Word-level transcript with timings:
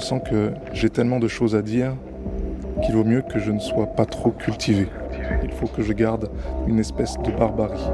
sens 0.00 0.22
que 0.28 0.52
j'ai 0.72 0.90
tellement 0.90 1.18
de 1.18 1.28
choses 1.28 1.54
à 1.54 1.62
dire 1.62 1.94
qu'il 2.84 2.94
vaut 2.94 3.04
mieux 3.04 3.22
que 3.22 3.38
je 3.38 3.50
ne 3.50 3.60
sois 3.60 3.86
pas 3.86 4.06
trop 4.06 4.30
cultivé. 4.30 4.88
Il 5.42 5.52
faut 5.52 5.66
que 5.66 5.82
je 5.82 5.92
garde 5.92 6.30
une 6.66 6.78
espèce 6.78 7.16
de 7.18 7.30
barbarie. 7.30 7.86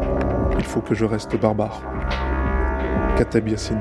Il 0.59 0.65
faut 0.65 0.81
que 0.81 0.95
je 0.95 1.05
reste 1.05 1.39
barbare. 1.41 1.83
Katab 3.17 3.49
Yassine. 3.49 3.81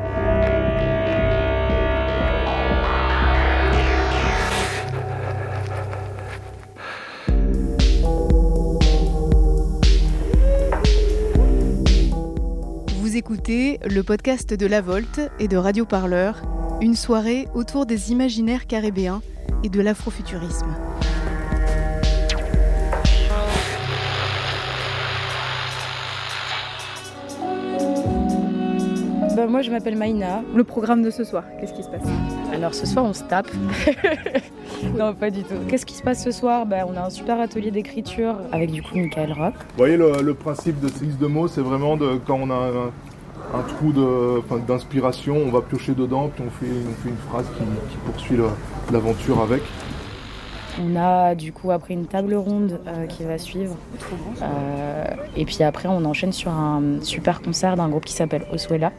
Vous 12.99 13.17
écoutez 13.17 13.79
le 13.85 14.03
podcast 14.03 14.53
de 14.53 14.65
La 14.65 14.81
Volte 14.81 15.21
et 15.39 15.47
de 15.47 15.57
Radio 15.57 15.85
Parleur, 15.85 16.41
une 16.81 16.95
soirée 16.95 17.47
autour 17.53 17.85
des 17.85 18.11
imaginaires 18.11 18.67
caribéens 18.67 19.21
et 19.63 19.69
de 19.69 19.81
l'afrofuturisme. 19.81 20.67
Bah, 29.35 29.47
moi, 29.47 29.61
je 29.61 29.69
m'appelle 29.69 29.97
Maïna. 29.97 30.43
Le 30.55 30.63
programme 30.63 31.01
de 31.01 31.09
ce 31.09 31.23
soir, 31.23 31.43
qu'est-ce 31.59 31.73
qui 31.73 31.83
se 31.83 31.89
passe? 31.89 32.07
Alors, 32.53 32.73
ce 32.73 32.85
soir, 32.85 33.03
on 33.03 33.13
se 33.13 33.23
tape. 33.23 33.49
non, 34.97 35.13
pas 35.13 35.29
du 35.29 35.43
tout. 35.43 35.55
Qu'est-ce 35.67 35.85
qui 35.85 35.95
se 35.95 36.03
passe 36.03 36.23
ce 36.23 36.31
soir? 36.31 36.65
Bah, 36.65 36.85
On 36.87 36.95
a 36.95 37.01
un 37.01 37.09
super 37.09 37.39
atelier 37.39 37.71
d'écriture 37.71 38.37
avec 38.51 38.71
du 38.71 38.81
coup 38.81 38.95
Michael 38.95 39.33
Rock. 39.33 39.53
Vous 39.55 39.77
voyez, 39.77 39.97
le, 39.97 40.33
principe 40.33 40.79
de 40.79 40.87
ces 40.87 41.05
de 41.05 41.27
mots, 41.27 41.47
c'est 41.47 41.61
vraiment 41.61 41.97
de, 41.97 42.17
quand 42.25 42.39
on 42.41 42.49
a 42.49 42.91
un, 43.53 43.61
trou 43.61 43.93
d'inspiration, 44.67 45.37
on 45.37 45.51
va 45.51 45.61
piocher 45.61 45.93
dedans, 45.93 46.29
puis 46.33 46.43
on 46.45 46.49
fait, 46.51 47.09
une 47.09 47.17
phrase 47.29 47.45
qui, 47.57 47.97
poursuit 48.05 48.37
l'aventure 48.91 49.41
avec. 49.41 49.61
On 50.83 50.95
a 50.97 51.35
du 51.35 51.53
coup 51.53 51.71
après 51.71 51.93
une 51.93 52.05
table 52.05 52.35
ronde 52.35 52.79
euh, 52.87 53.05
qui 53.05 53.23
va 53.23 53.37
suivre. 53.37 53.77
Euh, 54.41 55.05
et 55.37 55.45
puis 55.45 55.63
après, 55.63 55.87
on 55.87 56.03
enchaîne 56.03 56.33
sur 56.33 56.51
un 56.51 56.81
super 57.01 57.41
concert 57.41 57.77
d'un 57.77 57.87
groupe 57.87 58.03
qui 58.03 58.13
s'appelle 58.13 58.45
Oswella, 58.51 58.91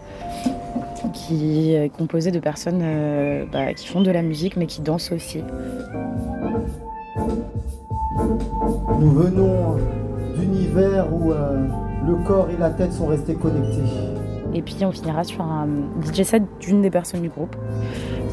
qui 1.13 1.75
est 1.75 1.91
composé 1.95 2.31
de 2.31 2.39
personnes 2.39 2.81
euh, 2.83 3.45
bah, 3.53 3.75
qui 3.75 3.87
font 3.87 4.01
de 4.01 4.11
la 4.11 4.23
musique 4.23 4.57
mais 4.57 4.67
qui 4.67 4.81
dansent 4.81 5.13
aussi. 5.13 5.43
Nous 8.99 9.11
venons 9.11 9.77
d'univers 10.39 11.13
où 11.13 11.31
le 11.31 12.15
corps 12.27 12.49
et 12.51 12.57
la 12.59 12.71
tête 12.71 12.93
sont 12.93 13.07
restés 13.07 13.35
connectés. 13.35 14.16
Et 14.57 14.63
puis 14.63 14.77
on 14.83 14.91
finira 14.91 15.23
sur 15.23 15.43
un 15.43 15.69
DJ 16.03 16.23
set 16.23 16.43
d'une 16.59 16.83
des 16.83 16.91
personnes 16.91 17.21
du 17.21 17.29
groupe 17.29 17.55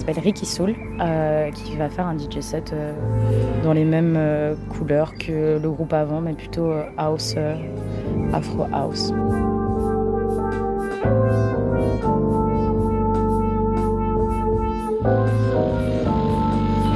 s'appelle 0.05 0.23
Ricky 0.23 0.45
Soul, 0.45 0.75
euh, 0.99 1.49
qui 1.51 1.77
va 1.77 1.89
faire 1.89 2.05
un 2.05 2.17
DJ 2.17 2.41
set 2.41 2.73
euh, 2.73 2.93
dans 3.63 3.71
les 3.71 3.85
mêmes 3.85 4.15
euh, 4.17 4.53
couleurs 4.77 5.13
que 5.15 5.57
le 5.61 5.71
groupe 5.71 5.93
avant, 5.93 6.19
mais 6.19 6.33
plutôt 6.33 6.73
house, 6.97 7.35
afro 8.33 8.65
house. 8.73 9.13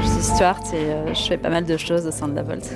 Je 0.02 0.08
suis 0.08 0.22
Stuart 0.22 0.60
et 0.74 1.14
je 1.14 1.22
fais 1.22 1.38
pas 1.38 1.50
mal 1.50 1.64
de 1.64 1.78
choses 1.78 2.06
au 2.08 2.12
sein 2.12 2.28
de 2.28 2.36
la 2.36 2.44
Volt. 2.44 2.70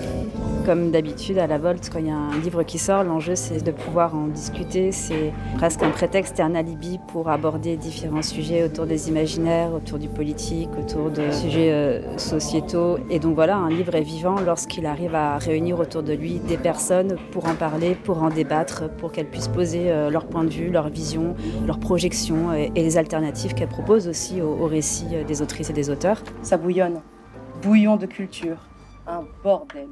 Comme 0.66 0.92
d'habitude, 0.92 1.40
à 1.40 1.48
la 1.48 1.58
Volte, 1.58 1.90
quand 1.92 1.98
il 1.98 2.08
y 2.08 2.12
a 2.12 2.16
un 2.16 2.38
livre 2.38 2.62
qui 2.62 2.78
sort, 2.78 3.04
l'enjeu 3.04 3.36
c'est 3.36 3.64
de 3.64 3.72
pouvoir 3.72 4.16
en 4.16 4.28
discuter. 4.28 4.92
C'est 4.92 5.34
presque 5.58 5.81
un 5.81 5.90
prétexte 5.90 6.40
et 6.40 6.44
un 6.44 6.53
alibi 6.53 7.00
pour 7.08 7.30
aborder 7.30 7.78
différents 7.78 8.22
sujets 8.22 8.64
autour 8.64 8.86
des 8.86 9.09
imaginaires, 9.09 9.73
autour 9.73 9.98
du 9.98 10.08
politique, 10.08 10.70
autour 10.80 11.09
de 11.09 11.31
sujets 11.31 11.72
euh, 11.72 12.18
sociétaux. 12.18 13.00
Et 13.09 13.18
donc 13.18 13.34
voilà, 13.34 13.58
un 13.58 13.70
livre 13.70 13.95
est 13.95 14.03
vivant 14.03 14.36
lorsqu'il 14.40 14.86
arrive 14.86 15.16
à 15.16 15.40
réunir 15.40 15.80
autour 15.80 16.03
de 16.03 16.14
lui 16.14 16.36
des 16.40 16.58
personnes 16.58 17.16
pour 17.31 17.47
en 17.47 17.56
parler, 17.56 17.96
pour 17.96 18.22
en 18.22 18.30
débattre, 18.30 18.88
pour 18.97 19.12
qu'elles 19.12 19.30
puissent 19.30 19.47
poser 19.47 19.91
euh, 19.91 20.12
leur 20.12 20.28
point 20.28 20.44
de 20.44 20.50
vue, 20.50 20.69
leur 20.69 20.90
vision, 20.90 21.36
leurs 21.66 21.80
projections 21.80 22.53
et, 22.53 22.69
les 22.75 22.97
alternatives 22.97 23.56
qu'elles 23.56 23.68
proposent 23.68 24.07
aussi 24.07 24.41
au, 24.41 24.50
au 24.50 24.68
récit 24.68 25.07
euh, 25.13 25.24
des 25.24 25.41
autrices 25.41 25.72
et 25.72 25.74
des 25.74 25.90
auteurs. 25.90 26.22
Ça 26.44 26.57
bouillonne, 26.57 27.02
bouillon 27.63 27.97
de 27.97 28.06
culture, 28.06 28.57
un 29.07 29.24
bordel. 29.44 29.88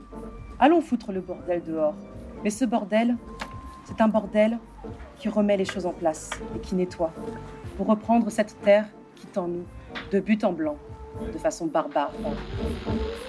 Allons 0.62 0.82
foutre 0.82 1.14
le 1.14 1.22
bordel 1.22 1.64
dehors. 1.64 1.96
Mais 2.44 2.50
ce 2.50 2.66
bordel, 2.66 3.16
c'est 3.86 4.02
un 4.02 4.10
bordel 4.10 4.60
qui 5.18 5.30
remet 5.30 5.56
les 5.56 5.64
choses 5.64 5.86
en 5.86 5.94
place 5.94 6.32
et 6.54 6.60
qui 6.60 6.76
nettoie, 6.76 7.14
pour 7.78 7.88
reprendre 7.88 8.30
cette 8.30 8.60
terre 8.62 8.86
qui 9.16 9.26
tend 9.28 9.48
nous, 9.48 9.64
de 10.12 10.20
but 10.20 10.44
en 10.44 10.52
blanc 10.52 10.76
de 11.34 11.38
façon 11.38 11.68
barbare. 11.68 12.12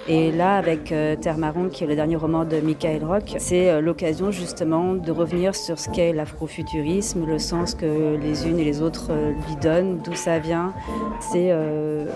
Et 0.07 0.31
là, 0.31 0.57
avec 0.57 0.91
euh, 0.91 1.15
Terre 1.15 1.37
Marron, 1.37 1.69
qui 1.69 1.83
est 1.83 1.87
le 1.87 1.95
dernier 1.95 2.15
roman 2.15 2.43
de 2.43 2.59
Michael 2.59 3.05
Rock, 3.05 3.35
c'est 3.37 3.69
euh, 3.69 3.81
l'occasion 3.81 4.31
justement 4.31 4.95
de 4.95 5.11
revenir 5.11 5.55
sur 5.55 5.77
ce 5.77 5.89
qu'est 5.91 6.11
l'afrofuturisme, 6.11 7.25
le 7.25 7.37
sens 7.37 7.75
que 7.75 8.17
les 8.17 8.47
unes 8.47 8.57
et 8.57 8.63
les 8.63 8.81
autres 8.81 9.11
euh, 9.11 9.31
lui 9.31 9.55
donnent, 9.61 9.99
d'où 10.03 10.13
ça 10.15 10.39
vient. 10.39 10.73
C'est 11.19 11.51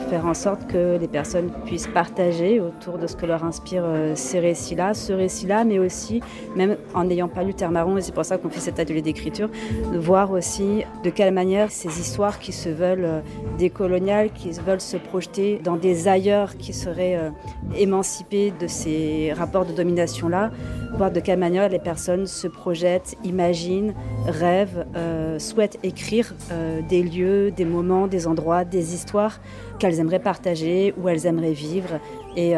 faire 0.09 0.25
en 0.25 0.33
sorte 0.33 0.67
que 0.67 0.97
les 0.97 1.07
personnes 1.07 1.51
puissent 1.65 1.87
partager 1.87 2.59
autour 2.59 2.97
de 2.97 3.07
ce 3.07 3.15
que 3.15 3.25
leur 3.25 3.43
inspire 3.43 3.83
ces 4.15 4.39
récits-là, 4.39 4.93
ce 4.93 5.13
récit-là, 5.13 5.63
mais 5.63 5.79
aussi, 5.79 6.21
même 6.55 6.77
en 6.93 7.03
n'ayant 7.03 7.27
pas 7.27 7.43
lu 7.43 7.53
Terre 7.53 7.71
Marron, 7.71 7.97
et 7.97 8.01
c'est 8.01 8.13
pour 8.13 8.25
ça 8.25 8.37
qu'on 8.37 8.49
fait 8.49 8.59
cet 8.59 8.79
atelier 8.79 9.01
d'écriture, 9.01 9.49
de 9.93 9.97
voir 9.97 10.31
aussi 10.31 10.83
de 11.03 11.09
quelle 11.09 11.33
manière 11.33 11.71
ces 11.71 11.99
histoires 11.99 12.39
qui 12.39 12.51
se 12.51 12.69
veulent 12.69 13.21
décoloniales, 13.57 14.31
qui 14.31 14.49
veulent 14.51 14.81
se 14.81 14.97
projeter 14.97 15.54
dans 15.63 15.75
des 15.75 16.07
ailleurs 16.07 16.57
qui 16.57 16.73
seraient 16.73 17.16
euh, 17.16 17.29
émancipés 17.77 18.51
de 18.59 18.67
ces 18.67 19.33
rapports 19.33 19.66
de 19.66 19.73
domination-là, 19.73 20.51
voir 20.97 21.11
de 21.11 21.19
quelle 21.19 21.39
manière 21.39 21.69
les 21.69 21.79
personnes 21.79 22.25
se 22.25 22.47
projettent, 22.47 23.16
imaginent, 23.23 23.94
rêvent, 24.27 24.85
euh, 24.95 25.39
souhaitent 25.39 25.79
écrire 25.83 26.33
euh, 26.51 26.81
des 26.88 27.03
lieux, 27.03 27.51
des 27.51 27.65
moments, 27.65 28.07
des 28.07 28.27
endroits, 28.27 28.65
des 28.65 28.94
histoires 28.94 29.39
qu'elles 29.79 29.99
aimeraient 29.99 30.19
partager, 30.19 30.94
où 30.97 31.09
elles 31.09 31.25
aimeraient 31.25 31.53
vivre 31.53 31.99
et 32.38 32.53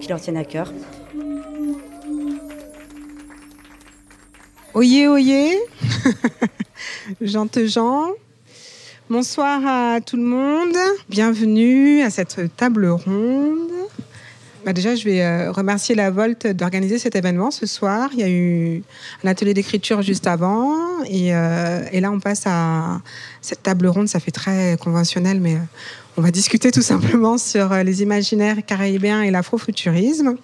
qui 0.00 0.08
leur 0.08 0.20
tiennent 0.20 0.36
à 0.36 0.44
cœur. 0.44 0.72
Oyez, 4.74 5.08
oyez, 5.08 5.58
Jean 7.20 7.48
Bonsoir 9.10 9.66
à 9.66 10.02
tout 10.02 10.18
le 10.18 10.22
monde. 10.22 10.76
Bienvenue 11.08 12.02
à 12.02 12.10
cette 12.10 12.54
table 12.58 12.86
ronde. 12.86 13.70
Bah 14.66 14.74
déjà, 14.74 14.96
je 14.96 15.04
vais 15.04 15.22
euh, 15.22 15.50
remercier 15.50 15.94
la 15.94 16.10
Volte 16.10 16.46
d'organiser 16.46 16.98
cet 16.98 17.16
événement 17.16 17.50
ce 17.50 17.64
soir. 17.64 18.10
Il 18.12 18.18
y 18.18 18.22
a 18.22 18.28
eu 18.28 18.82
un 19.24 19.28
atelier 19.28 19.54
d'écriture 19.54 20.02
juste 20.02 20.26
avant. 20.26 20.74
Et, 21.06 21.34
euh, 21.34 21.80
et, 21.90 22.00
là, 22.00 22.10
on 22.10 22.20
passe 22.20 22.42
à 22.44 23.00
cette 23.40 23.62
table 23.62 23.86
ronde. 23.86 24.08
Ça 24.08 24.20
fait 24.20 24.30
très 24.30 24.76
conventionnel, 24.78 25.40
mais 25.40 25.54
euh, 25.54 25.60
on 26.18 26.20
va 26.20 26.32
discuter 26.32 26.72
tout 26.72 26.82
simplement 26.82 27.38
sur 27.38 27.72
euh, 27.72 27.84
les 27.84 28.02
imaginaires 28.02 28.56
caribéens 28.66 29.22
et 29.22 29.30
l'afrofuturisme. 29.30 30.34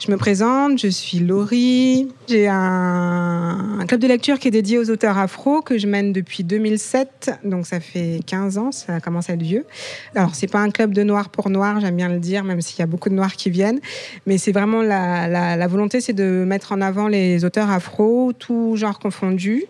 Je 0.00 0.10
me 0.10 0.16
présente, 0.16 0.78
je 0.78 0.88
suis 0.88 1.18
Laurie. 1.18 2.08
J'ai 2.28 2.48
un, 2.48 3.84
club 3.86 4.00
de 4.00 4.06
lecture 4.06 4.38
qui 4.38 4.48
est 4.48 4.50
dédié 4.50 4.78
aux 4.78 4.88
auteurs 4.88 5.18
afro 5.18 5.60
que 5.60 5.76
je 5.76 5.86
mène 5.86 6.14
depuis 6.14 6.44
2007, 6.44 7.40
donc 7.44 7.66
ça 7.66 7.78
fait 7.78 8.20
15 8.26 8.56
ans, 8.56 8.72
ça 8.72 9.00
commence 9.00 9.28
à 9.28 9.34
être 9.34 9.42
vieux. 9.42 9.66
Alors, 10.14 10.34
c'est 10.34 10.46
pas 10.46 10.60
un 10.60 10.70
club 10.70 10.94
de 10.94 11.02
noir 11.02 11.28
pour 11.28 11.50
noir, 11.50 11.78
j'aime 11.80 11.96
bien 11.96 12.08
le 12.08 12.20
dire, 12.20 12.42
même 12.42 12.62
s'il 12.62 12.78
y 12.78 12.82
a 12.82 12.86
beaucoup 12.86 13.10
de 13.10 13.14
noirs 13.14 13.34
qui 13.34 13.50
viennent, 13.50 13.80
mais 14.26 14.38
c'est 14.38 14.52
vraiment 14.52 14.82
la, 14.82 15.56
la 15.56 15.66
volonté, 15.66 16.00
c'est 16.00 16.14
de 16.14 16.44
mettre 16.46 16.72
en 16.72 16.80
avant 16.80 17.06
les 17.08 17.44
auteurs 17.44 17.70
afro, 17.70 18.32
tout 18.32 18.76
genre 18.76 18.98
confondu, 18.98 19.64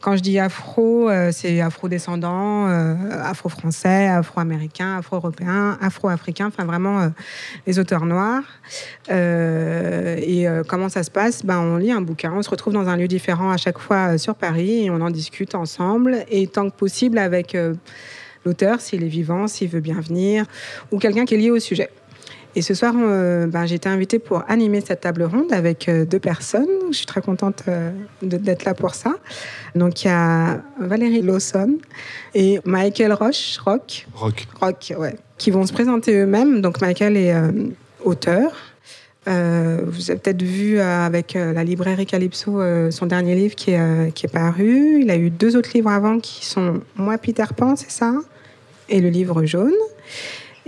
quand 0.00 0.16
je 0.16 0.22
dis 0.22 0.38
afro, 0.38 1.08
euh, 1.08 1.30
c'est 1.32 1.60
afro-descendant, 1.60 2.68
euh, 2.68 2.94
afro-français, 3.22 4.08
afro-américain, 4.08 4.98
afro-européen, 4.98 5.78
afro-africain, 5.80 6.46
enfin 6.48 6.64
vraiment 6.64 7.00
euh, 7.00 7.08
les 7.66 7.78
auteurs 7.78 8.04
noirs. 8.04 8.44
et 9.08 10.46
comment 10.68 10.88
ça 10.88 11.02
se 11.02 11.10
passe? 11.10 11.44
Ben, 11.44 11.58
On 11.58 11.76
lit 11.76 11.92
un 11.92 12.00
bouquin, 12.00 12.32
on 12.32 12.42
se 12.42 12.50
retrouve 12.50 12.74
dans 12.74 12.88
un 12.88 12.96
lieu 12.96 13.08
différent 13.08 13.50
à 13.50 13.56
chaque 13.56 13.78
fois 13.78 14.18
sur 14.18 14.34
Paris 14.34 14.84
et 14.84 14.90
on 14.90 15.00
en 15.00 15.10
discute 15.10 15.54
ensemble. 15.54 16.24
Et 16.30 16.46
tant 16.46 16.68
que 16.68 16.74
possible 16.74 17.18
avec 17.18 17.56
l'auteur, 18.44 18.80
s'il 18.80 19.02
est 19.02 19.08
vivant, 19.08 19.46
s'il 19.46 19.68
veut 19.68 19.80
bien 19.80 20.00
venir, 20.00 20.44
ou 20.92 20.98
quelqu'un 20.98 21.24
qui 21.24 21.34
est 21.34 21.38
lié 21.38 21.50
au 21.50 21.58
sujet. 21.58 21.90
Et 22.56 22.62
ce 22.62 22.72
soir, 22.72 22.94
euh, 22.96 23.46
ben, 23.46 23.66
j'ai 23.66 23.74
été 23.74 23.86
invitée 23.86 24.18
pour 24.18 24.42
animer 24.48 24.80
cette 24.80 25.02
table 25.02 25.24
ronde 25.24 25.52
avec 25.52 25.90
euh, 25.90 26.06
deux 26.06 26.18
personnes. 26.18 26.66
Je 26.90 26.96
suis 26.96 27.04
très 27.04 27.20
contente 27.20 27.64
euh, 27.68 27.90
d'être 28.22 28.64
là 28.64 28.72
pour 28.72 28.94
ça. 28.94 29.12
Donc, 29.74 30.02
il 30.02 30.06
y 30.06 30.10
a 30.10 30.62
Valérie 30.80 31.20
Lawson 31.20 31.76
et 32.34 32.60
Michael 32.64 33.12
Roche, 33.12 33.58
Rock. 33.58 34.06
Rock. 34.14 34.46
Rock, 34.58 34.94
ouais. 34.98 35.16
Qui 35.36 35.50
vont 35.50 35.66
se 35.66 35.72
présenter 35.74 36.14
eux-mêmes. 36.14 36.62
Donc, 36.62 36.80
Michael 36.80 37.18
est 37.18 37.34
auteur. 38.02 38.52
vous 39.26 40.10
avez 40.10 40.18
peut-être 40.18 40.42
vu 40.42 40.80
avec 40.80 41.34
la 41.34 41.62
librairie 41.62 42.06
Calypso 42.06 42.62
son 42.90 43.04
dernier 43.04 43.34
livre 43.34 43.54
qui 43.54 43.72
est, 43.72 44.14
qui 44.14 44.24
est 44.24 44.32
paru. 44.32 45.02
Il 45.02 45.10
a 45.10 45.16
eu 45.18 45.28
deux 45.28 45.56
autres 45.56 45.72
livres 45.74 45.90
avant 45.90 46.20
qui 46.20 46.46
sont 46.46 46.80
Moi, 46.96 47.18
Peter 47.18 47.44
Pan, 47.54 47.76
c'est 47.76 47.90
ça? 47.90 48.14
Et 48.88 49.02
le 49.02 49.10
livre 49.10 49.44
jaune. 49.44 49.74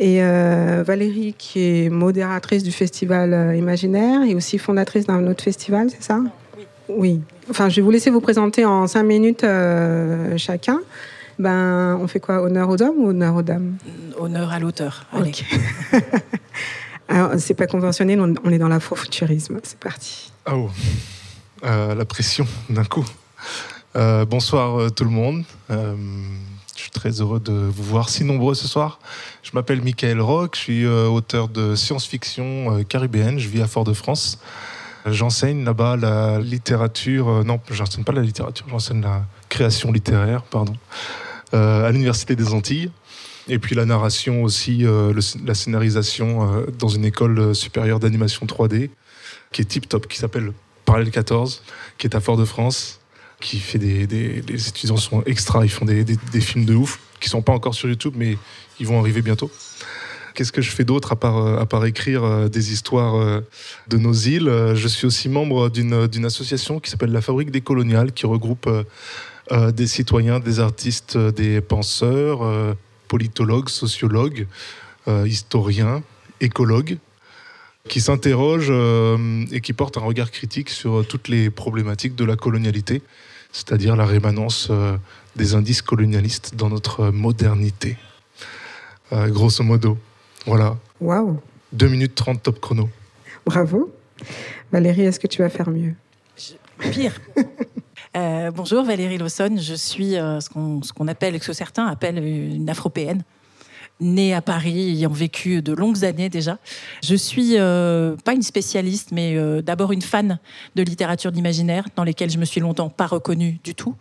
Et 0.01 0.23
euh, 0.23 0.85
Valérie, 0.87 1.35
qui 1.37 1.61
est 1.61 1.89
modératrice 1.91 2.63
du 2.63 2.71
festival 2.71 3.35
euh, 3.35 3.57
Imaginaire 3.57 4.23
et 4.23 4.37
aussi 4.37 4.57
fondatrice 4.57 5.07
d'un 5.07 5.27
autre 5.27 5.43
festival, 5.43 5.89
c'est 5.91 6.03
ça? 6.05 6.21
Oui. 6.57 6.65
Oui. 6.89 7.21
Enfin, 7.51 7.69
je 7.69 7.77
vais 7.77 7.83
vous 7.83 7.91
laisser 7.91 8.09
vous 8.11 8.21
présenter 8.21 8.65
en 8.65 8.87
cinq 8.87 9.03
minutes 9.03 9.43
euh, 9.43 10.39
chacun. 10.39 10.81
Ben, 11.41 11.99
on 12.01 12.07
fait 12.07 12.21
quoi? 12.21 12.43
Honneur 12.43 12.69
aux 12.69 12.81
hommes 12.81 12.97
ou 12.99 13.09
honneur 13.09 13.35
aux 13.35 13.43
dames? 13.43 13.77
Honneur 14.19 14.53
à 14.53 14.61
l'auteur. 14.61 15.05
Allez. 15.13 15.31
Ok. 15.31 15.45
Alors, 17.09 17.33
c'est 17.39 17.55
pas 17.55 17.67
conventionnel, 17.67 18.21
on 18.21 18.53
est 18.53 18.59
dans 18.59 18.69
l'afrofuturisme. 18.69 19.59
C'est 19.65 19.79
parti. 19.79 20.31
Ah 20.47 20.57
oh, 20.57 20.71
Euh, 21.65 21.95
la 21.97 22.05
pression 22.05 22.47
d'un 22.71 22.85
coup. 22.85 23.05
Euh, 23.97 24.25
bonsoir 24.25 24.93
tout 24.93 25.05
le 25.05 25.11
monde. 25.11 25.43
Je 26.79 26.85
suis 26.85 26.93
très 26.93 27.21
heureux 27.21 27.41
de 27.41 27.53
vous 27.53 27.83
voir 27.83 28.09
si 28.09 28.23
nombreux 28.23 28.55
ce 28.55 28.69
soir. 28.69 29.01
Je 29.43 29.51
m'appelle 29.53 29.83
Michael 29.83 30.21
Rock, 30.21 30.55
je 30.55 30.61
suis 30.61 30.85
euh, 30.85 31.09
auteur 31.09 31.49
de 31.49 31.75
science-fiction 31.75 32.79
euh, 32.79 32.83
caribéenne, 32.85 33.41
je 33.41 33.49
vis 33.49 33.63
à 33.63 33.67
Fort-de-France. 33.67 34.39
J'enseigne 35.05 35.65
là-bas 35.65 35.97
la 35.97 36.39
littérature, 36.39 37.29
euh, 37.29 37.43
non, 37.43 37.59
j'enseigne 37.69 38.05
pas 38.05 38.13
la 38.13 38.23
littérature, 38.23 38.65
j'enseigne 38.69 39.01
la 39.01 39.27
création 39.49 39.91
littéraire, 39.91 40.43
pardon, 40.43 40.75
à 41.53 41.91
l'Université 41.91 42.37
des 42.37 42.55
Antilles. 42.55 42.93
Et 43.49 43.59
puis 43.59 43.75
la 43.75 43.85
narration 43.85 44.45
aussi, 44.45 44.85
la 45.45 45.55
scénarisation 45.55 46.65
dans 46.79 46.89
une 46.89 47.05
école 47.05 47.57
supérieure 47.57 47.99
d'animation 47.99 48.47
3D 48.47 48.91
qui 49.51 49.63
est 49.63 49.65
tip 49.65 49.89
top, 49.89 50.07
qui 50.07 50.19
s'appelle 50.19 50.53
Parallèle 50.85 51.11
14, 51.11 51.61
qui 51.97 52.07
est 52.07 52.15
à 52.15 52.21
Fort-de-France, 52.21 52.98
qui 53.41 53.59
fait 53.59 53.79
des, 53.79 54.07
Les 54.07 54.69
étudiants 54.69 54.97
sont 54.97 55.23
extra, 55.25 55.65
ils 55.65 55.71
font 55.71 55.85
des, 55.85 56.05
des- 56.05 56.41
films 56.41 56.65
de 56.65 56.75
ouf, 56.75 56.99
qui 57.21 57.29
sont 57.29 57.43
pas 57.43 57.53
encore 57.53 57.75
sur 57.75 57.89
YouTube, 57.89 58.15
mais 58.17 58.37
ils 58.81 58.87
vont 58.87 58.99
arriver 59.01 59.23
bientôt. 59.23 59.51
Qu'est-ce 60.35 60.53
que 60.53 60.63
je 60.63 60.71
fais 60.71 60.85
d'autre 60.85 61.13
à 61.13 61.17
part, 61.17 61.39
euh, 61.39 61.59
à 61.59 61.67
part 61.67 61.85
écrire 61.85 62.23
euh, 62.23 62.49
des 62.49 62.73
histoires 62.73 63.17
euh, 63.17 63.41
de 63.89 63.97
nos 63.97 64.13
îles? 64.13 64.51
Je 64.75 64.89
suis 64.89 65.07
aussi 65.07 65.29
membre 65.29 65.69
d'une 65.69 66.25
association 66.25 66.79
qui 66.79 66.91
s'appelle 66.91 67.11
la 67.13 67.21
Fabrique 67.21 67.51
des 67.51 67.61
Coloniales, 67.61 68.13
qui 68.13 68.27
regroupe 68.27 68.69
des 69.51 69.87
citoyens, 69.87 70.41
des 70.41 70.61
artistes, 70.61 71.17
des 71.17 71.61
penseurs, 71.63 72.77
politologues, 73.09 73.71
sociologues, 73.71 74.47
historiens, 75.25 76.03
écologues, 76.41 76.99
qui 77.89 78.03
s'interrogent 78.03 78.73
et 79.51 79.61
qui 79.63 79.73
portent 79.73 79.97
un 79.97 80.03
regard 80.03 80.31
critique 80.31 80.69
sur 80.69 81.07
toutes 81.07 81.29
les 81.29 81.49
problématiques 81.49 82.15
de 82.15 82.27
la 82.27 82.37
colonialité, 82.37 83.01
c'est-à-dire 83.53 83.97
la 83.97 84.05
rémanence 84.07 84.69
euh, 84.71 84.97
des 85.37 85.55
indices 85.55 85.83
colonialistes 85.83 86.55
dans 86.55 86.69
notre 86.69 87.11
modernité. 87.11 87.97
Euh, 89.13 89.29
grosso 89.29 89.63
modo. 89.65 89.97
Voilà. 90.47 90.77
Waouh, 91.01 91.41
2 91.73 91.89
minutes 91.89 92.15
30 92.15 92.43
top 92.43 92.61
chrono. 92.61 92.89
bravo. 93.47 93.93
Valérie, 94.73 95.03
est-ce 95.03 95.21
que 95.21 95.27
tu 95.27 95.43
vas 95.43 95.49
faire 95.49 95.71
mieux? 95.71 95.95
Pire. 96.79 97.21
Euh, 98.17 98.51
bonjour, 98.51 98.85
Valérie 98.85 99.19
Lawson. 99.19 99.57
Je 99.59 99.75
suis 99.75 100.17
euh, 100.17 100.41
ce 100.41 100.49
qu'on 100.49 100.83
ce 100.83 100.95
qu'on 100.95 101.09
appelle, 101.09 101.41
ce 101.43 101.49
que 101.49 101.53
certains 101.53 101.87
appellent 101.87 102.17
une 102.25 102.69
afropéenne, 102.71 103.23
née 104.01 104.35
à 104.35 104.43
Paris, 104.43 104.91
ayant 104.91 105.11
vécu 105.11 105.63
de 105.63 105.73
longues 105.73 106.05
années 106.05 106.29
déjà. 106.29 106.59
Je 107.03 107.15
suis 107.15 107.59
euh, 107.59 108.17
pas 108.25 108.35
une 108.35 108.43
spécialiste, 108.43 109.11
mais 109.13 109.37
euh, 109.37 109.63
d'abord 109.63 109.93
une 109.93 110.03
fan 110.03 110.39
de 110.77 110.83
littérature 110.83 111.33
d'imaginaire, 111.33 111.85
dans 111.97 112.05
lesquelles 112.05 112.31
je 112.31 112.39
me 112.39 112.45
suis 112.45 112.61
longtemps 112.61 112.89
pas 112.91 113.07
reconnue 113.07 113.61
du 113.65 113.75
tout. 113.75 113.95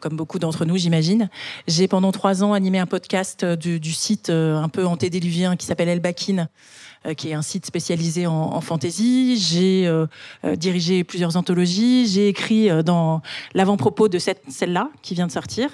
Comme 0.00 0.16
beaucoup 0.16 0.38
d'entre 0.38 0.64
nous, 0.64 0.78
j'imagine. 0.78 1.28
J'ai 1.68 1.86
pendant 1.86 2.10
trois 2.10 2.42
ans 2.42 2.54
animé 2.54 2.78
un 2.78 2.86
podcast 2.86 3.44
euh, 3.44 3.54
du, 3.56 3.80
du 3.80 3.92
site 3.92 4.30
euh, 4.30 4.56
un 4.56 4.70
peu 4.70 4.86
antédéluvien 4.86 5.56
qui 5.56 5.66
s'appelle 5.66 5.90
El 5.90 6.00
Bakin, 6.00 6.48
euh, 7.06 7.12
qui 7.12 7.28
est 7.28 7.34
un 7.34 7.42
site 7.42 7.66
spécialisé 7.66 8.26
en, 8.26 8.32
en 8.32 8.60
fantasy. 8.62 9.36
J'ai 9.36 9.86
euh, 9.86 10.06
dirigé 10.56 11.04
plusieurs 11.04 11.36
anthologies. 11.36 12.06
J'ai 12.06 12.28
écrit 12.28 12.70
dans 12.82 13.20
l'avant-propos 13.52 14.08
de 14.08 14.18
cette, 14.18 14.42
celle-là, 14.48 14.88
qui 15.02 15.14
vient 15.14 15.26
de 15.26 15.32
sortir, 15.32 15.68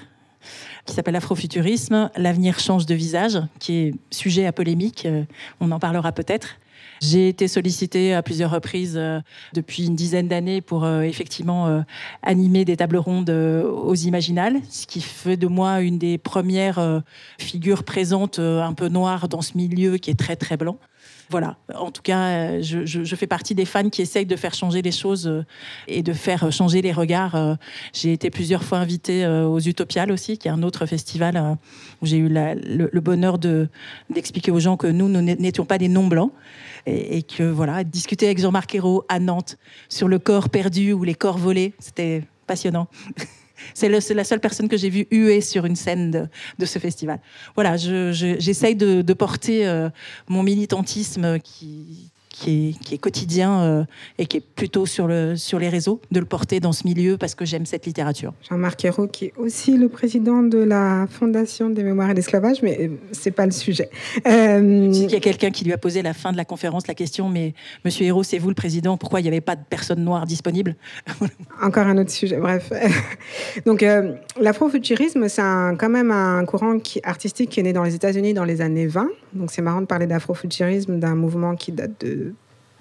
qui 0.87 0.95
s'appelle 0.95 1.17
Afrofuturisme, 1.17 2.11
l'avenir 2.17 2.59
change 2.59 2.87
de 2.87 2.95
visage, 2.95 3.41
qui 3.59 3.75
est 3.75 3.95
sujet 4.11 4.47
à 4.47 4.53
polémique. 4.53 5.05
euh, 5.05 5.25
on 5.61 5.71
en 5.71 5.79
parlera 5.79 6.13
peut-être. 6.13 6.57
J'ai 7.03 7.29
été 7.29 7.47
sollicitée 7.47 8.15
à 8.15 8.23
plusieurs 8.23 8.51
reprises 8.51 8.97
euh, 8.97 9.21
depuis 9.53 9.87
une 9.87 9.97
dizaine 9.97 10.29
d'années 10.29 10.63
pour 10.63 10.85
euh, 10.85 11.03
effectivement 11.03 11.85
animer 12.23 12.65
des 12.65 12.77
tables 12.77 12.97
rondes 12.97 13.31
aux 13.31 13.95
Imaginales, 13.95 14.61
ce 14.71 14.87
qui 14.87 15.01
fait 15.01 15.37
de 15.37 15.47
moi 15.47 15.81
une 15.81 15.99
des 15.99 16.17
premières 16.17 17.03
figures 17.39 17.85
présentes 17.85 18.39
un 18.39 18.73
peu 18.73 18.89
noires 18.89 19.29
dans 19.29 19.43
ce 19.43 19.57
milieu 19.57 19.99
qui 19.99 20.11
est 20.11 20.19
très 20.19 20.37
très 20.37 20.57
blanc. 20.57 20.79
Voilà, 21.29 21.57
en 21.75 21.91
tout 21.91 22.03
cas, 22.03 22.21
euh, 22.29 22.63
je, 22.63 22.87
je- 22.87 23.03
je 23.03 23.17
fais 23.17 23.27
partie 23.27 23.57
des 23.57 23.65
fans 23.65 23.89
qui 23.91 24.01
essayent 24.01 24.27
de 24.27 24.37
faire 24.37 24.55
changer 24.55 24.81
les 24.81 24.93
choses 24.93 25.27
euh, 25.27 25.45
et 25.89 26.05
de 26.05 26.13
faire 26.13 26.53
changer 26.53 26.83
les 26.83 26.93
regards. 26.93 27.35
Euh, 27.35 27.55
J'ai 27.93 28.13
été 28.13 28.31
plusieurs 28.31 28.63
fois 28.63 28.79
invitée 28.79 29.25
euh, 29.25 29.45
aux 29.45 29.59
Utopiales 29.59 30.13
aussi, 30.13 30.39
qui 30.39 30.47
est 30.47 30.53
un 30.53 30.63
autre 30.63 30.87
festival 30.87 31.37
euh, 31.37 31.55
où 32.01 32.07
j'ai 32.07 32.19
eu 32.19 32.29
le, 32.29 33.01
bonheur 33.01 33.39
de- 33.39 33.69
d'expliquer 34.09 34.53
aux 34.53 34.61
gens 34.61 34.77
que 34.77 34.87
nous, 34.87 35.09
nous 35.09 35.21
n'étions 35.21 35.65
pas 35.65 35.79
des 35.79 35.89
non-blancs 35.89 36.31
et, 36.87 37.19
et 37.19 37.23
que 37.25 37.43
voilà, 37.43 37.83
discuter 37.83 38.27
avec 38.27 38.39
Jean-Marc 38.41 38.75
Ayrault 38.77 39.05
à 39.09 39.19
Nantes 39.19 39.57
sur 39.89 40.07
le 40.07 40.21
corps 40.21 40.49
perdu 40.49 40.93
ou 40.93 41.03
les 41.03 41.15
corps 41.17 41.39
volés, 41.39 41.75
c'était 41.81 42.23
passionnant. 42.47 42.87
C'est 43.75 43.89
la 43.89 44.25
seule 44.25 44.41
personne 44.41 44.69
que 44.69 44.77
j'ai 44.77 44.91
vue 44.91 45.07
huer 45.11 45.41
sur 45.41 45.65
une 45.67 45.77
scène 45.77 46.11
de, 46.11 46.29
ce 46.67 46.79
festival. 46.79 47.21
Voilà, 47.55 47.77
je- 47.77 48.13
je- 48.13 48.37
j'essaye 48.39 48.75
de, 48.77 49.03
de 49.03 49.13
porter 49.15 49.67
euh, 49.67 49.89
mon 50.29 50.43
militantisme 50.43 51.39
qui, 51.41 52.11
qui, 52.39 52.69
est, 52.69 52.79
qui 52.81 52.95
est 52.95 52.99
quotidien 52.99 53.61
euh, 53.63 53.85
et 54.19 54.27
qui 54.27 54.39
est 54.39 54.45
plutôt 54.45 54.85
sur, 54.85 55.07
le, 55.07 55.37
sur 55.37 55.59
les 55.59 55.69
réseaux, 55.69 56.01
de 56.11 56.21
le 56.21 56.27
porter 56.27 56.61
dans 56.61 56.73
ce 56.73 56.87
milieu 56.87 57.17
parce 57.17 57.35
que 57.35 57.45
j'aime 57.45 57.65
cette 57.65 57.87
littérature. 57.87 58.35
Jean-Marc 58.49 58.85
Ayrault, 58.85 59.09
qui 59.09 59.27
est 59.27 59.33
aussi 59.39 59.77
le 59.77 59.89
président 59.89 60.43
de 60.43 60.59
la 60.59 61.07
Fondation 61.09 61.71
des 61.71 61.83
mémoires 61.83 62.11
et 62.11 62.15
l'esclavage, 62.15 62.63
mais 62.63 62.79
euh, 62.81 62.89
c'est 63.13 63.31
pas 63.31 63.47
le 63.47 63.53
sujet. 63.53 63.89
Euh, 64.27 64.91
qu'il 64.93 65.11
y 65.11 65.17
a 65.17 65.21
quelqu'un 65.21 65.51
qui 65.51 65.65
lui 65.65 65.73
a 65.73 65.79
posé 65.79 66.01
à 66.01 66.03
la 66.03 66.13
fin 66.13 66.33
de 66.33 66.37
la 66.37 66.45
conférence 66.45 66.87
la 66.87 66.95
question, 66.95 67.29
mais 67.29 67.55
Monsieur 67.85 68.05
Hérault, 68.05 68.23
c'est 68.23 68.39
vous 68.39 68.49
le 68.49 68.55
président, 68.55 68.99
pourquoi 68.99 69.21
il 69.21 69.25
n'y 69.25 69.31
avait 69.31 69.41
pas 69.41 69.57
de 69.57 69.65
personnes 69.69 70.05
noires 70.05 70.27
disponibles? 70.27 70.77
Encore 71.63 71.87
un 71.87 71.97
autre 71.97 72.11
sujet, 72.11 72.37
bref. 72.37 72.71
Donc, 73.67 73.83
euh, 73.83 74.13
l'afrofuturisme, 74.39 75.29
c'est 75.29 75.43
quand 75.43 75.89
même 75.89 76.11
un 76.11 76.45
courant 76.45 76.79
qui, 76.79 77.01
artistique 77.03 77.51
qui 77.51 77.61
est 77.61 77.63
né 77.63 77.73
dans 77.73 77.85
les 77.85 77.95
États-Unis 77.95 78.35
dans 78.35 78.45
les 78.45 78.61
années 78.61 78.87
20. 78.87 79.09
Donc, 79.33 79.51
c'est 79.51 79.63
marrant 79.63 79.81
de 79.81 79.87
parler 79.87 80.07
d'afrofuturisme, 80.07 80.99
d'un 80.99 81.15
mouvement 81.15 81.57
qui 81.57 81.73
date 81.73 82.05
de 82.05 82.26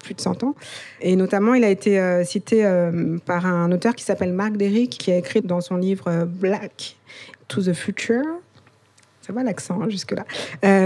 plus 0.06 0.14
de 0.14 0.20
100 0.20 0.44
ans. 0.44 0.54
Et 1.00 1.16
notamment, 1.16 1.54
il 1.54 1.64
a 1.64 1.68
été 1.68 1.98
euh, 1.98 2.24
cité 2.24 2.64
euh, 2.64 3.18
par 3.26 3.44
un 3.44 3.72
auteur 3.72 3.94
qui 3.94 4.04
s'appelle 4.04 4.32
Marc 4.32 4.56
Derrick, 4.56 4.90
qui 4.90 5.10
a 5.10 5.16
écrit 5.16 5.42
dans 5.42 5.60
son 5.60 5.76
livre 5.76 6.04
euh, 6.08 6.24
Black 6.24 6.96
to 7.48 7.60
the 7.60 7.72
Future. 7.72 8.24
Ça 9.20 9.32
va 9.32 9.42
l'accent 9.42 9.82
hein, 9.82 9.88
jusque-là. 9.88 10.24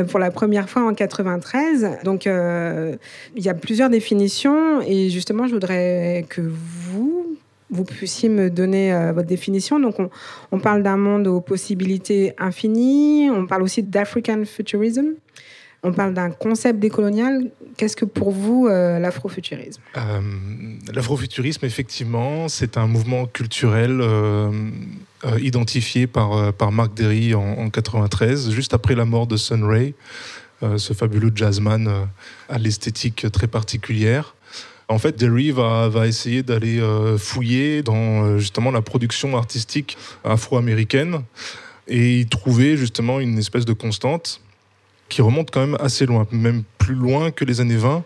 Pour 0.04 0.18
la 0.18 0.30
première 0.30 0.70
fois 0.70 0.86
en 0.88 0.94
93. 0.94 1.98
Donc, 2.04 2.24
il 2.24 2.32
y 3.36 3.48
a 3.50 3.54
plusieurs 3.54 3.90
définitions. 3.90 4.80
Et 4.80 5.10
justement, 5.10 5.46
je 5.46 5.52
voudrais 5.52 6.24
que 6.26 6.40
vous, 6.40 7.36
vous 7.68 7.84
puissiez 7.84 8.30
me 8.30 8.48
donner 8.48 8.94
votre 9.12 9.28
définition. 9.28 9.78
Donc, 9.78 10.00
on, 10.00 10.08
on 10.52 10.58
parle 10.58 10.82
d'un 10.82 10.96
monde 10.96 11.26
aux 11.26 11.42
possibilités 11.42 12.32
infinies. 12.38 13.28
On 13.28 13.46
parle 13.46 13.62
aussi 13.62 13.82
d'African 13.82 14.42
futurism. 14.46 15.16
On 15.82 15.92
parle 15.92 16.12
d'un 16.12 16.30
concept 16.30 16.78
décolonial. 16.78 17.50
Qu'est-ce 17.76 17.96
que 17.96 18.04
pour 18.04 18.30
vous 18.32 18.66
euh, 18.68 18.98
l'afrofuturisme? 18.98 19.80
Euh, 19.96 20.20
L'afrofuturisme, 20.92 21.64
effectivement, 21.64 22.48
c'est 22.48 22.76
un 22.76 22.86
mouvement 22.86 23.24
culturel 23.26 24.00
euh, 24.02 24.50
identifié 25.40 26.06
par, 26.06 26.52
par 26.52 26.70
Mark 26.72 26.92
Derry 26.94 27.34
en, 27.34 27.40
en 27.42 27.70
93, 27.70 28.50
juste 28.50 28.74
après 28.74 28.94
la 28.94 29.06
mort 29.06 29.26
de 29.26 29.36
Sun 29.38 29.64
Ra, 29.64 29.78
euh, 30.62 30.76
ce 30.76 30.92
fabuleux 30.92 31.32
jazzman 31.34 32.08
à 32.50 32.58
l'esthétique 32.58 33.30
très 33.32 33.46
particulière. 33.46 34.34
En 34.88 34.98
fait, 34.98 35.16
Derry 35.16 35.50
va, 35.50 35.88
va 35.88 36.08
essayer 36.08 36.42
d'aller 36.42 36.82
fouiller 37.16 37.82
dans 37.84 38.38
justement 38.38 38.72
la 38.72 38.82
production 38.82 39.36
artistique 39.36 39.96
afro-américaine 40.24 41.22
et 41.86 42.18
y 42.18 42.26
trouver 42.26 42.76
justement 42.76 43.20
une 43.20 43.38
espèce 43.38 43.64
de 43.64 43.72
constante 43.72 44.40
qui 45.10 45.20
remonte 45.20 45.50
quand 45.50 45.60
même 45.60 45.76
assez 45.80 46.06
loin, 46.06 46.26
même 46.32 46.62
plus 46.78 46.94
loin 46.94 47.30
que 47.30 47.44
les 47.44 47.60
années 47.60 47.76
20 47.76 48.02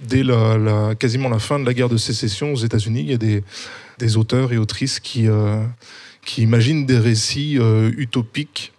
dès 0.00 0.22
la, 0.22 0.94
quasiment 0.94 1.28
la 1.28 1.38
fin 1.38 1.58
de 1.58 1.66
la 1.66 1.74
guerre 1.74 1.88
de 1.88 1.96
sécession 1.96 2.52
aux 2.52 2.56
États-Unis, 2.56 3.00
il 3.00 3.10
y 3.10 3.14
a 3.14 3.42
des, 3.98 4.16
auteurs 4.16 4.52
et 4.52 4.58
autrices 4.58 5.00
qui, 5.00 5.28
euh, 5.28 5.62
qui 6.24 6.42
imaginent 6.42 6.86
des 6.86 6.98
récits 6.98 7.58
euh, 7.58 7.90
utopiques 7.96 8.72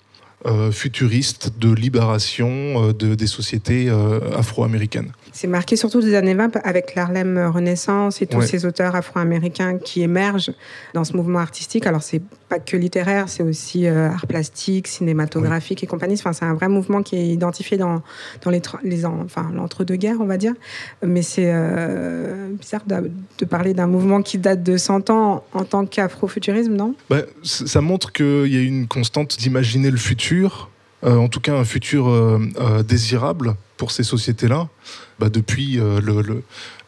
euh, 0.46 0.72
futuriste 0.72 1.54
de 1.58 1.74
libération 1.74 2.92
de, 2.92 3.16
des 3.16 3.28
sociétés 3.28 3.90
afro-américaines. 4.36 5.12
C'est 5.40 5.46
marqué 5.48 5.76
surtout 5.76 6.02
des 6.02 6.16
années 6.16 6.34
20 6.34 6.56
avec 6.64 6.96
l'Harlem 6.96 7.38
Renaissance 7.54 8.24
et 8.24 8.26
tous 8.26 8.40
Ouais. 8.40 8.48
ces 8.48 8.66
auteurs 8.66 8.96
afro-américains 8.96 9.78
qui 9.78 10.02
émergent 10.02 10.52
dans 10.96 11.04
ce 11.04 11.16
mouvement 11.16 11.38
artistique. 11.38 11.86
Alors, 11.86 12.02
c'est 12.02 12.24
pas 12.50 12.58
que 12.58 12.76
littéraire, 12.76 13.30
c'est 13.30 13.44
aussi 13.44 13.86
euh, 13.86 14.10
art 14.10 14.26
plastique, 14.26 14.88
cinématographique 14.88 15.84
et 15.84 15.86
compagnie. 15.86 16.16
Enfin, 16.16 16.34
c'est 16.34 16.46
un 16.46 16.56
vrai 16.56 16.70
mouvement 16.70 17.04
qui 17.04 17.18
est 17.18 17.28
identifié 17.28 17.78
dans, 17.78 18.02
dans 18.44 18.50
les, 18.50 18.64
les 18.84 19.06
en- 19.06 19.22
enfin, 19.26 19.52
l'entre-deux-guerres, 19.54 20.18
on 20.20 20.26
va 20.26 20.38
dire. 20.38 20.54
Mais 21.06 21.22
c'est 21.22 21.52
euh, 21.54 22.48
bizarre 22.60 22.82
de, 22.88 23.12
de 23.38 23.46
parler 23.46 23.76
d'un 23.76 23.86
mouvement 23.86 24.24
qui 24.24 24.40
date 24.40 24.64
de 24.64 24.76
100 24.76 25.12
ans 25.12 25.44
en 25.54 25.66
tant 25.66 25.86
qu'afrofuturisme, 25.86 26.74
non? 26.74 26.96
Bah, 27.12 27.22
ça 27.44 27.82
montre 27.82 28.12
qu'il 28.12 28.48
y 28.48 28.58
a 28.58 28.62
une 28.62 28.88
constante 28.88 29.38
d'imaginer 29.38 29.92
le 29.92 29.98
futur, 29.98 30.72
euh, 31.04 31.16
en 31.16 31.28
tout 31.28 31.42
cas 31.42 31.54
un 31.54 31.64
futur 31.64 32.10
désirable 32.88 33.54
pour 33.78 33.92
ces 33.92 34.02
sociétés-là, 34.02 34.68
bah, 35.20 35.30
depuis 35.30 35.80
euh, 35.80 36.00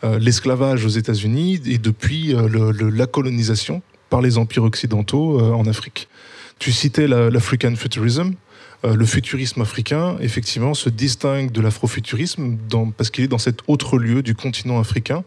euh, 0.03 0.19
l'esclavage 0.19 0.85
aux 0.85 0.89
États-Unis 0.89 1.61
et 1.65 1.77
depuis 1.77 2.33
euh, 2.35 2.71
la 2.91 3.07
colonisation 3.07 3.81
par 4.09 4.21
les 4.21 4.37
empires 4.37 4.63
occidentaux 4.63 5.39
en 5.39 5.65
Afrique. 5.67 6.07
Tu 6.57 6.71
citais 6.71 7.07
la- 7.07 7.29
l'African 7.29 7.75
Futurism. 7.75 8.33
Le 8.83 9.05
futurisme 9.05 9.59
africain, 9.61 10.15
effectivement, 10.21 10.73
se 10.73 10.87
distingue 10.89 11.51
de 11.51 11.59
l'afrofuturisme 11.59 12.57
parce 12.95 13.09
qu'il 13.09 13.25
est 13.25 13.27
dans 13.27 13.37
cet 13.37 13.59
autre 13.67 13.97
lieu 13.97 14.23
du 14.23 14.35
continent 14.35 14.79
africain 14.79 15.25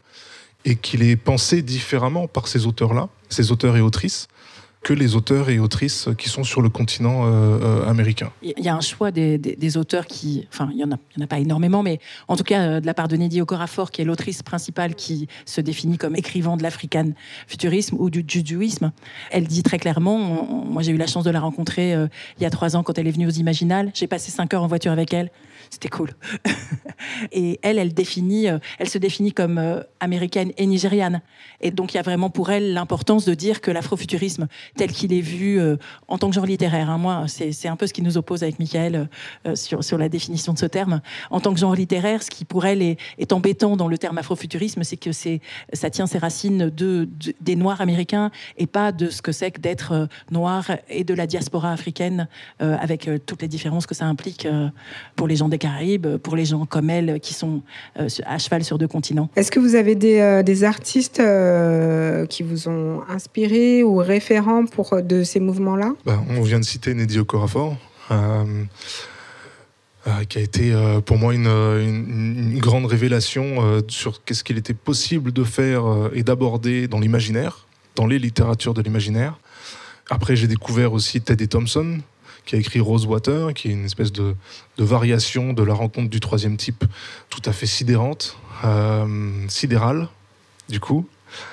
et 0.64 0.75
qu'il 0.75 1.02
est 1.02 1.16
pensé 1.16 1.61
différemment 1.61 2.26
par 2.28 2.49
ces 2.49 2.66
auteurs-là, 2.66 3.11
ces 3.28 3.52
auteurs 3.52 3.76
et 3.76 3.82
autrices, 3.82 4.26
que 4.82 4.92
les 4.92 5.14
auteurs 5.14 5.48
et 5.48 5.58
autrices 5.60 6.08
qui 6.18 6.28
sont 6.28 6.42
sur 6.42 6.60
le 6.60 6.68
continent 6.68 7.24
euh, 7.24 7.28
euh, 7.62 7.88
américain. 7.88 8.32
Il 8.42 8.52
y 8.58 8.68
a 8.68 8.74
un 8.74 8.80
choix 8.80 9.10
des, 9.12 9.38
des- 9.38 9.76
auteurs 9.76 10.06
qui, 10.06 10.46
enfin, 10.52 10.70
il 10.72 10.78
y 10.80 10.84
en 10.84 10.90
en 10.90 11.20
a 11.22 11.26
pas 11.28 11.38
énormément, 11.38 11.82
mais 11.84 12.00
en 12.26 12.36
tout 12.36 12.42
cas 12.42 12.60
euh, 12.62 12.80
de 12.80 12.86
la 12.86 12.92
part 12.92 13.06
de 13.08 13.16
Neddy 13.16 13.40
Okorafor, 13.40 13.90
qui 13.92 14.02
est 14.02 14.04
l'autrice 14.04 14.42
principale 14.42 14.94
qui 14.96 15.28
se 15.46 15.60
définit 15.60 15.98
comme 15.98 16.16
écrivain 16.16 16.56
de 16.56 16.62
l'african 16.64 17.12
futurisme 17.46 17.96
ou 17.98 18.10
du 18.10 18.24
judaïsme. 18.26 18.90
Elle 19.30 19.46
dit 19.46 19.62
très 19.62 19.78
clairement, 19.78 20.18
moi 20.18 20.82
j'ai 20.82 20.90
eu 20.92 20.96
la 20.96 21.06
chance 21.06 21.24
de 21.24 21.30
la 21.30 21.40
rencontrer 21.40 21.94
euh, 21.94 22.08
il 22.38 22.42
y 22.42 22.46
a 22.46 22.50
trois 22.50 22.74
ans 22.76 22.82
quand 22.82 22.98
elle 22.98 23.06
est 23.06 23.12
venue 23.12 23.26
aux 23.28 23.30
Imaginales. 23.30 23.92
J'ai 23.94 24.08
passé 24.08 24.30
cinq 24.32 24.52
heures 24.52 24.64
en 24.64 24.66
voiture 24.68 24.92
avec 24.92 25.14
elle. 25.14 25.30
C'était 25.72 25.88
cool. 25.88 26.10
et 27.32 27.58
elle, 27.62 27.78
euh, 27.78 28.58
elle 28.78 28.88
se 28.90 28.98
définit 28.98 29.32
comme 29.32 29.56
euh, 29.56 29.80
américaine 30.00 30.52
et 30.58 30.66
nigériane. 30.66 31.22
Et 31.62 31.70
donc 31.70 31.94
il 31.94 31.96
y 31.96 31.98
a 31.98 32.02
vraiment 32.02 32.28
pour 32.28 32.50
elle 32.50 32.74
l'importance 32.74 33.24
de 33.24 33.32
dire 33.32 33.62
que 33.62 33.70
l'afrofuturisme 33.70 34.48
tel 34.76 34.92
qu'il 34.92 35.14
est 35.14 35.22
vu 35.22 35.58
euh, 35.58 35.76
en 36.08 36.18
tant 36.18 36.28
que 36.28 36.34
genre 36.34 36.44
littéraire. 36.44 36.90
hein. 36.90 36.98
Moi, 36.98 37.24
c'est 37.26 37.68
un 37.68 37.76
peu 37.76 37.86
ce 37.86 37.94
qui 37.94 38.02
nous 38.02 38.18
oppose 38.18 38.42
avec 38.42 38.58
Michael 38.58 39.08
sur, 39.54 39.96
la 39.96 40.10
définition 40.10 40.52
de 40.52 40.58
ce 40.58 40.66
terme. 40.66 41.00
En 41.30 41.40
tant 41.40 41.54
que 41.54 41.58
genre 41.58 41.74
littéraire, 41.74 42.22
ce 42.22 42.28
qui 42.30 42.44
pour 42.44 42.66
elle 42.66 42.82
est, 42.82 42.98
embêtant 43.32 43.76
dans 43.78 43.88
le 43.88 43.96
terme 43.96 44.18
afrofuturisme, 44.18 44.82
c'est 44.84 44.98
que 44.98 45.10
ça 45.12 45.88
tient 45.90 46.06
ses 46.06 46.18
racines 46.18 46.68
de, 46.68 47.08
de- 47.18 47.34
des 47.40 47.56
Noirs 47.56 47.80
américains 47.80 48.30
et 48.58 48.66
pas 48.66 48.92
de 48.92 49.08
ce 49.08 49.22
que 49.22 49.32
c'est 49.32 49.52
que 49.52 49.60
d'être 49.60 50.06
noir 50.30 50.70
et 50.90 51.02
de 51.04 51.14
la 51.14 51.26
diaspora 51.26 51.72
africaine 51.72 52.28
avec 52.58 53.08
toutes 53.24 53.40
les 53.40 53.48
différences 53.48 53.86
que 53.86 53.94
ça 53.94 54.04
implique 54.04 54.46
pour 55.16 55.26
les 55.26 55.36
gens 55.36 55.48
des 55.48 55.62
Caraïbes, 55.62 56.16
pour 56.25 56.35
les 56.37 56.45
gens 56.45 56.64
comme 56.66 56.90
elle 56.90 57.21
qui 57.21 57.35
sont 57.35 57.62
euh, 57.99 58.09
à 58.26 58.38
cheval 58.38 58.62
sur 58.64 58.76
deux 58.78 58.88
continents. 58.88 59.28
Est-ce 59.37 59.50
que 59.54 59.61
vous 59.61 59.75
avez 59.76 59.95
des, 59.95 60.19
euh, 60.19 60.42
des 60.42 60.64
artistes 60.64 61.21
euh, 61.21 62.26
qui 62.26 62.42
vous 62.42 62.69
ont 62.69 63.02
inspiré 63.09 63.83
ou 63.85 63.97
référents 63.97 64.66
pour 64.66 64.92
euh, 64.92 65.02
de 65.02 65.23
ces 65.23 65.40
mouvements-là? 65.40 65.92
Bah, 66.04 66.19
on 66.31 66.42
vient 66.42 66.59
de 66.61 66.64
citer 66.64 66.95
Neddy 66.95 67.19
Okorafor, 67.21 67.76
euh, 68.11 68.64
euh, 70.09 70.25
qui 70.28 70.38
a 70.38 70.40
été 70.40 70.73
euh, 70.73 71.00
pour 71.00 71.16
moi 71.16 71.33
une, 71.35 71.47
euh, 71.47 71.81
une- 71.83 72.52
une 72.54 72.59
grande 72.59 72.87
révélation 72.87 73.45
euh, 73.64 73.81
sur 73.88 74.25
qu'est-ce 74.25 74.42
qu'il 74.42 74.59
était 74.59 74.75
possible 74.75 75.31
de 75.33 75.45
faire 75.45 75.87
euh, 75.87 76.11
et 76.19 76.23
d'aborder 76.25 76.88
dans 76.88 76.99
l'imaginaire, 76.99 77.66
dans 77.95 78.07
les 78.07 78.19
littératures 78.19 78.75
de 78.75 78.83
l'imaginaire. 78.83 79.38
Après, 80.11 80.35
j'ai 80.35 80.49
découvert 80.49 80.92
aussi 80.92 81.21
Teddy 81.21 81.47
Thompson, 81.49 81.99
qui 82.44 82.56
a 82.56 82.58
écrit 82.58 82.80
Rosewater, 82.80 83.54
qui 83.54 83.68
est 83.68 83.72
une 83.72 83.84
espèce 83.84 84.12
de, 84.12 84.34
de 84.78 84.84
variation 84.84 85.52
de 85.52 85.62
la 85.62 85.75
rencontre 85.75 86.11
du 86.11 86.20
troisième 86.20 86.56
type, 86.56 86.84
tout 87.30 87.42
à 87.44 87.52
fait 87.52 87.66
sidérante, 87.66 88.37
euh, 88.64 89.06
sidérale, 89.49 90.08
du 90.68 90.80
coup. 90.80 91.06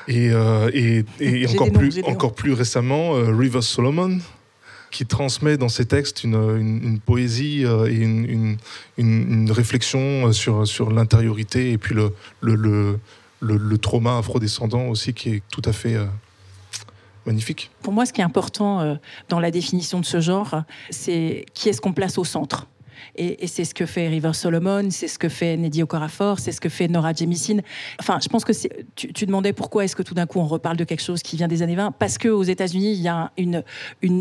Et, 0.07 0.29
euh, 0.31 0.69
et, 0.73 1.05
encore, 1.47 1.67
noms, 1.67 1.79
plus, 1.79 2.01
encore 2.03 2.33
plus 2.35 2.53
récemment, 2.53 3.15
euh, 3.15 3.33
Rivers 3.35 3.63
Solomon, 3.63 4.17
qui 4.91 5.05
transmet 5.05 5.55
dans 5.57 5.69
ses 5.69 5.85
textes 5.85 6.23
une, 6.23 6.33
une- 6.33 6.83
une 6.83 6.99
poésie 6.99 7.61
et 7.61 7.93
une, 7.93 8.57
une- 8.97 9.51
réflexion 9.51 10.33
sur, 10.33 10.67
sur 10.67 10.89
l'intériorité 10.91 11.71
et 11.71 11.77
puis 11.77 11.93
le, 11.93 12.11
le, 12.41 12.55
le, 12.55 12.99
le- 13.39 13.57
le 13.57 13.77
trauma 13.77 14.17
afrodescendant 14.17 14.87
aussi 14.87 15.13
qui 15.13 15.29
est 15.35 15.43
tout 15.51 15.61
à 15.65 15.73
fait 15.73 15.95
Pour 17.81 17.93
moi, 17.93 18.05
ce 18.05 18.13
qui 18.13 18.21
est 18.21 18.23
important 18.23 18.79
euh, 18.79 18.95
dans 19.29 19.39
la 19.39 19.51
définition 19.51 19.99
de 19.99 20.05
ce 20.05 20.19
genre, 20.19 20.63
c'est 20.89 21.45
qui 21.53 21.69
est-ce 21.69 21.81
qu'on 21.81 21.93
place 21.93 22.17
au 22.17 22.23
centre? 22.23 22.67
Et, 23.21 23.47
c'est 23.47 23.65
ce 23.65 23.73
que 23.73 23.85
fait 23.85 24.07
River 24.07 24.31
Solomon, 24.33 24.89
c'est 24.91 25.09
ce 25.09 25.19
que 25.19 25.27
fait 25.27 25.57
Neddy 25.57 25.83
Okorafor, 25.83 26.39
c'est 26.39 26.53
ce 26.53 26.61
que 26.61 26.69
fait 26.69 26.87
Nora 26.87 27.13
Jemisin. 27.13 27.57
Enfin, 27.99 28.17
je 28.23 28.29
pense 28.29 28.45
que 28.45 28.53
tu, 28.95 29.11
tu 29.11 29.25
demandais 29.25 29.51
pourquoi 29.51 29.83
est-ce 29.83 29.95
que 29.95 30.03
tout 30.03 30.13
d'un 30.13 30.25
coup 30.25 30.39
on 30.39 30.47
reparle 30.47 30.77
de 30.77 30.85
quelque 30.85 31.03
chose 31.03 31.21
qui 31.21 31.35
vient 31.35 31.49
des 31.49 31.61
années 31.61 31.75
20 31.75 31.91
Parce 31.91 32.17
qu'aux 32.17 32.43
États-Unis, 32.43 32.93
il 32.93 33.01
y 33.01 33.09
a 33.09 33.31
une, 33.37 33.63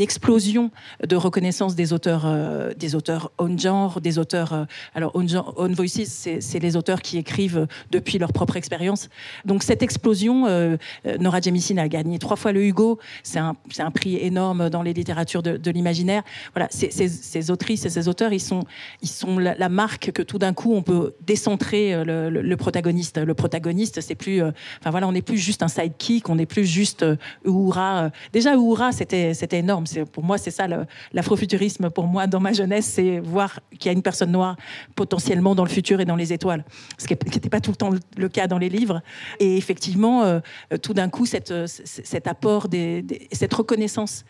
explosion 0.00 0.70
de 1.06 1.16
reconnaissance 1.16 1.76
des 1.76 1.92
auteurs, 1.92 2.24
euh, 2.26 2.72
des 2.74 2.94
auteurs 2.96 3.30
own 3.38 3.58
genre, 3.58 4.00
des 4.00 4.18
auteurs. 4.18 4.52
euh, 4.52 4.64
alors, 4.94 5.12
genre- 5.28 5.54
own 5.56 5.72
voices, 5.74 6.02
c'est 6.40 6.58
les 6.58 6.76
auteurs 6.76 7.00
qui 7.00 7.18
écrivent 7.18 7.66
depuis 7.90 8.18
leur 8.18 8.32
propre 8.32 8.56
expérience. 8.56 9.08
Donc, 9.44 9.62
cette 9.62 9.82
explosion, 9.82 10.46
euh, 10.46 10.76
euh, 11.06 11.18
Nora 11.18 11.40
Jemisin 11.40 11.78
a 11.78 11.88
gagné 11.88 12.18
trois 12.18 12.36
fois 12.36 12.52
le 12.52 12.64
Hugo. 12.64 12.98
C'est 13.22 13.38
un, 13.38 13.54
prix 13.94 14.16
énorme 14.16 14.70
dans 14.70 14.82
les 14.82 14.92
littératures 14.92 15.42
de, 15.42 15.70
l'imaginaire. 15.70 16.22
Voilà, 16.54 16.68
ces 16.70 17.50
autrices 17.50 17.84
et 17.84 17.90
ces 17.90 18.08
auteurs, 18.08 18.32
ils 18.32 18.40
sont, 18.40 18.64
ils 19.02 19.08
sont 19.08 19.38
la, 19.38 19.68
marque 19.68 20.12
que 20.12 20.22
tout 20.22 20.38
d'un 20.38 20.54
coup 20.54 20.74
on 20.74 20.82
peut 20.82 21.14
décentrer 21.20 21.94
euh, 21.94 22.30
le, 22.30 22.56
protagoniste. 22.56 23.18
Le 23.18 23.34
protagoniste, 23.34 24.00
c'est 24.00 24.14
plus, 24.14 24.42
euh, 24.42 24.50
enfin 24.80 24.90
voilà, 24.90 25.08
on 25.08 25.12
n'est 25.12 25.22
plus 25.22 25.38
juste 25.38 25.62
un 25.62 25.68
sidekick, 25.68 26.28
on 26.28 26.36
n'est 26.36 26.46
plus 26.46 26.64
juste 26.64 27.02
euh. 27.02 27.16
Euh, 27.46 28.10
Déjà 28.32 28.54
Uhura, 28.54 28.92
c'était 28.92 29.34
c'était 29.34 29.58
énorme. 29.58 29.84
Pour 30.12 30.24
moi, 30.24 30.38
c'est 30.38 30.50
ça 30.50 30.66
l'afrofuturisme. 31.12 31.90
Pour 31.90 32.06
moi, 32.06 32.26
dans 32.26 32.40
ma 32.40 32.52
jeunesse, 32.52 32.86
c'est 32.86 33.18
voir 33.20 33.60
qu'il 33.78 33.86
y 33.86 33.88
a 33.90 33.92
une 33.92 34.02
personne 34.02 34.32
noire 34.32 34.56
potentiellement 34.94 35.54
dans 35.54 35.64
le 35.64 35.70
futur 35.70 36.00
et 36.00 36.04
dans 36.04 36.16
les 36.16 36.32
étoiles, 36.32 36.64
ce 36.98 37.06
qui 37.06 37.14
n'était 37.14 37.48
pas 37.48 37.60
tout 37.60 37.70
le 37.70 37.76
temps 37.76 37.90
le- 38.16 38.28
cas 38.28 38.46
dans 38.46 38.58
les 38.58 38.68
livres. 38.68 39.02
Et 39.40 39.56
effectivement, 39.56 40.40
tout 40.82 40.92
d'un 40.92 41.08
coup, 41.08 41.24
cet 41.24 42.26
apport, 42.26 42.68
des, 42.68 43.04
cette 43.32 43.54
reconnaissance 43.54 44.24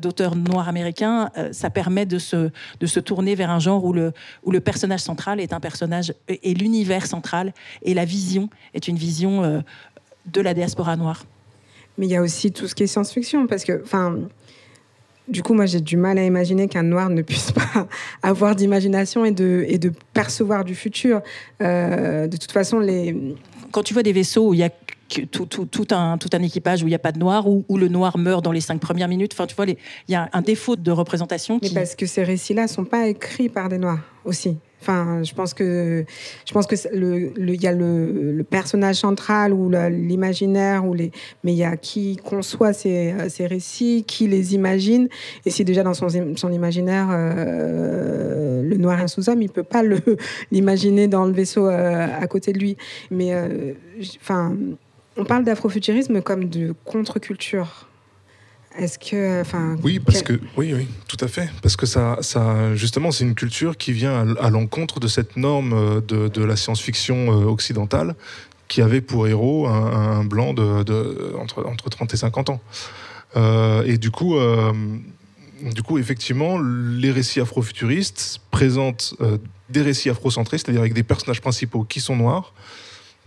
d'auteurs 0.00 0.34
noirs 0.34 0.68
américains, 0.68 1.30
ça 1.52 1.70
permet 1.70 2.06
de 2.06 2.18
se 2.18 3.00
tourner 3.00 3.34
vers 3.34 3.50
un 3.50 3.60
genre 3.60 3.84
où 3.84 3.92
le, 3.92 4.03
où 4.44 4.50
le 4.50 4.60
personnage 4.60 5.00
central 5.00 5.40
est 5.40 5.52
un 5.52 5.60
personnage 5.60 6.14
et, 6.28 6.54
l'univers 6.54 7.06
central 7.06 7.52
et 7.82 7.94
la 7.94 8.04
vision 8.04 8.48
est 8.74 8.88
une 8.88 8.96
vision 8.96 9.42
euh, 9.42 9.60
de 10.26 10.40
la 10.40 10.54
diaspora 10.54 10.96
noire. 10.96 11.24
Mais 11.98 12.06
il 12.06 12.10
y 12.10 12.16
a 12.16 12.22
aussi 12.22 12.50
tout 12.50 12.66
ce 12.66 12.74
qui 12.74 12.82
est 12.82 12.86
science-fiction, 12.86 13.46
parce 13.46 13.64
que, 13.64 13.80
enfin, 13.82 14.18
du 15.28 15.42
coup, 15.42 15.54
moi, 15.54 15.66
j'ai 15.66 15.80
du 15.80 15.96
mal 15.96 16.18
à 16.18 16.24
imaginer 16.24 16.68
qu'un 16.68 16.82
noir 16.82 17.08
ne 17.08 17.22
puisse 17.22 17.52
pas 17.74 17.88
avoir 18.22 18.54
d'imagination 18.54 19.24
et 19.24 19.30
de, 19.30 19.64
et 19.68 19.78
de 19.78 19.92
percevoir 20.12 20.64
du 20.64 20.74
futur. 20.74 21.22
Euh, 21.62 22.26
de 22.26 22.36
toute 22.36 22.52
façon, 22.52 22.78
les, 22.80 23.16
Quand 23.70 23.82
tu 23.82 23.94
vois 23.94 24.02
des 24.02 24.12
vaisseaux 24.12 24.48
où 24.48 24.54
il 24.54 24.60
y 24.60 24.64
a 24.64 24.70
tout, 25.08 25.46
tout, 25.46 25.66
tout 25.66 25.86
un, 25.90 26.18
tout 26.18 26.30
un 26.32 26.42
équipage 26.42 26.82
où 26.82 26.86
il 26.86 26.90
n'y 26.90 26.94
a 26.94 27.00
pas 27.00 27.12
de 27.12 27.18
noir, 27.18 27.48
où, 27.48 27.64
où 27.68 27.76
le 27.76 27.88
noir 27.88 28.18
meurt 28.18 28.44
dans 28.44 28.52
les 28.52 28.60
cinq 28.60 28.80
premières 28.80 29.08
minutes, 29.08 29.32
enfin, 29.34 29.46
tu 29.46 29.54
vois, 29.54 29.66
il 29.66 29.76
y 30.08 30.14
a 30.14 30.28
un 30.32 30.42
défaut 30.42 30.76
de 30.76 30.90
représentation 30.90 31.58
Mais 31.62 31.70
parce 31.70 31.94
que 31.94 32.06
ces 32.06 32.24
récits-là 32.24 32.68
sont 32.68 32.84
pas 32.84 33.06
écrits 33.06 33.48
par 33.48 33.68
des 33.68 33.78
noirs 33.78 34.00
aussi. 34.24 34.56
Enfin, 34.80 35.22
je 35.22 35.32
pense 35.32 35.54
que 35.54 36.04
je 36.46 36.52
pense 36.52 36.66
que 36.66 36.74
le 36.92 37.32
il 37.38 37.62
y 37.62 37.66
a 37.66 37.72
le, 37.72 38.32
le 38.32 38.44
personnage 38.44 38.96
central 38.96 39.54
ou 39.54 39.70
l'imaginaire 39.70 40.86
ou 40.86 40.92
les 40.92 41.10
mais 41.42 41.54
il 41.54 41.56
y 41.56 41.64
a 41.64 41.78
qui 41.78 42.16
conçoit 42.16 42.74
ces, 42.74 43.14
ces 43.30 43.46
récits, 43.46 44.04
qui 44.06 44.26
les 44.26 44.54
imagine 44.54 45.08
et 45.46 45.50
si 45.50 45.64
déjà 45.64 45.84
dans 45.84 45.94
son, 45.94 46.08
son 46.36 46.52
imaginaire 46.52 47.08
euh, 47.10 48.62
le 48.62 48.76
noir 48.76 48.98
est 48.98 49.02
un 49.02 49.08
sous-homme, 49.08 49.42
il 49.42 49.50
peut 49.50 49.62
pas 49.62 49.82
l'imaginer 50.50 51.08
dans 51.08 51.24
le 51.24 51.32
vaisseau 51.32 51.66
euh, 51.66 52.06
à 52.20 52.26
côté 52.26 52.52
de 52.52 52.58
lui. 52.58 52.76
Mais 53.10 53.34
euh, 53.34 53.72
enfin, 54.20 54.56
on 55.16 55.24
parle 55.24 55.44
d'afrofuturisme 55.44 56.20
comme 56.22 56.48
de 56.48 56.74
contre-culture. 56.84 57.86
Est-ce 58.76 58.98
que, 58.98 59.40
enfin, 59.40 59.76
Oui, 59.84 60.00
parce 60.00 60.22
quel- 60.22 60.40
que 60.40 60.44
oui, 60.56 60.74
oui, 60.74 60.88
tout 61.06 61.16
à 61.20 61.28
fait, 61.28 61.48
parce 61.62 61.76
que 61.76 61.86
ça, 61.86 62.18
ça, 62.22 62.74
justement, 62.74 63.12
c'est 63.12 63.22
une 63.24 63.36
culture 63.36 63.76
qui 63.76 63.92
vient 63.92 64.34
à, 64.36 64.50
l'encontre 64.50 64.98
de 64.98 65.06
cette 65.06 65.36
norme 65.36 65.72
euh, 65.72 66.00
de, 66.00 66.26
de 66.26 66.42
la 66.42 66.56
science-fiction 66.56 67.30
euh, 67.30 67.44
occidentale 67.44 68.16
qui 68.66 68.82
avait 68.82 69.00
pour 69.00 69.28
héros 69.28 69.68
un, 69.68 70.18
un 70.18 70.24
blanc 70.24 70.54
de, 70.54 70.82
de- 70.82 71.34
entre, 71.38 71.64
entre 71.66 71.88
30 71.88 72.14
et 72.14 72.16
50 72.16 72.50
ans. 72.50 72.60
Euh, 73.36 73.84
et 73.84 73.96
du 73.98 74.10
coup, 74.10 74.36
euh, 74.38 74.72
du 75.62 75.82
coup, 75.84 75.98
effectivement, 75.98 76.58
les 76.58 77.12
récits 77.12 77.40
afrofuturistes 77.40 78.40
présentent 78.50 79.14
euh, 79.20 79.38
des 79.70 79.82
récits 79.82 80.10
afrocentrés, 80.10 80.58
c'est-à-dire 80.58 80.80
avec 80.80 80.94
des 80.94 81.02
personnages 81.04 81.40
principaux 81.40 81.84
qui 81.84 82.00
sont 82.00 82.16
noirs, 82.16 82.54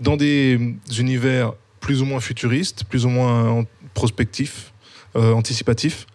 dans 0.02 0.18
des 0.18 0.60
univers 1.00 1.54
plus 1.80 2.02
ou 2.02 2.06
moins 2.06 2.20
futuristes, 2.20 2.84
plus 2.84 3.06
ou 3.06 3.10
moins 3.10 3.66
prospectifs, 3.94 4.74
euh, 5.16 5.32
anticipatifs, 5.34 6.06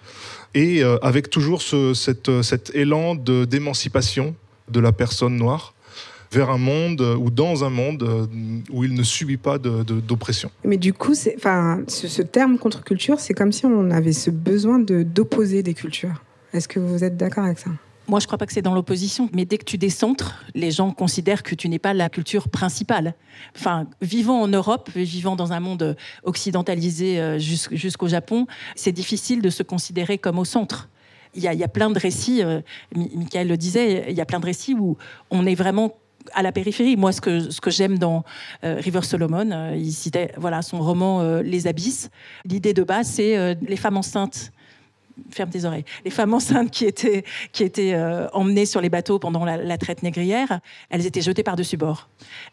et 0.55 0.83
euh, 0.83 0.99
avec 1.03 1.31
toujours 1.31 1.63
cet 1.63 2.75
élan 2.75 3.15
d'émancipation 3.15 4.35
de, 4.69 4.81
la 4.81 4.93
personne 4.93 5.37
noire 5.37 5.75
vers 6.31 6.51
un 6.51 6.59
monde 6.59 7.01
ou 7.01 7.31
dans 7.31 7.65
un 7.65 7.71
monde 7.71 8.29
où 8.71 8.85
il 8.85 8.95
ne 8.95 9.03
subit 9.03 9.37
pas 9.37 9.59
d'oppression. 9.59 10.51
Mais 10.65 10.79
du 10.79 10.95
coup, 10.95 11.15
enfin, 11.37 11.83
ce, 11.89 12.09
ce 12.09 12.23
terme 12.23 12.59
contre-culture, 12.59 13.21
c'est 13.21 13.35
comme 13.35 13.53
si 13.53 13.67
on 13.67 13.91
avait 13.91 14.15
ce 14.15 14.31
besoin 14.31 14.79
d'opposer 14.79 15.63
des 15.63 15.75
cultures. 15.75 16.23
Est-ce 16.55 16.69
que 16.69 16.81
vous 16.81 17.05
êtes 17.05 17.17
d'accord 17.17 17.45
avec 17.45 17.59
ça? 17.59 17.71
Moi, 18.09 18.19
je 18.19 18.25
ne 18.25 18.27
crois 18.27 18.39
pas 18.39 18.47
que 18.47 18.53
c'est 18.53 18.63
dans 18.63 18.75
l'opposition, 18.75 19.29
mais 19.33 19.45
dès 19.45 19.59
que 19.59 19.65
tu 19.65 19.79
décentres, 19.79 20.45
les 20.55 20.71
gens 20.71 20.91
considèrent 20.91 21.43
que 21.43 21.55
tu 21.55 21.69
n'es 21.69 21.79
pas 21.79 21.95
la 21.95 22.09
culture 22.09 22.49
principale. 22.49 23.15
Enfin, 23.57 23.87
vivant 24.01 24.41
en 24.41 24.49
Europe, 24.49 24.91
vivant 24.95 25.37
dans 25.37 25.53
un 25.53 25.61
monde 25.61 25.97
occidentalisé 26.25 27.21
euh, 27.21 27.39
jusqu'au 27.39 28.09
Japon, 28.09 28.47
c'est 28.75 28.93
difficile 28.93 29.41
de 29.41 29.51
se 29.51 29.63
considérer 29.63 30.19
comme 30.19 30.39
au 30.39 30.45
centre. 30.45 30.89
Il 31.35 31.43
y 31.43 31.49
a, 31.49 31.69
plein 31.69 31.89
de 31.89 31.99
récits, 31.99 32.43
euh, 32.43 32.61
Michael 32.95 33.49
le 33.49 33.57
disait, 33.57 34.05
il 34.11 34.15
y 34.15 34.21
a 34.21 34.27
plein 34.27 34.41
de 34.41 34.45
récits 34.45 34.75
où 34.75 34.99
on 35.31 35.47
est 35.47 35.55
vraiment 35.55 35.97
à 36.35 36.43
la 36.43 36.53
périphérie. 36.53 36.97
Moi, 36.97 37.13
ce 37.13 37.21
que, 37.23 37.71
j'aime 37.71 37.99
dans 37.99 38.25
euh, 38.65 38.77
River 38.79 39.01
Solomon, 39.03 39.73
il 39.75 39.93
citait 39.93 40.33
voilà, 40.37 40.61
son 40.61 40.81
roman 40.81 41.41
Les 41.41 41.67
Abysses. 41.67 42.11
L'idée 42.45 42.75
de 42.75 42.83
base, 42.83 43.07
c'est 43.07 43.55
les 43.55 43.77
femmes 43.77 43.97
enceintes 43.97 44.53
ferme 45.31 45.51
tes 45.51 45.65
oreilles. 45.65 45.85
Les 46.05 46.11
femmes 46.11 46.35
enceintes 46.35 46.71
qui 46.71 46.85
étaient, 46.85 47.25
qui 47.53 47.63
étaient 47.63 47.95
euh, 47.95 48.29
emmenées 48.33 48.67
sur 48.67 48.81
les 48.81 48.91
bateaux 48.91 49.19
pendant 49.19 49.45
la, 49.45 49.79
traite 49.79 50.03
négrière, 50.03 50.61
elles 50.91 51.07
étaient 51.07 51.23
jetées 51.23 51.43
par-dessus 51.43 51.77
bord. 51.77 52.09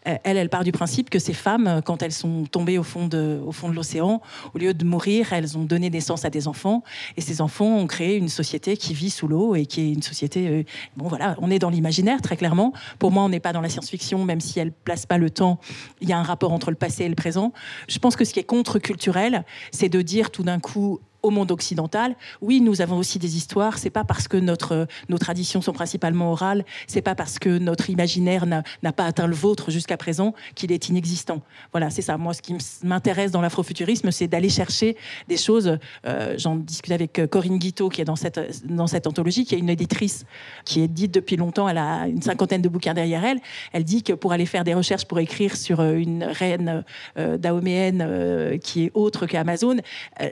Euh, 0.07 0.15
elle, 0.23 0.37
elle 0.37 0.49
part 0.49 0.63
du 0.63 0.71
principe 0.71 1.09
que 1.09 1.19
ces 1.19 1.33
femmes, 1.33 1.81
quand 1.85 2.01
elles 2.01 2.11
sont 2.11 2.45
tombées 2.45 2.77
au 2.77 2.83
fond 2.83 3.07
de, 3.07 3.41
au 3.45 3.51
fond 3.51 3.69
de 3.69 3.75
l'océan, 3.75 4.21
au 4.53 4.57
lieu 4.57 4.73
de 4.73 4.85
mourir, 4.85 5.33
elles 5.33 5.57
ont 5.57 5.63
donné 5.63 5.89
naissance 5.89 6.25
à 6.25 6.29
des 6.29 6.47
enfants. 6.47 6.83
Et 7.17 7.21
ces 7.21 7.41
enfants 7.41 7.77
ont 7.77 7.87
créé 7.87 8.17
une 8.17 8.29
société 8.29 8.77
qui 8.77 8.93
vit 8.93 9.09
sous 9.09 9.27
l'eau 9.27 9.55
et 9.55 9.65
qui 9.65 9.81
est 9.81 9.93
une 9.93 10.01
société. 10.01 10.47
Euh, 10.47 10.63
bon, 10.97 11.07
voilà, 11.07 11.35
on 11.39 11.51
est 11.51 11.59
dans 11.59 11.69
l'imaginaire, 11.69 12.21
très 12.21 12.37
clairement. 12.37 12.73
Pour 12.97 13.11
moi, 13.11 13.23
on 13.23 13.29
n'est 13.29 13.39
pas 13.39 13.53
dans 13.53 13.61
la 13.61 13.69
science-fiction, 13.69 14.25
même 14.25 14.41
si 14.41 14.59
elle 14.59 14.71
place 14.71 15.05
pas 15.05 15.17
le 15.17 15.29
temps. 15.29 15.59
Il 16.01 16.09
y 16.09 16.13
a 16.13 16.17
un 16.17 16.23
rapport 16.23 16.51
entre 16.51 16.69
le 16.69 16.75
passé 16.75 17.05
et 17.05 17.09
le 17.09 17.15
présent. 17.15 17.53
Je 17.87 17.99
pense 17.99 18.15
que 18.15 18.25
ce 18.25 18.33
qui 18.33 18.39
est 18.39 18.43
contre-culturel, 18.43 19.45
c'est 19.71 19.89
de 19.89 20.01
dire 20.01 20.31
tout 20.31 20.43
d'un 20.43 20.59
coup 20.59 20.99
au 21.21 21.29
monde 21.29 21.51
occidental. 21.51 22.15
Oui, 22.41 22.61
nous 22.61 22.81
avons 22.81 22.97
aussi 22.97 23.19
des 23.19 23.37
histoires. 23.37 23.77
C'est 23.77 23.89
pas 23.89 24.03
parce 24.03 24.27
que 24.27 24.37
notre, 24.37 24.87
nos 25.09 25.17
traditions 25.17 25.61
sont 25.61 25.73
principalement 25.73 26.31
orales, 26.31 26.65
c'est 26.87 27.01
pas 27.01 27.15
parce 27.15 27.39
que 27.39 27.57
notre 27.57 27.89
imaginaire 27.89 28.45
n'a 28.45 28.93
pas 28.93 29.05
atteint 29.05 29.27
le 29.27 29.35
vôtre 29.35 29.71
jusqu'à 29.71 29.97
présent 29.97 30.33
qu'il 30.55 30.71
est 30.71 30.89
inexistant. 30.89 31.41
Voilà, 31.71 31.89
c'est 31.89 32.01
ça. 32.01 32.17
Moi, 32.17 32.33
ce 32.33 32.41
qui 32.41 32.55
m'intéresse 32.83 33.31
dans 33.31 33.41
l'afrofuturisme, 33.41 34.11
c'est 34.11 34.27
d'aller 34.27 34.49
chercher 34.49 34.97
des 35.27 35.37
choses. 35.37 35.77
Euh, 36.05 36.35
j'en 36.37 36.55
discute 36.55 36.91
avec 36.91 37.19
euh, 37.19 37.27
Corinne 37.27 37.57
Guiteau, 37.57 37.89
qui 37.89 38.01
est 38.01 38.05
dans 38.05 38.15
cette, 38.15 38.65
dans 38.65 38.87
cette 38.87 39.07
anthologie, 39.07 39.45
qui 39.45 39.55
est 39.55 39.59
une 39.59 39.69
éditrice 39.69 40.25
qui 40.65 40.81
est 40.81 40.87
dite 40.87 41.13
depuis 41.13 41.35
longtemps. 41.35 41.67
Elle 41.67 41.77
a 41.77 42.07
une 42.07 42.21
cinquantaine 42.21 42.61
de 42.61 42.69
bouquins 42.69 42.93
derrière 42.93 43.23
elle. 43.25 43.39
Elle 43.73 43.83
dit 43.83 44.03
que 44.03 44.13
pour 44.13 44.31
aller 44.31 44.45
faire 44.45 44.63
des 44.63 44.73
recherches, 44.73 45.05
pour 45.05 45.19
écrire 45.19 45.55
sur 45.55 45.79
euh, 45.79 45.93
une 45.93 46.23
reine 46.23 46.83
dahoméenne 47.15 48.59
qui 48.59 48.85
est 48.85 48.91
autre 48.93 49.25
qu'Amazon, 49.25 49.77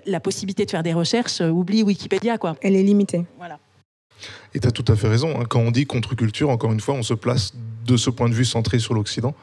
la 0.05 0.19
possibilité 0.19 0.65
de 0.65 0.71
faire 0.71 0.76
des 0.83 0.93
recherches, 0.93 1.41
euh, 1.41 1.49
oublie 1.49 1.83
Wikipédia. 1.83 2.37
Quoi. 2.37 2.55
Elle 2.61 2.75
est 2.75 2.83
limitée. 2.83 3.25
Voilà. 3.37 3.59
Et 4.53 4.59
tu 4.59 4.67
as 4.67 4.71
tout 4.71 4.85
à 4.87 4.95
fait 4.95 5.07
raison. 5.07 5.39
Hein. 5.39 5.45
Quand 5.47 5.59
on 5.59 5.71
dit 5.71 5.85
contre-culture, 5.85 6.49
encore 6.49 6.71
une 6.71 6.79
fois, 6.79 6.95
on 6.95 7.03
se 7.03 7.13
place 7.13 7.53
de 7.85 7.97
ce 7.97 8.09
point 8.09 8.29
de 8.29 8.33
vue 8.33 8.45
centré 8.45 8.79
sur 8.79 8.93
l'Occident. 8.93 9.35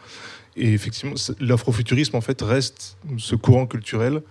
Et 0.57 0.73
effectivement, 0.73 1.15
l'afrofuturisme, 1.41 2.17
en 2.17 2.21
fait, 2.21 2.41
reste 2.43 2.97
ce 3.19 3.35
courant 3.35 3.67
culturel 3.67 4.23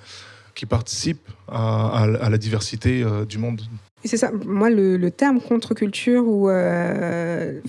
qui 0.56 0.66
participe 0.66 1.28
à, 1.48 2.06
la 2.08 2.38
diversité 2.38 3.02
euh, 3.02 3.26
du 3.26 3.38
monde 3.38 3.62
c'est 4.06 4.18
ça. 4.18 4.32
Moi, 4.46 4.70
le, 4.70 5.12
terme 5.12 5.40
contre-culture 5.40 6.28
ou 6.28 6.50
euh, 6.50 7.60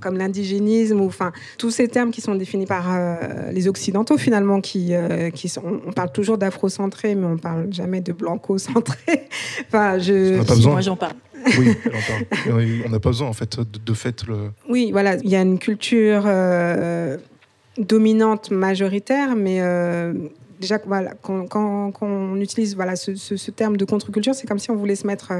comme 0.00 0.16
l'indigénisme 0.16 1.00
ou 1.00 1.06
enfin 1.06 1.32
tous 1.58 1.70
ces 1.70 1.88
termes 1.88 2.10
qui 2.10 2.20
sont 2.20 2.34
définis 2.34 2.66
par 2.66 2.92
euh, 2.92 3.50
les 3.52 3.68
occidentaux 3.68 4.16
finalement, 4.16 4.60
qui, 4.60 4.94
euh, 4.94 5.30
qui 5.30 5.48
sont, 5.48 5.80
on 5.86 5.92
parle 5.92 6.12
toujours 6.12 6.38
d'afrocentré, 6.38 7.14
mais 7.14 7.26
on 7.26 7.36
parle 7.36 7.72
jamais 7.72 8.00
de 8.00 8.12
blanco-centré. 8.12 9.28
enfin, 9.68 9.98
je. 9.98 10.40
On 10.40 10.44
pas 10.44 10.54
besoin. 10.54 10.72
Moi, 10.72 10.80
j'en 10.80 10.96
parle. 10.96 11.14
Oui, 12.52 12.82
on 12.86 12.88
n'a 12.88 13.00
pas 13.00 13.10
besoin 13.10 13.28
en 13.28 13.34
fait 13.34 13.58
de, 13.58 13.78
de 13.84 13.94
fait 13.94 14.26
le. 14.26 14.50
Oui, 14.68 14.90
voilà, 14.92 15.16
il 15.16 15.28
y 15.28 15.36
a 15.36 15.42
une 15.42 15.58
culture 15.58 16.26
dominante 17.76 18.50
majoritaire, 18.50 19.36
mais 19.36 19.60
déjà, 20.60 20.78
voilà, 20.86 21.12
quand, 21.22 21.92
on 22.00 22.36
utilise 22.40 22.74
voilà, 22.74 22.96
ce, 22.96 23.50
terme 23.50 23.76
de 23.76 23.84
contre-culture, 23.84 24.34
c'est 24.34 24.46
comme 24.46 24.58
si 24.58 24.70
on 24.70 24.76
voulait 24.76 24.96
se 24.96 25.06
mettre 25.06 25.32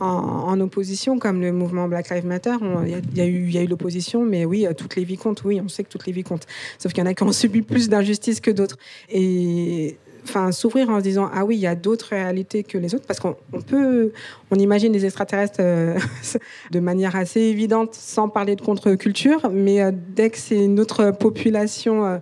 euh, 0.00 0.04
en, 0.04 0.60
opposition, 0.60 1.18
comme 1.18 1.40
le 1.40 1.52
mouvement 1.52 1.88
Black 1.88 2.10
Lives 2.10 2.26
Matter. 2.26 2.56
Il 2.86 3.16
y, 3.16 3.20
a 3.20 3.26
eu, 3.26 3.66
l'opposition, 3.66 4.24
mais 4.24 4.44
oui, 4.44 4.66
euh, 4.66 4.72
toutes 4.72 4.96
les 4.96 5.04
vies 5.04 5.16
comptent. 5.16 5.44
Oui, 5.44 5.60
on 5.62 5.68
sait 5.68 5.84
que 5.84 5.88
toutes 5.88 6.06
les 6.06 6.12
vies 6.12 6.24
comptent. 6.24 6.46
Sauf 6.78 6.92
qu'il 6.92 7.02
y 7.02 7.06
en 7.06 7.10
a 7.10 7.14
qui 7.14 7.22
ont 7.22 7.32
subi 7.32 7.62
plus 7.62 7.88
d'injustice 7.88 8.40
que 8.40 8.50
d'autres. 8.50 8.78
Et 9.10 9.96
enfin 10.24 10.52
s'ouvrir 10.52 10.88
en 10.88 10.98
se 10.98 11.02
disant 11.02 11.28
ah 11.34 11.44
oui 11.44 11.56
il 11.56 11.60
y 11.60 11.66
a 11.66 11.74
d'autres 11.74 12.10
réalités 12.10 12.62
que 12.62 12.78
les 12.78 12.94
autres 12.94 13.06
parce 13.08 13.18
qu'on 13.18 13.34
peut 13.66 14.12
on 14.52 14.54
imagine 14.54 14.92
les 14.92 15.04
extraterrestres 15.04 15.56
euh, 15.58 15.98
de 16.70 16.78
manière 16.78 17.16
assez 17.16 17.40
évidente 17.40 17.96
sans 17.96 18.28
parler 18.28 18.54
de 18.54 18.60
contre-culture 18.60 19.50
mais 19.52 19.80
dès 19.90 20.30
que 20.30 20.38
c'est 20.38 20.64
une 20.64 20.78
autre 20.78 21.10
population 21.10 22.20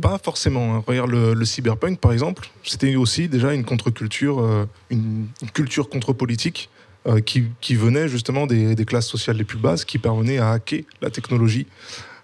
pas 0.00 0.18
forcément. 0.18 0.76
Hein. 0.76 0.84
Regarde 0.86 1.10
le, 1.10 1.44
cyberpunk, 1.44 1.98
par 1.98 2.12
exemple. 2.12 2.48
C'était 2.62 2.96
aussi 2.96 3.28
déjà 3.28 3.52
une 3.52 3.64
contre-culture, 3.64 4.40
euh, 4.40 4.66
une, 4.90 5.26
culture 5.52 5.88
contre-politique 5.88 6.70
euh, 7.06 7.20
qui, 7.20 7.44
qui, 7.60 7.74
venait 7.74 8.08
justement 8.08 8.46
des, 8.46 8.74
des, 8.74 8.84
classes 8.84 9.08
sociales 9.08 9.36
les 9.36 9.44
plus 9.44 9.58
basses, 9.58 9.84
qui 9.84 9.98
parvenaient 9.98 10.38
à 10.38 10.52
hacker 10.52 10.82
la 11.00 11.10
technologie 11.10 11.66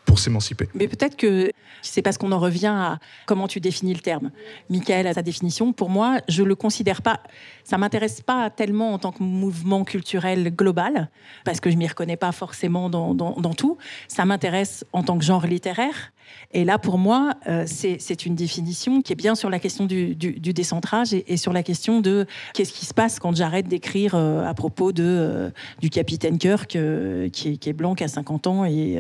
pour 0.05 0.19
s'émanciper. 0.19 0.69
Mais 0.75 0.89
peut-être 0.89 1.17
que 1.17 1.53
c'est 1.83 2.03
parce 2.03 2.19
qu'on 2.19 2.33
en 2.33 2.39
revient 2.39 2.67
à 2.67 2.99
comment 3.27 3.49
tu 3.49 3.61
définis 3.61 3.95
le 3.95 4.01
terme. 4.01 4.31
Michael 4.69 5.07
a 5.07 5.15
sa 5.15 5.23
définition. 5.23 5.73
Pour 5.73 5.89
moi, 5.89 6.21
je 6.29 6.43
le 6.43 6.55
considère 6.55 7.03
pas. 7.03 7.21
Ça 7.65 7.79
m'intéresse 7.79 8.21
pas 8.21 8.51
tellement 8.51 8.93
en 8.93 8.99
tant 8.99 9.13
que 9.13 9.23
mouvement 9.23 9.85
culturel 9.85 10.55
global, 10.55 11.11
parce 11.45 11.61
que 11.61 11.71
je 11.71 11.77
m'y 11.77 11.87
reconnais 11.87 12.17
pas 12.17 12.33
forcément 12.33 12.91
dans, 12.91 13.15
dans, 13.15 13.55
tout. 13.55 13.79
Ça 14.09 14.25
m'intéresse 14.25 14.85
en 14.93 15.03
tant 15.03 15.19
que 15.19 15.25
genre 15.25 15.47
littéraire. 15.47 16.13
Et 16.53 16.65
là, 16.65 16.79
pour 16.79 16.99
moi, 16.99 17.35
euh, 17.49 17.65
c'est 17.67 18.27
une 18.27 18.35
définition 18.35 19.03
qui 19.03 19.13
est 19.13 19.17
bien 19.17 19.37
sur 19.37 19.51
la 19.51 19.61
question 19.61 19.87
du, 19.87 20.17
décentrage 20.17 21.15
et, 21.15 21.37
sur 21.37 21.53
la 21.53 21.63
question 21.63 22.01
de 22.01 22.27
qu'est-ce 22.55 22.73
qui 22.73 22.87
se 22.87 22.93
passe 22.93 23.21
quand 23.21 23.37
j'arrête 23.37 23.69
d'écrire 23.69 24.17
euh, 24.17 24.45
à 24.45 24.53
propos 24.53 24.91
de, 24.91 25.05
euh, 25.07 25.51
du 25.81 25.91
capitaine 25.91 26.39
Kirk, 26.39 26.71
qui 26.71 26.79
est, 26.79 27.31
qui, 27.57 27.69
est, 27.69 27.73
blanc, 27.73 27.95
qui 27.95 28.03
a 28.03 28.09
50 28.09 28.47
ans 28.49 28.65
et, 28.65 28.99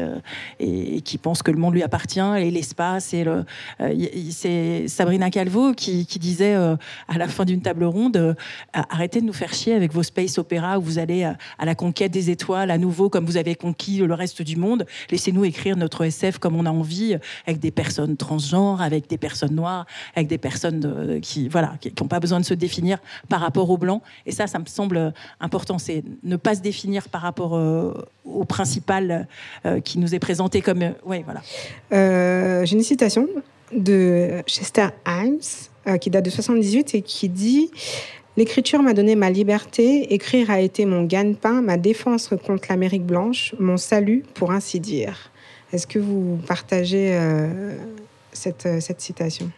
qui 1.04 1.18
pense 1.18 1.42
que 1.42 1.50
le 1.50 1.58
monde 1.58 1.74
lui 1.74 1.82
appartient 1.82 2.20
et 2.20 2.50
l'espace. 2.50 3.14
C'est 4.30 4.88
Sabrina 4.88 5.30
Calvo 5.30 5.72
qui, 5.72 6.06
qui 6.06 6.18
disait 6.18 6.54
à 6.54 7.18
la 7.18 7.26
fin 7.26 7.44
d'une 7.44 7.62
table 7.62 7.84
ronde 7.84 8.36
arrêtez 8.72 9.20
de 9.20 9.26
nous 9.26 9.32
faire 9.32 9.52
chier 9.52 9.74
avec 9.74 9.92
vos 9.92 10.02
space 10.02 10.38
opéras 10.38 10.78
où 10.78 10.82
vous 10.82 10.98
allez 10.98 11.24
à 11.24 11.64
la 11.64 11.74
conquête 11.74 12.12
des 12.12 12.30
étoiles 12.30 12.70
à 12.70 12.78
nouveau 12.78 13.08
comme 13.08 13.24
vous 13.24 13.36
avez 13.36 13.54
conquis 13.54 13.98
le 13.98 14.14
reste 14.14 14.42
du 14.42 14.56
monde. 14.56 14.86
Laissez-nous 15.10 15.44
écrire 15.44 15.76
notre 15.76 16.04
SF 16.04 16.38
comme 16.38 16.56
on 16.56 16.66
a 16.66 16.70
envie 16.70 17.16
avec 17.46 17.60
des 17.60 17.70
personnes 17.70 18.16
transgenres, 18.16 18.80
avec 18.80 19.08
des 19.08 19.18
personnes 19.18 19.54
noires, 19.54 19.86
avec 20.14 20.28
des 20.28 20.38
personnes 20.38 21.20
qui 21.20 21.48
voilà 21.48 21.74
qui 21.80 21.92
n'ont 22.00 22.08
pas 22.08 22.20
besoin 22.20 22.40
de 22.40 22.44
se 22.44 22.54
définir 22.54 22.98
par 23.28 23.40
rapport 23.40 23.70
aux 23.70 23.78
blancs. 23.78 24.02
Et 24.26 24.32
ça, 24.32 24.46
ça 24.46 24.58
me 24.58 24.66
semble 24.66 25.12
important, 25.40 25.78
c'est 25.78 26.04
ne 26.22 26.36
pas 26.36 26.54
se 26.54 26.60
définir 26.60 27.08
par 27.08 27.22
rapport 27.22 27.56
euh, 27.56 27.92
au 28.24 28.44
principal 28.44 29.26
euh, 29.66 29.80
qui 29.80 29.98
nous 29.98 30.14
est 30.14 30.18
présenté 30.18 30.60
comme 30.60 30.82
euh, 30.82 30.90
oui 31.04 31.24
voilà. 31.24 31.42
J'ai 32.64 32.76
une 32.76 32.82
citation 32.82 33.28
de 33.72 34.42
Chester 34.46 34.88
Himes 35.06 35.98
qui 36.00 36.10
date 36.10 36.24
de 36.24 36.30
78 36.30 36.94
et 36.94 37.02
qui 37.02 37.28
dit 37.28 37.70
L'écriture 38.36 38.82
m'a 38.82 38.94
donné 38.94 39.16
ma 39.16 39.28
liberté, 39.28 40.14
écrire 40.14 40.50
a 40.50 40.60
été 40.60 40.86
mon 40.86 41.04
gagne-pain, 41.04 41.62
ma 41.62 41.76
défense 41.76 42.28
contre 42.28 42.68
l'Amérique 42.70 43.04
blanche, 43.04 43.54
mon 43.58 43.76
salut, 43.76 44.24
pour 44.34 44.52
ainsi 44.52 44.78
dire. 44.78 45.30
Est-ce 45.72 45.86
que 45.86 45.98
vous 45.98 46.38
partagez 46.46 47.14
euh, 47.14 47.76
cette, 48.32 48.66
euh, 48.66 48.80
cette, 48.80 49.00
citation? 49.00 49.50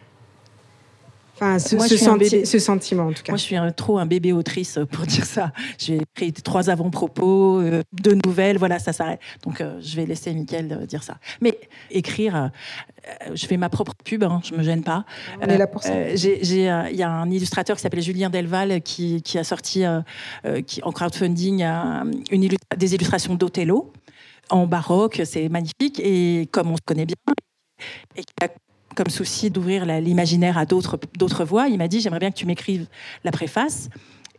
Enfin, 1.35 1.57
ce, 1.57 1.75
Moi, 1.75 1.87
senti- 1.87 2.45
sentiment, 2.59 3.07
en 3.07 3.11
tout 3.11 3.23
cas. 3.23 3.31
Moi, 3.31 3.37
je 3.37 3.43
suis 3.43 3.55
un- 3.55 3.71
trop 3.71 3.97
un 3.97 4.05
bébé 4.05 4.31
autrice 4.33 4.77
pour 4.91 5.05
dire 5.07 5.25
ça. 5.25 5.51
J'ai 5.79 5.97
écrit 5.97 6.31
trois 6.31 6.69
avant-propos, 6.69 7.59
euh, 7.59 7.81
deux 7.91 8.13
nouvelles, 8.23 8.59
voilà, 8.59 8.77
ça 8.77 8.93
s'arrête. 8.93 9.19
Donc, 9.43 9.59
euh, 9.59 9.79
je 9.81 9.95
vais 9.95 10.05
laisser 10.05 10.31
Mickaël 10.33 10.71
euh, 10.79 10.85
dire 10.85 11.01
ça. 11.01 11.17
Mais 11.41 11.59
écrire, 11.89 12.35
euh, 12.35 12.47
euh, 13.07 13.31
je 13.33 13.47
fais 13.47 13.57
ma 13.57 13.69
propre 13.69 13.93
pub, 14.05 14.23
hein, 14.23 14.41
je 14.47 14.53
me 14.53 14.61
gêne 14.61 14.83
pas. 14.83 15.05
On 15.41 15.47
est 15.47 15.57
là 15.57 15.65
pour 15.65 15.81
ça. 15.81 15.93
Euh, 15.93 16.15
euh, 16.15 16.87
Il 16.91 16.95
y 16.95 17.03
a 17.03 17.09
un 17.09 17.29
illustrateur 17.31 17.77
qui 17.77 17.81
s'appelle 17.81 18.01
Julien 18.03 18.29
Delval 18.29 18.83
qui, 18.83 19.23
qui 19.23 19.39
a 19.39 19.43
sorti 19.43 19.83
euh, 19.85 20.01
euh, 20.45 20.61
qui, 20.61 20.83
en 20.83 20.91
crowdfunding 20.91 21.63
un- 21.63 22.11
une 22.29 22.43
illu- 22.43 22.57
des 22.77 22.93
illustrations 22.93 23.33
d'Othello 23.33 23.91
en 24.49 24.67
baroque. 24.67 25.21
C'est 25.25 25.49
magnifique. 25.49 25.99
Et 25.99 26.47
comme 26.51 26.71
on 26.71 26.77
se 26.77 26.81
connaît 26.85 27.05
bien, 27.05 27.15
et 28.15 28.23
qui 28.23 28.33
a 28.41 28.49
comme 28.95 29.09
souci 29.09 29.49
d'ouvrir 29.49 29.85
l'imaginaire 29.85 30.57
à 30.57 30.65
d'autres 30.65 30.99
d'autres 31.17 31.45
voix, 31.45 31.67
il 31.67 31.77
m'a 31.77 31.87
dit 31.87 31.99
J'aimerais 31.99 32.19
bien 32.19 32.31
que 32.31 32.37
tu 32.37 32.45
m'écrives 32.45 32.87
la 33.23 33.31
préface. 33.31 33.89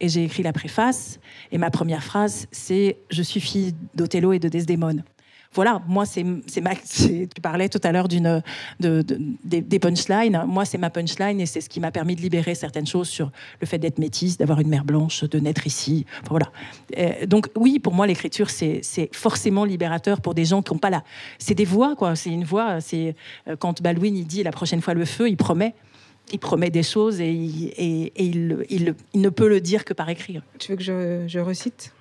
Et 0.01 0.09
j'ai 0.09 0.25
écrit 0.25 0.43
la 0.43 0.53
préface. 0.53 1.21
Et 1.53 1.59
ma 1.59 1.71
première 1.71 2.03
phrase, 2.03 2.47
c'est 2.51 2.99
Je 3.11 3.23
suis 3.23 3.41
fille 3.41 3.75
d'Othello 3.95 4.33
et 4.33 4.39
de 4.39 4.49
Desdémone. 4.49 5.05
Voilà, 5.55 5.81
moi, 5.87 6.05
c'est 6.07 6.25
ma. 6.61 6.75
Tu 6.75 7.29
parlais 7.43 7.69
tout 7.69 7.81
à 7.85 7.93
l'heure 7.93 8.09
d'une 8.09 8.43
de, 8.81 9.03
de- 9.03 9.19
des, 9.45 9.61
des 9.61 9.79
punchlines. 9.79 10.45
Moi, 10.49 10.65
c'est 10.65 10.79
ma 10.79 10.91
punchline 10.91 11.41
et 11.41 11.47
c'est 11.47 11.61
ce 11.61 11.69
qui 11.69 11.81
m'a 11.81 11.91
permis 11.93 12.17
de 12.17 12.21
libérer 12.21 12.55
certaines 12.55 12.87
choses 12.87 13.09
sur 13.09 13.31
le 13.61 13.67
fait 13.67 13.79
d'être 13.79 13.99
métisse, 13.99 14.37
d'avoir 14.37 14.61
une 14.61 14.69
mère 14.69 14.85
blanche, 14.85 15.25
de 15.25 15.39
naître 15.39 15.67
ici. 15.67 16.07
Enfin, 16.23 16.31
voilà. 16.31 16.51
Euh, 16.99 17.27
donc, 17.27 17.49
oui, 17.57 17.79
pour 17.79 17.95
moi, 17.95 18.07
l'écriture, 18.07 18.51
c'est 18.51 18.81
c'est 18.83 19.09
forcément 19.15 19.65
libérateur 19.65 20.21
pour 20.21 20.35
des 20.35 20.45
gens 20.45 20.63
qui 20.63 20.73
n'ont 20.73 20.79
pas 20.79 20.91
la. 20.91 21.05
C'est 21.39 21.55
des 21.55 21.65
voix, 21.65 21.95
quoi. 21.97 22.17
C'est 22.17 22.31
une 22.31 22.45
voix. 22.45 22.81
C'est 22.81 23.15
euh, 23.49 23.57
quand 23.57 23.81
Baldwin 23.83 24.17
il 24.17 24.27
dit 24.27 24.43
la 24.43 24.51
prochaine 24.53 24.81
fois 24.81 24.95
le 24.95 25.05
feu, 25.05 25.29
il 25.29 25.37
promet. 25.37 25.75
Il 26.33 26.39
promet 26.39 26.71
des 26.71 26.83
choses 26.83 27.21
et, 27.21 27.31
il, 27.31 27.67
et, 27.77 28.13
et 28.17 28.25
il, 28.25 28.57
il- 28.71 28.95
il 29.13 29.21
ne 29.21 29.29
peut 29.29 29.49
le 29.49 29.61
dire 29.61 29.85
que 29.85 29.93
par 29.93 30.09
écrire. 30.09 30.43
Tu 30.59 30.73
veux 30.73 30.77
que 30.77 30.83
je, 30.83 31.25
je 31.29 31.39
recite? 31.39 31.93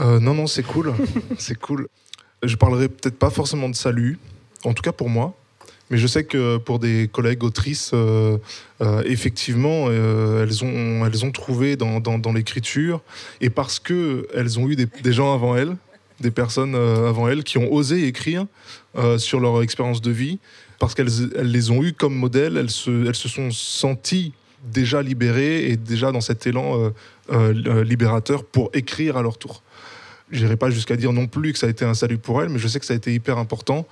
Euh, 0.00 0.20
non, 0.20 0.34
non, 0.34 0.46
c'est 0.46 0.62
cool. 0.62 0.94
c'est 1.38 1.58
cool. 1.58 1.88
Je 2.42 2.56
parlerai 2.56 2.88
peut-être 2.88 3.18
pas 3.18 3.30
forcément 3.30 3.68
de 3.68 3.74
salut, 3.74 4.18
en 4.64 4.72
tout 4.72 4.82
cas 4.82 4.92
pour 4.92 5.08
moi. 5.08 5.34
Mais 5.90 5.98
je 5.98 6.06
sais 6.06 6.22
que 6.22 6.56
pour 6.56 6.78
des 6.78 7.08
collègues 7.08 7.42
autrices, 7.42 7.90
euh, 7.94 8.38
euh, 8.80 9.02
effectivement, 9.04 9.86
euh, 9.88 10.44
elles, 10.44 10.64
ont, 10.64 11.04
elles 11.04 11.24
ont 11.24 11.32
trouvé 11.32 11.74
dans, 11.74 11.98
dans- 11.98 12.32
l'écriture, 12.32 13.00
et 13.40 13.50
parce 13.50 13.80
que 13.80 14.28
elles 14.34 14.58
ont 14.60 14.68
eu 14.68 14.76
des, 14.76 15.12
gens 15.12 15.34
avant 15.34 15.56
elles, 15.56 15.76
des 16.20 16.30
personnes 16.30 16.76
avant 16.76 17.28
elles, 17.28 17.42
qui 17.42 17.58
ont 17.58 17.72
osé 17.72 18.06
écrire 18.06 18.46
sur 19.18 19.40
leur 19.40 19.62
expérience 19.62 20.00
de 20.00 20.12
vie, 20.12 20.38
parce 20.78 20.94
qu'elles 20.94 21.30
elles 21.36 21.50
les 21.50 21.70
ont 21.72 21.82
eues 21.82 21.92
comme 21.92 22.14
modèle, 22.14 22.56
elles 22.56 22.70
se, 22.70 23.06
elles 23.06 23.16
se 23.16 23.28
sont 23.28 23.50
senties 23.50 24.32
déjà 24.62 25.02
libérées 25.02 25.70
et 25.70 25.76
déjà 25.76 26.12
dans 26.12 26.20
cet 26.20 26.46
élan 26.46 26.92
libérateur 27.84 28.44
pour 28.44 28.70
écrire 28.74 29.16
à 29.16 29.22
leur 29.22 29.38
tour. 29.38 29.62
J'irai 30.30 30.56
pas 30.56 30.70
jusqu'à 30.70 30.96
dire 30.96 31.12
non 31.12 31.26
plus 31.26 31.52
que 31.52 31.58
ça 31.58 31.66
a 31.66 31.70
été 31.70 31.84
un 31.84 31.94
salut 31.94 32.18
pour 32.18 32.42
elles, 32.42 32.48
mais 32.48 32.58
je 32.58 32.68
sais 32.68 32.78
que 32.78 32.86
ça 32.86 32.94
a 32.94 32.96
été 32.96 33.12
hyper 33.12 33.38
important 33.38 33.86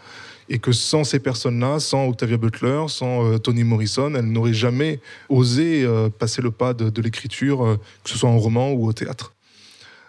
et 0.49 0.59
que 0.59 0.73
sans 0.73 1.05
ces 1.05 1.19
personnes-là, 1.19 1.79
sans 1.79 2.07
Octavia 2.07 2.37
Butler, 2.37 2.85
sans 2.89 3.25
euh, 3.25 3.39
Toni 3.39 3.65
Morrison, 3.65 4.15
elles 4.15 4.31
n'auraient 4.31 4.55
jamais 4.55 5.01
osé 5.29 5.85
euh, 5.85 6.09
passer 6.09 6.41
le 6.43 6.51
pas 6.51 6.73
de, 6.75 7.03
l'écriture, 7.03 7.65
euh, 7.65 7.77
que 8.05 8.11
ce 8.11 8.19
soit 8.19 8.31
en 8.31 8.39
roman 8.39 8.73
ou 8.73 8.87
au 8.87 8.93
théâtre. 8.93 9.35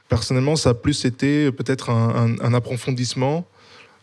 Personnellement, 0.07 0.55
ça 0.55 0.71
a 0.71 0.73
plus 0.73 1.05
été 1.05 1.51
peut-être 1.51 1.91
un, 1.91 2.53
approfondissement 2.53 3.45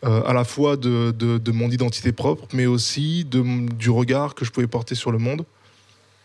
euh, 0.05 0.21
à 0.25 0.31
la 0.31 0.45
fois 0.45 0.77
de, 0.77 1.51
mon 1.51 1.69
identité 1.69 2.13
propre, 2.13 2.47
mais 2.53 2.65
aussi 2.65 3.25
du 3.25 3.89
regard 3.89 4.33
que 4.33 4.45
je 4.45 4.51
pouvais 4.51 4.67
porter 4.67 4.95
sur 4.95 5.11
le 5.11 5.17
monde. 5.17 5.43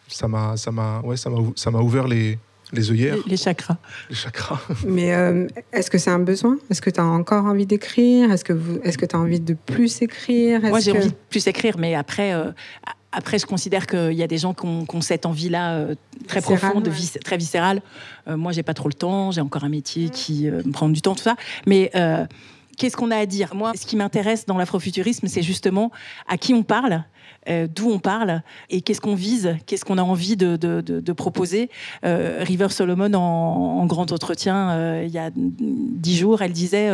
Ça 0.06 0.28
m'a, 0.28 0.54
ouais, 1.02 1.16
ça 1.16 1.30
m'a 1.70 1.80
ouvert 1.80 2.06
les, 2.06 2.38
les 2.72 2.90
œillères, 2.90 3.16
Les, 3.26 3.32
les 3.32 3.36
chakras. 3.36 3.76
les 4.10 4.16
chakras. 4.16 4.60
Mais 4.86 5.14
euh, 5.14 5.46
est-ce 5.72 5.90
que 5.90 5.98
c'est 5.98 6.10
un 6.10 6.18
besoin? 6.18 6.56
Est-ce 6.70 6.80
que 6.82 6.90
tu 6.90 7.00
as 7.00 7.04
encore 7.04 7.44
envie 7.44 7.66
d'écrire? 7.66 8.32
Est-ce 8.32 8.44
que 8.44 8.52
vous- 8.52 8.78
est-ce 8.82 8.96
que 8.98 9.06
tu 9.06 9.14
as 9.16 9.18
envie 9.18 9.40
de 9.40 9.54
plus 9.54 10.00
écrire? 10.02 10.60
Moi, 10.62 10.80
j'ai 10.80 10.92
que- 10.92 10.98
envie 10.98 11.08
de 11.08 11.14
plus 11.30 11.46
écrire, 11.46 11.76
mais 11.78 11.94
après, 11.94 12.32
euh, 12.32 12.50
après 13.12 13.38
je 13.38 13.44
considère 13.46 13.86
qu'il 13.86 14.14
y 14.14 14.22
a 14.22 14.26
des 14.26 14.38
gens 14.38 14.54
qui 14.54 14.64
ont, 14.66 14.86
qui 14.86 14.96
ont 14.96 15.00
cette 15.02 15.26
envie-là 15.26 15.74
euh, 15.74 15.94
très 16.28 16.40
profonde, 16.40 16.86
ouais. 16.88 16.92
vis- 16.94 17.18
très 17.22 17.36
viscérale. 17.36 17.82
Euh, 18.28 18.36
moi, 18.38 18.52
j'ai 18.52 18.62
pas 18.62 18.74
trop 18.74 18.88
le 18.88 18.94
temps, 18.94 19.30
j'ai 19.32 19.40
encore 19.42 19.64
un 19.64 19.68
métier 19.68 20.08
qui 20.08 20.48
euh, 20.48 20.62
me 20.64 20.72
prend 20.72 20.88
du 20.88 21.02
temps, 21.02 21.14
tout 21.14 21.22
ça. 21.22 21.36
Mais 21.66 21.90
euh, 21.94 22.24
qu'est-ce 22.76 22.96
qu'on 22.96 23.10
a 23.10 23.16
à 23.16 23.26
dire? 23.26 23.54
Moi, 23.54 23.72
ce 23.74 23.86
qui 23.86 23.96
m'intéresse 23.96 24.46
dans 24.46 24.58
l'afrofuturisme, 24.58 25.26
c'est 25.26 25.42
justement 25.42 25.90
à 26.28 26.36
qui 26.38 26.54
on 26.54 26.62
parle. 26.62 27.04
euh, 27.48 27.66
d'où 27.66 27.90
on 27.90 27.98
parle 27.98 28.42
et 28.70 28.82
qu'est-ce 28.82 29.00
qu'on 29.00 29.14
vise, 29.14 29.56
qu'est-ce 29.66 29.84
qu'on 29.84 29.98
a 29.98 30.02
envie 30.02 30.36
de, 30.36 31.12
proposer. 31.12 31.70
Euh, 32.04 32.42
River 32.42 32.68
Solomon, 32.68 33.12
en, 33.14 33.84
grand 33.86 34.12
entretien, 34.12 34.70
euh, 34.70 35.04
il 35.04 35.12
y 35.12 35.18
a 35.18 35.30
dix 35.34 36.16
jours, 36.16 36.42
elle 36.42 36.52
disait 36.52 36.90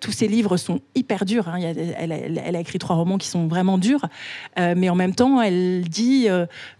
tous 0.00 0.12
ces 0.12 0.28
livres 0.28 0.56
sont 0.56 0.80
hyper 0.94 1.24
durs. 1.24 1.48
hein. 1.48 1.58
Elle, 1.58 2.40
elle 2.44 2.56
a 2.56 2.60
écrit 2.60 2.78
trois 2.78 2.96
romans 2.96 3.18
qui 3.18 3.28
sont 3.28 3.46
vraiment 3.46 3.78
durs, 3.78 4.06
mais 4.56 4.88
en 4.88 4.94
même 4.94 5.14
temps, 5.14 5.40
elle 5.40 5.82
dit 5.88 6.28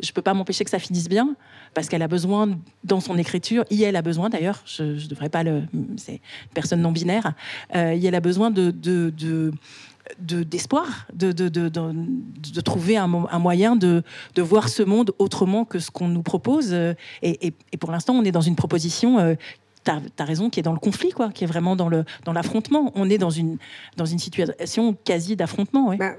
je 0.00 0.12
peux 0.12 0.22
pas 0.22 0.34
m'empêcher 0.34 0.64
que 0.64 0.70
ça 0.70 0.78
finisse 0.78 1.08
bien 1.08 1.36
parce 1.76 1.88
qu'elle 1.88 2.02
a 2.02 2.08
besoin 2.08 2.58
dans 2.84 3.00
son 3.00 3.18
écriture. 3.18 3.64
Y 3.70 3.82
elle 3.84 3.96
a 3.96 4.02
besoin 4.02 4.30
d'ailleurs. 4.30 4.62
Je, 4.64 4.82
ne 4.82 5.08
devrais 5.08 5.28
pas 5.28 5.42
le. 5.44 5.62
C'est 5.98 6.14
une 6.14 6.54
personne 6.54 6.80
non 6.80 6.90
binaire. 6.90 7.34
Euh, 7.76 7.94
y 7.94 8.06
elle 8.06 8.14
a 8.16 8.20
besoin 8.20 8.50
de. 8.50 8.70
de, 8.72 9.12
de 9.16 9.52
de- 10.20 10.44
d'espoir, 10.44 10.86
de, 11.12 11.32
de, 11.32 11.48
de, 11.48 11.68
de, 11.68 12.60
trouver 12.60 12.96
un, 12.96 13.08
mo- 13.08 13.26
un 13.28 13.40
moyen 13.40 13.74
de, 13.74 14.04
de 14.36 14.42
voir 14.42 14.68
ce 14.68 14.84
monde 14.84 15.10
autrement 15.18 15.64
que 15.64 15.80
ce 15.80 15.90
qu'on 15.90 16.06
nous 16.06 16.22
propose. 16.22 16.68
Euh, 16.72 16.94
Et, 17.22 17.48
et- 17.48 17.54
et 17.72 17.76
pour 17.76 17.90
l'instant, 17.90 18.14
on 18.14 18.22
est 18.24 18.30
dans 18.30 18.40
une 18.40 18.54
proposition, 18.54 19.18
euh, 19.18 19.34
tu 19.86 20.22
as, 20.22 20.24
raison, 20.24 20.50
qui 20.50 20.60
est 20.60 20.62
dans 20.62 20.72
le 20.72 20.78
conflit, 20.78 21.10
quoi, 21.10 21.30
qui 21.30 21.44
est 21.44 21.46
vraiment 21.46 21.76
dans, 21.76 21.88
le, 21.88 22.04
dans 22.24 22.32
l'affrontement. 22.32 22.92
On 22.94 23.08
est 23.08 23.18
dans 23.18 23.30
une, 23.30 23.58
dans 23.96 24.04
une 24.04 24.18
situation 24.18 24.96
quasi 25.04 25.36
d'affrontement. 25.36 25.94
Bah, 25.96 26.14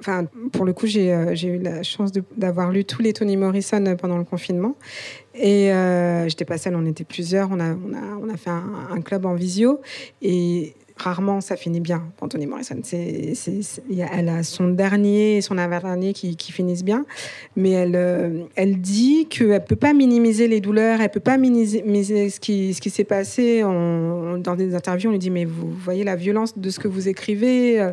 pour 0.52 0.66
le 0.66 0.74
coup, 0.74 0.88
j'ai 0.88 1.14
euh, 1.14 1.36
eu 1.36 1.60
la 1.60 1.84
chance 1.84 2.12
d'avoir 2.36 2.72
lu 2.72 2.86
tous 2.86 3.02
les 3.02 3.14
Toni 3.14 3.38
Morrison 3.38 3.86
euh, 3.86 3.96
pendant 3.96 4.18
le 4.18 4.24
confinement. 4.24 4.76
Et 5.36 5.72
euh, 5.72 6.28
j'étais 6.28 6.46
pas 6.46 6.58
seule, 6.58 6.76
on 6.76 6.86
était 6.86 7.04
plusieurs. 7.04 7.50
On 7.52 7.60
a, 7.60 7.74
on 7.74 7.94
a, 7.94 8.18
on 8.22 8.30
a 8.30 8.38
fait 8.38 8.50
un, 8.50 8.88
un 8.92 9.02
club 9.02 9.26
en 9.26 9.36
visio. 9.36 9.82
Et 10.22 10.76
rarement 10.98 11.42
ça 11.42 11.56
finit 11.56 11.80
bien 11.80 12.04
Toni 12.30 12.46
Morrison. 12.48 12.80
C'est, 12.84 13.34
elle 14.12 14.30
a 14.30 14.44
son 14.44 14.70
dernier 14.70 15.38
et 15.38 15.42
son 15.42 15.58
avant-dernier 15.58 16.14
qui, 16.14 16.36
finissent 16.52 16.84
bien. 16.84 17.06
Mais 17.56 17.72
elle, 17.72 17.96
euh, 17.96 18.44
elle 18.56 18.80
dit 18.82 19.28
qu'elle 19.30 19.48
ne 19.50 19.60
peut 19.60 19.76
pas 19.76 19.94
minimiser 19.94 20.48
les 20.48 20.62
douleurs, 20.62 21.02
elle 21.02 21.10
peut 21.10 21.20
pas 21.20 21.38
minimiser 21.38 22.30
ce 22.30 22.40
qui, 22.40 22.74
ce 22.74 22.82
qui 22.82 22.90
s'est 22.90 23.04
passé. 23.04 23.64
On- 23.64 24.38
dans 24.38 24.56
des 24.56 24.76
interviews, 24.76 25.10
on 25.10 25.14
lui 25.14 25.20
dit 25.20 25.30
Mais 25.30 25.46
vous 25.46 25.70
voyez 25.72 26.04
la 26.04 26.16
violence 26.16 26.58
de 26.58 26.70
ce 26.70 26.80
que 26.80 26.88
vous 26.88 27.08
écrivez 27.08 27.80
euh, 27.80 27.92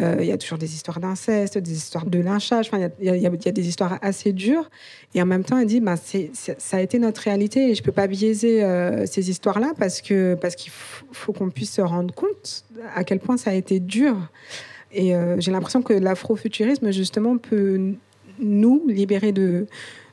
euh, 0.00 0.16
Il 0.20 0.26
y 0.26 0.32
a 0.32 0.38
toujours 0.38 0.58
des 0.58 0.74
histoires 0.74 1.00
d'inceste, 1.00 1.58
des 1.58 1.72
histoires 1.72 2.06
de 2.06 2.18
lynchage. 2.18 2.70
Il 3.00 3.06
y 3.06 3.26
a- 3.26 3.52
des 3.52 3.68
histoires 3.68 3.98
assez 4.02 4.32
dures. 4.32 4.70
Et 5.14 5.22
en 5.22 5.26
même 5.26 5.44
temps, 5.44 5.58
elle 5.58 5.66
dit 5.66 5.80
bah, 5.80 5.96
c'est, 6.02 6.30
ça 6.34 6.76
a 6.76 6.80
été 6.80 6.98
notre 6.98 7.22
réalité 7.22 7.70
et 7.70 7.74
je 7.74 7.80
ne 7.80 7.84
peux 7.84 7.92
pas 7.92 8.06
biaiser 8.06 8.62
ces 9.06 9.30
histoires-là 9.30 9.72
parce, 9.78 10.00
que, 10.00 10.34
parce 10.34 10.56
qu'il 10.56 10.72
faut 11.12 11.32
qu'on 11.32 11.50
puisse 11.50 11.72
se 11.72 11.80
rendre 11.80 12.14
compte 12.14 12.45
à 12.94 13.04
quel 13.04 13.20
point 13.20 13.36
ça 13.36 13.50
a 13.50 13.54
été 13.54 13.80
dur. 13.80 14.16
Et 14.92 15.14
euh, 15.14 15.36
j'ai 15.38 15.50
l'impression 15.50 15.82
que 15.82 15.92
l'afrofuturisme, 15.92 16.90
justement, 16.90 17.38
peut 17.38 17.94
nous 18.38 18.82
libérer 18.86 19.32
de, 19.32 19.66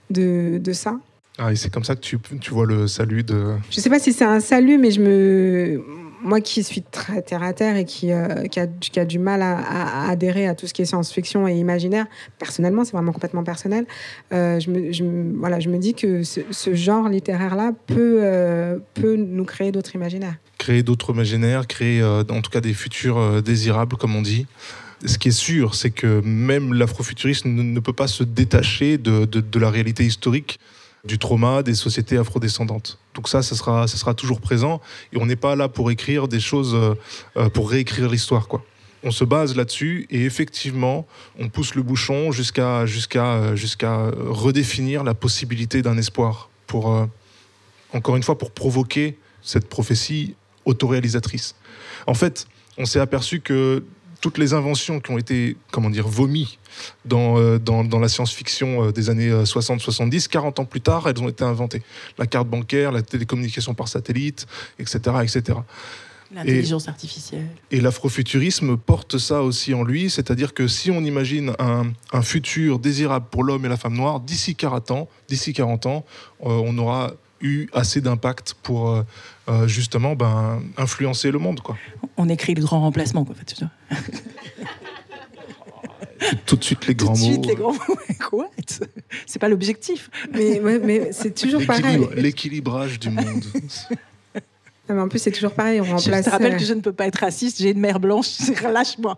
de, 0.10 0.58
de 0.58 0.74
ça. 0.74 1.00
Ah, 1.38 1.52
et 1.52 1.56
c'est 1.56 1.72
comme 1.72 1.84
ça 1.84 1.96
que 1.96 2.02
tu, 2.02 2.20
tu 2.40 2.52
vois 2.52 2.66
le 2.66 2.88
salut 2.88 3.24
de. 3.24 3.56
Je 3.72 3.80
sais 3.80 3.90
pas 3.90 4.00
si 4.00 4.14
c'est 4.14 4.26
un 4.26 4.40
salut, 4.40 4.78
mais 4.78 4.92
je 4.92 5.02
me, 5.02 5.84
moi 6.24 6.42
qui 6.42 6.64
suis 6.64 6.82
très 6.82 7.22
terre 7.22 7.44
à 7.44 7.54
terre 7.54 7.76
et 7.76 7.86
qui, 7.86 8.12
euh, 8.12 8.46
qui, 8.48 8.60
a, 8.60 9.06
du 9.06 9.20
mal 9.20 9.42
à, 9.42 10.10
adhérer 10.10 10.48
à 10.48 10.56
tout 10.56 10.68
ce 10.68 10.74
qui 10.74 10.82
est 10.82 10.86
science-fiction 10.86 11.48
et 11.48 11.54
imaginaire, 11.54 12.08
personnellement, 12.40 12.86
c'est 12.86 12.94
vraiment 12.94 13.12
complètement 13.12 13.44
personnel. 13.44 13.86
euh, 14.32 14.60
je, 14.60 14.70
me, 14.70 15.38
voilà, 15.38 15.60
je 15.60 15.70
me 15.70 15.78
dis 15.78 15.94
que 15.94 16.24
ce, 16.24 16.74
genre 16.74 17.10
littéraire-là 17.10 17.74
peut, 17.88 18.20
euh, 18.22 18.78
peut 18.94 19.16
nous 19.16 19.46
créer 19.46 19.72
d'autres 19.72 19.96
imaginaires. 19.96 20.38
créer 20.58 20.82
d'autres 20.82 21.14
imaginaires, 21.14 21.68
créer 21.68 22.04
en 22.04 22.42
tout 22.42 22.52
cas 22.52 22.62
des 22.62 22.74
futurs 22.74 23.44
désirables, 23.44 23.98
comme 23.98 24.16
on 24.16 24.22
dit. 24.22 24.48
Ce 25.06 25.18
qui 25.18 25.28
est 25.28 25.32
sûr, 25.32 25.76
c'est 25.76 25.92
que 25.92 26.22
même 26.24 26.74
l'afrofuturisme 26.74 27.50
ne, 27.50 27.80
peut 27.82 27.92
pas 27.94 28.08
se 28.08 28.24
détacher 28.24 28.98
de- 28.98 29.26
de 29.26 29.60
la 29.60 29.70
réalité 29.70 30.06
historique 30.06 30.60
du 31.06 31.20
trauma 31.20 31.64
des 31.64 31.76
sociétés 31.76 32.18
afrodescendantes. 32.18 32.98
Donc 33.14 33.28
ça, 33.28 33.42
ça 33.44 33.56
sera, 33.56 33.88
ça 33.88 33.98
sera 33.98 34.14
toujours 34.14 34.40
présent. 34.40 34.82
Et 35.12 35.18
on 35.18 35.26
n'est 35.26 35.36
pas 35.36 35.56
là 35.56 35.68
pour 35.68 35.92
écrire 35.92 36.28
des 36.28 36.40
choses, 36.40 36.74
euh, 36.76 36.96
euh, 37.36 37.50
pour 37.50 37.70
réécrire 37.70 38.10
l'histoire, 38.10 38.48
quoi. 38.48 38.64
On 39.06 39.12
se 39.12 39.26
base 39.26 39.54
là-dessus 39.58 40.08
et 40.10 40.24
effectivement, 40.24 41.06
on 41.38 41.50
pousse 41.50 41.76
le 41.76 41.82
bouchon 41.82 42.32
jusqu'à 42.32 42.86
euh, 42.86 43.56
redéfinir 44.30 45.04
la 45.04 45.14
possibilité 45.14 45.82
d'un 45.82 45.98
espoir 45.98 46.50
pour 46.68 47.06
encore 47.92 48.16
une 48.16 48.24
fois 48.24 48.38
pour 48.38 48.52
provoquer 48.52 49.18
cette 49.42 49.68
prophétie 49.68 50.36
autoréalisatrice. 50.64 51.56
En 52.08 52.14
fait, 52.14 52.48
on 52.78 52.86
s'est 52.86 53.02
aperçu 53.02 53.42
que 53.42 53.84
toutes 54.24 54.38
les 54.38 54.54
inventions 54.54 55.02
qui 55.02 55.12
ont 55.12 55.18
été, 55.18 55.58
comment 55.70 55.90
dire, 55.90 56.08
vomies 56.08 56.58
dans, 57.04 57.38
euh, 57.38 57.60
dans, 57.60 57.84
dans, 57.84 58.00
la 58.00 58.08
science-fiction 58.08 58.88
euh, 58.88 58.92
des 58.94 59.10
années 59.10 59.30
60-70, 59.30 60.30
40 60.30 60.60
ans 60.62 60.66
plus 60.66 60.80
tard, 60.80 61.10
elles 61.10 61.22
ont 61.22 61.28
été 61.28 61.44
inventées. 61.44 61.84
La 62.18 62.26
carte 62.26 62.48
bancaire, 62.48 62.94
la 62.94 63.02
télécommunication 63.02 63.74
par 63.74 63.90
satellite, 63.90 64.48
etc. 64.80 65.00
etc. 65.24 65.60
L'intelligence 66.34 66.88
artificielle. 66.88 67.50
Et 67.70 67.82
l'afrofuturisme 67.82 68.78
porte 68.78 69.18
ça 69.18 69.42
aussi 69.42 69.74
en 69.74 69.84
lui, 69.84 70.10
c'est-à-dire 70.10 70.54
que 70.54 70.70
si 70.70 70.90
on 70.90 71.04
imagine 71.04 71.54
un, 71.60 71.92
un 72.14 72.22
futur 72.22 72.80
désirable 72.80 73.26
pour 73.30 73.44
l'homme 73.44 73.66
et 73.66 73.70
la 73.70 73.78
femme 73.78 73.96
noire, 73.96 74.22
d'ici 74.22 74.56
40 74.56 74.92
ans, 74.92 75.10
d'ici 75.28 75.52
40 75.52 75.86
ans, 75.86 76.06
on 76.40 76.78
aura 76.78 77.12
eu 77.44 77.68
assez 77.74 78.02
d'impact 78.02 78.56
pour 78.64 78.90
euh, 78.90 79.04
euh, 79.50 79.68
justement 79.68 80.16
ben, 80.16 80.64
influencer 80.78 81.30
le 81.30 81.38
monde. 81.38 81.60
Quoi. 81.60 81.78
On 82.18 82.30
écrit 82.30 82.56
le 82.56 82.62
grand 82.64 82.82
remplacement. 82.82 83.26
Quoi, 83.26 83.36
tout, 86.46 86.56
de 86.56 86.64
suite 86.64 86.88
les 86.88 86.96
grands 86.96 87.12
mots. 87.12 87.18
Tout 87.18 87.28
de 87.28 87.34
suite 87.34 87.46
les 87.46 87.56
grands 87.56 87.74
mots. 87.74 87.98
Quoi 88.30 88.50
C'est 89.26 89.40
pas 89.40 89.50
l'objectif. 89.50 90.10
Mais, 90.34 90.60
mais 90.82 91.12
c'est 91.12 91.36
toujours 91.36 91.66
pareil. 91.66 92.08
L'équilibrage 92.16 93.00
du 93.00 93.10
monde. 93.10 93.44
mais 94.90 95.00
en 95.00 95.10
plus, 95.10 95.20
c'est 95.20 95.32
toujours 95.32 95.52
pareil. 95.52 95.82
On 95.82 95.84
remplace. 95.84 96.06
Je 96.06 96.30
te 96.30 96.30
rappelle 96.30 96.58
que 96.58 96.64
je 96.64 96.74
ne 96.74 96.82
peux 96.82 96.94
pas 96.94 97.08
être 97.08 97.20
raciste. 97.20 97.60
J'ai 97.60 97.72
une 97.72 97.80
mère 97.80 98.00
blanche. 98.00 98.38
Lâche-moi. 98.64 99.18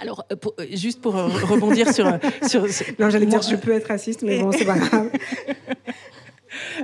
Alors, 0.00 0.24
juste 0.72 1.00
pour 1.00 1.14
rebondir 1.14 1.92
sur, 1.92 2.06
sur, 2.46 2.66
Non, 2.98 3.10
j'allais 3.10 3.26
dire, 3.26 3.42
je 3.42 3.56
peux 3.56 3.72
être 3.72 3.88
raciste, 3.88 4.22
mais 4.22 4.40
bon, 4.40 4.52
c'est 4.56 4.64
pas 4.64 4.78
grave. 4.78 5.10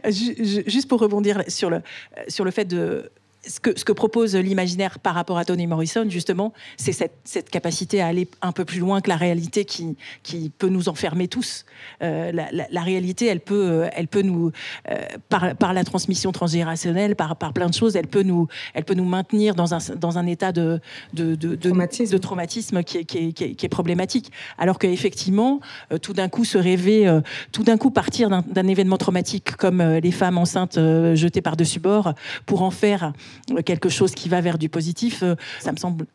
Juste 0.09 0.89
pour 0.89 1.01
rebondir 1.01 1.43
sur 1.49 1.71
le, 1.71 1.83
sur 2.29 2.45
le 2.45 2.51
fait 2.51 2.65
de 2.65 3.11
ce 3.49 3.61
que, 3.61 3.79
ce 3.79 3.85
que 3.85 3.93
propose 3.93 4.37
l'imaginaire 4.37 4.99
par 4.99 5.15
rapport 5.15 5.39
à 5.39 5.45
Toni 5.45 5.67
Morrison, 5.67 6.05
justement, 6.09 6.53
c'est 6.77 6.93
cette, 6.93 7.19
cette, 7.25 7.51
capacité 7.51 8.01
à 8.01 8.07
aller 8.07 8.29
un 8.43 8.53
peu 8.53 8.65
plus 8.65 8.81
loin 8.81 9.01
que 9.01 9.09
la 9.09 9.17
réalité 9.17 9.65
qui, 9.65 9.97
qui 10.23 10.51
peut 10.51 10.69
nous 10.69 10.89
enfermer 10.89 11.29
tous. 11.29 11.65
Euh, 12.03 12.31
la, 12.33 12.51
la, 12.53 12.67
la, 12.71 12.83
réalité, 12.83 13.27
elle 13.27 13.41
peut, 13.41 13.87
elle 13.93 14.09
peut 14.09 14.23
nous, 14.23 14.53
euh, 14.91 14.97
par, 15.29 15.57
par, 15.57 15.73
la 15.73 15.85
transmission 15.85 16.31
transgénérationnelle, 16.31 17.17
par, 17.17 17.37
par, 17.37 17.53
plein 17.53 17.69
de 17.69 17.75
choses, 17.75 17.97
elle 17.97 18.07
peut 18.07 18.23
nous, 18.23 18.49
elle 18.75 18.85
peut 18.85 18.95
nous 18.95 19.05
maintenir 19.05 19.55
dans 19.55 19.75
un, 19.75 19.79
dans 19.97 20.19
un 20.19 20.27
état 20.27 20.53
de, 20.53 20.81
de, 21.15 21.35
de, 21.35 21.55
de 21.55 21.69
traumatisme. 21.69 22.13
de 22.13 22.19
traumatisme 22.19 22.83
qui 22.83 22.99
est, 22.99 23.05
qui 23.05 23.19
est, 23.19 23.33
qui 23.33 23.45
est, 23.45 23.55
qui 23.55 23.67
est 23.67 23.71
problématique. 23.71 24.31
Alors 24.59 24.79
qu'effectivement, 24.79 25.61
euh, 25.93 25.99
tout 25.99 26.13
d'un 26.13 26.29
coup, 26.29 26.45
se 26.45 26.59
rêver, 26.59 27.09
euh, 27.09 27.21
tout 27.53 27.63
d'un 27.63 27.77
coup, 27.77 27.91
partir 27.91 28.29
d'un 28.31 28.67
événement 28.67 28.97
traumatique 28.99 29.57
comme 29.57 29.81
euh, 29.81 30.01
les 30.01 30.11
femmes 30.11 30.39
enceintes 30.39 30.79
jetées 31.15 31.43
par-dessus 31.43 31.81
bord 31.81 32.15
pour 32.47 32.63
en 32.63 32.71
faire 32.71 33.13
quelque 33.65 33.89
chose 33.89 34.15
qui 34.15 34.29
va 34.29 34.41
vers 34.41 34.59
du 34.59 34.69
positif, 34.69 35.23
euh, 35.23 35.35
ça 35.61 35.73
me 35.73 35.77
semble 35.77 36.07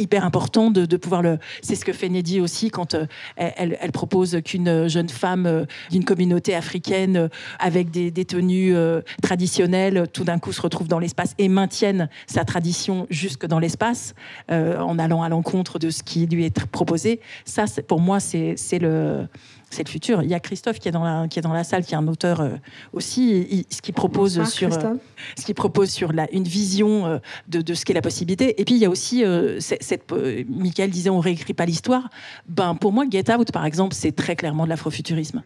hyper 0.00 0.24
important 0.24 0.70
de, 0.70 0.96
pouvoir 0.96 1.22
le. 1.22 1.38
C'est 1.60 1.74
ce 1.74 1.84
que 1.84 1.92
fait 1.92 2.08
Neddy 2.08 2.40
aussi 2.40 2.70
quand 2.70 2.94
euh, 2.94 3.06
elle, 3.36 3.90
propose 3.92 4.38
qu'une 4.44 4.86
jeune 4.86 5.08
femme 5.08 5.46
euh, 5.46 5.64
d'une 5.90 6.04
communauté 6.04 6.54
africaine 6.54 7.28
avec 7.58 7.90
des, 7.90 8.12
des 8.12 8.24
tenues 8.24 8.76
traditionnelles 9.22 10.06
tout 10.12 10.22
d'un 10.22 10.38
coup 10.38 10.52
se 10.52 10.62
retrouve 10.62 10.86
dans 10.86 11.00
l'espace 11.00 11.34
et 11.38 11.48
maintienne 11.48 12.08
sa 12.28 12.44
tradition 12.44 13.08
jusque 13.10 13.46
dans 13.46 13.58
l'espace 13.58 14.14
en 14.48 14.98
allant 15.00 15.24
à 15.24 15.28
l'encontre 15.28 15.80
de 15.80 15.90
ce 15.90 16.04
qui 16.04 16.26
lui 16.26 16.44
est 16.44 16.66
proposé. 16.66 17.20
Ça, 17.44 17.64
pour 17.88 18.00
moi, 18.00 18.20
c'est 18.20 18.56
le 18.80 19.26
c'est 19.70 19.84
le 19.84 19.90
futur. 19.90 20.22
Il 20.22 20.28
y 20.28 20.34
a 20.34 20.40
Christophe 20.40 20.78
qui 20.78 20.88
est 20.88 20.92
dans 20.92 21.04
la, 21.04 21.28
qui 21.28 21.38
est 21.38 21.42
dans 21.42 21.52
la 21.52 21.64
salle, 21.64 21.84
qui 21.84 21.94
est 21.94 21.96
un 21.96 22.08
auteur 22.08 22.40
euh, 22.40 22.50
aussi, 22.92 23.66
ce 23.70 23.82
qui 23.82 23.92
propose 23.92 24.38
Bonsoir, 24.38 24.72
sur, 24.72 24.84
euh, 24.84 24.94
ce 25.36 25.44
qui 25.44 25.54
propose 25.54 25.90
sur 25.90 26.12
la, 26.12 26.30
une 26.32 26.44
vision 26.44 27.06
euh, 27.06 27.18
de, 27.48 27.60
de, 27.60 27.74
ce 27.74 27.84
qu'est 27.84 27.94
la 27.94 28.02
possibilité. 28.02 28.60
Et 28.60 28.64
puis 28.64 28.74
il 28.74 28.80
y 28.80 28.84
a 28.84 28.90
aussi 28.90 29.24
cette, 29.60 29.82
cette 29.82 30.12
Michael 30.48 30.90
disait 30.90 31.10
on 31.10 31.20
réécrit 31.20 31.54
pas 31.54 31.66
l'histoire. 31.66 32.08
Ben 32.48 32.74
pour 32.74 32.92
moi, 32.92 33.04
Get 33.10 33.32
Out 33.32 33.52
par 33.52 33.64
exemple, 33.64 33.94
c'est 33.94 34.12
très 34.12 34.36
clairement 34.36 34.64
de 34.64 34.70
l'afrofuturisme. 34.70 35.42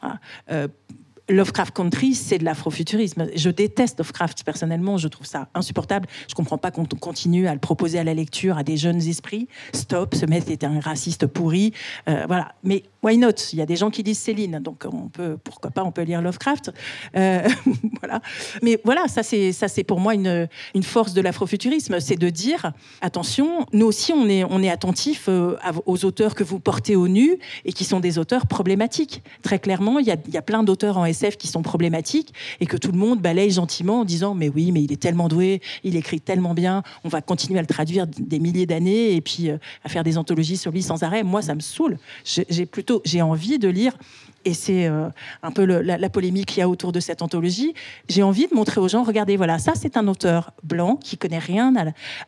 Voilà. 0.00 0.68
Lovecraft 1.28 1.74
Country, 1.74 2.14
c'est 2.14 2.38
de 2.38 2.44
l'afrofuturisme. 2.44 3.28
Je 3.34 3.50
déteste 3.50 3.98
Lovecraft 3.98 4.44
personnellement, 4.44 4.98
je 4.98 5.08
trouve 5.08 5.26
ça 5.26 5.48
insupportable. 5.54 6.08
Je 6.28 6.34
comprends 6.34 6.58
pas 6.58 6.70
qu'on 6.70 6.84
continue 6.84 7.46
à 7.46 7.54
le 7.54 7.60
proposer 7.60 7.98
à 7.98 8.04
la 8.04 8.14
lecture 8.14 8.58
à 8.58 8.62
des 8.62 8.76
jeunes 8.76 9.00
esprits. 9.02 9.48
Stop, 9.72 10.14
ce 10.14 10.26
mec 10.26 10.50
est 10.50 10.64
un 10.64 10.80
raciste 10.80 11.26
pourri. 11.26 11.72
Euh, 12.08 12.24
voilà. 12.26 12.54
Mais 12.64 12.82
why 13.02 13.18
not? 13.18 13.32
Il 13.52 13.58
y 13.58 13.62
a 13.62 13.66
des 13.66 13.76
gens 13.76 13.90
qui 13.90 14.02
disent 14.02 14.18
Céline, 14.18 14.60
donc 14.60 14.84
pourquoi 15.44 15.70
pas, 15.70 15.84
on 15.84 15.90
peut 15.90 16.02
lire 16.02 16.22
Lovecraft. 16.22 16.70
Euh, 17.16 17.48
voilà. 18.00 18.20
Mais 18.62 18.80
voilà, 18.84 19.08
ça 19.08 19.22
c'est 19.22 19.52
ça 19.52 19.68
c'est 19.68 19.84
pour 19.84 20.00
moi 20.00 20.14
une, 20.14 20.48
une 20.74 20.82
force 20.82 21.12
de 21.12 21.20
l'afrofuturisme, 21.20 22.00
c'est 22.00 22.16
de 22.16 22.30
dire 22.30 22.72
attention, 23.00 23.66
nous 23.72 23.86
aussi 23.86 24.12
on 24.12 24.28
est 24.28 24.44
on 24.44 24.62
est 24.62 24.70
attentif 24.70 25.26
euh, 25.28 25.56
aux 25.86 26.04
auteurs 26.04 26.34
que 26.34 26.44
vous 26.44 26.60
portez 26.60 26.96
au 26.96 27.08
nu 27.08 27.38
et 27.64 27.72
qui 27.72 27.84
sont 27.84 28.00
des 28.00 28.18
auteurs 28.18 28.46
problématiques. 28.46 29.22
Très 29.42 29.58
clairement, 29.58 29.98
il 29.98 30.06
y 30.06 30.10
a, 30.10 30.16
y 30.32 30.36
a 30.36 30.42
plein 30.42 30.62
d'auteurs 30.62 30.98
en 30.98 31.04
SF 31.04 31.36
qui 31.36 31.48
sont 31.48 31.62
problématiques 31.62 32.32
et 32.60 32.66
que 32.66 32.76
tout 32.76 32.92
le 32.92 32.98
monde 32.98 33.20
balaye 33.20 33.50
gentiment 33.50 34.00
en 34.00 34.04
disant 34.04 34.34
mais 34.34 34.48
oui 34.48 34.72
mais 34.72 34.82
il 34.82 34.92
est 34.92 35.00
tellement 35.00 35.28
doué, 35.28 35.60
il 35.84 35.96
écrit 35.96 36.20
tellement 36.20 36.54
bien, 36.54 36.82
on 37.04 37.08
va 37.08 37.20
continuer 37.20 37.58
à 37.58 37.62
le 37.62 37.68
traduire 37.68 38.06
des 38.06 38.38
milliers 38.38 38.66
d'années 38.66 39.14
et 39.14 39.20
puis 39.20 39.50
euh, 39.50 39.58
à 39.84 39.88
faire 39.88 40.04
des 40.04 40.18
anthologies 40.18 40.56
sur 40.56 40.70
lui 40.70 40.82
sans 40.82 41.02
arrêt. 41.02 41.22
Moi 41.22 41.42
ça 41.42 41.54
me 41.54 41.60
saoule. 41.60 41.98
J'ai 42.24 42.66
plutôt 42.66 42.91
j'ai 43.04 43.22
envie 43.22 43.58
de 43.58 43.68
lire 43.68 43.96
et 44.44 44.54
c'est 44.54 44.86
euh, 44.86 45.08
un 45.42 45.50
peu 45.52 45.64
la, 45.64 46.10
polémique 46.10 46.46
qu'il 46.46 46.58
y 46.58 46.62
a 46.62 46.68
autour 46.68 46.92
de 46.92 47.00
cette 47.00 47.22
anthologie. 47.22 47.74
J'ai 48.08 48.22
envie 48.22 48.48
de 48.48 48.54
montrer 48.54 48.80
aux 48.80 48.88
gens, 48.88 49.04
regardez, 49.04 49.36
voilà, 49.36 49.58
ça 49.58 49.72
c'est 49.74 49.96
un 49.96 50.08
auteur 50.08 50.52
blanc 50.64 50.96
qui 50.96 51.16
connaît 51.16 51.38
rien 51.38 51.72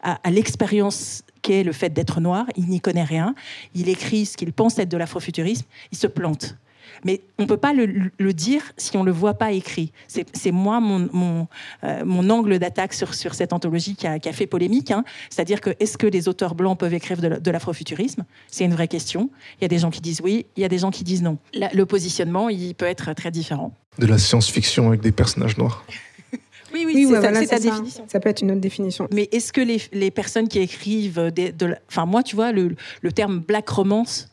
à, 0.03 0.19
à 0.23 0.31
l'expérience 0.31 1.23
qu'est 1.43 1.65
le 1.65 1.73
fait 1.73 1.91
d'être 1.91 2.21
noir. 2.21 2.47
Il 2.57 2.67
n'y 2.67 2.81
connaît 2.81 3.05
rien. 3.05 3.35
Il 3.75 3.89
écrit 3.89 4.27
ce 4.27 4.37
qu'il 4.37 4.53
pense 4.53 4.79
être 4.79 4.89
de 4.89 4.97
l'afrofuturisme. 4.97 5.67
Il 5.93 5.99
se 5.99 6.07
plante 6.07 6.57
mais 7.05 7.21
on 7.39 7.43
ne 7.43 7.49
peut 7.49 7.57
pas 7.57 7.73
le, 7.73 8.11
le, 8.19 8.33
dire 8.33 8.73
si 8.77 8.97
on 8.97 9.01
ne 9.01 9.07
le 9.07 9.13
voit 9.13 9.35
pas 9.35 9.53
écrit. 9.53 9.93
C'est 10.07 10.53
moi 10.53 10.81
mon, 10.81 11.09
mon, 11.13 11.49
euh, 11.85 12.05
mon 12.05 12.29
angle 12.31 12.59
d'attaque 12.59 12.93
sur, 12.93 13.15
sur 13.15 13.35
cette 13.35 13.53
anthologie 13.53 13.95
qui 13.97 14.07
a, 14.07 14.19
qui 14.19 14.29
a 14.29 14.33
fait 14.33 14.47
polémique. 14.47 14.91
Hein. 14.91 15.05
C'est-à-dire 15.31 15.61
que 15.61 15.71
est-ce 15.81 15.99
que 15.99 16.07
les 16.07 16.29
auteurs 16.29 16.55
blancs 16.55 16.79
peuvent 16.79 16.95
écrire 16.95 17.21
de 17.21 17.51
l'afrofuturisme? 17.51 18.25
C'est 18.49 18.65
une 18.65 18.75
vraie 18.75 18.89
question. 18.89 19.31
Il 19.61 19.63
y 19.63 19.65
a 19.65 19.69
des 19.69 19.79
gens 19.79 19.91
qui 19.91 20.01
disent 20.01 20.21
oui, 20.23 20.47
il 20.57 20.61
y 20.61 20.65
a 20.65 20.69
des 20.69 20.79
gens 20.79 20.91
qui 20.91 21.05
disent 21.05 21.23
non. 21.23 21.39
La, 21.53 21.69
le 21.73 21.87
positionnement, 21.87 22.49
il 22.49 22.75
peut 22.75 22.87
être 22.87 23.13
très 23.15 23.31
différent. 23.31 23.73
De 23.99 24.07
la 24.07 24.19
science-fiction 24.19 24.89
avec 24.89 25.01
des 25.01 25.13
personnages 25.13 25.57
noirs 25.57 25.85
oui, 26.75 26.85
oui, 26.87 26.93
oui 26.95 27.07
c'est 27.07 27.13
ouais, 27.13 27.21
voilà, 27.21 27.41
ta 27.41 27.47
ça. 27.47 27.59
définition. 27.61 28.05
Ça 28.09 28.21
peut 28.21 28.29
être 28.29 28.43
une 28.43 28.51
autre 28.51 28.61
définition. 28.61 29.09
Mais 29.13 29.29
est-ce 29.33 29.53
que 29.53 29.61
les, 29.61 29.81
les, 29.93 30.11
personnes 30.11 30.49
qui 30.49 30.59
écrivent, 30.59 31.31
des, 31.35 31.53
de, 31.53 31.77
enfin 31.89 32.07
moi, 32.07 32.23
tu 32.23 32.35
vois, 32.35 32.53
le, 32.53 32.75
le 33.03 33.13
terme 33.13 33.39
black 33.39 33.69
romance, 33.69 34.29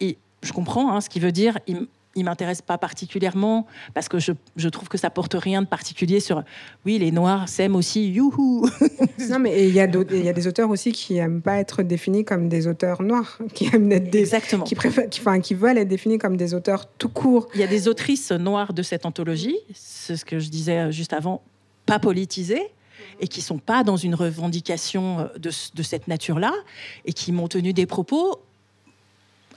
et 0.00 0.18
je 0.42 0.52
comprends 0.52 0.92
hein, 0.92 1.00
ce 1.00 1.08
qu'il 1.08 1.22
veut 1.22 1.32
dire. 1.32 1.58
Il, 1.66 1.86
il 2.18 2.24
m'intéresse 2.24 2.62
pas 2.62 2.78
particulièrement 2.78 3.66
parce 3.94 4.08
que 4.08 4.18
je, 4.18 4.32
je, 4.56 4.68
trouve 4.68 4.88
que 4.88 4.98
ça 4.98 5.10
porte 5.10 5.34
rien 5.34 5.62
de 5.62 5.66
particulier 5.66 6.20
sur 6.20 6.42
oui 6.84 6.98
les 6.98 7.10
noirs 7.10 7.48
s'aiment 7.48 7.76
aussi 7.76 8.08
youhou. 8.08 8.68
Non 9.30 9.38
mais 9.38 9.68
il 9.68 9.74
y 9.74 9.80
a 9.80 9.86
il 9.86 10.24
y 10.24 10.28
a 10.28 10.32
des 10.32 10.46
auteurs 10.46 10.70
aussi 10.70 10.92
qui 10.92 11.16
aiment 11.16 11.42
pas 11.42 11.56
être 11.56 11.82
définis 11.82 12.24
comme 12.24 12.48
des 12.48 12.66
auteurs 12.66 13.02
noirs 13.02 13.38
qui 13.54 13.68
aiment 13.72 13.90
être 13.92 14.10
des 14.10 14.20
exactement. 14.20 14.64
qui 14.64 14.74
préfèrent 14.74 15.08
qui, 15.08 15.20
enfin 15.20 15.40
qui 15.40 15.54
veulent 15.54 15.78
être 15.78 15.88
définis 15.88 16.18
comme 16.18 16.36
des 16.36 16.54
auteurs 16.54 16.86
tout 16.98 17.08
court. 17.08 17.48
Il 17.54 17.60
y 17.60 17.64
a 17.64 17.66
des 17.66 17.88
autrices 17.88 18.30
noires 18.32 18.72
de 18.72 18.82
cette 18.82 19.06
anthologie 19.06 19.56
c'est 19.74 20.16
ce 20.16 20.24
que 20.24 20.38
je 20.38 20.48
disais 20.48 20.90
juste 20.92 21.12
avant 21.12 21.42
pas 21.86 21.98
politisées 21.98 22.68
et 23.20 23.28
qui 23.28 23.40
sont 23.40 23.58
pas 23.58 23.84
dans 23.84 23.96
une 23.96 24.14
revendication 24.14 25.28
de, 25.36 25.50
de 25.74 25.82
cette 25.82 26.08
nature 26.08 26.38
là 26.38 26.52
et 27.04 27.12
qui 27.12 27.32
m'ont 27.32 27.48
tenu 27.48 27.72
des 27.72 27.86
propos 27.86 28.40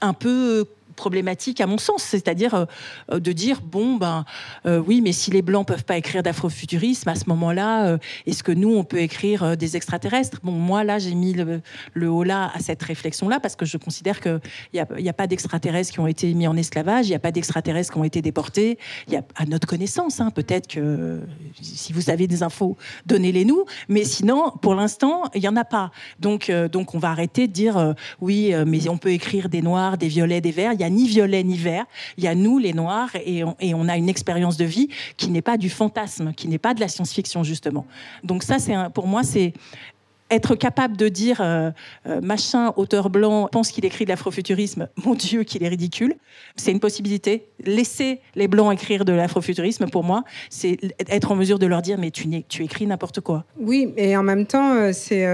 un 0.02 0.14
peu 0.14 0.66
problématique 0.96 1.62
à 1.62 1.68
mon 1.68 1.78
sens, 1.78 2.04
c'est-à-dire 2.04 2.66
euh, 3.12 3.20
de 3.20 3.32
dire 3.32 3.62
bon 3.62 3.96
ben 3.96 4.26
euh, 4.66 4.82
oui 4.86 5.02
mais 5.02 5.12
si 5.12 5.32
les 5.32 5.42
blancs 5.42 5.68
peuvent 5.68 5.86
pas 5.86 5.98
écrire 5.98 6.24
d'afrofuturisme 6.24 7.10
à 7.10 7.16
ce 7.16 7.26
moment-là 7.28 7.88
euh, 7.88 7.98
est-ce 8.26 8.44
que 8.44 8.52
nous 8.52 8.74
on 8.74 8.84
peut 8.84 9.00
écrire 9.00 9.58
des 9.58 9.76
extraterrestres? 9.76 10.40
Bon 10.44 10.52
moi 10.52 10.84
là 10.84 11.00
j'ai 11.00 11.16
mis 11.16 11.34
le, 11.34 11.62
le 11.94 12.10
haut 12.10 12.24
là 12.24 12.52
à 12.54 12.60
cette 12.60 12.82
réflexion 12.84 13.30
là 13.30 13.40
parce 13.40 13.56
que 13.56 13.66
je 13.66 13.78
considère 13.78 14.20
que 14.20 14.40
il 14.74 14.78
y 14.78 14.80
a, 14.80 15.10
a 15.10 15.14
pas 15.14 15.28
d'extraterrestres 15.28 15.94
qui 15.94 16.00
ont 16.00 16.08
été 16.08 16.34
mis 16.34 16.48
en 16.48 16.56
esclavage 16.56 17.08
il 17.08 17.12
y 17.12 17.16
a 17.16 17.20
pas 17.20 17.32
d'extraterrestres 17.32 17.94
qui 17.94 18.00
ont 18.00 18.04
été 18.04 18.22
déportés. 18.22 18.78
Il 19.08 19.14
y 19.14 19.18
a 19.18 19.24
à 19.36 19.46
notre 19.46 19.68
connaissance 19.68 20.20
hein, 20.20 20.32
peut-être 20.32 20.68
que 20.68 21.22
si 21.62 21.94
vous 21.94 22.10
avez 22.10 22.28
des 22.28 22.44
infos 22.44 22.78
donnez-les 23.06 23.46
nous. 23.46 23.66
Mais 23.90 24.04
sinon 24.04 24.52
pour 24.62 24.76
l'instant 24.76 25.24
il 25.34 25.42
y 25.42 25.48
en 25.48 25.56
a 25.56 25.66
pas. 25.66 25.92
Donc 26.20 26.52
donc 26.72 26.96
on 26.96 27.00
va 27.00 27.10
arrêter 27.10 27.48
de 27.48 27.54
dire 27.54 27.96
oui 28.20 28.54
mais 28.66 28.88
on 28.90 28.98
peut 28.98 29.12
écrire 29.12 29.50
des 29.50 29.62
noirs 29.62 29.98
des 29.98 30.08
violets 30.08 30.42
des 30.42 30.52
verts 30.52 30.74
il 30.82 30.84
y 30.84 30.88
a 30.88 30.90
ni 30.90 31.08
violet 31.08 31.44
ni 31.44 31.58
vert. 31.58 31.86
Il 32.18 32.24
y 32.24 32.28
a 32.28 32.34
nous, 32.34 32.58
les 32.58 32.74
Noirs, 32.74 33.12
et 33.24 33.44
on, 33.44 33.88
a 33.88 33.98
une 33.98 34.10
expérience 34.10 34.58
de 34.58 34.66
vie 34.66 34.90
qui 35.16 35.30
n'est 35.30 35.44
pas 35.44 35.58
du 35.58 35.70
fantasme, 35.70 36.34
qui 36.34 36.48
n'est 36.48 36.58
pas 36.58 36.74
de 36.74 36.80
la 36.80 36.88
science-fiction, 36.88 37.44
justement. 37.44 37.86
Donc 38.24 38.42
ça, 38.42 38.58
c'est 38.58 38.74
pour 38.94 39.06
moi, 39.06 39.22
c'est 39.22 39.54
être 40.32 40.56
capable 40.56 40.98
de 40.98 41.08
dire 41.08 41.42
euh, 41.42 41.70
euh, 42.08 42.22
machin, 42.22 42.74
auteur 42.78 43.10
blanc, 43.10 43.48
pense 43.52 43.72
qu'il 43.72 43.86
écrit 43.86 44.06
de 44.06 44.10
l'afrofuturisme, 44.10 44.88
mon 45.06 45.14
Dieu, 45.14 45.44
qu'il 45.44 45.62
est 45.64 45.68
ridicule, 45.68 46.16
c'est 46.56 46.72
une 46.72 46.80
possibilité. 46.80 47.46
Laisser 47.64 48.22
les 48.34 48.48
blancs 48.48 48.74
écrire 48.74 49.06
de 49.06 49.14
l'afrofuturisme, 49.14 49.88
pour 49.88 50.04
moi, 50.04 50.24
c'est 50.50 50.78
être 51.10 51.32
en 51.32 51.36
mesure 51.36 51.60
de 51.60 51.68
leur 51.68 51.82
dire 51.84 52.00
mais 52.00 52.10
tu, 52.10 52.28
tu 52.46 52.64
écris 52.64 52.88
n'importe 52.88 53.20
quoi. 53.22 53.46
Oui, 53.60 53.94
et 53.98 54.18
en 54.18 54.24
même 54.24 54.48
temps, 54.48 54.74
euh, 54.74 54.92
c'est 54.94 55.28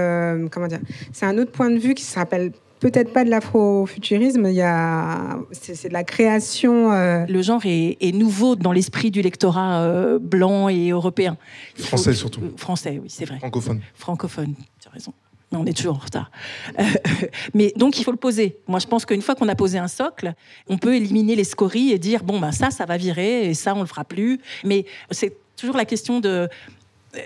comment 0.50 0.66
dire, 0.66 0.80
c'est 1.12 1.26
un 1.26 1.38
autre 1.38 1.52
point 1.52 1.70
de 1.70 1.78
vue 1.78 1.94
qui 1.94 2.02
se 2.02 2.18
rappelle 2.18 2.52
peut-être 2.80 3.12
pas 3.12 3.24
de 3.24 3.30
l'afrofuturisme, 3.30 4.46
il 4.46 4.54
y 4.54 4.62
a 4.62 5.38
c'est 5.52 5.88
de 5.88 5.92
la 5.92 6.04
création. 6.04 6.92
Euh, 6.92 7.24
Le 7.28 7.42
genre 7.42 7.62
est, 7.64 8.14
nouveau 8.14 8.56
dans 8.56 8.72
l'esprit 8.72 9.10
du 9.10 9.22
lectorat 9.22 9.82
euh, 9.82 10.18
blanc 10.18 10.68
et 10.68 10.90
européen. 10.90 11.36
français 11.76 12.14
surtout. 12.14 12.40
Français, 12.56 12.98
oui, 13.02 13.08
c'est 13.08 13.24
vrai. 13.24 13.38
Francophone. 13.38 13.80
Francophone, 13.94 14.54
tu 14.80 14.88
as 14.88 14.90
raison. 14.90 15.12
on 15.52 15.66
est 15.66 15.76
toujours 15.76 15.96
en 15.96 15.98
retard. 15.98 16.30
Euh, 16.78 16.84
mais 17.54 17.72
donc, 17.76 17.98
il 17.98 18.04
faut 18.04 18.12
le 18.12 18.16
poser. 18.18 18.56
Moi, 18.66 18.78
je 18.78 18.86
pense 18.86 19.04
qu'une 19.04 19.22
fois 19.22 19.34
qu'on 19.34 19.48
a 19.48 19.54
posé 19.54 19.78
un 19.78 19.88
socle, 19.88 20.34
on 20.68 20.78
peut 20.78 20.94
éliminer 20.94 21.36
les 21.36 21.44
scories 21.44 21.90
et 21.90 21.98
dire 21.98 22.24
bon, 22.24 22.40
ben 22.40 22.52
ça, 22.52 22.70
ça 22.70 22.86
va 22.86 22.96
virer 22.96 23.48
et 23.48 23.54
ça, 23.54 23.74
on 23.74 23.80
le 23.80 23.86
fera 23.86 24.04
plus. 24.04 24.40
Mais 24.64 24.84
c'est 25.10 25.36
toujours 25.56 25.76
la 25.76 25.84
question 25.84 26.20
de 26.20 26.48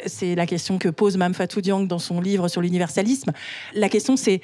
c'est 0.06 0.36
la 0.36 0.46
question 0.46 0.78
que 0.78 0.88
pose 0.88 1.16
Mme 1.16 1.34
Fatou 1.34 1.60
Diang 1.60 1.86
dans 1.86 1.98
son 1.98 2.20
livre 2.20 2.48
sur 2.48 2.60
l'universalisme. 2.60 3.32
La 3.74 3.88
question, 3.88 4.16
c'est 4.16 4.40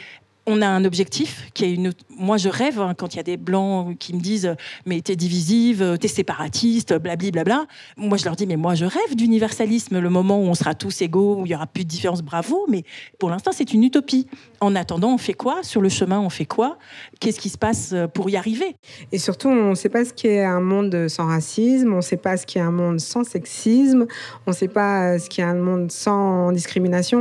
on 0.49 0.63
a 0.63 0.67
un 0.67 0.85
objectif 0.85 1.51
qui 1.53 1.65
est 1.65 1.75
une. 1.75 1.93
Moi, 2.19 2.39
je 2.39 2.49
rêve 2.49 2.81
hein, 2.81 2.95
quand 2.97 3.15
il 3.15 3.19
y 3.19 3.21
a 3.21 3.25
des 3.25 3.37
blancs 3.37 3.97
qui 3.99 4.15
me 4.15 4.21
disent 4.21 4.55
mais 4.87 5.01
t'es 5.03 5.15
divisive, 5.15 5.99
t'es 6.01 6.09
séparatiste, 6.09 6.95
blabli 6.95 7.31
blabla. 7.31 7.67
Moi, 7.97 8.17
je 8.17 8.25
leur 8.25 8.35
dis 8.35 8.47
mais 8.47 8.57
moi, 8.57 8.75
je 8.75 8.87
rêve 8.87 9.15
d'universalisme, 9.15 9.99
le 9.99 10.11
moment 10.11 10.39
où 10.41 10.45
on 10.45 10.55
sera 10.55 10.75
tous 10.75 11.03
égaux, 11.03 11.37
où 11.37 11.47
il 11.47 11.53
y 11.53 11.55
aura 11.55 11.67
plus 11.67 11.85
de 11.85 11.89
différence, 11.89 12.23
bravo. 12.23 12.67
Mais 12.69 12.83
pour 13.19 13.29
l'instant, 13.29 13.51
c'est 13.53 13.75
une 13.75 13.85
utopie. 13.85 14.27
En 14.61 14.75
attendant, 14.75 15.13
on 15.13 15.19
fait 15.19 15.35
quoi? 15.35 15.63
Sur 15.63 15.83
le 15.83 15.91
chemin, 15.91 16.19
on 16.19 16.31
fait 16.31 16.47
quoi? 16.47 16.79
Qu'est-ce 17.21 17.39
qui 17.39 17.51
se 17.51 17.59
passe 17.59 17.95
pour 18.15 18.31
y 18.31 18.37
arriver? 18.37 18.75
Et 19.13 19.19
surtout, 19.19 19.49
on 19.49 19.71
ne 19.71 19.75
sait 19.75 19.91
pas 19.91 20.05
ce 20.05 20.15
qu'est 20.15 20.43
un 20.45 20.61
monde 20.61 21.09
sans 21.09 21.27
racisme, 21.27 21.93
on 21.93 21.97
ne 21.97 22.01
sait 22.01 22.17
pas 22.17 22.39
ce 22.39 22.47
qu'est 22.47 22.61
un 22.61 22.73
monde 22.73 23.01
sans 23.01 23.23
sexisme, 23.23 24.07
on 24.47 24.51
ne 24.51 24.57
sait 24.57 24.69
pas 24.69 25.13
euh, 25.13 25.19
ce 25.19 25.29
qu'est 25.29 25.43
un 25.43 25.55
monde 25.55 25.93
sans 25.93 26.53
discrimination. 26.53 27.19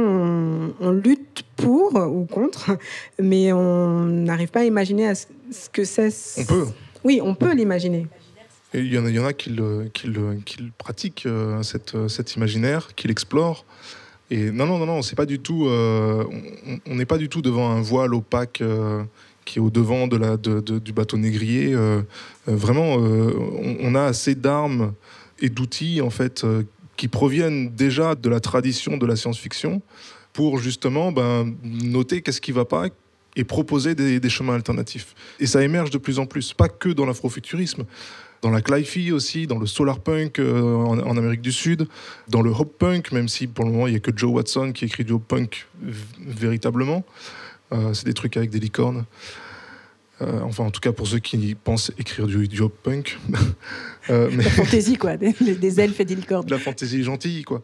on 0.80 0.92
lutte 0.92 1.47
pour 1.58 1.96
ou 1.96 2.26
contre, 2.26 2.78
mais 3.20 3.52
on 3.52 4.06
n'arrive 4.06 4.50
pas 4.50 4.62
à 4.62 4.66
imaginer 4.66 5.14
ce 5.16 5.70
que 5.72 5.84
c'est. 5.84 6.14
On 6.38 6.46
peut. 6.46 6.68
Oui, 7.04 7.20
on 7.22 7.36
peut 7.36 7.54
l'imaginer. 7.54 8.08
Il 8.74 8.94
y, 8.94 8.98
en 8.98 9.06
a, 9.06 9.10
il 9.10 9.16
y 9.16 9.20
en 9.20 9.26
a 9.26 9.34
qui 9.34 9.50
le, 9.50 9.90
qui 9.94 10.08
le, 10.08 10.36
qui 10.46 10.62
le 10.62 10.72
pratiquent, 10.78 11.26
euh, 11.26 11.64
cette, 11.64 11.96
euh, 11.96 12.10
cet 12.10 12.36
imaginaire, 12.36 12.96
qui 12.96 13.08
l'explorent. 13.08 13.66
Et 14.30 14.52
non, 14.52 14.66
non, 14.66 14.78
non, 14.78 14.86
non, 14.86 15.02
c'est 15.02 15.16
pas 15.16 15.26
du 15.26 15.40
tout. 15.40 15.68
Euh, 15.68 16.26
on 16.86 16.96
n'est 16.96 17.06
pas 17.06 17.18
du 17.18 17.30
tout 17.30 17.42
devant 17.42 17.72
un 17.72 17.82
voile 17.82 18.14
opaque 18.14 18.62
qui 19.46 19.60
est 19.60 19.62
au 19.62 19.70
devant 19.70 20.08
de 20.08 20.18
la, 20.18 20.36
de, 20.36 20.60
du 20.60 20.92
bateau 20.92 21.18
négrier. 21.18 21.74
vraiment, 22.46 22.96
on, 22.96 23.78
on, 23.80 23.96
a 23.96 24.04
assez 24.04 24.36
d'armes 24.36 24.94
et 25.40 25.50
d'outils 25.50 26.02
en 26.02 26.10
fait 26.10 26.46
qui 26.98 27.08
proviennent 27.08 27.74
déjà 27.74 28.16
de 28.16 28.28
la 28.28 28.42
tradition 28.42 28.98
de 28.98 29.06
la 29.06 29.16
science-fiction 29.16 29.82
pour 30.38 30.60
justement 30.60 31.12
ben, 31.12 31.52
noter 31.64 32.22
qu'est-ce 32.22 32.42
qui 32.42 32.52
ne 32.52 32.58
va 32.58 32.66
pas 32.66 32.90
et 33.36 33.44
proposer 33.44 33.96
des, 33.96 34.30
chemins 34.30 34.54
alternatifs. 34.54 35.16
Et 35.40 35.48
ça 35.48 35.64
émerge 35.64 35.90
de 35.90 35.98
plus 35.98 36.20
en 36.20 36.28
plus, 36.28 36.54
pas 36.54 36.70
que 36.70 36.90
dans 36.90 37.08
l'afrofuturisme, 37.08 37.86
dans 38.44 38.52
la 38.52 38.62
cli 38.62 39.12
aussi, 39.12 39.48
dans 39.48 39.58
le 39.58 39.66
solar 39.66 40.00
punk 40.00 40.38
euh, 40.38 40.76
en, 40.76 41.18
Amérique 41.18 41.42
du 41.42 41.52
Sud, 41.52 41.88
dans 42.28 42.44
le 42.44 42.52
hop 42.52 42.78
punk, 42.78 43.12
même 43.12 43.28
si 43.28 43.48
pour 43.48 43.66
le 43.66 43.72
moment 43.72 43.88
il 43.88 43.92
n'y 43.92 43.98
a 43.98 44.00
que 44.00 44.16
Joe 44.16 44.32
Watson 44.32 44.74
qui 44.74 44.86
écrit 44.86 45.04
du 45.04 45.14
hop 45.14 45.24
punk 45.28 45.66
véritablement. 46.20 47.04
Euh, 47.72 47.96
c'est 47.96 48.06
des 48.06 48.14
trucs 48.14 48.38
avec 48.38 48.52
des 48.52 48.60
licornes. 48.60 49.06
Euh, 50.22 50.42
enfin, 50.42 50.66
en 50.66 50.72
tout 50.72 50.82
cas, 50.82 50.92
pour 50.92 51.08
ceux 51.08 51.20
qui 51.20 51.56
pensent 51.56 51.92
écrire 51.98 52.28
du, 52.28 52.48
du 52.48 52.62
hop 52.62 52.76
punk. 52.84 53.18
La 54.08 54.30
fantaisie, 54.44 54.98
quoi, 54.98 55.18
des, 55.18 55.34
des, 55.34 55.80
elfes 55.82 56.00
et 56.00 56.06
des 56.06 56.16
licornes. 56.16 56.48
La 56.48 56.60
fantaisie 56.60 57.04
gentille, 57.04 57.44
quoi. 57.44 57.64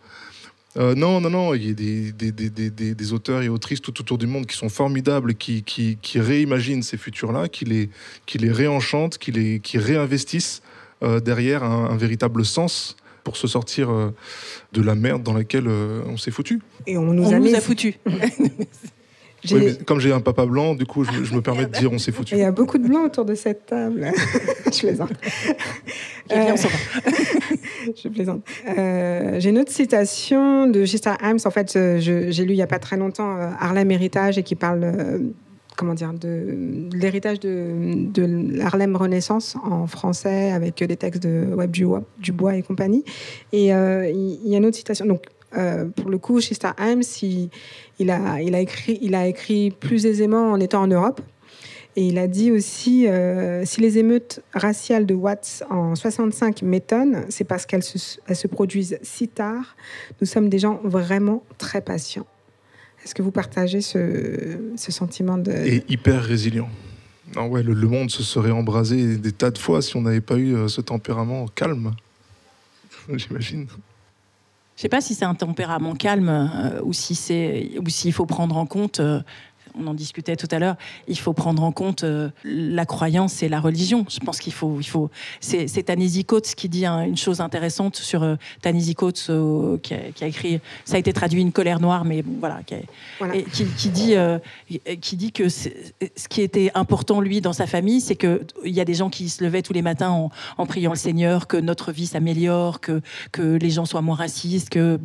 Euh, 0.77 0.95
non, 0.95 1.21
non, 1.21 1.29
non, 1.29 1.53
il 1.53 1.67
y 1.67 1.71
a 1.71 1.73
des, 1.73 2.31
des, 2.31 2.93
des, 2.93 3.13
auteurs 3.13 3.43
et 3.43 3.49
autrices 3.49 3.81
tout 3.81 3.99
autour 3.99 4.17
du 4.17 4.25
monde 4.25 4.47
qui 4.47 4.57
sont 4.57 4.69
formidables, 4.69 5.35
qui, 5.35 5.63
qui, 5.63 5.97
qui 6.01 6.19
réimaginent 6.19 6.81
ces 6.81 6.97
futurs-là, 6.97 7.47
qui 7.47 7.65
les, 7.65 7.89
qui 8.25 8.39
les 8.39 8.51
réenchantent, 8.51 9.19
qui, 9.19 9.31
les, 9.31 9.59
qui 9.59 9.77
réinvestissent 9.77 10.63
euh, 11.03 11.19
derrière 11.19 11.63
un, 11.63 11.95
véritable 11.95 12.43
sens 12.43 12.95
pour 13.23 13.37
se 13.37 13.47
sortir 13.47 13.91
euh, 13.91 14.13
de 14.71 14.81
la 14.81 14.95
merde 14.95 15.21
dans 15.21 15.33
laquelle 15.33 15.67
on 15.67 16.17
s'est 16.17 16.31
foutu. 16.31 16.59
Et 16.87 16.97
on 16.97 17.13
nous, 17.13 17.31
a, 17.31 17.39
nous 17.39 17.53
a 17.53 17.61
foutu. 17.61 17.99
comme 19.85 19.99
j'ai 19.99 20.11
un 20.11 20.21
papa 20.21 20.45
blanc, 20.45 20.73
du 20.75 20.85
coup, 20.85 21.03
je, 21.03 21.33
me 21.33 21.41
permets 21.41 21.65
de 21.65 21.71
dire 21.71 21.91
on 21.91 21.97
s'est 21.97 22.11
foutu. 22.11 22.35
Il 22.35 22.39
y 22.39 22.43
a 22.43 22.51
beaucoup 22.51 22.77
de 22.77 22.87
blancs 22.87 23.05
autour 23.05 23.25
de 23.25 23.35
cette 23.35 23.67
table. 23.67 24.11
je 24.65 24.79
plaisante. 24.79 25.11
Euh, 27.87 27.91
je 28.03 28.07
plaisante. 28.09 28.43
Euh, 28.77 29.39
j'ai 29.39 29.49
une 29.49 29.59
autre 29.59 29.71
citation 29.71 30.67
de 30.67 30.83
Gista 30.83 31.17
Himes. 31.21 31.39
En 31.45 31.51
fait, 31.51 31.75
euh, 31.75 31.99
j'ai 31.99 32.45
lu 32.45 32.53
il 32.53 32.55
n'y 32.55 32.61
a 32.61 32.67
pas 32.67 32.79
très 32.79 32.97
longtemps 32.97 33.35
Harlem 33.59 33.91
Héritage 33.91 34.37
et 34.37 34.43
qui 34.43 34.55
parle 34.55 34.91
comment 35.75 35.95
dire, 35.95 36.13
de, 36.13 36.87
l'héritage 36.93 37.39
de, 37.39 38.07
de 38.11 38.57
l'Harlem 38.57 38.95
Renaissance 38.95 39.55
en 39.63 39.87
français 39.87 40.51
avec 40.51 40.83
des 40.83 40.95
textes 40.95 41.23
de 41.23 41.51
Web 41.55 41.71
Dubois, 41.71 42.55
et 42.55 42.61
compagnie. 42.61 43.03
Et 43.51 43.69
il 43.69 44.49
y, 44.49 44.53
a 44.53 44.57
une 44.57 44.65
autre 44.65 44.77
citation. 44.77 45.05
Donc, 45.05 45.23
pour 45.95 46.11
le 46.11 46.17
coup, 46.19 46.39
Shista 46.39 46.75
Himes, 46.79 47.01
il 47.99 48.11
a, 48.11 48.39
il, 48.41 48.53
a 48.53 48.59
écrit, 48.59 48.99
il 49.01 49.15
a 49.15 49.27
écrit 49.27 49.71
plus 49.71 50.05
aisément 50.05 50.51
en 50.51 50.59
étant 50.59 50.83
en 50.83 50.87
Europe. 50.87 51.21
Et 51.95 52.07
il 52.07 52.17
a 52.17 52.27
dit 52.27 52.51
aussi, 52.51 53.07
euh, 53.07 53.65
si 53.65 53.81
les 53.81 53.99
émeutes 53.99 54.41
raciales 54.53 55.05
de 55.05 55.13
Watts 55.13 55.63
en 55.69 55.95
65 55.95 56.63
m'étonnent, 56.63 57.25
c'est 57.29 57.43
parce 57.43 57.65
qu'elles 57.65 57.83
se, 57.83 58.17
elles 58.27 58.35
se 58.35 58.47
produisent 58.47 58.97
si 59.03 59.27
tard. 59.27 59.75
Nous 60.19 60.25
sommes 60.25 60.49
des 60.49 60.59
gens 60.59 60.79
vraiment 60.83 61.43
très 61.57 61.81
patients. 61.81 62.25
Est-ce 63.03 63.13
que 63.13 63.21
vous 63.21 63.31
partagez 63.31 63.81
ce, 63.81 64.71
ce 64.75 64.91
sentiment 64.91 65.37
de... 65.37 65.51
Et 65.51 65.83
hyper 65.89 66.23
résilient. 66.23 66.69
Non, 67.35 67.47
ouais, 67.47 67.63
le, 67.63 67.75
monde 67.87 68.09
se 68.11 68.23
serait 68.23 68.51
embrasé 68.51 69.17
des 69.17 69.31
tas 69.31 69.51
de 69.51 69.57
fois 69.57 69.81
si 69.81 69.95
on 69.97 70.01
n'avait 70.01 70.21
pas 70.21 70.35
eu 70.35 70.55
euh, 70.55 70.67
ce 70.67 70.81
tempérament 70.81 71.47
calme. 71.47 71.93
J'imagine. 73.13 73.67
Je 74.75 74.79
ne 74.79 74.81
sais 74.81 74.89
pas 74.89 75.01
si 75.01 75.13
c'est 75.13 75.25
un 75.25 75.35
tempérament 75.35 75.93
calme 75.93 76.29
euh, 76.29 76.81
ou 76.83 76.93
si 76.93 77.15
c'est 77.15 77.71
ou 77.79 77.87
s'il 77.89 78.13
faut 78.13 78.25
prendre 78.25 78.57
en 78.57 78.65
compte 78.65 78.99
euh, 78.99 79.21
on 79.79 79.87
en 79.87 79.93
discutait 79.93 80.35
tout 80.35 80.47
à 80.51 80.59
l'heure, 80.59 80.75
il 81.07 81.17
faut 81.17 81.33
prendre 81.33 81.63
en 81.63 81.71
compte 81.71 82.03
euh, 82.03 82.29
la 82.43 82.85
croyance 82.85 83.43
et 83.43 83.49
la 83.49 83.59
religion. 83.59 84.05
Je 84.09 84.19
pense 84.19 84.39
qu'il 84.39 84.53
faut, 84.53 84.77
il 84.79 84.85
faut. 84.85 85.09
C'est, 85.39 85.67
c'est 85.67 85.83
Tanisi 85.83 86.25
Coates 86.25 86.53
qui 86.55 86.69
dit 86.69 86.85
une 86.85 87.17
chose 87.17 87.41
intéressante 87.41 87.95
sur 87.95 88.23
euh, 88.23 88.35
Tanisi 88.61 88.95
Coates 88.95 89.27
euh, 89.29 89.77
qui, 89.77 89.93
a, 89.93 90.27
écrit. 90.27 90.59
Ça 90.85 90.95
a 90.95 90.99
été 90.99 91.13
traduit 91.13 91.41
une 91.41 91.51
colère 91.51 91.79
noire, 91.79 92.05
mais 92.05 92.21
bon, 92.21 92.35
voilà, 92.39 92.61
qui, 92.63 93.65
qui, 93.65 93.89
dit, 93.89 94.15
qui 95.01 95.15
dit 95.15 95.31
que 95.31 95.49
ce 95.49 95.69
qui 96.29 96.41
était 96.41 96.71
important 96.75 97.21
lui 97.21 97.41
dans 97.41 97.53
sa 97.53 97.67
famille, 97.67 98.01
c'est 98.01 98.15
que 98.15 98.41
il 98.63 98.71
y 98.71 98.81
a 98.81 98.85
des 98.85 98.93
gens 98.93 99.09
qui 99.09 99.29
se 99.29 99.43
levaient 99.43 99.61
tous 99.61 99.73
les 99.73 99.81
matins 99.81 100.29
en, 100.57 100.65
priant 100.65 100.91
le 100.91 100.97
Seigneur 100.97 101.47
que 101.47 101.57
notre 101.57 101.91
vie 101.91 102.07
s'améliore, 102.07 102.79
que 102.79 103.01
que 103.31 103.41
les 103.41 103.69
gens 103.69 103.85
soient 103.85 104.01
moins 104.01 104.15
racistes, 104.15 104.69
que 104.69 104.99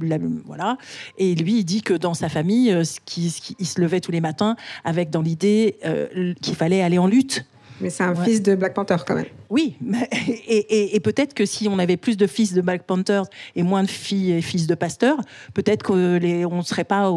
voilà. 0.47 0.77
Et 1.19 1.35
lui, 1.35 1.59
il 1.59 1.65
dit 1.65 1.83
que 1.83 1.95
dans 1.95 2.15
sa 2.15 2.29
famille, 2.29 2.85
ce 2.85 2.99
qui, 3.05 3.31
ce 3.31 3.41
qui, 3.41 3.57
il 3.59 3.67
se 3.67 3.81
levait 3.81 4.01
tous 4.01 4.13
les 4.13 4.21
matins 4.21 4.57
avec 4.85 5.11
dans 5.11 5.23
l'idée 5.23 5.77
euh, 5.85 6.35
qu'il 6.41 6.55
fallait 6.55 6.83
aller 6.83 6.99
en 6.99 7.07
lutte. 7.07 7.45
Mais 7.81 7.91
c'est 7.91 8.03
un 8.03 8.15
fils 8.15 8.43
de 8.43 8.55
Black 8.55 8.75
Panther 8.75 8.97
quand 9.07 9.15
même. 9.15 9.27
Oui, 9.51 9.77
et, 10.49 11.01
peut-être 11.01 11.33
que 11.33 11.47
si 11.47 11.69
on 11.69 11.79
avait 11.79 11.97
plus 11.97 12.17
de 12.17 12.27
fils 12.27 12.53
de 12.53 12.61
Black 12.61 12.83
Panthers 12.83 13.25
et 13.57 13.63
moins 13.63 13.83
de 13.83 13.89
filles 13.89 14.33
et 14.33 14.43
fils 14.43 14.67
de 14.67 14.75
pasteurs, 14.75 15.19
peut-être 15.55 15.83
qu'on 15.83 15.97
ne 15.97 16.63
serait 16.63 16.85
pas 16.85 17.11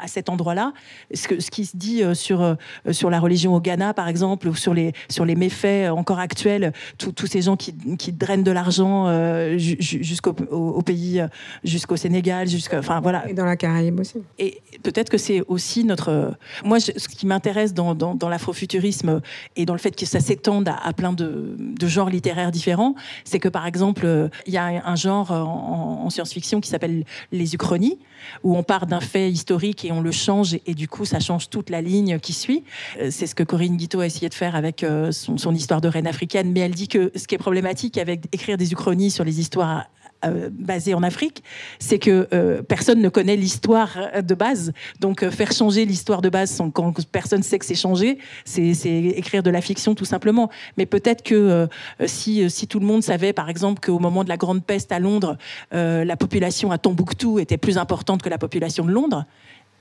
à 0.00 0.06
cet 0.06 0.28
endroit-là. 0.28 0.72
Ce, 1.12 1.40
ce, 1.40 1.50
qui 1.50 1.66
se 1.66 1.76
dit 1.76 2.02
euh, 2.02 2.14
sur, 2.14 2.40
euh, 2.40 2.54
sur 2.92 3.10
la 3.10 3.18
religion 3.18 3.54
au 3.54 3.60
Ghana, 3.60 3.94
par 3.94 4.08
exemple, 4.08 4.48
ou 4.48 4.54
sur 4.54 4.74
les, 4.74 4.92
sur 5.08 5.24
les 5.24 5.34
méfaits 5.34 5.90
encore 5.90 6.18
actuels, 6.18 6.72
tous 6.98 7.26
ces 7.26 7.42
gens 7.42 7.56
qui, 7.56 7.74
qui 7.96 8.12
drainent 8.12 8.44
de 8.44 8.52
l'argent 8.52 9.06
euh, 9.08 9.58
jusqu'au 9.58 10.34
au, 10.50 10.82
pays, 10.82 11.22
jusqu'au 11.64 11.96
Sénégal, 11.96 12.48
jusqu'à, 12.48 12.78
enfin 12.78 13.00
voilà. 13.00 13.28
Et 13.28 13.34
dans 13.34 13.44
la 13.44 13.56
Caraïbe 13.56 14.00
aussi. 14.00 14.18
Et 14.38 14.60
peut-être 14.82 15.10
que 15.10 15.18
c'est 15.18 15.42
aussi 15.48 15.84
notre. 15.84 16.34
Moi, 16.64 16.78
ce 16.80 17.08
qui 17.08 17.26
m'intéresse 17.26 17.74
dans, 17.74 17.94
dans, 17.94 18.28
l'afrofuturisme 18.28 19.20
et 19.56 19.66
dans 19.66 19.74
le 19.74 19.78
fait 19.78 19.94
que 19.94 20.06
ça 20.06 20.20
s'étende 20.20 20.68
à 20.68 20.92
plein 20.92 21.12
de 21.12 21.56
de 21.78 21.86
genres 21.86 22.10
littéraires 22.10 22.50
différents. 22.50 22.94
C'est 23.24 23.38
que, 23.38 23.48
par 23.48 23.66
exemple, 23.66 24.06
euh, 24.06 24.28
il 24.46 24.52
y 24.52 24.58
a 24.58 24.64
un 24.64 24.96
genre 24.96 25.30
en, 25.30 26.10
science-fiction 26.10 26.60
qui 26.60 26.68
s'appelle 26.68 27.04
les 27.30 27.54
uchronies, 27.54 27.98
où 28.42 28.56
on 28.56 28.62
part 28.62 28.86
d'un 28.86 29.00
fait 29.00 29.30
historique 29.30 29.84
et 29.84 29.92
on 29.92 30.00
le 30.00 30.10
change, 30.10 30.58
et, 30.66 30.74
du 30.74 30.88
coup, 30.88 31.04
ça 31.04 31.20
change 31.20 31.48
toute 31.48 31.70
la 31.70 31.80
ligne 31.80 32.18
qui 32.18 32.32
suit. 32.32 32.64
Euh, 33.00 33.08
c'est 33.10 33.26
ce 33.26 33.34
que 33.34 33.42
Corinne 33.42 33.76
Guiteau 33.76 34.00
a 34.00 34.06
essayé 34.06 34.28
de 34.28 34.34
faire 34.34 34.54
avec 34.54 34.84
euh, 34.84 35.12
son, 35.12 35.54
histoire 35.54 35.80
de 35.80 35.88
reine 35.88 36.06
africaine, 36.06 36.52
mais 36.52 36.60
elle 36.60 36.74
dit 36.74 36.88
que 36.88 37.10
ce 37.14 37.26
qui 37.26 37.34
est 37.34 37.38
problématique 37.38 37.98
avec 37.98 38.22
écrire 38.32 38.56
des 38.56 38.72
uchronies 38.72 39.10
sur 39.10 39.24
les 39.24 39.40
histoires 39.40 39.86
euh, 40.24 40.48
basée 40.50 40.94
en 40.94 41.02
Afrique, 41.02 41.42
c'est 41.78 41.98
que 41.98 42.28
euh, 42.32 42.62
personne 42.62 43.00
ne 43.00 43.08
connaît 43.08 43.36
l'histoire 43.36 43.98
de 44.22 44.34
base. 44.34 44.72
Donc 45.00 45.28
faire 45.30 45.52
changer 45.52 45.84
l'histoire 45.84 46.22
de 46.22 46.28
base 46.28 46.50
sans, 46.50 46.70
quand 46.70 46.92
personne 47.10 47.42
sait 47.42 47.58
que 47.58 47.64
c'est 47.64 47.74
changé, 47.74 48.18
c'est 48.44 48.72
écrire 48.94 49.42
de 49.42 49.50
la 49.50 49.60
fiction 49.60 49.94
tout 49.94 50.04
simplement. 50.04 50.50
Mais 50.76 50.86
peut-être 50.86 51.22
que 51.22 51.68
si, 52.06 52.48
si 52.50 52.66
tout 52.66 52.80
le 52.80 52.86
monde 52.86 53.02
savait, 53.02 53.32
par 53.32 53.48
exemple, 53.48 53.80
qu'au 53.80 53.98
moment 53.98 54.24
de 54.24 54.28
la 54.28 54.36
grande 54.36 54.64
peste 54.64 54.92
à 54.92 54.98
Londres, 54.98 55.36
la 55.72 56.16
population 56.16 56.70
à 56.70 56.78
Tombouctou 56.78 57.38
était 57.38 57.58
plus 57.58 57.78
importante 57.78 58.22
que 58.22 58.28
la 58.28 58.38
population 58.38 58.84
de 58.84 58.90
Londres, 58.90 59.26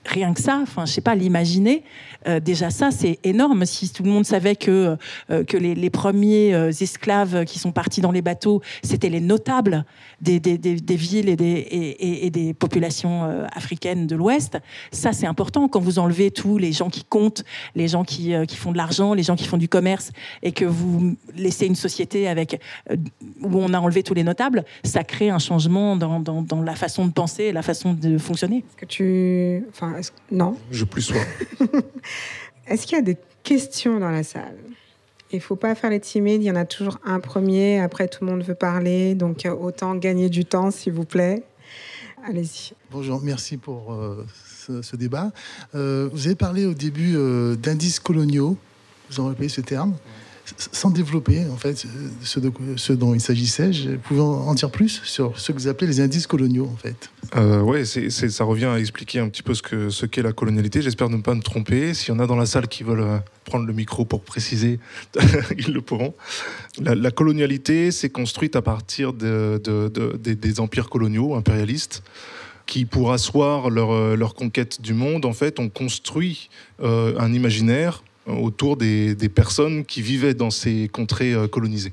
rien 0.06 0.34
que 0.34 0.42
ça, 0.42 0.60
enfin, 0.62 0.86
je 0.86 0.92
sais 0.92 1.02
pas, 1.02 1.16
l'imaginer, 1.16 1.84
euh, 2.28 2.40
déjà 2.40 2.70
ça, 2.70 2.92
c'est 2.92 3.20
énorme. 3.24 3.66
Si 3.66 3.92
tout 3.92 4.04
le 4.04 4.10
monde 4.10 4.26
savait 4.26 4.56
que, 4.56 4.98
euh, 5.30 5.44
que 5.44 5.58
les, 5.58 5.90
premiers 5.90 6.54
euh, 6.54 6.70
esclaves 6.70 7.46
qui 7.46 7.60
sont 7.60 7.72
partis 7.72 8.02
dans 8.02 8.12
les 8.12 8.22
bateaux, 8.22 8.62
c'était 8.84 9.10
les 9.10 9.20
notables 9.20 9.86
des, 10.22 10.40
des, 10.40 10.96
villes 10.96 11.30
et 11.30 11.36
des, 11.36 11.96
et, 12.00 12.30
des 12.30 12.54
populations 12.54 13.24
africaines 13.52 14.06
de 14.06 14.16
l'Ouest, 14.16 14.60
ça, 14.92 15.14
c'est 15.14 15.26
important. 15.26 15.68
Quand 15.68 15.80
vous 15.80 15.98
enlevez 15.98 16.30
tous 16.30 16.60
les 16.60 16.72
gens 16.72 16.92
qui 16.92 17.04
comptent, 17.04 17.44
les 17.74 17.88
gens 17.88 18.04
qui, 18.04 18.34
qui 18.48 18.56
font 18.56 18.72
de 18.72 18.78
l'argent, 18.78 19.16
les 19.16 19.24
gens 19.24 19.36
qui 19.36 19.46
font 19.46 19.58
du 19.58 19.68
commerce, 19.68 20.12
et 20.44 20.52
que 20.52 20.64
vous 20.64 21.16
laissez 21.36 21.66
une 21.66 21.76
société 21.76 22.28
avec, 22.28 22.62
où 23.42 23.58
on 23.58 23.74
a 23.74 23.80
enlevé 23.80 24.04
tous 24.04 24.14
les 24.14 24.24
notables, 24.24 24.64
ça 24.84 25.04
crée 25.04 25.32
un 25.32 25.40
changement 25.40 25.96
dans, 25.96 26.20
dans, 26.20 26.62
la 26.62 26.76
façon 26.76 27.08
de 27.08 27.12
penser 27.12 27.52
la 27.52 27.64
façon 27.64 27.94
de 27.94 28.20
fonctionner. 28.20 28.58
Est-ce 28.58 28.78
que 28.78 28.86
tu... 28.86 29.66
non. 30.32 30.58
Je 30.72 30.86
plus 30.86 31.02
sois. 31.02 31.22
Est-ce 32.68 32.86
qu'il 32.86 32.98
y 32.98 33.02
a 33.02 33.04
des 33.04 33.18
questions 33.44 34.00
dans 34.00 34.12
la 34.12 34.24
salle? 34.24 34.58
Il 35.32 35.38
ne 35.38 35.42
faut 35.42 35.56
pas 35.56 35.76
faire 35.76 35.90
les 35.90 36.00
timides. 36.00 36.42
Il 36.44 36.46
y 36.46 36.52
en 36.52 36.56
a 36.56 36.66
toujours 36.66 37.00
un 37.06 37.20
premier. 37.20 37.80
Après, 37.80 38.08
tout 38.08 38.26
le 38.26 38.32
monde 38.32 38.44
veut 38.44 38.56
parler. 38.56 39.16
Donc, 39.16 39.46
euh, 39.46 39.54
autant 39.54 39.96
gagner 39.96 40.30
du 40.30 40.46
temps, 40.46 40.72
s'il 40.72 40.94
vous 40.94 41.06
plaît. 41.06 41.44
Allez-y. 42.28 42.74
Bonjour, 42.92 43.22
merci 43.22 43.58
pour 43.58 43.94
euh, 43.94 44.26
ce, 44.82 44.96
débat. 44.96 45.32
Euh, 45.74 46.10
vous 46.12 46.28
avez 46.28 46.36
parlé 46.36 46.66
au 46.66 46.74
début 46.74 47.16
d'indices 47.58 48.00
coloniaux. 48.00 48.58
Vous 49.10 49.20
en 49.20 49.28
rappelez 49.28 49.50
ce 49.50 49.62
terme 49.62 49.96
sans 50.58 50.90
développer 50.90 51.46
en 51.52 51.58
fait 51.58 51.86
ce, 52.24 52.94
dont 52.94 53.14
il 53.14 53.22
s'agissait, 53.22 53.74
je 53.74 53.92
pouvais 53.92 54.22
en 54.22 54.54
dire 54.54 54.72
plus 54.72 55.02
sur 55.04 55.40
ce 55.40 55.52
que 55.52 55.58
vous 55.58 55.68
appelez 55.68 55.88
les 55.88 56.02
indices 56.02 56.28
coloniaux 56.28 56.70
en 56.72 56.78
fait. 56.78 57.10
Euh, 57.36 57.84
c'est, 57.86 58.10
ça 58.10 58.44
revient 58.44 58.66
à 58.66 58.80
expliquer 58.80 59.20
un 59.20 59.30
petit 59.30 59.44
peu 59.44 59.54
ce, 59.54 59.62
que, 59.62 59.90
ce 59.90 60.06
qu'est 60.06 60.22
la 60.22 60.34
colonialité. 60.34 60.82
J'espère 60.82 61.10
ne 61.10 61.18
pas 61.18 61.34
me 61.34 61.42
tromper. 61.42 61.94
S'il 61.94 62.14
y 62.14 62.18
en 62.18 62.20
a 62.20 62.28
dans 62.28 62.36
la 62.36 62.46
salle 62.46 62.68
qui 62.68 62.84
veulent 62.84 63.02
euh, 63.02 63.18
prendre 63.46 63.66
le 63.66 63.74
micro 63.74 64.06
pour 64.06 64.22
préciser, 64.22 64.80
ils 65.58 65.74
le 65.74 65.82
pourront. 65.82 66.14
La, 66.80 67.12
colonialité 67.12 67.92
s'est 67.92 68.10
construite 68.10 68.56
à 68.56 68.62
partir 68.62 69.14
de, 69.14 69.62
des, 70.18 70.60
empires 70.60 70.90
coloniaux, 70.90 71.36
impérialistes 71.36 72.04
qui, 72.66 72.86
pour 72.86 73.12
asseoir 73.12 73.70
leur, 73.70 73.92
euh, 73.92 74.18
conquête 74.36 74.82
du 74.82 74.94
monde, 74.94 75.26
en 75.26 75.34
fait, 75.34 75.60
ont 75.60 75.70
construit 75.70 76.50
euh, 76.82 77.14
un 77.20 77.34
imaginaire 77.34 78.04
autour 78.28 78.78
des, 78.78 79.16
personnes 79.34 79.86
qui 79.86 80.02
vivaient 80.02 80.34
dans 80.34 80.52
ces 80.52 80.90
contrées 80.90 81.34
euh, 81.34 81.48
colonisées. 81.48 81.92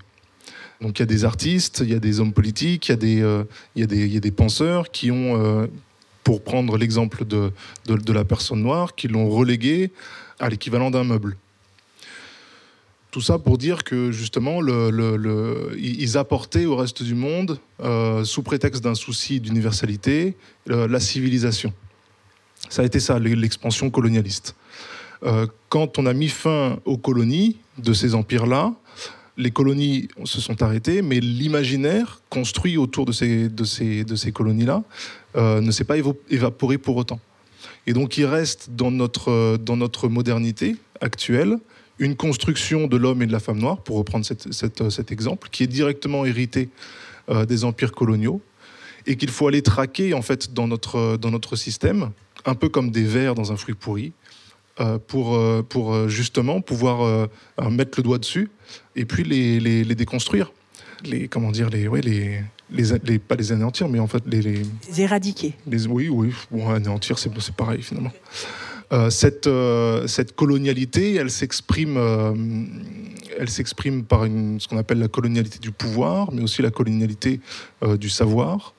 Donc 0.81 0.99
il 0.99 1.03
y 1.03 1.05
a 1.05 1.07
des 1.07 1.25
artistes, 1.25 1.81
il 1.85 1.91
y 1.91 1.95
a 1.95 1.99
des 1.99 2.21
hommes 2.21 2.33
politiques, 2.33 2.89
il 2.89 2.91
y 2.91 2.95
a 2.95 2.97
des, 2.97 3.23
euh, 3.23 4.31
penseurs 4.37 4.91
qui 4.91 5.11
ont, 5.11 5.43
euh, 5.43 5.67
pour 6.23 6.43
prendre 6.43 6.77
l'exemple 6.77 7.25
de, 7.25 7.53
la 8.13 8.25
personne 8.25 8.63
noire, 8.63 8.95
qui 8.95 9.09
l'ont 9.09 9.29
relégué 9.29 9.91
à 10.39 10.49
l'équivalent 10.49 10.91
d'un 10.91 11.05
meuble. 11.05 11.37
Tout 13.11 13.23
ça 13.23 13.39
pour 13.39 13.57
dire 13.57 13.85
que 13.85 14.13
justement, 14.13 14.61
ils 15.79 16.19
apportaient 16.19 16.67
au 16.67 16.77
reste 16.77 17.03
du 17.03 17.15
monde, 17.15 17.59
sous 18.25 18.43
prétexte 18.43 18.85
d'un 18.85 18.95
souci 18.95 19.41
d'universalité, 19.41 20.37
la 20.67 21.01
civilisation. 21.01 21.73
Ça 22.69 22.83
a 22.83 22.85
été 22.85 23.01
ça, 23.01 23.19
l'expansion 23.19 23.89
colonialiste. 23.89 24.55
Euh, 25.25 25.47
quand 25.69 25.99
on 25.99 26.07
a 26.07 26.13
mis 26.13 26.29
fin 26.29 26.79
aux 26.85 26.97
colonies 26.97 27.57
de 27.79 27.93
ces 27.93 28.15
empires-là, 28.15 28.75
les 29.37 29.51
colonies 29.53 30.09
se 30.25 30.41
sont 30.41 30.63
arrêtées, 30.63 31.01
mais 31.01 31.21
l'imaginaire 31.21 32.21
construit 32.29 32.77
autour 32.77 33.07
de 33.07 33.13
ces, 33.13 34.33
colonies-là 34.33 34.83
euh, 35.37 35.61
ne 35.61 35.71
s'est 35.71 35.85
pas 35.85 35.97
évaporé 36.29 36.77
pour 36.77 36.97
autant. 36.97 37.21
Et 37.87 37.93
donc 37.93 38.19
il 38.19 38.27
reste 38.27 38.71
dans 38.75 38.91
notre, 38.91 40.09
modernité 40.09 40.77
actuelle 41.01 41.59
une 42.01 42.17
construction 42.17 42.87
de 42.87 42.97
l'homme 42.97 43.23
et 43.23 43.27
de 43.27 43.33
la 43.33 43.41
femme 43.41 43.59
noire, 43.59 43.79
pour 43.79 43.97
reprendre 43.97 44.25
cet 44.25 45.13
exemple, 45.13 45.49
qui 45.51 45.65
est 45.65 45.69
directement 45.69 46.25
hérité 46.25 46.69
euh, 47.29 47.45
des 47.45 47.65
empires 47.65 47.93
coloniaux, 47.93 48.41
et 49.07 49.17
qu'il 49.17 49.31
faut 49.31 49.49
aller 49.49 49.63
traquer 49.63 50.15
en 50.15 50.23
fait 50.23 50.53
dans 50.53 50.67
notre, 50.67 51.57
système, 51.57 52.11
un 52.45 52.55
peu 52.55 52.69
comme 52.69 52.91
des 52.91 53.05
vers 53.05 53.35
dans 53.35 53.53
un 53.53 53.57
fruit 53.57 53.75
pourri, 53.75 54.13
pour, 55.09 55.35
euh, 55.35 55.63
pour 55.63 55.93
euh, 55.93 56.09
justement 56.09 56.61
pouvoir 56.61 57.29
mettre 57.71 57.99
le 57.99 58.03
doigt 58.03 58.19
dessus 58.19 58.49
et 58.97 59.05
puis 59.05 59.25
les, 59.25 59.61
les, 59.61 59.95
déconstruire. 59.95 60.53
Les, 61.05 61.29
comment 61.29 61.51
dire, 61.51 61.71
les, 61.71 61.89
ouais, 61.89 62.01
les, 62.01 62.41
les, 62.71 63.19
pas 63.19 63.37
les 63.37 63.53
anéantir, 63.53 63.89
mais 63.89 63.99
en 63.99 64.07
fait 64.07 64.23
les, 64.27 64.43
les, 64.43 64.63
éradiquer. 64.99 65.55
oui, 65.67 66.09
oui, 66.09 66.33
bon, 66.51 66.69
anéantir, 66.71 67.19
c'est 67.19 67.31
pareil 67.55 67.83
finalement. 67.83 68.13
cette, 69.11 69.49
cette 70.07 70.35
colonialité, 70.35 71.15
elle 71.15 71.31
s'exprime, 71.31 71.97
elle 73.39 73.49
s'exprime 73.49 74.05
par 74.05 74.25
une, 74.25 74.61
ce 74.61 74.69
qu'on 74.69 74.79
appelle 74.79 74.99
la 74.99 75.09
colonialité 75.09 75.59
du 75.59 75.71
pouvoir, 75.71 76.33
mais 76.33 76.43
aussi 76.43 76.63
la 76.63 76.71
colonialité 76.71 77.41
du 77.99 78.09
savoir. 78.09 78.75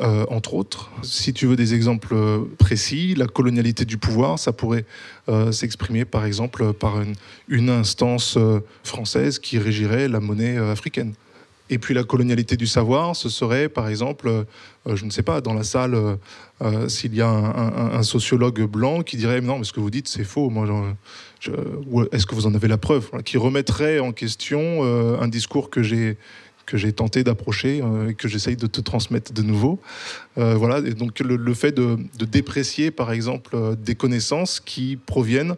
Euh, 0.00 0.24
entre 0.28 0.54
autres. 0.54 0.90
Si 1.02 1.32
tu 1.32 1.46
veux 1.46 1.56
des 1.56 1.74
exemples 1.74 2.14
précis, 2.56 3.16
la 3.16 3.26
colonialité 3.26 3.84
du 3.84 3.98
pouvoir, 3.98 4.38
ça 4.38 4.52
pourrait 4.52 4.84
euh, 5.28 5.50
s'exprimer 5.50 6.04
par 6.04 6.24
exemple 6.24 6.72
par 6.72 7.02
une, 7.48 7.68
instance 7.68 8.36
euh, 8.36 8.60
française 8.84 9.40
qui 9.40 9.58
régirait 9.58 10.06
la 10.06 10.20
monnaie 10.20 10.56
africaine. 10.56 11.14
Et 11.68 11.78
puis 11.78 11.94
la 11.94 12.04
colonialité 12.04 12.56
du 12.56 12.68
savoir, 12.68 13.16
ce 13.16 13.28
serait 13.28 13.68
par 13.68 13.88
exemple, 13.88 14.46
je 14.86 15.04
ne 15.04 15.10
sais 15.10 15.24
pas, 15.24 15.40
dans 15.40 15.52
la 15.52 15.64
salle, 15.64 16.16
s'il 16.86 17.14
y 17.14 17.20
a 17.20 17.28
un, 17.28 18.02
sociologue 18.02 18.62
blanc 18.62 19.02
qui 19.02 19.18
dirait 19.18 19.42
non, 19.42 19.58
mais 19.58 19.64
ce 19.64 19.74
que 19.74 19.80
vous 19.80 19.90
dites 19.90 20.08
c'est 20.08 20.24
faux, 20.24 20.48
moi, 20.48 20.66
est-ce 22.10 22.24
que 22.24 22.34
vous 22.34 22.46
en 22.46 22.54
avez 22.54 22.68
la 22.68 22.78
preuve? 22.78 23.10
Qui 23.22 23.36
remettrait 23.36 23.98
en 23.98 24.12
question 24.12 24.82
un 25.20 25.28
discours 25.28 25.68
que 25.68 25.82
j'ai 25.82 26.16
que 26.68 26.76
j'ai 26.76 26.92
tenté 26.92 27.24
d'approcher 27.24 27.80
euh, 27.82 28.10
et 28.10 28.14
que 28.14 28.28
j'essaye 28.28 28.56
de 28.56 28.66
te 28.66 28.82
transmettre 28.82 29.32
de 29.32 29.42
nouveau. 29.42 29.80
Euh, 30.36 30.54
voilà, 30.54 30.86
et 30.86 30.92
donc 30.92 31.18
le, 31.18 31.54
fait 31.54 31.72
de, 31.72 31.98
déprécier, 32.26 32.90
par 32.90 33.10
exemple, 33.10 33.56
euh, 33.56 33.74
des 33.74 33.94
connaissances 33.94 34.60
qui 34.60 34.96
proviennent 34.96 35.56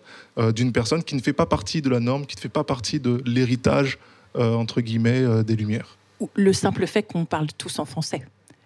d'une 0.54 0.72
personne 0.72 1.02
qui 1.02 1.16
ne 1.16 1.20
fait 1.20 1.34
pas 1.34 1.44
partie 1.44 1.82
de 1.82 1.90
la 1.90 2.00
norme, 2.00 2.24
qui 2.24 2.36
ne 2.36 2.40
fait 2.40 2.48
pas 2.48 2.64
partie 2.64 2.98
de 2.98 3.20
l'héritage, 3.26 3.98
entre 4.34 4.80
guillemets, 4.80 5.44
des 5.44 5.54
Lumières. 5.54 5.98
Le 6.34 6.54
simple 6.54 6.86
fait 6.86 7.02
qu'on 7.02 7.26
parle 7.26 7.48
tous 7.58 7.78
en 7.78 7.84
français. 7.84 8.22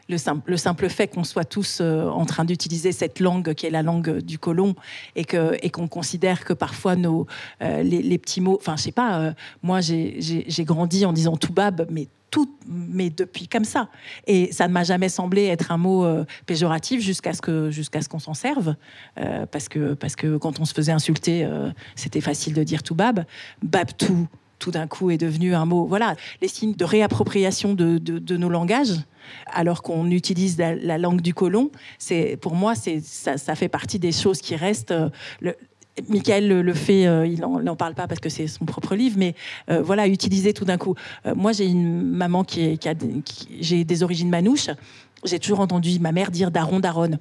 Le 0.08 0.18
simple, 0.18 0.50
le 0.50 0.56
simple, 0.56 0.88
fait 0.88 1.08
qu'on 1.08 1.24
soit 1.24 1.44
tous 1.44 1.80
en 1.80 2.24
train 2.26 2.44
d'utiliser 2.44 2.92
cette 2.92 3.20
langue 3.20 3.54
qui 3.54 3.66
est 3.66 3.70
la 3.70 3.82
langue 3.82 4.18
du 4.18 4.38
colon 4.38 4.74
et 5.16 5.24
et 5.62 5.70
qu'on 5.70 5.88
considère 5.88 6.44
que 6.44 6.52
parfois 6.52 6.96
nos 6.96 7.26
les, 7.60 8.18
petits 8.18 8.40
mots, 8.40 8.58
enfin 8.60 8.76
je 8.76 8.82
sais 8.82 8.92
pas, 8.92 9.34
moi 9.62 9.80
j'ai 9.80 10.64
grandi 10.64 11.06
en 11.06 11.12
disant 11.12 11.36
toubab, 11.36 11.86
mais 11.90 12.08
tout, 12.34 12.50
mais 12.66 13.10
depuis 13.10 13.46
comme 13.46 13.64
ça. 13.64 13.88
Et 14.26 14.50
ça 14.50 14.66
ne 14.66 14.72
m'a 14.72 14.82
jamais 14.82 15.08
semblé 15.08 15.44
être 15.44 15.70
un 15.70 15.76
mot 15.76 16.04
euh, 16.04 16.24
péjoratif 16.46 17.00
jusqu'à 17.00 17.32
ce 17.32 17.70
ce 17.70 18.08
qu'on 18.08 18.18
s'en 18.18 18.34
serve, 18.34 18.74
euh, 19.20 19.46
parce 19.46 19.68
que 19.68 19.94
parce 19.94 20.16
que 20.16 20.36
quand 20.36 20.58
on 20.58 20.64
se 20.64 20.74
faisait 20.74 20.90
insulter, 20.90 21.44
euh, 21.44 21.70
c'était 21.94 22.20
facile 22.20 22.52
de 22.52 22.64
dire 22.64 22.82
tout 22.82 22.96
bab, 22.96 23.24
bab 23.62 23.86
tout. 24.64 24.70
D'un 24.70 24.86
coup 24.86 25.10
est 25.10 25.18
devenu 25.18 25.54
un 25.54 25.66
mot. 25.66 25.86
Voilà, 25.86 26.16
les 26.40 26.48
signes 26.48 26.74
de 26.74 26.84
réappropriation 26.84 27.74
de, 27.74 27.98
de, 27.98 28.36
nos 28.36 28.48
langages, 28.48 28.94
alors 29.46 29.82
qu'on 29.82 30.10
utilise 30.10 30.56
la, 30.58 30.98
langue 30.98 31.20
du 31.20 31.34
colon. 31.34 31.70
C'est 31.98 32.38
pour 32.40 32.54
moi, 32.54 32.74
c'est 32.74 33.00
ça, 33.00 33.54
fait 33.54 33.68
partie 33.68 33.98
des 33.98 34.12
choses 34.12 34.40
qui 34.40 34.56
restent. 34.56 34.94
Le, 35.40 35.54
Michael 36.08 36.48
le, 36.48 36.74
fait, 36.74 37.06
euh, 37.06 37.26
il 37.26 37.40
n'en 37.40 37.76
parle 37.76 37.94
pas 37.94 38.08
parce 38.08 38.18
que 38.18 38.28
c'est 38.28 38.48
son 38.48 38.64
propre 38.64 38.96
livre, 38.96 39.16
mais 39.16 39.34
euh, 39.70 39.80
voilà, 39.80 40.08
utiliser 40.08 40.52
tout 40.52 40.64
d'un 40.64 40.78
coup. 40.78 40.94
Euh, 41.24 41.34
moi, 41.36 41.52
j'ai 41.52 41.66
une 41.66 42.02
maman 42.02 42.42
qui, 42.42 42.78
a 42.84 42.94
j'ai 43.60 43.84
des 43.84 44.02
origines 44.02 44.30
manouches. 44.30 44.70
J'ai 45.24 45.38
toujours 45.38 45.60
entendu 45.60 46.00
ma 46.00 46.10
mère 46.10 46.30
dire 46.30 46.50
daron, 46.50 46.80
daronne. 46.80 47.18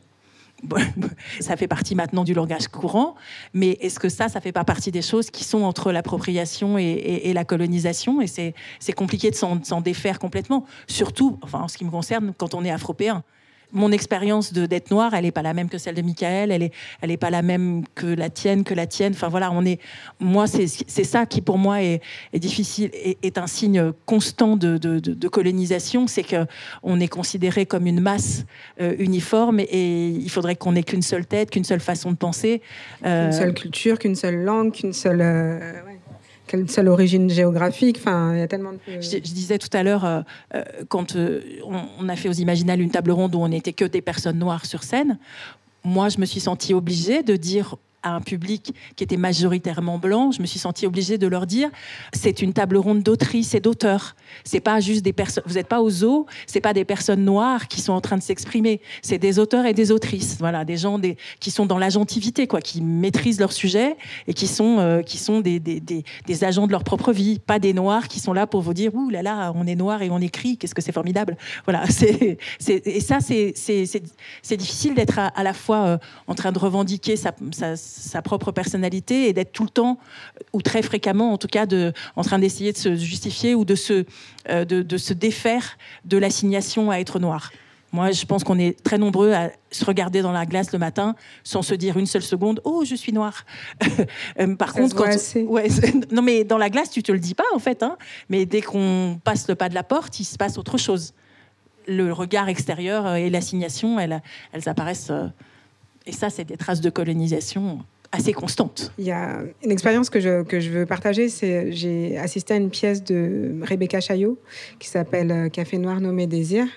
ça 1.39 1.55
fait 1.57 1.67
partie 1.67 1.95
maintenant 1.95 2.23
du 2.23 2.33
langage 2.33 2.67
courant, 2.67 3.15
mais 3.53 3.77
est-ce 3.81 3.99
que 3.99 4.09
ça, 4.09 4.29
ça 4.29 4.41
fait 4.41 4.51
pas 4.51 4.63
partie 4.63 4.91
des 4.91 5.01
choses 5.01 5.29
qui 5.29 5.43
sont 5.43 5.63
entre 5.63 5.91
l'appropriation 5.91 6.77
et, 6.77 7.31
la 7.33 7.45
colonisation 7.45 8.21
Et 8.21 8.27
c'est 8.27 8.93
compliqué 8.93 9.31
de 9.31 9.35
s'en 9.35 9.81
défaire 9.81 10.19
complètement, 10.19 10.65
surtout, 10.87 11.39
enfin, 11.41 11.61
en 11.61 11.67
ce 11.67 11.77
qui 11.77 11.85
me 11.85 11.91
concerne, 11.91 12.33
quand 12.37 12.53
on 12.53 12.63
est 12.63 12.71
afropéen 12.71 13.23
mon 13.73 13.91
expérience 13.91 14.53
de 14.53 14.65
d'être 14.65 14.91
noire, 14.91 15.13
elle 15.13 15.25
n'est 15.25 15.31
pas 15.31 15.41
la 15.41 15.53
même 15.53 15.69
que 15.69 15.77
celle 15.77 15.95
de 15.95 16.01
Michael, 16.01 16.51
elle 16.51 16.63
est, 16.63 16.71
elle 17.01 17.11
est 17.11 17.17
pas 17.17 17.29
la 17.29 17.41
même 17.41 17.83
que 17.95 18.05
la 18.05 18.29
tienne, 18.29 18.63
que 18.63 18.73
la 18.73 18.87
tienne. 18.87 19.13
Enfin 19.13 19.27
voilà, 19.27 19.51
on 19.51 19.65
est, 19.65 19.79
moi 20.19 20.45
c'est 20.47 21.03
ça 21.03 21.25
qui 21.25 21.41
pour 21.41 21.57
moi 21.57 21.81
est, 21.81 22.01
est 22.31 22.39
difficile, 22.39 22.89
est, 22.93 23.17
est, 23.23 23.37
un 23.37 23.47
signe 23.47 23.91
constant 24.05 24.55
de, 24.55 24.77
de, 24.77 24.99
de, 24.99 25.27
colonisation, 25.27 26.07
c'est 26.07 26.23
que 26.23 26.45
on 26.83 26.99
est 26.99 27.07
considéré 27.07 27.65
comme 27.65 27.87
une 27.87 27.99
masse 27.99 28.45
euh, 28.79 28.95
uniforme 28.99 29.59
et 29.59 30.07
il 30.09 30.29
faudrait 30.29 30.55
qu'on 30.55 30.75
ait 30.75 30.83
qu'une 30.83 31.01
seule 31.01 31.25
tête, 31.25 31.49
qu'une 31.49 31.63
seule 31.63 31.79
façon 31.79 32.11
de 32.11 32.17
penser, 32.17 32.61
euh... 33.05 33.29
qu'une 33.29 33.39
seule 33.39 33.53
culture, 33.53 33.99
qu'une 33.99 34.15
seule 34.15 34.43
langue, 34.43 34.71
qu'une 34.71 34.93
seule 34.93 35.21
euh, 35.21 35.83
ouais 35.85 35.92
quelle 36.53 36.69
seule 36.69 36.87
origine 36.87 37.31
géographique. 37.31 37.97
Enfin, 37.99 38.35
il 38.35 38.39
y 38.39 38.43
a 38.43 38.47
tellement 38.47 38.73
de... 38.73 38.77
je, 38.87 39.17
disais 39.17 39.57
tout 39.57 39.75
à 39.75 39.81
l'heure, 39.81 40.05
euh, 40.05 40.21
euh, 40.53 40.63
quand 40.87 41.15
euh, 41.15 41.41
on, 41.99 42.07
a 42.07 42.15
fait 42.15 42.29
aux 42.29 42.33
Imaginales 42.33 42.79
une 42.79 42.91
table 42.91 43.09
ronde 43.09 43.33
où 43.33 43.39
on 43.39 43.47
n'était 43.47 43.73
que 43.73 43.85
des 43.85 44.01
personnes 44.01 44.37
noires 44.37 44.67
sur 44.67 44.83
scène, 44.83 45.17
moi, 45.83 46.09
je 46.09 46.19
me 46.19 46.25
suis 46.25 46.39
sentie 46.39 46.75
obligée 46.75 47.23
de 47.23 47.35
dire 47.35 47.75
à 48.03 48.11
un 48.11 48.21
public 48.21 48.73
qui 48.95 49.03
était 49.03 49.17
majoritairement 49.17 49.97
blanc, 49.97 50.31
je 50.31 50.41
me 50.41 50.45
suis 50.45 50.59
sentie 50.59 50.85
obligée 50.85 51.17
de 51.17 51.27
leur 51.27 51.47
dire 51.47 51.69
c'est 52.13 52.41
une 52.41 52.53
table 52.53 52.77
ronde 52.77 53.01
d'autrices 53.01 53.55
et 53.55 53.59
d'auteurs. 53.59 54.15
C'est 54.43 54.59
pas 54.59 54.79
juste 54.79 55.03
des 55.03 55.13
personnes. 55.13 55.43
Vous 55.45 55.55
n'êtes 55.55 55.67
pas 55.67 55.81
au 55.81 55.89
zoo, 55.89 56.25
c'est 56.47 56.61
pas 56.61 56.73
des 56.73 56.85
personnes 56.85 57.23
noires 57.23 57.67
qui 57.67 57.81
sont 57.81 57.93
en 57.93 58.01
train 58.01 58.17
de 58.17 58.23
s'exprimer. 58.23 58.81
C'est 59.01 59.17
des 59.17 59.39
auteurs 59.39 59.65
et 59.65 59.73
des 59.73 59.91
autrices. 59.91 60.37
Voilà, 60.39 60.65
des 60.65 60.77
gens 60.77 60.99
qui 61.39 61.51
sont 61.51 61.65
dans 61.65 61.77
l'agentivité, 61.77 62.47
quoi, 62.47 62.61
qui 62.61 62.81
maîtrisent 62.81 63.39
leur 63.39 63.51
sujet 63.51 63.95
et 64.27 64.33
qui 64.33 64.47
sont 64.47 64.79
euh, 64.79 65.01
qui 65.01 65.17
sont 65.17 65.41
des, 65.41 65.59
des, 65.59 65.79
des, 65.79 66.03
des, 66.25 66.43
agents 66.43 66.67
de 66.67 66.71
leur 66.71 66.83
propre 66.83 67.11
vie, 67.11 67.39
pas 67.39 67.59
des 67.59 67.73
noirs 67.73 68.07
qui 68.07 68.19
sont 68.19 68.33
là 68.33 68.47
pour 68.47 68.61
vous 68.61 68.73
dire 68.73 68.93
ouh 68.93 69.09
là 69.09 69.21
là, 69.21 69.51
on 69.55 69.65
est 69.67 69.75
noir 69.75 70.01
et 70.01 70.09
on 70.09 70.19
écrit, 70.19 70.57
qu'est-ce 70.57 70.75
que 70.75 70.81
c'est 70.81 70.91
formidable. 70.91 71.37
Voilà, 71.65 71.85
c'est 71.89 72.37
et 72.59 72.99
ça 72.99 73.19
c'est 73.19 73.53
c'est 73.55 74.57
difficile 74.57 74.95
d'être 74.95 75.19
à, 75.19 75.43
la 75.43 75.53
fois 75.53 75.85
euh, 75.85 75.97
en 76.27 76.35
train 76.35 76.51
de 76.51 76.59
revendiquer 76.59 77.15
sa, 77.15 77.33
sa 77.51 77.75
sa 77.93 78.21
propre 78.21 78.51
personnalité 78.51 79.27
et 79.27 79.33
d'être 79.33 79.51
tout 79.51 79.63
le 79.63 79.69
temps, 79.69 79.99
ou 80.51 80.61
très 80.61 80.81
fréquemment 80.81 81.31
en 81.31 81.37
tout 81.37 81.47
cas, 81.47 81.65
de, 81.65 81.93
en 82.15 82.23
train 82.23 82.39
d'essayer 82.39 82.71
de 82.71 82.77
se 82.77 82.95
justifier 82.95 83.55
ou 83.55 83.65
de 83.65 83.75
se, 83.75 84.05
euh, 84.49 84.65
de, 84.65 84.97
se 84.97 85.13
défaire 85.13 85.77
de 86.05 86.17
l'assignation 86.17 86.91
à 86.91 86.97
être 86.97 87.19
noir. 87.19 87.51
Moi, 87.91 88.09
je 88.09 88.25
pense 88.25 88.43
qu'on 88.43 88.57
est 88.57 88.81
très 88.83 88.97
nombreux 88.97 89.33
à 89.33 89.51
se 89.69 89.85
regarder 89.85 90.23
dans 90.23 90.31
la 90.31 90.47
glace 90.47 90.73
le 90.73 90.79
matin 90.79 91.15
sans 91.43 91.61
se 91.61 91.75
dire 91.75 91.95
une 91.97 92.07
seule 92.07 92.23
seconde 92.23 92.59
Oh, 92.63 92.83
je 92.85 92.95
suis 92.95 93.13
noir. 93.13 93.45
Euh, 94.39 94.55
par 94.55 94.73
contre, 94.73 94.95
quand 94.95 95.05
ouais, 95.35 95.67
non, 96.11 96.23
mais 96.23 96.43
dans 96.43 96.57
la 96.57 96.71
glace, 96.71 96.89
tu 96.89 97.03
te 97.03 97.11
le 97.11 97.19
dis 97.19 97.35
pas 97.35 97.43
en 97.53 97.59
fait. 97.59 97.83
Hein. 97.83 97.97
Mais 98.29 98.47
dès 98.47 98.61
qu'on 98.61 99.19
passe 99.23 99.47
le 99.47 99.53
pas 99.53 99.69
de 99.69 99.75
la 99.75 99.83
porte, 99.83 100.19
il 100.19 100.23
se 100.23 100.37
passe 100.37 100.57
autre 100.57 100.79
chose. 100.79 101.13
Le 101.87 102.11
regard 102.11 102.49
extérieur 102.49 103.15
et 103.15 103.29
l'assignation, 103.29 103.99
elles, 103.99 104.23
elles 104.53 104.67
apparaissent. 104.67 105.11
Euh, 105.11 105.27
et 106.05 106.11
ça, 106.11 106.29
c'est 106.29 106.45
des 106.45 106.57
traces 106.57 106.81
de 106.81 106.89
colonisation 106.89 107.79
assez 108.13 108.31
constante. 108.31 108.93
Il 108.99 109.05
y 109.05 109.11
a 109.11 109.39
une 109.63 109.71
expérience 109.71 110.09
que 110.09 110.19
je, 110.19 110.43
que 110.43 110.59
je 110.59 110.69
veux 110.69 110.85
partager, 110.85 111.29
c'est 111.29 111.71
j'ai 111.71 112.17
assisté 112.17 112.53
à 112.53 112.57
une 112.57 112.69
pièce 112.69 113.03
de 113.03 113.55
Rebecca 113.63 113.99
Chaillot 113.99 114.37
qui 114.79 114.87
s'appelle 114.87 115.31
euh, 115.31 115.49
Café 115.49 115.79
Noir 115.79 115.99
nommé 115.99 116.27
Désir. 116.27 116.67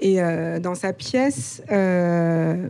Et 0.00 0.20
euh, 0.20 0.58
dans 0.58 0.74
sa 0.74 0.92
pièce, 0.92 1.62
euh, 1.70 2.66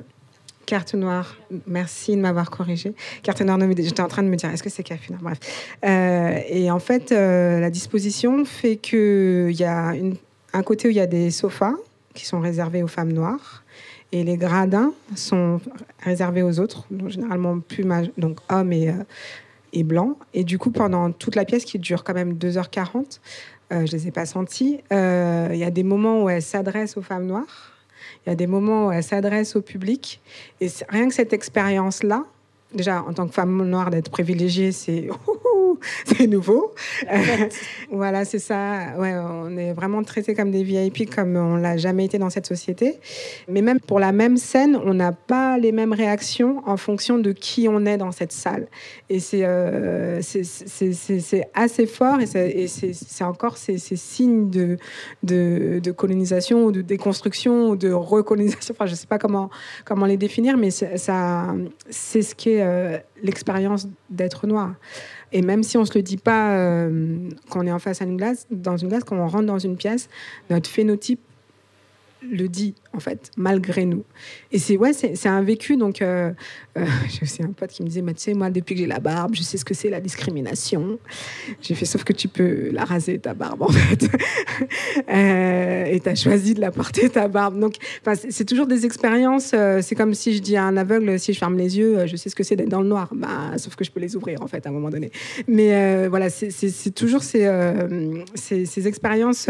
Carte 0.66 0.94
Noire, 0.94 1.36
merci 1.66 2.14
de 2.14 2.20
m'avoir 2.20 2.50
corrigé. 2.50 2.94
Carte 3.22 3.40
Noire 3.40 3.56
nommée 3.56 3.74
Désir, 3.74 3.90
j'étais 3.90 4.02
en 4.02 4.08
train 4.08 4.22
de 4.22 4.28
me 4.28 4.36
dire, 4.36 4.50
est-ce 4.50 4.62
que 4.62 4.70
c'est 4.70 4.82
Café 4.82 5.14
Noir? 5.14 5.22
Bref. 5.22 5.38
et 6.50 6.70
en 6.70 6.78
fait, 6.78 7.12
la 7.12 7.70
disposition 7.70 8.44
fait 8.44 8.76
qu'il 8.76 9.52
y 9.52 9.64
a 9.64 9.94
un 10.52 10.62
côté 10.62 10.88
où 10.88 10.90
il 10.90 10.96
y 10.96 11.00
a 11.00 11.06
des 11.06 11.30
sofas 11.30 11.74
qui 12.14 12.26
sont 12.26 12.40
réservés 12.40 12.82
aux 12.82 12.88
femmes 12.88 13.12
noires 13.12 13.64
et 14.12 14.24
les 14.24 14.36
gradins 14.36 14.92
sont 15.14 15.60
réservés 16.00 16.42
aux 16.42 16.60
autres, 16.60 16.86
donc 16.90 17.10
généralement 17.10 17.58
plus 17.60 17.84
donc 18.16 18.38
hommes 18.48 18.72
et, 18.72 18.90
euh, 18.90 19.04
et 19.72 19.82
blancs. 19.82 20.16
Et 20.34 20.44
du 20.44 20.58
coup, 20.58 20.70
pendant 20.70 21.10
toute 21.12 21.34
la 21.34 21.44
pièce 21.44 21.64
qui 21.64 21.78
dure 21.78 22.04
quand 22.04 22.14
même 22.14 22.34
2h40, 22.34 23.20
euh, 23.72 23.84
je 23.84 23.92
ne 23.92 23.98
les 23.98 24.08
ai 24.08 24.10
pas 24.12 24.26
sentis, 24.26 24.78
euh, 24.92 25.48
il 25.52 25.58
y 25.58 25.64
a 25.64 25.70
des 25.70 25.82
moments 25.82 26.22
où 26.22 26.28
elle 26.28 26.42
s'adresse 26.42 26.96
aux 26.96 27.02
femmes 27.02 27.26
noires, 27.26 27.72
il 28.24 28.30
y 28.30 28.32
a 28.32 28.36
des 28.36 28.46
moments 28.46 28.86
où 28.86 28.92
elle 28.92 29.02
s'adresse 29.02 29.56
au 29.56 29.62
public. 29.62 30.20
Et 30.60 30.68
rien 30.88 31.08
que 31.08 31.14
cette 31.14 31.32
expérience-là, 31.32 32.24
déjà 32.74 33.02
en 33.02 33.12
tant 33.12 33.26
que 33.26 33.34
femme 33.34 33.68
noire 33.68 33.90
d'être 33.90 34.10
privilégiée, 34.10 34.70
c'est 34.70 35.08
c'est 36.04 36.26
nouveau. 36.36 36.74
voilà, 37.90 38.24
c'est 38.24 38.38
ça. 38.38 38.94
Ouais, 38.98 39.14
on 39.14 39.56
est 39.56 39.72
vraiment 39.72 40.02
traités 40.02 40.34
comme 40.34 40.50
des 40.50 40.62
VIP 40.62 41.14
comme 41.14 41.36
on 41.36 41.56
l'a 41.56 41.76
jamais 41.76 42.04
été 42.04 42.18
dans 42.18 42.30
cette 42.30 42.46
société. 42.46 42.98
Mais 43.48 43.62
même 43.62 43.80
pour 43.80 44.00
la 44.00 44.12
même 44.12 44.36
scène, 44.36 44.78
on 44.84 44.94
n'a 44.94 45.12
pas 45.12 45.58
les 45.58 45.72
mêmes 45.72 45.92
réactions 45.92 46.62
en 46.66 46.76
fonction 46.76 47.18
de 47.18 47.32
qui 47.32 47.68
on 47.68 47.86
est 47.86 47.96
dans 47.96 48.12
cette 48.12 48.32
salle. 48.32 48.66
Et 49.08 49.20
c'est 49.20 49.44
euh, 49.44 50.20
c'est 50.22 51.48
assez 51.54 51.86
fort 51.86 52.20
et 52.20 52.66
c'est 52.66 53.24
encore 53.24 53.56
ces, 53.56 53.78
ces 53.78 53.96
signes 53.96 54.50
de, 54.50 54.78
de, 55.22 55.80
de, 55.82 55.90
colonisation 55.90 56.64
ou 56.64 56.72
de 56.72 56.82
déconstruction 56.82 57.70
ou 57.70 57.76
de 57.76 57.90
recolonisation. 57.92 58.74
Enfin, 58.76 58.86
je 58.86 58.92
ne 58.92 58.96
sais 58.96 59.06
pas 59.06 59.18
comment, 59.18 59.50
comment 59.84 60.06
les 60.06 60.16
définir, 60.16 60.56
mais 60.56 60.70
ça, 60.70 61.54
c'est 61.90 62.22
ce 62.22 62.34
qu'est 62.34 62.62
euh, 62.62 62.98
l'expérience 63.22 63.88
d'être 64.10 64.46
noir. 64.46 64.74
Et 65.32 65.42
même 65.42 65.62
si 65.62 65.76
on 65.76 65.80
ne 65.80 65.86
se 65.86 65.94
le 65.94 66.02
dit 66.02 66.16
pas 66.16 66.56
euh, 66.56 67.28
quand 67.50 67.60
on 67.60 67.66
est 67.66 67.72
en 67.72 67.78
face 67.78 68.00
à 68.00 68.04
une 68.04 68.16
glace, 68.16 68.46
dans 68.50 68.76
une 68.76 68.88
glace, 68.88 69.04
quand 69.04 69.16
on 69.16 69.26
rentre 69.26 69.46
dans 69.46 69.58
une 69.58 69.76
pièce, 69.76 70.08
notre 70.50 70.70
phénotype 70.70 71.20
le 72.30 72.48
dit 72.48 72.74
en 72.96 73.00
fait, 73.00 73.30
malgré 73.36 73.84
nous. 73.84 74.04
Et 74.52 74.58
c'est 74.58 74.76
ouais, 74.76 74.92
c'est 74.92 75.28
un 75.28 75.42
vécu. 75.42 75.76
Donc, 75.76 76.00
euh, 76.00 76.32
euh, 76.78 76.86
j'ai 77.10 77.22
aussi 77.22 77.42
un 77.42 77.52
pote 77.52 77.70
qui 77.70 77.82
me 77.82 77.88
disait, 77.88 78.02
tu 78.02 78.14
sais, 78.16 78.34
moi, 78.34 78.50
depuis 78.50 78.74
que 78.74 78.80
j'ai 78.80 78.86
la 78.86 79.00
barbe, 79.00 79.34
je 79.34 79.42
sais 79.42 79.58
ce 79.58 79.64
que 79.64 79.74
c'est 79.74 79.90
la 79.90 80.00
discrimination. 80.00 80.98
J'ai 81.60 81.74
fait, 81.74 81.84
sauf 81.84 82.04
que 82.04 82.12
tu 82.12 82.28
peux 82.28 82.70
la 82.72 82.84
raser 82.84 83.18
ta 83.18 83.34
barbe 83.34 83.62
en 83.62 83.68
fait. 83.68 84.08
euh, 85.10 85.84
et 85.84 86.00
tu 86.00 86.08
as 86.08 86.14
choisi 86.14 86.54
de 86.54 86.60
la 86.60 86.70
porter 86.70 87.10
ta 87.10 87.28
barbe. 87.28 87.58
Donc, 87.58 87.76
c'est 88.30 88.44
toujours 88.44 88.66
des 88.66 88.86
expériences. 88.86 89.54
C'est 89.82 89.94
comme 89.94 90.14
si 90.14 90.34
je 90.34 90.40
dis 90.40 90.56
à 90.56 90.64
un 90.64 90.76
aveugle, 90.76 91.18
si 91.18 91.32
je 91.32 91.38
ferme 91.38 91.56
les 91.56 91.78
yeux, 91.78 92.06
je 92.06 92.16
sais 92.16 92.30
ce 92.30 92.34
que 92.34 92.42
c'est 92.42 92.56
d'être 92.56 92.68
dans 92.68 92.82
le 92.82 92.88
noir. 92.88 93.10
Bah, 93.14 93.58
sauf 93.58 93.76
que 93.76 93.84
je 93.84 93.90
peux 93.90 94.00
les 94.00 94.16
ouvrir 94.16 94.42
en 94.42 94.46
fait 94.46 94.66
à 94.66 94.70
un 94.70 94.72
moment 94.72 94.90
donné. 94.90 95.10
Mais 95.48 96.08
voilà, 96.08 96.30
c'est 96.30 96.94
toujours 96.94 97.22
ces, 97.22 97.48
ces 98.34 98.88
expériences 98.88 99.48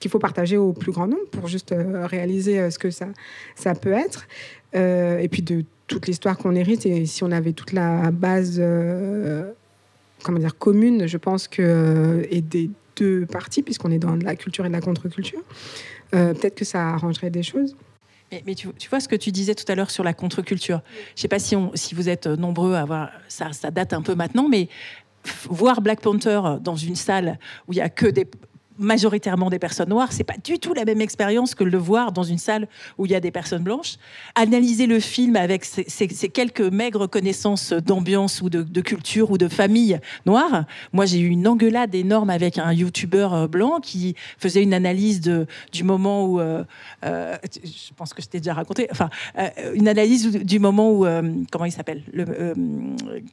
qu'il 0.00 0.10
faut 0.10 0.18
partager 0.18 0.56
au 0.56 0.72
plus 0.72 0.92
grand 0.92 1.06
nombre 1.06 1.26
pour 1.30 1.48
juste 1.48 1.72
euh, 1.72 2.06
réaliser 2.06 2.58
euh, 2.58 2.70
ce 2.70 2.78
que 2.78 2.90
ça, 2.90 3.08
ça 3.56 3.74
peut 3.74 3.92
être. 3.92 4.26
Euh, 4.74 5.18
et 5.18 5.28
puis 5.28 5.42
de 5.42 5.64
toute 5.86 6.06
l'histoire 6.06 6.36
qu'on 6.36 6.54
hérite, 6.54 6.86
et 6.86 7.06
si 7.06 7.24
on 7.24 7.32
avait 7.32 7.52
toute 7.52 7.72
la 7.72 8.10
base 8.10 8.62
comment 10.22 10.38
dire, 10.38 10.58
commune, 10.58 11.06
je 11.06 11.16
pense 11.16 11.48
que, 11.48 12.26
et 12.30 12.42
des 12.42 12.70
deux 12.96 13.24
parties, 13.24 13.62
puisqu'on 13.62 13.90
est 13.90 13.98
dans 13.98 14.16
la 14.16 14.36
culture 14.36 14.66
et 14.66 14.68
de 14.68 14.74
la 14.74 14.82
contre-culture, 14.82 15.40
peut-être 16.10 16.54
que 16.54 16.66
ça 16.66 16.90
arrangerait 16.90 17.30
des 17.30 17.42
choses. 17.42 17.74
Mais, 18.44 18.54
tu, 18.54 18.68
vois 18.90 19.00
ce 19.00 19.08
que 19.08 19.16
tu 19.16 19.32
disais 19.32 19.54
tout 19.54 19.64
à 19.72 19.74
l'heure 19.74 19.90
sur 19.90 20.04
la 20.04 20.12
contre-culture. 20.12 20.82
Je 21.14 21.20
ne 21.20 21.22
sais 21.22 21.28
pas 21.28 21.38
si, 21.38 21.56
on, 21.56 21.70
si 21.74 21.94
vous 21.94 22.10
êtes 22.10 22.26
nombreux 22.26 22.74
à 22.74 22.84
voir, 22.84 23.10
ça, 23.28 23.54
ça 23.54 23.70
date 23.70 23.94
un 23.94 24.02
peu 24.02 24.14
maintenant, 24.14 24.46
mais 24.46 24.68
voir 25.48 25.80
Black 25.80 26.02
Panther 26.02 26.42
dans 26.60 26.76
une 26.76 26.96
salle 26.96 27.38
où 27.66 27.72
il 27.72 27.76
y 27.76 27.80
a 27.80 27.88
que 27.88 28.06
des 28.06 28.26
majoritairement 28.78 29.50
des 29.50 29.58
personnes 29.58 29.88
noires, 29.88 30.12
c'est 30.12 30.24
pas 30.24 30.36
du 30.42 30.58
tout 30.58 30.74
la 30.74 30.84
même 30.84 31.00
expérience 31.00 31.54
que 31.54 31.64
le 31.64 31.78
voir 31.78 32.12
dans 32.12 32.22
une 32.22 32.38
salle 32.38 32.68
où 32.96 33.06
il 33.06 33.12
y 33.12 33.14
a 33.14 33.20
des 33.20 33.30
personnes 33.30 33.62
blanches. 33.62 33.96
Analyser 34.34 34.86
le 34.86 35.00
film 35.00 35.36
avec 35.36 35.64
ces, 35.64 36.28
quelques 36.28 36.60
maigres 36.60 37.08
connaissances 37.08 37.72
d'ambiance 37.72 38.40
ou 38.40 38.48
de, 38.50 38.80
culture 38.80 39.30
ou 39.30 39.38
de 39.38 39.48
famille 39.48 39.98
noire. 40.24 40.64
Moi, 40.92 41.06
j'ai 41.06 41.18
eu 41.18 41.28
une 41.28 41.46
engueulade 41.46 41.94
énorme 41.94 42.30
avec 42.30 42.58
un 42.58 42.72
youtubeur 42.72 43.34
euh, 43.34 43.46
blanc 43.48 43.80
qui 43.80 44.14
faisait 44.38 44.62
une 44.62 44.74
analyse 44.74 45.20
de, 45.20 45.46
du 45.72 45.82
moment 45.84 46.24
où, 46.24 46.40
euh, 46.40 46.64
euh, 47.04 47.36
je 47.64 47.92
pense 47.96 48.14
que 48.14 48.22
je 48.22 48.28
t'ai 48.28 48.38
déjà 48.38 48.54
raconté, 48.54 48.88
enfin, 48.90 49.10
une 49.74 49.88
analyse 49.88 50.30
du 50.30 50.58
moment 50.58 50.90
où, 50.92 51.06
comment 51.50 51.64
il 51.64 51.72
s'appelle, 51.72 52.02
le 52.12 52.54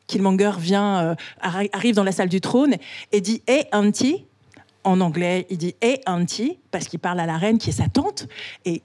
Killmonger 0.08 0.54
vient, 0.60 1.16
arrive 1.40 1.96
dans 1.96 2.04
la 2.04 2.12
salle 2.12 2.30
du 2.30 2.42
trône 2.42 2.76
et 3.12 3.22
dit, 3.22 3.42
hey, 3.48 3.66
auntie 3.72 4.26
en 4.86 5.02
anglais, 5.02 5.46
il 5.50 5.58
dit 5.58 5.76
Hey 5.82 6.00
auntie, 6.06 6.60
parce 6.72 6.88
qu'il 6.88 7.00
parle 7.00 7.20
à 7.20 7.26
la 7.26 7.38
reine 7.38 7.58
qui 7.58 7.72
est 7.72 7.74
sa 7.74 7.90
tante. 7.90 8.28
Et, 8.64 8.82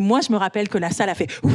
moi, 0.00 0.20
je 0.20 0.30
me 0.30 0.36
rappelle 0.36 0.68
que 0.68 0.78
la 0.78 0.90
salle 0.90 1.08
a 1.08 1.14
fait 1.14 1.28
Ouh, 1.42 1.50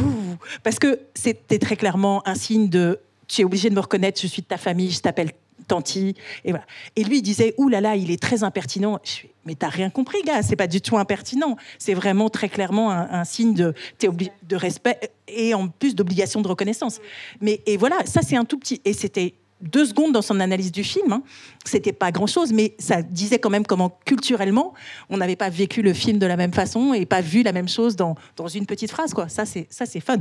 parce 0.63 0.79
que 0.79 0.99
c'était 1.13 1.59
très 1.59 1.77
clairement 1.77 2.27
un 2.27 2.35
signe 2.35 2.67
de 2.67 2.99
Tu 3.27 3.41
es 3.41 3.45
obligé 3.45 3.69
de 3.69 3.75
me 3.75 3.79
reconnaître, 3.79 4.19
je 4.19 4.27
suis 4.27 4.41
de 4.41 4.47
ta 4.47 4.57
famille, 4.57 4.91
je 4.91 4.99
t'appelle 4.99 5.31
tanti. 5.67 6.15
Et 6.43 6.51
voilà. 6.51 6.65
Et 6.95 7.03
lui, 7.03 7.19
il 7.19 7.21
disait 7.21 7.53
Ouh 7.57 7.69
là 7.69 7.79
là, 7.79 7.95
il 7.95 8.11
est 8.11 8.21
très 8.21 8.43
impertinent. 8.43 8.99
Je 9.03 9.11
suis, 9.11 9.29
mais 9.45 9.55
t'as 9.55 9.69
rien 9.69 9.89
compris, 9.89 10.21
gars, 10.23 10.41
c'est 10.41 10.55
pas 10.55 10.67
du 10.67 10.81
tout 10.81 10.97
impertinent. 10.97 11.55
C'est 11.77 11.93
vraiment 11.93 12.29
très 12.29 12.49
clairement 12.49 12.91
un, 12.91 13.23
signe 13.23 13.53
de, 13.53 13.73
de 14.01 14.55
respect 14.55 15.11
et 15.27 15.53
en 15.53 15.67
plus 15.67 15.95
d'obligation 15.95 16.41
de 16.41 16.47
reconnaissance. 16.47 16.99
Mais 17.39 17.61
et 17.67 17.77
voilà, 17.77 17.97
ça 18.05 18.21
c'est 18.21 18.35
un 18.35 18.45
tout 18.45 18.57
petit. 18.57 18.81
Et 18.83 18.93
c'était 18.93 19.35
deux 19.61 19.85
secondes 19.85 20.13
dans 20.13 20.21
son 20.21 20.39
analyse 20.39 20.71
du 20.71 20.83
film. 20.83 21.11
Hein. 21.11 21.23
C'était 21.65 21.93
pas 21.93 22.11
grand-chose, 22.11 22.53
mais 22.53 22.75
ça 22.79 23.01
disait 23.01 23.39
quand 23.39 23.49
même 23.49 23.65
comment 23.65 23.97
culturellement 24.05 24.73
on 25.09 25.17
n'avait 25.17 25.35
pas 25.35 25.49
vécu 25.49 25.81
le 25.81 25.93
film 25.93 26.17
de 26.17 26.25
la 26.25 26.37
même 26.37 26.53
façon 26.53 26.93
et 26.93 27.05
pas 27.05 27.21
vu 27.21 27.43
la 27.43 27.51
même 27.51 27.69
chose 27.69 27.95
dans, 27.95 28.15
dans 28.35 28.47
une 28.47 28.65
petite 28.65 28.91
phrase. 28.91 29.13
Quoi. 29.13 29.29
Ça, 29.29 29.45
c'est 29.45 29.67
ça, 29.69 29.85
c'est 29.85 29.99
fun. 29.99 30.19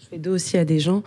Je 0.00 0.08
fais 0.08 0.18
deux 0.18 0.32
aussi 0.32 0.58
à 0.58 0.64
des 0.64 0.80
gens. 0.80 1.02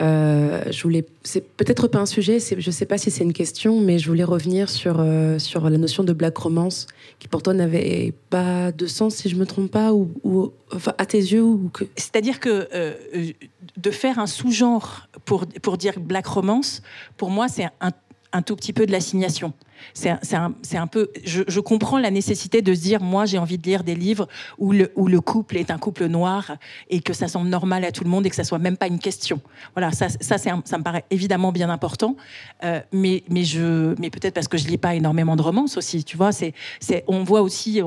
Euh, 0.00 0.64
je 0.70 0.82
voulais, 0.82 1.04
c'est 1.22 1.46
peut-être 1.46 1.88
pas 1.88 1.98
un 1.98 2.06
sujet, 2.06 2.38
je 2.40 2.54
ne 2.54 2.72
sais 2.72 2.86
pas 2.86 2.96
si 2.96 3.10
c'est 3.10 3.22
une 3.22 3.34
question, 3.34 3.80
mais 3.80 3.98
je 3.98 4.08
voulais 4.08 4.24
revenir 4.24 4.70
sur, 4.70 4.96
euh, 4.98 5.38
sur 5.38 5.68
la 5.68 5.76
notion 5.76 6.04
de 6.04 6.12
black 6.14 6.38
romance, 6.38 6.86
qui 7.18 7.28
pour 7.28 7.42
toi 7.42 7.52
n'avait 7.52 8.14
pas 8.30 8.72
de 8.72 8.86
sens, 8.86 9.16
si 9.16 9.28
je 9.28 9.36
me 9.36 9.44
trompe 9.44 9.70
pas, 9.70 9.92
ou, 9.92 10.52
à 10.96 11.06
tes 11.06 11.18
yeux 11.18 11.42
ou 11.42 11.70
que... 11.72 11.84
C'est-à-dire 11.96 12.40
que 12.40 12.66
euh, 12.74 12.94
de 13.76 13.90
faire 13.90 14.18
un 14.18 14.26
sous-genre 14.26 15.06
pour, 15.26 15.46
pour 15.46 15.76
dire 15.76 16.00
black 16.00 16.26
romance, 16.26 16.82
pour 17.18 17.28
moi, 17.28 17.46
c'est 17.48 17.64
un, 17.64 17.92
un 18.32 18.42
tout 18.42 18.56
petit 18.56 18.72
peu 18.72 18.86
de 18.86 18.92
l'assignation 18.92 19.52
c'est 19.94 20.10
un, 20.10 20.52
un, 20.74 20.86
peu. 20.86 21.10
Je, 21.24 21.60
comprends 21.60 21.98
la 21.98 22.10
nécessité 22.10 22.62
de 22.62 22.74
se 22.74 22.80
dire, 22.80 23.00
moi, 23.00 23.26
j'ai 23.26 23.38
envie 23.38 23.58
de 23.58 23.66
lire 23.66 23.84
des 23.84 23.94
livres 23.94 24.28
où 24.58 24.72
le, 24.72 24.92
où 24.96 25.06
le 25.06 25.20
couple 25.20 25.56
est 25.56 25.70
un 25.70 25.78
couple 25.78 26.06
noir 26.06 26.52
et 26.88 27.00
que 27.00 27.12
ça 27.12 27.28
semble 27.28 27.48
normal 27.48 27.84
à 27.84 27.92
tout 27.92 28.04
le 28.04 28.10
monde 28.10 28.26
et 28.26 28.30
que 28.30 28.36
ça 28.36 28.44
soit 28.44 28.58
même 28.58 28.76
pas 28.76 28.86
une 28.86 28.98
question. 28.98 29.40
Voilà, 29.74 29.92
ça, 29.92 30.08
ça, 30.08 30.38
ça 30.38 30.78
me 30.78 30.82
paraît 30.82 31.04
évidemment 31.10 31.52
bien 31.52 31.70
important. 31.70 32.16
Euh, 32.64 32.80
mais, 32.92 33.22
mais, 33.28 33.42
mais 33.98 34.10
peut-être 34.10 34.34
parce 34.34 34.48
que 34.48 34.58
je 34.58 34.66
lis 34.66 34.78
pas 34.78 34.94
énormément 34.94 35.36
de 35.36 35.42
romances 35.42 35.76
aussi, 35.76 36.04
tu 36.04 36.16
vois. 36.16 36.32
C'est, 36.32 36.54
on 37.06 37.24
voit 37.24 37.42
aussi 37.42 37.80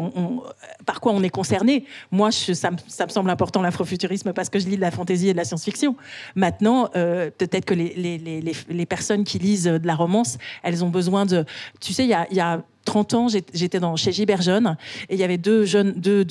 par 0.85 1.01
quoi 1.01 1.13
on 1.13 1.23
est 1.23 1.29
concerné. 1.29 1.85
Moi, 2.11 2.31
ça, 2.31 2.71
me, 2.71 2.77
ça, 2.87 3.05
me 3.05 3.09
semble 3.11 3.29
important 3.29 3.61
l'afrofuturisme 3.61 4.33
parce 4.33 4.49
que 4.49 4.59
je 4.59 4.67
lis 4.67 4.75
de 4.75 4.81
la 4.81 4.91
fantaisie 4.91 5.29
et 5.29 5.33
de 5.33 5.37
la 5.37 5.45
science-fiction. 5.45 5.95
Maintenant, 6.35 6.89
euh, 6.95 7.29
peut-être 7.37 7.65
que 7.65 7.73
les, 7.73 7.93
les, 7.95 8.17
les, 8.17 8.53
les 8.69 8.85
personnes 8.85 9.23
qui 9.23 9.39
lisent 9.39 9.65
de 9.65 9.87
la 9.87 9.95
romance, 9.95 10.37
elles 10.63 10.83
ont 10.83 10.89
besoin 10.89 11.25
de 11.25 11.45
tu 11.83 11.93
sais, 11.93 12.05
il 12.05 12.09
y 12.09 12.39
a, 12.39 12.63
30 12.85 13.13
ans, 13.13 13.27
j'étais 13.29 13.79
chez 13.95 14.11
Gilbert 14.11 14.41
Jeune 14.41 14.75
et 15.07 15.13
il 15.13 15.19
y 15.19 15.23
avait 15.23 15.37
deux, 15.37 15.65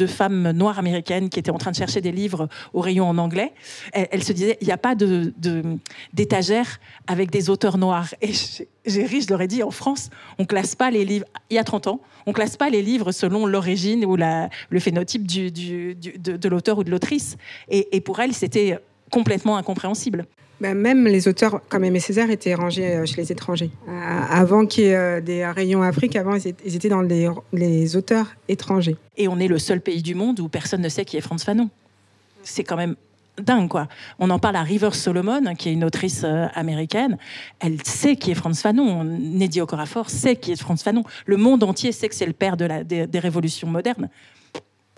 femmes 0.06 0.50
noires 0.50 0.78
américaines 0.78 1.30
qui 1.30 1.38
étaient 1.38 1.50
en 1.50 1.56
train 1.56 1.70
de 1.70 1.76
chercher 1.76 2.02
des 2.02 2.12
livres 2.12 2.46
au 2.74 2.80
rayon 2.80 3.08
en 3.08 3.16
anglais. 3.16 3.54
Elles, 3.94 4.22
se 4.22 4.34
disaient, 4.34 4.58
il 4.60 4.66
n'y 4.66 4.72
a 4.72 4.76
pas 4.76 4.94
d'étagère 4.94 6.66
de, 6.66 7.10
avec 7.10 7.30
des 7.30 7.48
auteurs 7.48 7.78
noirs. 7.78 8.14
Et 8.20 8.32
j'ai 8.84 9.06
ri, 9.06 9.22
je 9.22 9.28
leur 9.30 9.40
ai 9.40 9.46
dit, 9.46 9.62
en 9.62 9.70
France, 9.70 10.10
on 10.38 10.44
classe 10.44 10.74
pas 10.74 10.90
les 10.90 11.06
livres, 11.06 11.24
il 11.48 11.54
y 11.54 11.58
a 11.58 11.64
30 11.64 11.86
ans, 11.86 12.00
on 12.26 12.34
classe 12.34 12.58
pas 12.58 12.68
les 12.68 12.82
livres 12.82 13.12
selon 13.12 13.46
l'origine 13.46 14.04
ou 14.04 14.16
le 14.16 14.80
phénotype 14.80 15.26
de 15.26 16.48
l'auteur 16.48 16.76
ou 16.76 16.84
de 16.84 16.90
l'autrice. 16.90 17.38
Et, 17.70 17.96
et 17.96 18.02
pour 18.02 18.20
elles, 18.20 18.34
c'était 18.34 18.78
complètement 19.10 19.56
incompréhensible. 19.56 20.26
Bah, 20.62 20.74
même 20.74 21.08
les 21.08 21.26
auteurs 21.26 21.60
comme 21.68 21.82
Aimé 21.82 21.98
Césaire 21.98 22.30
étaient 22.30 22.54
rangés 22.54 22.94
euh, 22.94 23.04
chez 23.04 23.16
les 23.16 23.32
étrangers. 23.32 23.72
Euh, 23.88 24.20
avant 24.30 24.64
qu'il 24.64 24.84
y 24.84 24.86
ait 24.86 24.94
euh, 24.94 25.20
des 25.20 25.44
rayons 25.44 25.82
Afrique, 25.82 26.14
avant 26.14 26.36
ils 26.36 26.76
étaient 26.76 26.88
dans 26.88 27.02
les, 27.02 27.96
auteurs 27.96 28.36
étrangers. 28.46 28.94
Et 29.16 29.26
on 29.26 29.40
est 29.40 29.48
le 29.48 29.58
seul 29.58 29.80
pays 29.80 30.02
du 30.02 30.14
monde 30.14 30.38
où 30.38 30.48
personne 30.48 30.80
ne 30.80 30.88
sait 30.88 31.04
qui 31.04 31.16
est 31.16 31.20
Franz 31.20 31.44
Fanon. 31.44 31.68
C'est 32.44 32.62
quand 32.62 32.76
même 32.76 32.94
dingue, 33.42 33.68
quoi. 33.68 33.88
On 34.20 34.30
en 34.30 34.38
parle 34.38 34.54
à 34.54 34.62
River 34.62 34.90
Solomon, 34.92 35.56
qui 35.56 35.70
est 35.70 35.72
une 35.72 35.82
autrice 35.82 36.24
américaine. 36.54 37.18
Elle 37.58 37.82
sait 37.82 38.14
qui 38.14 38.30
est 38.30 38.34
Franz 38.34 38.62
Fanon. 38.62 39.02
Neddy 39.02 39.60
Okorafor 39.60 40.10
sait 40.10 40.36
qui 40.36 40.52
est 40.52 40.60
Franz 40.60 40.84
Fanon. 40.84 41.02
Le 41.26 41.38
monde 41.38 41.64
entier 41.64 41.90
sait 41.90 42.08
que 42.08 42.14
c'est 42.14 42.26
le 42.26 42.34
père 42.34 42.56
des 42.56 43.18
révolutions 43.18 43.66
modernes. 43.66 44.08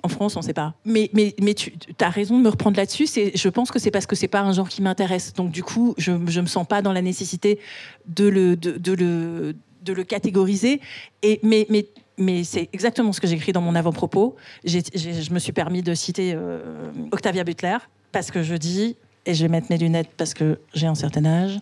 En 0.05 0.09
France, 0.09 0.37
on 0.37 0.41
ne 0.41 0.45
sait 0.45 0.53
pas. 0.53 0.75
Mais, 0.85 1.09
mais, 1.15 1.35
mais 1.41 1.55
tu 1.55 1.73
as 1.99 2.11
raison 2.11 2.37
de 2.39 2.45
me 2.45 2.51
reprendre 2.51 2.77
là-dessus. 2.77 3.07
Je 3.07 3.49
pense 3.49 3.71
que 3.71 3.79
c'est 3.79 3.91
parce 3.91 4.05
que 4.05 4.15
c'est 4.15 4.29
pas 4.29 4.43
un 4.43 4.53
genre 4.53 4.69
qui 4.69 4.83
m'intéresse. 4.83 5.33
Donc, 5.33 5.51
du 5.51 5.63
coup, 5.63 5.95
je 5.97 6.13
ne 6.13 6.41
me 6.43 6.47
sens 6.47 6.67
pas 6.67 6.83
dans 6.83 6.93
la 6.93 7.01
nécessité 7.01 7.59
de 8.07 8.29
le, 8.29 8.55
de, 8.55 8.93
le, 8.93 9.57
de 9.83 9.93
le 9.95 10.05
catégoriser. 10.05 10.83
Et, 11.23 11.41
mais, 11.43 11.67
mais, 11.71 11.87
mais 12.19 12.45
c'est 12.45 12.69
exactement 12.75 13.15
ce 13.15 13.21
que 13.23 13.27
j'écris 13.27 13.53
dans 13.53 13.63
mon 13.63 13.75
avant-propos. 13.75 14.37
Je 14.67 15.33
me 15.33 15.39
suis 15.39 15.53
permis 15.53 15.83
de 15.83 15.95
citer 15.95 16.35
euh, 16.37 16.93
Octavia 17.11 17.43
Butler 17.43 17.79
parce 18.13 18.31
que 18.31 18.43
je 18.43 18.57
dis 18.57 18.97
et 19.25 19.33
je 19.33 19.43
vais 19.43 19.49
mettre 19.49 19.69
mes 19.71 19.79
lunettes 19.79 20.11
parce 20.19 20.35
que 20.35 20.59
j'ai 20.75 20.87
un 20.87 20.95
certain 20.95 21.25
âge, 21.25 21.59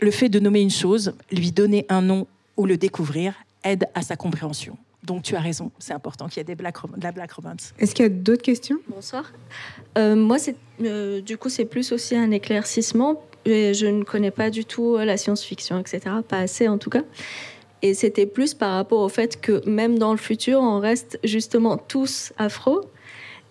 le 0.00 0.10
fait 0.10 0.30
de 0.30 0.40
nommer 0.40 0.62
une 0.62 0.70
chose, 0.70 1.12
lui 1.30 1.52
donner 1.52 1.84
un 1.90 2.00
nom 2.00 2.26
ou 2.56 2.64
le 2.64 2.78
découvrir 2.78 3.34
aide 3.64 3.84
à 3.94 4.00
sa 4.00 4.16
compréhension. 4.16 4.78
Donc 5.02 5.22
tu 5.22 5.34
as 5.34 5.40
raison, 5.40 5.72
c'est 5.78 5.92
important 5.92 6.28
qu'il 6.28 6.38
y 6.38 6.40
ait 6.40 6.44
des 6.44 6.54
black 6.54 6.76
de 6.96 7.02
la 7.02 7.12
black 7.12 7.32
romance. 7.32 7.74
Est-ce 7.78 7.94
qu'il 7.94 8.04
y 8.04 8.06
a 8.06 8.08
d'autres 8.08 8.42
questions? 8.42 8.78
Bonsoir. 8.88 9.32
Euh, 9.98 10.14
moi, 10.14 10.38
c'est, 10.38 10.54
euh, 10.82 11.20
du 11.20 11.36
coup, 11.36 11.48
c'est 11.48 11.64
plus 11.64 11.90
aussi 11.92 12.16
un 12.16 12.30
éclaircissement. 12.30 13.20
je 13.44 13.86
ne 13.86 14.04
connais 14.04 14.30
pas 14.30 14.50
du 14.50 14.64
tout 14.64 14.96
la 14.96 15.16
science-fiction, 15.16 15.80
etc. 15.80 16.00
Pas 16.28 16.38
assez 16.38 16.68
en 16.68 16.78
tout 16.78 16.90
cas. 16.90 17.02
Et 17.82 17.94
c'était 17.94 18.26
plus 18.26 18.54
par 18.54 18.74
rapport 18.74 19.00
au 19.00 19.08
fait 19.08 19.40
que 19.40 19.68
même 19.68 19.98
dans 19.98 20.12
le 20.12 20.18
futur, 20.18 20.60
on 20.60 20.78
reste 20.78 21.18
justement 21.24 21.76
tous 21.76 22.32
afro. 22.38 22.82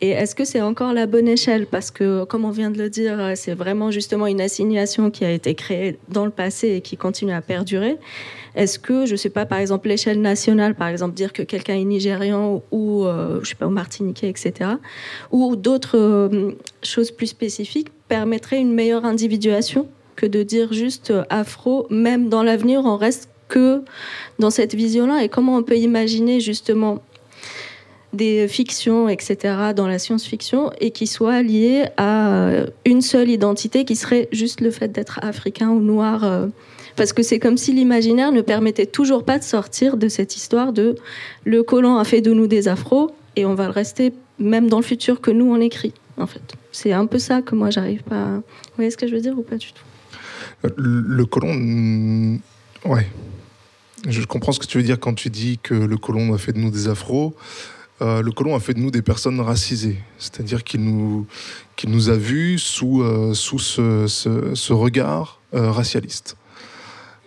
Et 0.04 0.10
est-ce 0.10 0.34
que 0.34 0.45
c'est 0.45 0.62
encore 0.62 0.93
la 0.93 1.06
bonne 1.06 1.28
échelle? 1.28 1.68
Parce 1.68 1.91
que, 1.91 2.24
comme 2.26 2.43
on 2.43 2.49
vient 2.49 2.72
de 2.72 2.78
le 2.80 2.89
dire, 2.89 3.34
c'est 3.36 3.54
vraiment 3.54 3.91
justement 3.91 4.26
une 4.26 4.41
assignation 4.41 5.12
qui 5.12 5.24
a 5.24 5.32
été 5.32 5.54
créée 5.54 5.99
dans 6.10 6.26
le 6.26 6.32
passé 6.32 6.70
et 6.70 6.82
qui 6.82 6.97
continue 6.97 7.34
à 7.34 7.41
perdurer. 7.41 7.97
Est-ce 8.56 8.80
que, 8.80 9.06
je 9.06 9.14
ne 9.14 9.18
sais 9.18 9.30
pas, 9.30 9.45
par 9.45 9.60
exemple, 9.60 9.88
l'échelle 9.88 10.20
nationale, 10.20 10.76
par 10.76 10.88
exemple, 10.88 11.14
dire 11.14 11.32
que 11.32 11.43
quelqu'un 11.43 11.76
est 11.76 11.86
nigérian 11.86 12.62
ou, 12.72 13.06
euh, 13.06 13.39
je 13.43 13.49
sais 13.49 13.56
pas, 13.56 13.68
au 13.68 13.72
martiniquais, 13.72 14.28
etc., 14.28 14.72
ou 15.32 15.56
d'autres 15.56 15.97
euh, 15.97 16.52
choses 16.84 17.12
plus 17.12 17.28
spécifiques 17.28 17.89
permettrait 18.08 18.60
une 18.60 18.74
meilleure 18.74 19.06
individuation 19.06 19.88
que 20.16 20.26
de 20.26 20.43
dire 20.43 20.74
juste 20.74 21.12
euh, 21.12 21.24
afro, 21.30 21.88
même 21.89 22.28
dans 22.28 22.43
l'avenir, 22.43 22.82
on 22.86 22.97
reste 22.97 23.30
que 23.47 23.84
dans 24.39 24.49
cette 24.49 24.76
vision-là? 24.76 25.24
Et 25.24 25.30
comment 25.30 25.56
on 25.56 25.64
peut 25.64 25.78
imaginer 25.78 26.39
justement 26.39 27.02
des 28.14 28.47
fictions, 28.47 29.07
etc., 29.07 29.74
dans 29.76 29.88
la 29.88 29.99
science-fiction, 29.99 30.72
et 30.80 30.91
qui 30.91 31.07
soient 31.07 31.41
liées 31.41 31.86
à 31.97 32.49
une 32.86 33.01
seule 33.01 33.30
identité 33.30 33.86
qui 33.86 33.95
serait 33.95 34.28
juste 34.32 34.62
le 34.62 34.72
fait 34.72 34.89
d'être 34.89 35.20
africain 35.24 35.70
ou 35.70 35.80
noir 35.80 36.49
parce 36.95 37.14
que 37.14 37.24
c'est 37.24 37.39
comme 37.39 37.57
si 37.57 37.74
l'imaginaire 37.74 38.32
ne 38.32 38.41
permettait 38.41 38.86
toujours 38.86 39.24
pas 39.24 39.39
de 39.39 39.43
sortir 39.43 39.97
de 39.97 40.07
cette 40.07 40.36
histoire 40.36 40.74
de 40.74 40.95
le 41.45 41.64
colon 41.64 41.97
a 41.97 42.03
fait 42.03 42.22
de 42.22 42.34
nous 42.34 42.47
des 42.47 42.68
afros 42.68 43.12
et 43.36 43.45
on 43.45 43.55
va 43.55 43.66
le 43.66 43.72
rester 43.72 44.14
même 44.39 44.70
dans 44.70 44.78
le 44.78 44.84
futur 44.84 45.22
que 45.22 45.32
nous 45.32 45.45
on 45.45 45.59
écrit, 45.62 45.93
en 46.18 46.28
fait. 46.28 46.41
C'est 46.72 46.93
un 46.93 47.05
peu 47.05 47.20
ça 47.20 47.41
que 47.41 47.55
moi 47.55 47.70
j'arrive 47.70 48.03
pas. 48.03 48.24
À... 48.24 48.36
Vous 48.36 48.76
voyez 48.76 48.91
ce 48.91 48.97
que 48.97 49.07
je 49.07 49.14
veux 49.14 49.22
dire 49.22 49.38
ou 49.38 49.43
pas 49.43 49.57
du 49.57 49.72
tout? 49.72 49.84
Euh, 50.66 50.70
Le 50.78 51.26
colon, 51.26 52.39
ouais. 52.86 53.07
Je 54.07 54.26
comprends 54.26 54.51
ce 54.51 54.59
que 54.59 54.66
tu 54.66 54.78
veux 54.78 54.84
dire 54.84 54.99
quand 54.99 55.14
tu 55.14 55.30
dis 55.30 55.59
que 55.62 55.76
le 55.76 55.97
colon 55.97 56.34
a 56.34 56.38
fait 56.38 56.53
de 56.53 56.57
nous 56.57 56.72
des 56.72 56.88
afros. 56.88 57.36
Euh, 58.02 58.22
le 58.22 58.32
colon 58.32 58.56
a 58.56 58.60
fait 58.60 58.74
de 58.74 58.80
nous 58.80 58.91
des 58.91 59.02
personnes 59.02 59.39
racisées, 59.39 59.99
c'est-à-dire 60.18 60.64
qu'il 60.64 60.82
nous, 60.82 61.28
qu'il 61.76 61.91
nous 61.91 62.10
a 62.10 62.16
vus 62.16 62.58
sous, 62.58 63.04
euh, 63.04 63.34
sous 63.34 63.60
ce, 63.60 64.08
ce, 64.08 64.74
regard 64.74 65.39
racialiste. 65.54 66.38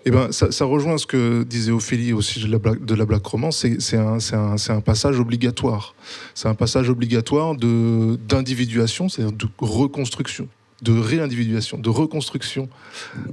Eh 0.07 0.11
ben, 0.11 0.33
ça, 0.33 0.65
rejoint 0.65 0.99
ce 0.99 1.07
que 1.07 1.45
disait 1.45 1.73
Ophélie 1.73 2.13
aussi 2.13 2.41
de 2.41 2.49
la 2.49 2.59
Black, 2.59 2.85
de 2.85 2.95
la 2.95 3.07
Black 3.07 3.25
Romance, 3.25 3.65
c'est 3.79 3.97
un, 3.97 4.19
un, 4.33 4.57
un, 4.69 4.81
passage 4.81 5.19
obligatoire. 5.19 5.95
C'est 6.35 6.49
un 6.49 6.55
passage 6.55 6.91
obligatoire 6.91 7.55
d'individuation, 7.55 9.09
c'est-à-dire 9.09 9.33
de 9.33 9.49
reconstruction, 9.59 10.49
de 10.83 10.93
réindividuation, 10.93 11.79
de 11.79 11.89
reconstruction 11.89 12.69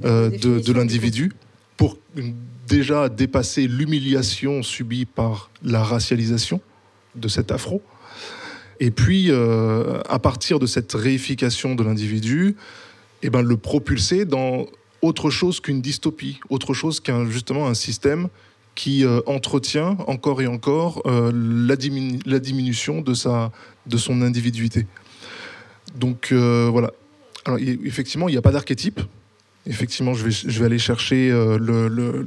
euh, 0.05 0.29
de, 0.29 0.59
de 0.59 0.73
l'individu 0.73 1.33
pour 1.75 1.97
déjà 2.67 3.09
dépasser 3.09 3.67
l'humiliation 3.67 4.63
subie 4.63 5.05
par 5.05 5.49
la 5.63 5.83
racialisation 5.83 6.61
de 7.15 7.27
cet 7.27 7.51
afro. 7.51 7.81
Et 8.81 8.89
puis, 8.89 9.27
euh, 9.29 10.01
à 10.09 10.17
partir 10.17 10.57
de 10.57 10.65
cette 10.65 10.93
réification 10.93 11.75
de 11.75 11.83
l'individu, 11.83 12.55
eh 13.21 13.29
ben, 13.29 13.43
le 13.43 13.55
propulser 13.55 14.25
dans 14.25 14.65
autre 15.03 15.29
chose 15.29 15.59
qu'une 15.59 15.81
dystopie, 15.81 16.39
autre 16.49 16.73
chose 16.73 16.99
qu'un 16.99 17.29
justement 17.29 17.67
un 17.67 17.75
système 17.75 18.27
qui 18.73 19.05
euh, 19.05 19.19
entretient 19.27 19.97
encore 20.07 20.41
et 20.41 20.47
encore 20.47 21.03
euh, 21.05 21.31
la, 21.31 21.75
la, 22.25 22.39
diminution 22.39 23.01
de, 23.01 23.13
sa, 23.13 23.51
de 23.85 23.97
son 23.97 24.23
individualité. 24.23 24.87
Donc 25.95 26.33
voilà. 26.33 26.91
Alors, 27.45 27.59
effectivement, 27.59 28.29
il 28.29 28.31
n'y 28.31 28.37
a 28.37 28.41
pas 28.41 28.51
d'archétype. 28.51 28.99
Effectivement, 29.67 30.15
je 30.15 30.25
vais, 30.25 30.31
je 30.31 30.59
vais 30.59 30.65
aller 30.65 30.79
chercher 30.79 31.29
le, 31.29 32.25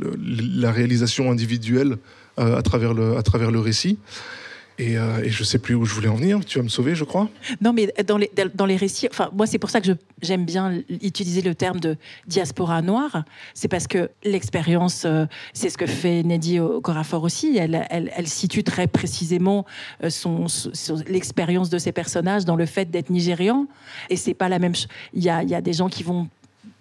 la 0.56 0.70
réalisation 0.70 1.32
individuelle 1.32 1.96
à, 2.36 2.62
travers 2.62 2.94
le, 2.94 3.16
à 3.16 3.22
travers 3.22 3.50
le 3.50 3.58
récit. 3.58 3.98
Et, 4.78 4.98
euh, 4.98 5.22
et, 5.22 5.30
je 5.30 5.44
sais 5.44 5.58
plus 5.58 5.74
où 5.74 5.84
je 5.84 5.94
voulais 5.94 6.08
en 6.08 6.16
venir. 6.16 6.44
Tu 6.44 6.58
vas 6.58 6.64
me 6.64 6.68
sauver, 6.68 6.94
je 6.94 7.04
crois. 7.04 7.28
Non, 7.60 7.72
mais 7.72 7.92
dans 8.06 8.16
les, 8.16 8.30
dans 8.54 8.66
les 8.66 8.76
récits, 8.76 9.06
enfin, 9.10 9.30
moi, 9.32 9.46
c'est 9.46 9.58
pour 9.58 9.70
ça 9.70 9.80
que 9.80 9.88
j'aime 10.20 10.44
bien 10.44 10.82
utiliser 10.88 11.42
le 11.42 11.54
terme 11.54 11.78
de 11.78 11.96
diaspora 12.26 12.82
noire. 12.82 13.24
C'est 13.54 13.68
parce 13.68 13.86
que 13.86 14.10
l'expérience, 14.24 15.04
euh, 15.04 15.26
c'est 15.52 15.70
ce 15.70 15.78
que 15.78 15.86
fait 15.86 16.22
Neddy 16.24 16.58
Corafor 16.82 17.22
aussi. 17.22 17.56
Elle, 17.56 17.86
elle, 17.88 18.10
elle, 18.16 18.26
situe 18.26 18.64
très 18.64 18.88
précisément 18.88 19.64
euh, 20.02 20.10
son, 20.10 20.46
l'expérience 21.06 21.70
de 21.70 21.78
ses 21.78 21.92
personnages 21.92 22.44
dans 22.44 22.56
le 22.56 22.66
fait 22.66 22.90
d'être 22.90 23.10
nigérian. 23.10 23.66
Et 24.10 24.16
c'est 24.16 24.34
pas 24.34 24.48
la 24.48 24.58
même 24.58 24.74
chose. 24.74 24.88
Il 25.12 25.22
y 25.22 25.30
a, 25.30 25.44
y 25.44 25.54
a 25.54 25.60
des 25.60 25.72
gens 25.72 25.88
qui 25.88 26.02
vont 26.02 26.28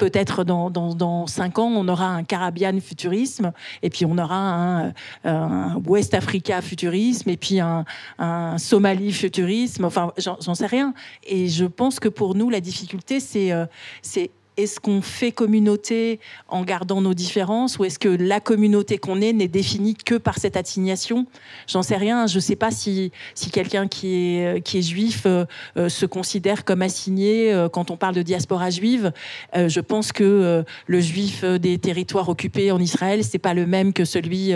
peut-être 0.04 0.44
dans, 0.44 0.70
dans, 0.70 1.28
cinq 1.28 1.60
ans, 1.60 1.72
on 1.74 1.88
aura 1.88 2.08
un 2.08 2.24
Caribbean 2.24 2.82
futurisme, 2.82 3.54
et 3.82 3.90
puis 3.90 4.06
on 4.06 4.18
aura 4.18 4.92
un, 5.24 5.82
West 5.86 6.14
Africa 6.14 6.62
futurisme, 6.62 7.30
et 7.30 7.38
puis 7.38 7.62
un, 7.62 7.86
un 8.20 8.58
Somalie 8.58 9.14
futurisme. 9.14 9.86
Enfin, 9.86 10.12
j'en 10.18 10.56
sais 10.56 10.66
rien. 10.66 10.94
Et 11.26 11.48
je 11.48 11.64
pense 11.64 12.02
que 12.02 12.10
pour 12.10 12.36
nous, 12.36 12.50
la 12.50 12.60
difficulté, 12.60 13.22
c'est 13.22 13.54
c'est 14.02 14.30
est-ce 14.58 14.80
qu'on 14.80 15.02
fait 15.02 15.32
communauté 15.32 16.20
en 16.48 16.64
gardant 16.64 17.02
nos 17.02 17.14
différences 17.14 17.80
ou 17.80 17.86
est-ce 17.86 17.98
que 17.98 18.10
la 18.10 18.40
communauté 18.40 18.98
qu'on 18.98 19.22
est 19.22 19.34
n'est 19.34 19.48
définie 19.48 19.96
que 19.96 20.16
par 20.16 20.38
cette 20.38 20.58
assignation? 20.58 21.26
J'en 21.68 21.82
sais 21.82 21.96
rien. 21.96 22.28
Je 22.28 22.36
ne 22.36 22.42
sais 22.42 22.56
pas 22.56 22.72
si, 22.72 23.12
si 23.36 23.50
quelqu'un 23.50 23.88
qui 23.88 24.38
est, 24.38 24.64
qui 24.64 24.78
est 24.78 24.82
juif 24.82 25.24
euh, 25.26 25.46
euh, 25.78 25.90
se 25.90 26.06
considère 26.06 26.66
comme 26.66 26.82
assigné 26.82 27.52
euh, 27.52 27.68
quand 27.70 27.90
on 27.90 27.98
parle 27.98 28.16
de 28.16 28.22
diaspora 28.22 28.70
juive. 28.70 29.12
je 29.54 29.80
pense 29.80 30.12
que 30.12 30.64
le 30.88 31.00
juif 31.00 31.44
des 31.44 31.78
territoires 31.78 32.30
occupés 32.30 32.72
en 32.72 32.80
Israël, 32.80 33.24
c'est 33.24 33.40
pas 33.40 33.54
le 33.54 33.66
même 33.66 33.94
que 33.94 34.06
celui 34.06 34.54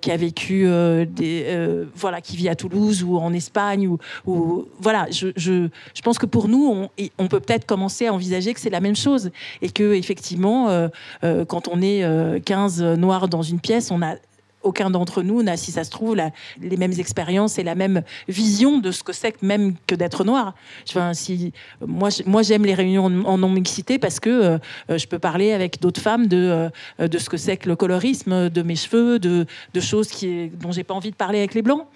qui 0.00 0.10
a 0.10 0.16
vécu, 0.16 0.66
des, 1.06 1.84
voilà, 1.94 2.20
qui 2.20 2.36
vit 2.36 2.48
à 2.48 2.54
Toulouse 2.54 3.02
ou 3.02 3.16
en 3.16 3.32
Espagne. 3.32 3.88
Ou, 4.26 4.68
voilà, 4.80 5.06
je, 5.10 5.28
je, 5.36 5.68
je, 5.94 6.02
pense 6.02 6.18
que 6.18 6.26
pour 6.26 6.48
nous, 6.48 6.88
on 7.18 7.28
peut 7.28 7.40
peut-être 7.40 7.66
commencer 7.66 8.06
à 8.06 8.14
envisager 8.14 8.54
que 8.54 8.60
c'est 8.60 8.70
la 8.70 8.80
même 8.80 8.96
chose 8.96 9.31
et 9.60 9.70
que 9.70 9.94
effectivement, 9.94 10.68
euh, 10.68 10.88
euh, 11.24 11.44
quand 11.44 11.68
on 11.68 11.80
est 11.82 12.04
15 12.44 12.82
euh, 12.82 12.96
noirs 12.96 13.28
dans 13.28 13.42
une 13.42 13.60
pièce, 13.60 13.90
on 13.90 14.02
a 14.02 14.16
aucun 14.62 14.90
d'entre 14.90 15.22
nous 15.22 15.42
n'a, 15.42 15.56
si 15.56 15.72
ça 15.72 15.84
se 15.84 15.90
trouve, 15.90 16.16
les 16.60 16.76
mêmes 16.76 16.92
expériences 16.98 17.58
et 17.58 17.62
la 17.62 17.74
même 17.74 18.02
vision 18.28 18.78
de 18.78 18.90
ce 18.90 19.02
que 19.02 19.12
c'est 19.12 19.32
que 19.32 19.44
même 19.44 19.74
que 19.86 19.94
d'être 19.94 20.24
noir. 20.24 20.54
Enfin, 20.88 21.14
si, 21.14 21.52
moi, 21.86 22.10
moi, 22.26 22.42
j'aime 22.42 22.64
les 22.64 22.74
réunions 22.74 23.04
en 23.04 23.38
non-mixité 23.38 23.98
parce 23.98 24.20
que 24.20 24.30
euh, 24.30 24.58
je 24.88 25.06
peux 25.06 25.18
parler 25.18 25.52
avec 25.52 25.80
d'autres 25.80 26.00
femmes 26.00 26.26
de, 26.26 26.70
euh, 27.00 27.08
de 27.08 27.18
ce 27.18 27.28
que 27.28 27.36
c'est 27.36 27.56
que 27.56 27.68
le 27.68 27.76
colorisme 27.76 28.50
de 28.50 28.62
mes 28.62 28.76
cheveux, 28.76 29.18
de, 29.18 29.46
de 29.74 29.80
choses 29.80 30.08
qui, 30.08 30.48
dont 30.48 30.72
j'ai 30.72 30.84
pas 30.84 30.94
envie 30.94 31.10
de 31.10 31.16
parler 31.16 31.38
avec 31.38 31.54
les 31.54 31.62
blancs. 31.62 31.86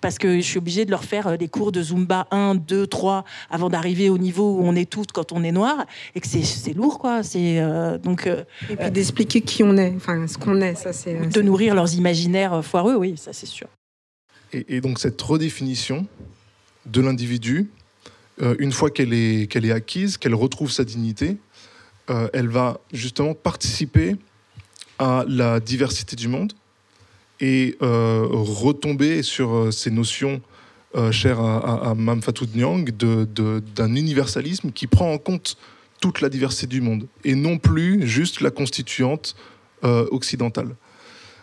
Parce 0.00 0.18
que 0.18 0.36
je 0.36 0.46
suis 0.46 0.58
obligée 0.58 0.84
de 0.84 0.90
leur 0.90 1.04
faire 1.04 1.28
euh, 1.28 1.36
des 1.36 1.48
cours 1.48 1.72
de 1.72 1.82
Zumba 1.82 2.26
1, 2.30 2.56
2, 2.56 2.86
3 2.86 3.24
avant 3.50 3.70
d'arriver 3.70 4.10
au 4.10 4.18
niveau 4.18 4.56
où 4.56 4.60
on 4.62 4.74
est 4.74 4.88
toutes 4.88 5.12
quand 5.12 5.32
on 5.32 5.42
est 5.42 5.52
noir 5.52 5.84
et 6.14 6.20
que 6.20 6.26
c'est, 6.26 6.72
lourd, 6.74 6.98
quoi. 6.98 7.22
C'est, 7.22 7.60
donc, 8.02 8.26
et 8.26 8.76
puis 8.76 8.90
d'expliquer 8.90 9.40
qui 9.40 9.62
on 9.62 9.76
est, 9.76 9.92
enfin 9.96 10.26
ce 10.26 10.38
qu'on 10.38 10.60
est, 10.60 10.74
ça 10.74 10.92
c'est. 10.92 11.32
De 11.32 11.42
nourrir 11.42 11.74
leurs 11.74 11.94
imaginaires 11.94 12.15
sûr. 13.46 13.68
Et, 14.52 14.80
donc 14.80 14.98
cette 14.98 15.20
redéfinition 15.20 16.06
de 16.86 17.00
l'individu, 17.00 17.70
euh, 18.42 18.54
une 18.58 18.72
fois 18.72 18.90
qu'elle 18.90 19.12
est, 19.12 19.70
acquise, 19.70 20.16
qu'elle 20.18 20.34
retrouve 20.34 20.70
sa 20.70 20.84
dignité, 20.84 21.36
euh, 22.10 22.28
elle 22.32 22.48
va 22.48 22.80
justement 22.92 23.34
participer 23.34 24.16
à 24.98 25.24
la 25.28 25.60
diversité 25.60 26.16
du 26.16 26.28
monde 26.28 26.52
et 27.40 27.76
euh, 27.82 28.26
retomber 28.30 29.22
sur 29.22 29.72
ces 29.72 29.90
notions 29.90 30.40
chères 31.10 31.40
à, 31.40 31.90
à, 31.90 31.94
Mam 31.94 32.22
Fatou 32.22 32.46
Nyang 32.54 32.90
d'un 32.90 33.94
universalisme 33.94 34.72
qui 34.72 34.86
prend 34.86 35.12
en 35.12 35.18
compte 35.18 35.58
toute 36.00 36.22
la 36.22 36.30
diversité 36.30 36.66
du 36.66 36.80
monde 36.80 37.06
et 37.22 37.34
non 37.34 37.58
plus 37.58 38.06
juste 38.06 38.40
la 38.40 38.50
constituante 38.50 39.36
occidentale. 39.82 40.74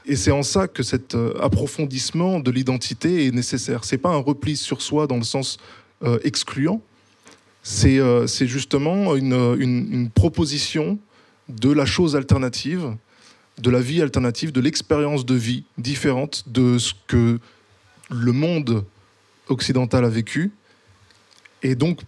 Et 0.05 0.15
c'est 0.15 0.31
en 0.31 0.43
ça 0.43 0.67
que 0.67 0.83
cet 0.83 1.15
euh, 1.15 1.33
approfondissement 1.39 2.39
de 2.39 2.51
l'identité 2.51 3.25
est 3.25 3.31
nécessaire. 3.31 3.85
C'est 3.85 3.97
pas 3.97 4.09
un 4.09 4.17
repli 4.17 4.57
sur 4.57 4.81
soi 4.81 5.07
dans 5.07 5.17
le 5.17 5.23
sens 5.23 5.57
euh, 6.03 6.19
excluant. 6.23 6.81
C'est 7.61 7.99
euh, 7.99 8.27
justement 8.27 9.15
une, 9.15 9.55
une, 9.57 10.09
proposition 10.09 10.99
de 11.47 11.71
la 11.71 11.85
chose 11.85 12.17
alternative, 12.17 12.95
de 13.61 13.69
la 13.69 13.79
vie 13.79 14.01
alternative, 14.01 14.51
de 14.51 14.59
l'expérience 14.59 15.25
de 15.25 15.35
vie 15.35 15.63
différente 15.77 16.43
de 16.47 16.77
ce 16.77 16.93
que 17.07 17.39
le 18.09 18.31
monde 18.33 18.83
occidental 19.47 20.03
a 20.03 20.09
vécu. 20.09 20.51
Et 21.61 21.75
donc, 21.75 22.01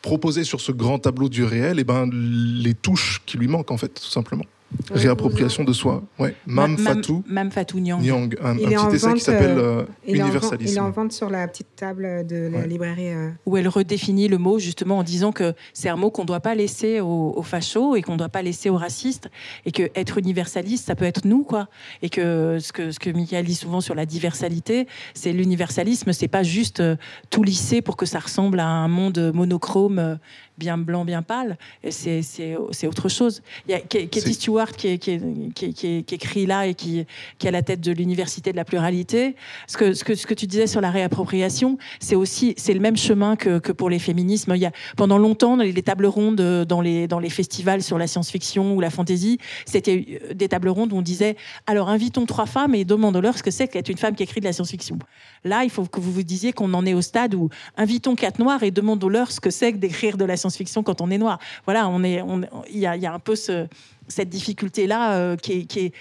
proposer 0.00 0.44
sur 0.44 0.62
ce 0.62 0.72
grand 0.72 0.98
tableau 0.98 1.28
du 1.28 1.44
réel 1.44 1.78
eh 1.78 1.84
ben, 1.84 2.08
les 2.10 2.72
touches 2.72 3.20
qui 3.26 3.36
lui 3.36 3.48
manquent, 3.48 3.70
en 3.70 3.76
fait, 3.76 3.88
tout 3.88 4.10
simplement. 4.10 4.46
Réappropriation 4.90 5.64
de 5.64 5.72
soi. 5.72 6.02
Ouais. 6.18 6.34
Mam, 6.46 6.78
Fatou. 6.78 7.22
Mam 7.28 7.50
Fatou 7.50 7.80
Nyang. 7.80 8.00
Nyang 8.00 8.36
un, 8.42 8.56
petit 8.56 8.96
essai 8.96 9.14
qui 9.14 9.20
s'appelle 9.20 9.58
euh, 9.58 9.84
Universalisme. 10.06 10.72
il 10.72 10.76
est 10.76 10.80
en 10.80 10.90
vente 10.90 11.12
sur 11.12 11.30
la 11.30 11.46
petite 11.48 11.74
table 11.76 12.26
de 12.26 12.48
la 12.52 12.66
librairie. 12.66 13.10
Euh. 13.10 13.30
Où 13.46 13.56
elle 13.56 13.68
redéfinit 13.68 14.28
le 14.28 14.38
mot 14.38 14.58
justement 14.58 14.98
en 14.98 15.02
disant 15.02 15.32
que 15.32 15.54
c'est 15.72 15.88
un 15.88 15.96
mot 15.96 16.10
qu'on 16.10 16.22
ne 16.22 16.26
doit 16.26 16.40
pas 16.40 16.54
laisser 16.54 17.00
aux, 17.00 17.42
fachos 17.42 17.96
et 17.96 18.02
qu'on 18.02 18.12
ne 18.12 18.18
doit 18.18 18.28
pas 18.28 18.42
laisser 18.42 18.70
aux 18.70 18.76
racistes 18.76 19.30
et 19.66 19.72
que 19.72 19.90
être 19.94 20.18
universaliste, 20.18 20.86
ça 20.86 20.94
peut 20.94 21.04
être 21.04 21.24
nous 21.24 21.42
quoi. 21.42 21.68
Et 22.02 22.08
que 22.08 22.58
ce 22.60 22.72
que 22.72 22.90
ce 22.90 22.98
que 22.98 23.10
Michael 23.10 23.44
dit 23.44 23.54
souvent 23.54 23.80
sur 23.80 23.94
la 23.94 24.06
diversalité, 24.06 24.86
c'est 25.14 25.32
l'universalisme, 25.32 26.12
c'est 26.12 26.28
pas 26.28 26.42
juste 26.42 26.80
euh, 26.80 26.96
tout 27.30 27.42
lisser 27.42 27.82
pour 27.82 27.96
que 27.96 28.06
ça 28.06 28.18
ressemble 28.18 28.60
à 28.60 28.66
un 28.66 28.88
monde 28.88 29.32
monochrome 29.34 30.18
bien 30.60 30.78
blanc, 30.78 31.04
bien 31.04 31.22
pâle. 31.22 31.56
C'est 31.90 32.86
autre 32.86 33.08
chose. 33.08 33.42
Il 33.66 33.72
y 33.72 33.74
a 33.74 33.80
Katie 33.80 34.34
Stewart 34.34 34.72
qui, 34.72 34.98
qui, 34.98 36.04
écrit 36.10 36.46
là 36.46 36.66
et 36.66 36.74
qui, 36.74 37.00
est 37.00 37.48
à 37.48 37.50
la 37.50 37.62
tête 37.62 37.80
de 37.80 37.90
l'Université 37.90 38.52
de 38.52 38.56
la 38.56 38.64
pluralité. 38.64 39.34
Ce 39.66 39.76
que, 39.76 39.94
ce 39.94 40.04
que, 40.04 40.14
ce 40.14 40.26
que 40.26 40.34
tu 40.34 40.46
disais 40.46 40.66
sur 40.66 40.80
la 40.80 40.90
réappropriation, 40.90 41.78
c'est 41.98 42.14
aussi 42.14 42.54
c'est 42.56 42.74
le 42.74 42.80
même 42.80 42.96
chemin 42.96 43.34
que, 43.36 43.58
que, 43.58 43.72
pour 43.72 43.90
les 43.90 43.98
féminismes. 43.98 44.52
Il 44.54 44.60
y 44.60 44.66
a, 44.66 44.72
pendant 44.96 45.18
longtemps, 45.18 45.56
les, 45.56 45.72
les 45.72 45.82
tables 45.82 46.06
rondes 46.06 46.36
dans 46.36 46.80
les, 46.80 47.08
dans 47.08 47.18
les 47.18 47.30
festivals 47.30 47.82
sur 47.82 47.98
la 47.98 48.06
science-fiction 48.06 48.74
ou 48.74 48.80
la 48.80 48.90
fantasy, 48.90 49.38
c'était 49.64 50.20
des 50.34 50.48
tables 50.48 50.68
rondes 50.68 50.92
où 50.92 50.96
on 50.96 51.02
disait 51.02 51.36
alors 51.66 51.88
invitons 51.88 52.26
trois 52.26 52.46
femmes 52.46 52.74
et 52.74 52.84
demandons-leur 52.84 53.38
ce 53.38 53.42
que 53.42 53.50
c'est 53.50 53.68
qu'être 53.68 53.88
une 53.88 53.98
femme 53.98 54.14
qui 54.14 54.22
écrit 54.22 54.40
de 54.40 54.44
la 54.44 54.52
science-fiction. 54.52 54.98
Là, 55.44 55.64
il 55.64 55.70
faut 55.70 55.84
que 55.86 56.00
vous 56.00 56.12
vous 56.12 56.22
disiez 56.22 56.52
qu'on 56.52 56.72
en 56.74 56.84
est 56.84 56.94
au 56.94 57.00
stade 57.00 57.34
où 57.34 57.48
invitons 57.76 58.14
quatre 58.14 58.38
noirs 58.38 58.62
et 58.62 58.70
demandons-leur 58.70 59.32
ce 59.32 59.40
que 59.40 59.50
c'est 59.50 59.72
que 59.72 59.78
d'écrire 59.78 60.16
de 60.16 60.24
la 60.24 60.36
science-fiction 60.36 60.82
quand 60.82 61.00
on 61.00 61.10
est 61.10 61.18
noir. 61.18 61.38
Voilà, 61.64 61.88
on 61.88 62.02
est, 62.04 62.22
il 62.70 62.78
y, 62.78 62.86
a, 62.86 63.12
un 63.12 63.18
peu 63.18 63.34
cette 63.36 64.28
difficulté-là 64.28 65.14
euh, 65.14 65.36
qui, 65.36 65.66
est, 65.76 65.94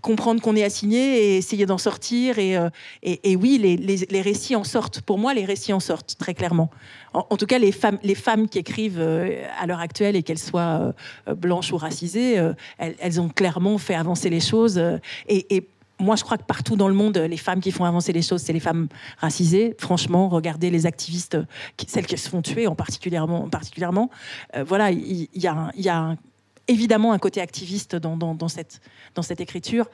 comprendre 0.00 0.40
qu'on 0.40 0.56
est 0.56 0.64
assigné 0.64 0.98
et 0.98 1.36
essayer 1.36 1.66
d'en 1.66 1.76
sortir. 1.76 2.38
Et, 2.38 2.56
euh, 2.56 2.70
oui, 3.26 3.58
les, 3.58 4.20
récits 4.22 4.56
en 4.56 4.64
sortent. 4.64 5.02
Pour 5.02 5.18
moi, 5.18 5.34
les 5.34 5.44
récits 5.44 5.74
en 5.74 5.80
sortent, 5.80 6.16
très 6.18 6.32
clairement. 6.32 6.70
En, 7.12 7.36
tout 7.36 7.46
cas, 7.46 7.58
les 7.58 7.72
femmes, 7.72 8.48
qui 8.48 8.58
écrivent 8.58 9.00
euh, 9.00 9.44
à 9.60 9.66
l'heure 9.66 9.80
actuelle, 9.80 10.16
et 10.16 10.22
qu'elles 10.22 10.38
soient 10.38 10.94
blanches 11.36 11.72
ou 11.72 11.76
racisées, 11.76 12.40
elles, 12.78 13.20
ont 13.20 13.28
clairement 13.28 13.76
fait 13.76 13.94
avancer 13.94 14.30
les 14.30 14.40
choses. 14.40 14.80
Moi, 16.00 16.16
je 16.16 16.24
crois 16.24 16.38
que 16.38 16.44
partout 16.44 16.76
dans 16.76 16.88
le 16.88 16.94
monde, 16.94 17.16
les 17.18 17.36
femmes 17.36 17.60
qui 17.60 17.70
font 17.70 17.84
avancer 17.84 18.12
les 18.12 18.22
choses, 18.22 18.42
c'est 18.42 18.52
les 18.52 18.60
femmes 18.60 18.88
racisées. 19.18 19.74
Franchement, 19.78 20.28
regardez 20.28 20.70
les 20.70 20.86
activistes, 20.86 21.36
celles 21.86 22.06
qui 22.06 22.16
se 22.18 22.28
font 22.28 22.42
tuer 22.42 22.66
en 22.66 22.74
particulièrement. 22.74 23.48
particulièrement. 23.48 24.10
Euh, 24.56 24.64
voilà, 24.64 24.90
il 24.90 25.28
y, 25.34 25.46
a, 25.46 26.16
évidemment 26.68 27.12
un 27.12 27.18
côté 27.18 27.40
activiste 27.40 27.96
dans, 27.96 28.48
cette, 28.48 28.80
dans 29.14 29.22
cette 29.22 29.40
écriture. 29.40 29.90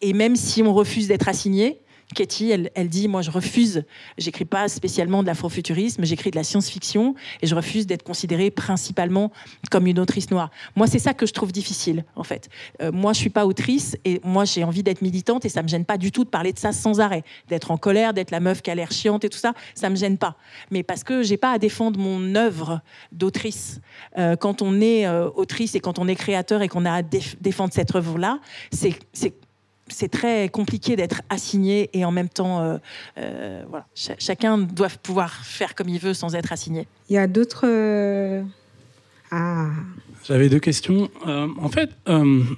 Et 0.00 0.12
même 0.12 0.36
si 0.36 0.62
on 0.62 0.74
refuse 0.74 1.08
d'être 1.08 1.28
assigné, 1.28 1.80
Katie, 2.14 2.50
elle, 2.50 2.88
dit 2.88 3.06
Moi, 3.06 3.22
je 3.22 3.30
refuse, 3.30 3.84
j'écris 4.16 4.46
pas 4.46 4.68
spécialement 4.68 5.22
de 5.22 5.26
l'afrofuturisme, 5.26 6.04
j'écris 6.04 6.30
de 6.30 6.36
la 6.36 6.44
science-fiction 6.44 7.14
et 7.42 7.46
je 7.46 7.54
refuse 7.54 7.86
d'être 7.86 8.02
considérée 8.02 8.50
principalement 8.50 9.30
comme 9.70 9.86
une 9.86 9.98
autrice 9.98 10.30
noire. 10.30 10.50
Moi, 10.74 10.86
c'est 10.86 10.98
ça 10.98 11.12
que 11.12 11.26
je 11.26 11.32
trouve 11.32 11.52
difficile, 11.52 12.04
en 12.16 12.24
fait. 12.24 12.48
Euh, 12.80 12.92
moi, 12.92 13.12
je 13.12 13.18
suis 13.18 13.30
pas 13.30 13.44
autrice 13.44 13.96
et 14.04 14.20
moi, 14.24 14.44
j'ai 14.46 14.64
envie 14.64 14.82
d'être 14.82 15.02
militante 15.02 15.44
et 15.44 15.48
ça 15.50 15.62
me 15.62 15.68
gêne 15.68 15.84
pas 15.84 15.98
du 15.98 16.10
tout 16.10 16.24
de 16.24 16.30
parler 16.30 16.52
de 16.52 16.58
ça 16.58 16.72
sans 16.72 17.00
arrêt. 17.00 17.24
D'être 17.48 17.70
en 17.70 17.76
colère, 17.76 18.14
d'être 18.14 18.30
la 18.30 18.40
meuf 18.40 18.62
qui 18.62 18.70
a 18.70 18.74
l'air 18.74 18.90
chiante 18.90 19.24
et 19.24 19.28
tout 19.28 19.38
ça, 19.38 19.52
ça 19.74 19.90
me 19.90 19.96
gêne 19.96 20.16
pas. 20.16 20.36
Mais 20.70 20.82
parce 20.82 21.04
que 21.04 21.22
j'ai 21.22 21.36
pas 21.36 21.52
à 21.52 21.58
défendre 21.58 22.00
mon 22.00 22.34
œuvre 22.34 22.80
d'autrice. 23.12 23.80
Euh, 24.16 24.34
quand 24.36 24.62
on 24.62 24.80
est 24.80 25.06
euh, 25.06 25.28
autrice 25.34 25.74
et 25.74 25.80
quand 25.80 25.98
on 25.98 26.08
est 26.08 26.16
créateur 26.16 26.62
et 26.62 26.68
qu'on 26.68 26.86
a 26.86 26.92
à 26.92 27.02
défendre 27.02 27.72
cette 27.74 27.94
œuvre-là, 27.94 28.38
c'est 28.72 28.98
c'est 29.90 30.08
très 30.08 30.48
compliqué 30.48 30.96
d'être 30.96 31.22
assigné 31.28 31.90
et 31.92 32.04
en 32.04 32.10
même 32.10 32.28
temps, 32.28 32.60
euh, 32.60 32.78
euh, 33.18 33.62
voilà, 33.68 33.86
chacun 33.94 34.58
doit 34.58 34.88
pouvoir 35.02 35.32
faire 35.44 35.74
comme 35.74 35.88
il 35.88 35.98
veut 35.98 36.14
sans 36.14 36.34
être 36.34 36.52
assigné. 36.52 36.86
Il 37.08 37.14
y 37.14 37.18
a 37.18 37.26
d'autres. 37.26 37.64
Euh, 37.64 38.42
ah. 39.30 39.68
J'avais 40.26 40.48
deux 40.48 40.58
questions. 40.58 41.08
en 41.24 41.68
fait, 41.68 41.90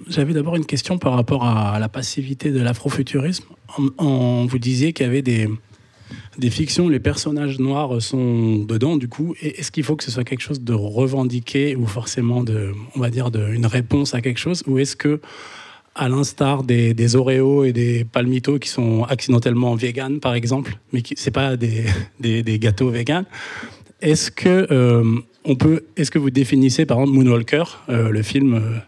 j'avais 0.09 0.33
d'abord 0.33 0.57
une 0.57 0.67
question 0.67 0.99
par 0.99 1.13
rapport 1.13 1.45
à 1.45 1.79
la 1.79 1.89
passivité 1.89 2.51
de 2.51 2.61
l'afrofuturisme. 2.61 3.45
On, 3.99 4.47
vous 4.47 4.59
disiez 4.59 4.93
qu'il 4.93 5.07
y 5.07 5.09
avait 5.09 5.23
des, 5.23 5.49
des 6.39 6.51
fictions, 6.51 6.89
les 6.89 6.99
personnages 6.99 7.59
noirs 7.59 8.01
sont 8.01 8.59
dedans, 8.59 8.97
du 8.97 9.09
coup. 9.09 9.35
Est-ce 9.41 9.71
qu'il 9.71 9.85
faut 9.85 9.95
que 9.95 10.05
ce 10.05 10.11
soit 10.11 10.25
quelque 10.25 10.41
chose 10.41 10.63
de 10.63 10.73
revendiqué 10.73 11.77
ou 11.77 11.87
forcément 11.87 12.43
de, 12.43 12.73
on 12.97 13.01
va 13.01 13.11
dire, 13.11 13.31
de, 13.31 13.53
une 13.53 13.67
réponse 13.67 14.15
à 14.15 14.21
quelque 14.21 14.41
chose? 14.41 14.63
Ou 14.67 14.79
est-ce 14.79 14.97
que 14.97 15.21
à 16.01 16.09
l'instar 16.09 16.63
des, 16.63 16.95
des, 16.95 17.15
et 17.15 17.73
des 17.75 18.05
Palmitos 18.05 18.59
qui 18.59 18.71
sont 18.71 19.05
accidentellement 19.05 19.75
véganes, 19.75 20.19
par 20.19 20.33
exemple, 20.33 20.79
mais 20.95 21.03
qui 21.03 21.13
c'est 21.19 21.31
pas 21.31 21.59
des, 21.59 21.85
gâteaux 22.59 22.89
véganes. 22.89 23.27
Est-ce 24.01 24.31
que 24.31 24.67
euh, 24.71 25.05
est-ce 25.97 26.11
que 26.11 26.19
vous 26.19 26.31
définissez 26.31 26.87
par 26.87 27.01
exemple 27.01 27.17
Moonwalker, 27.17 27.65
euh, 27.91 28.09
le 28.09 28.23
film 28.23 28.55
euh, 28.55 28.79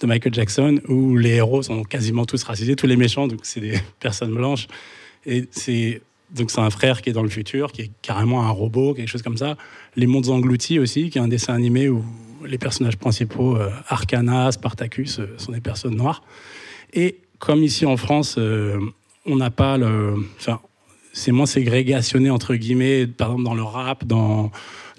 de 0.00 0.06
Michael 0.06 0.32
Jackson, 0.32 0.80
où 0.88 1.18
les 1.18 1.34
héros 1.34 1.62
sont 1.62 1.82
quasiment 1.82 2.24
tous 2.24 2.42
racisés, 2.42 2.74
tous 2.74 2.86
les 2.86 2.96
méchants, 2.96 3.28
donc 3.28 3.40
c'est 3.42 3.60
des 3.60 3.78
personnes 4.00 4.32
blanches, 4.32 4.66
et 5.26 5.44
c'est 5.50 6.00
donc 6.30 6.50
c'est 6.50 6.60
un 6.60 6.70
frère 6.70 7.02
qui 7.02 7.10
est 7.10 7.12
dans 7.12 7.22
le 7.22 7.28
futur, 7.28 7.70
qui 7.72 7.82
est 7.82 7.90
carrément 8.00 8.46
un 8.46 8.50
robot, 8.50 8.94
quelque 8.94 9.08
chose 9.08 9.20
comme 9.20 9.36
ça. 9.36 9.58
Les 9.94 10.06
Mondes 10.06 10.30
Engloutis 10.30 10.78
aussi, 10.78 11.10
qui 11.10 11.18
est 11.18 11.20
un 11.20 11.28
dessin 11.28 11.52
animé 11.52 11.90
où 11.90 12.02
les 12.46 12.56
personnages 12.56 12.96
principaux, 12.96 13.58
euh, 13.58 13.68
Arcana, 13.88 14.50
Spartacus, 14.50 15.20
sont 15.36 15.52
des 15.52 15.60
personnes 15.60 15.96
noires. 15.96 16.22
Et 16.92 17.18
comme 17.38 17.62
ici 17.62 17.86
en 17.86 17.96
France, 17.96 18.36
euh, 18.38 18.78
on 19.26 19.36
n'a 19.36 19.50
pas 19.50 19.76
le, 19.78 20.16
enfin, 20.36 20.60
c'est 21.12 21.32
moins 21.32 21.46
ségrégationné 21.46 22.30
entre 22.30 22.54
guillemets, 22.54 23.06
par 23.06 23.28
exemple 23.28 23.44
dans 23.44 23.54
le 23.54 23.62
rap, 23.62 24.04
dans 24.04 24.50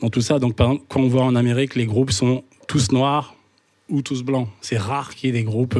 dans 0.01 0.09
tout 0.09 0.21
ça. 0.21 0.39
Donc 0.39 0.55
par 0.55 0.67
exemple, 0.67 0.85
quand 0.89 1.01
on 1.01 1.07
voit 1.07 1.23
en 1.23 1.35
Amérique, 1.35 1.75
les 1.75 1.85
groupes 1.85 2.11
sont 2.11 2.43
tous 2.67 2.91
noirs 2.91 3.35
ou 3.89 4.01
tous 4.01 4.23
blancs. 4.23 4.47
C'est 4.61 4.77
rare 4.77 5.15
qu'il 5.15 5.27
y 5.27 5.29
ait 5.29 5.39
des 5.39 5.43
groupes 5.43 5.77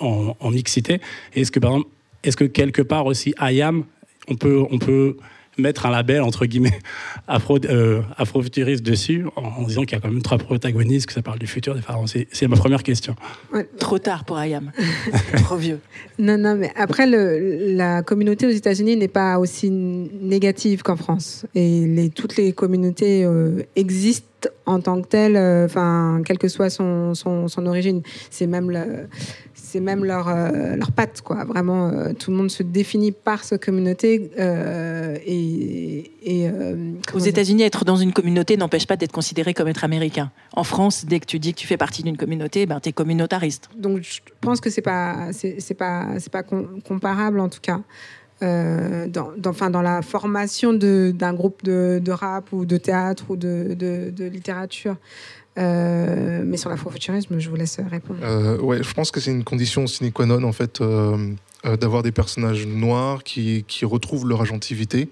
en, 0.00 0.36
en, 0.38 0.50
mixité. 0.50 1.00
Est-ce 1.34 1.50
que 1.50 1.60
par 1.60 1.72
exemple, 1.72 1.90
est-ce 2.22 2.36
que 2.36 2.44
quelque 2.44 2.82
part 2.82 3.06
aussi, 3.06 3.34
IAM 3.40 3.84
on 4.28 4.34
peut, 4.34 4.64
on 4.70 4.78
peut 4.78 5.16
mettre 5.58 5.86
un 5.86 5.90
label 5.90 6.22
entre 6.22 6.46
guillemets 6.46 6.78
afro, 7.28 7.58
euh, 7.64 8.02
afrofuturiste 8.16 8.82
dessus 8.84 9.26
en, 9.36 9.62
disant 9.62 9.82
qu'il 9.82 9.92
y 9.92 9.94
a 9.96 10.00
quand 10.00 10.10
même 10.10 10.22
trois 10.22 10.38
protagonistes, 10.38 11.06
que 11.06 11.12
ça 11.12 11.22
parle 11.22 11.38
du 11.38 11.46
futur 11.46 11.74
des 11.74 11.82
pharaons. 11.82 12.06
C'est 12.06 12.48
ma 12.48 12.56
première 12.56 12.82
question. 12.82 13.14
Trop 13.78 13.98
tard 13.98 14.24
pour 14.24 14.38
Ayam. 14.38 14.70
Trop 15.44 15.56
vieux. 15.56 15.80
Non, 16.18 16.38
non, 16.38 16.56
mais 16.56 16.72
après, 16.76 17.06
le, 17.06 17.74
la 17.74 18.02
communauté 18.02 18.46
aux 18.46 18.50
États-Unis 18.50 18.96
n'est 18.96 19.08
pas 19.08 19.38
aussi 19.38 19.70
négative 19.70 20.82
qu'en 20.82 20.96
France. 20.96 21.46
Et 21.54 21.86
les, 21.86 22.10
toutes 22.10 22.36
les 22.36 22.52
communautés 22.52 23.24
euh, 23.24 23.62
existent 23.76 24.26
en 24.66 24.80
tant 24.80 25.00
que 25.00 25.08
telles, 25.08 25.36
euh, 25.36 25.66
enfin, 25.66 26.22
quelle 26.24 26.38
que 26.38 26.48
soit 26.48 26.70
son, 26.70 27.14
son, 27.14 27.48
son 27.48 27.66
origine. 27.66 28.02
C'est 28.30 28.46
même 28.46 28.70
c'est 29.66 29.80
même 29.80 30.04
leur, 30.04 30.28
euh, 30.28 30.76
leur 30.76 30.92
patte, 30.92 31.22
quoi. 31.22 31.44
Vraiment, 31.44 31.88
euh, 31.88 32.12
tout 32.12 32.30
le 32.30 32.36
monde 32.36 32.50
se 32.50 32.62
définit 32.62 33.10
par 33.10 33.42
sa 33.42 33.58
communauté. 33.58 34.30
Euh, 34.38 35.16
et, 35.26 36.12
Aux 37.12 37.18
États-Unis, 37.18 37.62
être 37.64 37.84
dans 37.84 37.96
une 37.96 38.12
communauté 38.12 38.56
n'empêche 38.56 38.86
pas 38.86 38.96
d'être 38.96 39.12
considéré 39.12 39.54
comme 39.54 39.66
être 39.68 39.82
américain. 39.82 40.30
En 40.52 40.62
France, 40.62 41.04
dès 41.04 41.18
que 41.18 41.26
tu 41.26 41.40
dis 41.40 41.52
que 41.52 41.58
tu 41.58 41.66
fais 41.66 41.76
partie 41.76 42.04
d'une 42.04 42.16
communauté, 42.16 42.66
ben, 42.66 42.78
tu 42.78 42.90
es 42.90 42.92
communautariste. 42.92 43.68
Donc, 43.76 44.02
je 44.02 44.20
pense 44.40 44.60
que 44.60 44.70
c'est 44.70 44.82
pas, 44.82 45.30
c'est, 45.32 45.74
pas, 45.74 46.06
pas 46.30 46.42
comparable, 46.42 47.40
en 47.40 47.48
tout 47.48 47.60
cas. 47.60 47.80
dans, 48.40 49.32
dans, 49.36 49.70
dans 49.70 49.82
la 49.82 50.02
formation 50.02 50.72
d'un 50.74 51.34
groupe 51.34 51.64
de, 51.64 52.00
de, 52.02 52.12
rap 52.12 52.52
ou 52.52 52.66
de 52.66 52.76
théâtre 52.76 53.24
ou 53.30 53.36
de, 53.36 53.74
de, 53.74 54.10
de 54.10 54.24
littérature. 54.26 54.96
Euh, 55.58 56.42
mais 56.44 56.56
sur 56.56 56.70
l'afrofuturisme, 56.70 57.38
je 57.38 57.48
vous 57.48 57.56
laisse 57.56 57.78
répondre. 57.90 58.20
Euh, 58.22 58.58
ouais, 58.58 58.82
je 58.82 58.92
pense 58.92 59.10
que 59.10 59.20
c'est 59.20 59.30
une 59.30 59.44
condition 59.44 59.86
sine 59.86 60.12
qua 60.12 60.26
non 60.26 60.42
en 60.44 60.52
fait 60.52 60.80
euh, 60.80 61.32
euh, 61.64 61.76
d'avoir 61.76 62.02
des 62.02 62.12
personnages 62.12 62.66
noirs 62.66 63.24
qui, 63.24 63.64
retrouvent 63.82 64.28
leur 64.28 64.42
agentivité 64.42 65.08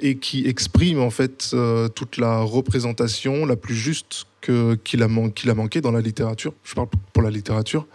et 0.00 0.16
qui 0.16 0.46
expriment 0.46 1.02
en 1.02 1.10
fait 1.10 1.54
toute 1.94 2.16
la 2.16 2.38
représentation 2.38 3.44
la 3.44 3.56
plus 3.56 3.74
juste 3.74 4.24
qu'il 4.40 5.02
a, 5.02 5.04
a 5.04 5.54
manqué 5.54 5.82
dans 5.82 5.90
la 5.90 6.00
littérature. 6.00 6.54
Je 6.64 6.74
parle 6.74 6.88
pour 7.12 7.22
la 7.22 7.28
littérature. 7.30 7.86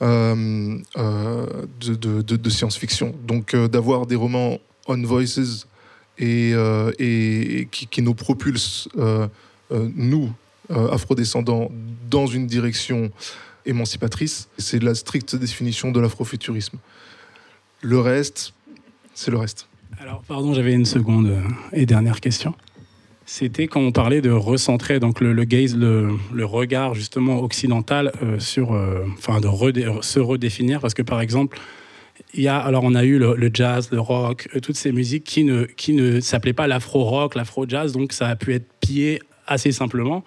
de, 0.00 0.80
science-fiction. 2.48 3.14
Donc 3.26 3.54
d'avoir 3.54 4.06
des 4.06 4.16
romans 4.16 4.58
on 4.86 5.02
voices 5.02 5.66
et, 6.18 6.54
qui, 7.70 7.86
qui, 7.88 8.00
nous 8.00 8.14
propulsent, 8.14 8.88
nous, 9.70 10.32
afrodescendants 10.72 11.70
dans 12.10 12.26
une 12.26 12.46
direction 12.46 13.10
émancipatrice. 13.66 14.48
C'est 14.58 14.82
la 14.82 14.94
stricte 14.94 15.36
définition 15.36 15.90
de 15.90 16.00
l'afrofuturisme. 16.00 16.78
Le 17.80 17.98
reste, 17.98 18.54
c'est 19.14 19.30
le 19.30 19.38
reste. 19.38 19.68
Alors, 20.00 20.22
pardon, 20.26 20.54
j'avais 20.54 20.72
une 20.72 20.84
seconde 20.84 21.28
euh, 21.28 21.40
et 21.72 21.86
dernière 21.86 22.20
question. 22.20 22.54
C'était 23.24 23.68
quand 23.68 23.80
on 23.80 23.92
parlait 23.92 24.20
de 24.20 24.30
recentrer 24.30 24.98
donc 24.98 25.20
le, 25.20 25.32
gaze, 25.44 25.76
le, 25.76 26.18
regard 26.44 26.94
justement 26.94 27.40
occidental 27.40 28.12
euh, 28.22 28.38
sur, 28.40 28.72
enfin, 29.16 29.40
de 29.40 30.02
se 30.02 30.18
redéfinir, 30.18 30.80
parce 30.80 30.92
que 30.92 31.02
par 31.02 31.20
exemple, 31.20 31.58
il 32.34 32.42
y 32.42 32.48
a, 32.48 32.58
alors 32.58 32.82
on 32.84 32.94
a 32.94 33.04
eu 33.04 33.18
le, 33.18 33.50
jazz, 33.52 33.90
le 33.92 34.00
rock, 34.00 34.48
toutes 34.60 34.76
ces 34.76 34.92
musiques 34.92 35.24
qui 35.24 35.44
ne, 35.44 35.64
qui 35.64 35.92
ne 35.92 36.20
s'appelaient 36.20 36.52
pas 36.52 36.66
l'afro-rock, 36.66 37.36
l'afro-jazz, 37.36 37.92
donc 37.92 38.12
ça 38.12 38.26
a 38.26 38.36
pu 38.36 38.54
être 38.54 38.66
pillé 38.80 39.20
assez 39.46 39.72
simplement 39.72 40.24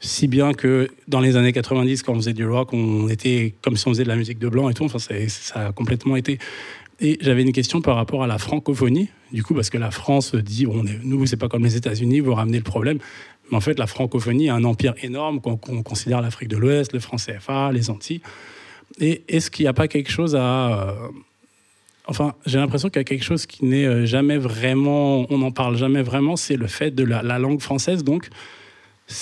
si 0.00 0.28
bien 0.28 0.54
que 0.54 0.88
dans 1.08 1.20
les 1.20 1.36
années 1.36 1.52
90, 1.52 2.02
quand 2.02 2.12
on 2.12 2.16
faisait 2.16 2.32
du 2.32 2.46
rock, 2.46 2.72
on 2.72 3.08
était 3.08 3.54
comme 3.62 3.76
si 3.76 3.86
on 3.88 3.90
faisait 3.90 4.04
de 4.04 4.08
la 4.08 4.16
musique 4.16 4.38
de 4.38 4.48
blanc 4.48 4.68
et 4.68 4.74
tout. 4.74 4.84
Enfin, 4.84 4.98
ça 4.98 5.66
a 5.66 5.72
complètement 5.72 6.16
été. 6.16 6.38
Et 7.00 7.18
j'avais 7.20 7.42
une 7.42 7.52
question 7.52 7.80
par 7.80 7.96
rapport 7.96 8.24
à 8.24 8.26
la 8.26 8.38
francophonie, 8.38 9.08
du 9.32 9.42
coup, 9.42 9.54
parce 9.54 9.70
que 9.70 9.78
la 9.78 9.90
France 9.90 10.34
dit, 10.34 10.66
bon, 10.66 10.84
est, 10.84 10.98
nous, 11.02 11.26
c'est 11.26 11.36
pas 11.36 11.48
comme 11.48 11.64
les 11.64 11.76
États-Unis, 11.76 12.20
vous 12.20 12.34
ramenez 12.34 12.58
le 12.58 12.64
problème. 12.64 12.98
Mais 13.50 13.56
en 13.56 13.60
fait, 13.60 13.78
la 13.78 13.86
francophonie 13.86 14.48
a 14.48 14.54
un 14.54 14.64
empire 14.64 14.94
énorme 15.02 15.40
qu'on 15.40 15.56
considère 15.82 16.20
l'Afrique 16.20 16.48
de 16.48 16.56
l'Ouest, 16.56 16.92
le 16.92 17.00
franc 17.00 17.16
CFA, 17.16 17.72
les 17.72 17.90
Antilles. 17.90 18.20
Et 19.00 19.22
est-ce 19.28 19.50
qu'il 19.50 19.64
n'y 19.64 19.68
a 19.68 19.72
pas 19.72 19.88
quelque 19.88 20.10
chose 20.10 20.34
à. 20.34 20.90
Euh, 20.90 21.08
enfin, 22.06 22.34
j'ai 22.46 22.58
l'impression 22.58 22.88
qu'il 22.88 22.98
y 22.98 23.00
a 23.00 23.04
quelque 23.04 23.24
chose 23.24 23.46
qui 23.46 23.64
n'est 23.64 23.84
euh, 23.84 24.04
jamais 24.04 24.36
vraiment. 24.36 25.26
On 25.30 25.38
n'en 25.38 25.52
parle 25.52 25.76
jamais 25.76 26.02
vraiment, 26.02 26.36
c'est 26.36 26.56
le 26.56 26.66
fait 26.66 26.90
de 26.90 27.04
la 27.04 27.38
langue 27.38 27.60
française. 27.60 28.02
Donc, 28.02 28.28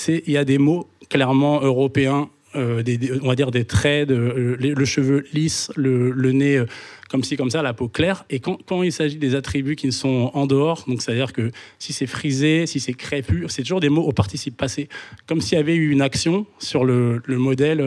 il 0.08 0.32
y 0.32 0.36
a 0.36 0.44
des 0.44 0.58
mots 0.58 0.88
clairement 1.08 1.60
européens, 1.60 2.28
euh, 2.56 2.82
on 3.22 3.28
va 3.28 3.34
dire 3.34 3.50
des 3.50 3.64
traits, 3.64 4.10
euh, 4.10 4.56
le 4.58 4.84
cheveu 4.84 5.24
lisse, 5.32 5.70
le, 5.76 6.12
nez 6.32 6.56
euh, 6.56 6.66
comme 7.10 7.22
ci, 7.22 7.36
comme 7.36 7.50
ça, 7.50 7.60
la 7.62 7.74
peau 7.74 7.88
claire. 7.88 8.24
Et 8.30 8.40
quand, 8.40 8.82
il 8.82 8.92
s'agit 8.92 9.18
des 9.18 9.34
attributs 9.34 9.76
qui 9.76 9.86
ne 9.86 9.92
sont 9.92 10.30
en 10.32 10.46
dehors, 10.46 10.84
donc 10.86 11.02
c'est-à-dire 11.02 11.32
que 11.32 11.50
si 11.78 11.92
c'est 11.92 12.06
frisé, 12.06 12.66
si 12.66 12.80
c'est 12.80 12.94
crépus, 12.94 13.46
c'est 13.48 13.62
toujours 13.62 13.80
des 13.80 13.88
mots 13.88 14.02
au 14.02 14.12
participe 14.12 14.56
passé, 14.56 14.88
comme 15.26 15.40
s'il 15.40 15.58
y 15.58 15.60
avait 15.60 15.74
eu 15.74 15.90
une 15.90 16.02
action 16.02 16.46
sur 16.58 16.84
le, 16.84 17.20
modèle 17.28 17.84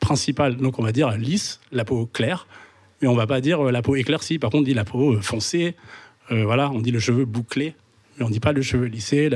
principal. 0.00 0.56
Donc 0.56 0.78
on 0.78 0.82
va 0.82 0.92
dire 0.92 1.10
lisse, 1.12 1.60
la 1.70 1.84
peau 1.84 2.06
claire, 2.06 2.46
mais 3.02 3.08
on 3.08 3.14
va 3.14 3.26
pas 3.26 3.40
dire 3.40 3.62
la 3.64 3.82
peau 3.82 3.96
éclaircie. 3.96 4.38
Par 4.38 4.50
contre, 4.50 4.62
on 4.62 4.64
dit 4.64 4.74
la 4.74 4.84
peau 4.84 5.20
foncée, 5.20 5.74
voilà, 6.30 6.70
on 6.70 6.80
dit 6.80 6.90
le 6.90 7.00
cheveu 7.00 7.24
bouclé, 7.24 7.74
mais 8.18 8.24
on 8.24 8.30
dit 8.30 8.40
pas 8.40 8.52
le 8.52 8.62
cheveu 8.62 8.86
lissé. 8.86 9.28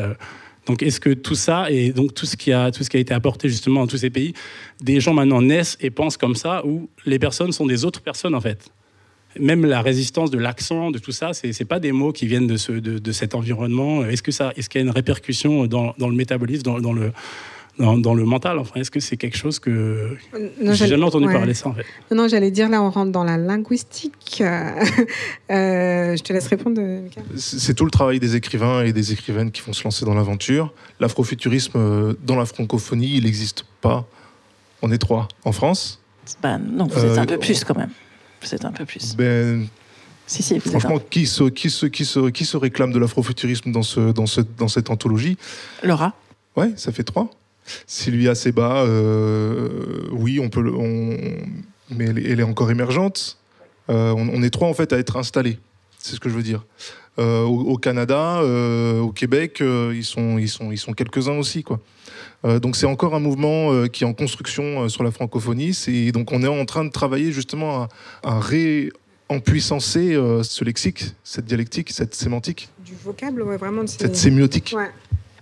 Donc 0.70 0.84
est-ce 0.84 1.00
que 1.00 1.10
tout 1.10 1.34
ça 1.34 1.68
et 1.68 1.90
donc 1.90 2.14
tout 2.14 2.26
ce 2.26 2.36
qui 2.36 2.52
a 2.52 2.70
ce 2.72 2.96
été 2.96 3.12
apporté 3.12 3.48
justement 3.48 3.80
dans 3.80 3.86
tous 3.88 3.96
ces 3.96 4.10
pays, 4.10 4.34
des 4.80 5.00
gens 5.00 5.12
maintenant 5.12 5.42
naissent 5.42 5.76
et 5.80 5.90
pensent 5.90 6.16
comme 6.16 6.36
ça 6.36 6.64
où 6.64 6.88
les 7.04 7.18
personnes 7.18 7.50
sont 7.50 7.66
des 7.66 7.84
autres 7.84 8.00
personnes 8.02 8.36
en 8.36 8.40
fait? 8.40 8.70
Même 9.36 9.66
la 9.66 9.82
résistance 9.82 10.30
de 10.30 10.38
l'accent, 10.38 10.92
de 10.92 11.00
tout 11.00 11.10
ça, 11.10 11.32
c'est 11.32 11.58
n'est 11.58 11.66
pas 11.66 11.80
des 11.80 11.90
mots 11.90 12.12
qui 12.12 12.28
viennent 12.28 12.46
de, 12.46 12.56
ce, 12.56 12.72
cet 13.10 13.34
environnement. 13.34 14.04
Est-ce 14.04 14.22
qu'il 14.22 14.78
y 14.78 14.78
a 14.78 14.80
une 14.80 14.90
répercussion 14.90 15.66
dans, 15.66 15.92
le 15.98 16.14
métabolisme, 16.14 16.62
dans 16.62 16.92
le 16.92 17.12
dans, 17.80 18.14
le 18.14 18.24
mental. 18.24 18.58
Enfin, 18.58 18.80
est-ce 18.80 18.90
que 18.90 19.00
c'est 19.00 19.16
quelque 19.16 19.36
chose 19.36 19.58
que 19.58 20.16
j'ai 20.60 20.86
jamais 20.86 21.04
entendu 21.04 21.26
parler 21.26 21.54
ça 21.54 21.68
en 21.68 21.74
fait? 21.74 21.84
Non, 22.14 22.28
j'allais 22.28 22.50
dire 22.50 22.68
là, 22.68 22.82
on 22.82 22.90
rentre 22.90 23.12
dans 23.12 23.24
la 23.24 23.36
linguistique. 23.36 24.42
Euh, 24.42 24.80
je 26.16 26.22
te 26.22 26.32
laisse 26.32 26.46
répondre, 26.46 26.80
C'est 27.36 27.74
tout 27.74 27.84
le 27.84 27.90
travail 27.90 28.20
des 28.20 28.36
écrivains 28.36 28.82
et 28.84 28.92
des 28.92 29.12
écrivaines 29.12 29.50
qui 29.50 29.62
vont 29.62 29.72
se 29.72 29.84
lancer 29.84 30.04
dans 30.04 30.14
l'aventure. 30.14 30.72
L'afrofuturisme 31.00 31.72
euh, 31.76 32.14
dans 32.24 32.36
la 32.36 32.46
francophonie, 32.46 33.16
il 33.16 33.24
n'existe 33.24 33.64
pas. 33.80 34.06
On 34.82 34.90
est 34.92 34.98
trois 34.98 35.28
en 35.44 35.52
France? 35.52 36.00
Ben, 36.42 36.58
non, 36.58 36.86
vous 36.86 37.04
êtes 37.04 37.18
un 37.18 37.26
peu 37.26 37.34
euh, 37.34 37.38
plus 37.38 37.64
quand 37.64 37.76
même. 37.76 37.90
Vous 38.42 38.54
êtes 38.54 38.64
un 38.64 38.72
peu 38.72 38.84
plus. 38.84 39.16
Ben, 39.16 39.66
si, 40.26 40.42
si, 40.42 40.60
franchement, 40.60 41.00
qui, 41.10 41.26
se, 41.26 41.44
qui, 41.44 41.70
se, 41.70 41.86
qui, 41.86 42.04
se, 42.04 42.30
qui 42.30 42.44
se 42.44 42.56
réclame 42.56 42.92
de 42.92 42.98
l'afrofuturisme 42.98 43.72
dans, 43.72 43.82
ce, 43.82 44.12
dans, 44.12 44.26
ce, 44.26 44.40
dans 44.40 44.68
cette 44.68 44.90
anthologie? 44.90 45.36
Laura 45.82 46.14
Ouais, 46.56 46.72
ça 46.76 46.92
fait 46.92 47.04
trois. 47.04 47.30
Sylvia 47.86 48.34
Seba, 48.34 48.84
euh, 48.84 50.08
oui, 50.12 50.40
on 50.40 50.48
peut, 50.48 50.64
mais 51.90 52.06
elle, 52.06 52.40
est 52.40 52.44
encore 52.44 52.70
émergente. 52.70 53.38
Euh, 53.88 54.14
on, 54.16 54.42
est 54.42 54.50
trois 54.50 54.68
en 54.68 54.74
fait 54.74 54.92
à 54.92 54.98
être 54.98 55.16
installés. 55.16 55.58
C'est 55.98 56.14
ce 56.14 56.20
que 56.20 56.28
je 56.28 56.34
veux 56.34 56.42
dire. 56.42 56.64
Euh, 57.18 57.42
au, 57.42 57.76
Canada, 57.76 58.42
au 58.42 59.12
Québec, 59.12 59.60
ils 59.60 60.04
sont, 60.04 60.38
ils 60.38 60.48
sont, 60.48 60.70
ils 60.70 60.78
sont 60.78 60.92
quelques-uns 60.92 61.36
aussi, 61.36 61.62
quoi. 61.62 61.80
donc 62.60 62.76
c'est 62.76 62.86
encore 62.86 63.14
un 63.14 63.20
mouvement 63.20 63.86
qui 63.88 64.04
est 64.04 64.06
en 64.06 64.14
construction 64.14 64.88
sur 64.88 65.02
la 65.02 65.10
francophonie. 65.10 65.76
Et 65.88 66.12
donc 66.12 66.32
on 66.32 66.42
est 66.42 66.48
en 66.48 66.64
train 66.64 66.84
de 66.84 66.90
travailler 66.90 67.32
justement 67.32 67.82
à, 67.82 67.88
à 68.22 68.40
réempuissancer 68.40 70.14
ce 70.42 70.64
lexique, 70.64 71.04
cette 71.24 71.44
dialectique, 71.44 71.90
cette 71.90 72.14
sémantique. 72.14 72.70
Du 72.84 72.94
vocable, 73.04 73.42
ouais, 73.42 73.56
vraiment. 73.56 73.86
Cette 73.86 74.16
sémiotique. 74.16 74.74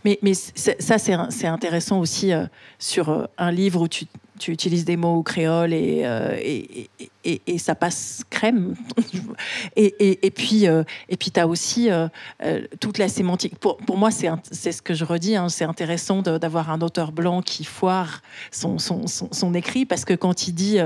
Mais, 0.05 0.19
ça, 0.35 0.99
c'est 0.99 1.47
intéressant 1.47 2.01
aussi 2.01 2.33
euh, 2.33 2.45
sur 2.79 3.09
euh, 3.09 3.25
un 3.37 3.51
livre 3.51 3.83
où 3.83 3.89
tu, 3.89 4.07
utilises 4.47 4.85
des 4.85 4.97
mots 4.97 5.23
créoles 5.23 5.73
et, 5.73 6.03
euh, 6.05 6.37
et, 7.47 7.59
ça 7.59 7.75
passe 7.75 8.23
crème. 8.31 8.75
et, 9.77 10.31
puis, 10.35 10.67
puis 11.19 11.31
tu 11.31 11.41
as 11.41 11.47
aussi 11.47 11.89
toute 12.81 12.99
la 12.99 13.09
sémantique. 13.09 13.59
Pour, 13.59 13.79
moi, 13.97 14.11
c'est 14.11 14.73
ce 14.73 14.83
que 14.83 14.95
je 14.95 15.05
redis, 15.05 15.37
hein, 15.37 15.49
c'est 15.49 15.65
intéressant 15.65 16.23
d'avoir 16.23 16.71
un 16.71 16.81
auteur 16.81 17.13
blanc 17.13 17.43
qui 17.43 17.65
foire 17.65 18.23
son, 18.51 19.55
écrit, 19.55 19.85
parce 19.85 20.05
que 20.05 20.15
quand 20.15 20.49
il 20.49 20.53
dit, 20.53 20.79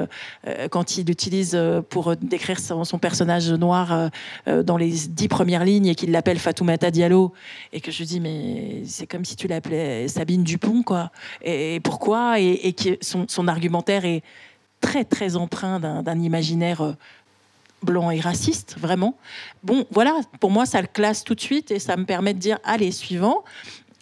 quand 0.70 0.96
il 0.96 1.10
utilise 1.10 1.58
pour 1.90 2.16
décrire 2.16 2.58
son, 2.58 2.84
son 2.84 2.98
personnage 2.98 3.50
noir 3.50 4.10
dans 4.46 4.76
les 4.76 4.90
dix 5.08 5.28
premières 5.28 5.64
lignes 5.64 5.86
et 5.86 5.94
qu'il 5.94 6.10
l'appelle 6.10 6.38
Fatoumata 6.38 6.90
Diallo, 6.90 7.32
et 7.72 7.80
que 7.80 7.90
je 7.90 8.04
dis, 8.04 8.20
mais 8.20 8.82
c'est 8.86 9.06
comme 9.06 9.24
si 9.24 9.36
tu 9.36 9.48
l'appelais 9.48 10.08
Sabine 10.08 10.42
Dupont, 10.42 10.82
quoi. 10.82 11.10
Et, 11.42 11.80
pourquoi? 11.80 12.40
Et, 12.40 12.74
son, 13.00 13.48
argumentaire 13.48 14.04
est 14.04 14.22
très, 14.82 15.04
très 15.04 15.36
empreint 15.36 15.80
d'un 15.80 16.20
imaginaire 16.20 16.82
euh, 16.82 16.92
blanc 17.82 18.10
et 18.10 18.20
raciste, 18.20 18.76
vraiment. 18.78 19.16
Bon, 19.62 19.86
voilà, 19.90 20.20
pour 20.40 20.50
moi, 20.50 20.66
ça 20.66 20.82
le 20.82 20.86
classe 20.86 21.24
tout 21.24 21.34
de 21.34 21.40
suite 21.40 21.70
et 21.70 21.78
ça 21.78 21.96
me 21.96 22.04
permet 22.04 22.34
de 22.34 22.38
dire, 22.38 22.58
allez, 22.64 22.90
suivant. 22.90 23.44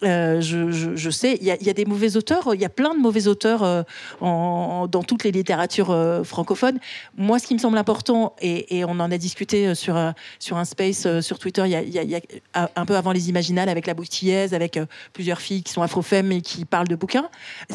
Euh, 0.03 0.41
je, 0.41 1.09
sais, 1.11 1.37
il 1.39 1.45
y, 1.45 1.69
a 1.69 1.73
des 1.73 1.85
mauvais 1.85 2.17
auteurs, 2.17 2.55
il 2.55 2.59
y 2.59 2.65
a 2.65 2.69
plein 2.69 2.95
de 2.95 2.99
mauvais 2.99 3.27
auteurs 3.27 3.61
euh, 3.61 3.83
dans 4.19 5.03
toutes 5.07 5.23
les 5.23 5.31
littératures 5.31 5.95
francophones. 6.23 6.79
Moi, 7.15 7.37
ce 7.37 7.45
qui 7.45 7.53
me 7.53 7.59
semble 7.59 7.77
important, 7.77 8.35
et, 8.41 8.83
on 8.83 8.99
en 8.99 9.11
a 9.11 9.17
discuté 9.19 9.75
sur, 9.75 9.95
sur 10.39 10.57
un 10.57 10.65
space 10.65 11.21
sur 11.21 11.37
Twitter 11.37 11.61
il 11.67 11.71
y, 11.71 12.15
a, 12.15 12.71
un 12.75 12.85
peu 12.87 12.95
avant 12.95 13.11
les 13.11 13.29
Imaginales 13.29 13.69
avec 13.69 13.85
la 13.85 13.93
boutillaise, 13.93 14.55
avec 14.55 14.79
plusieurs 15.13 15.39
filles 15.39 15.61
qui 15.61 15.71
sont 15.71 15.83
afro-femmes 15.83 16.31
et 16.31 16.41
qui 16.41 16.65
parlent 16.65 16.87
de 16.87 16.95
bouquins. 16.95 17.29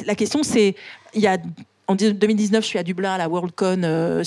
La 0.04 0.16
question, 0.16 0.42
c'est, 0.42 0.74
il 1.14 1.20
y 1.20 1.28
a 1.28 1.38
en 1.88 1.94
2019, 1.94 2.62
je 2.64 2.66
suis 2.66 2.78
à 2.78 2.82
Dublin 2.82 3.12
à 3.12 3.18
la 3.18 3.28
Worldcon 3.28 3.82
euh, 3.84 4.24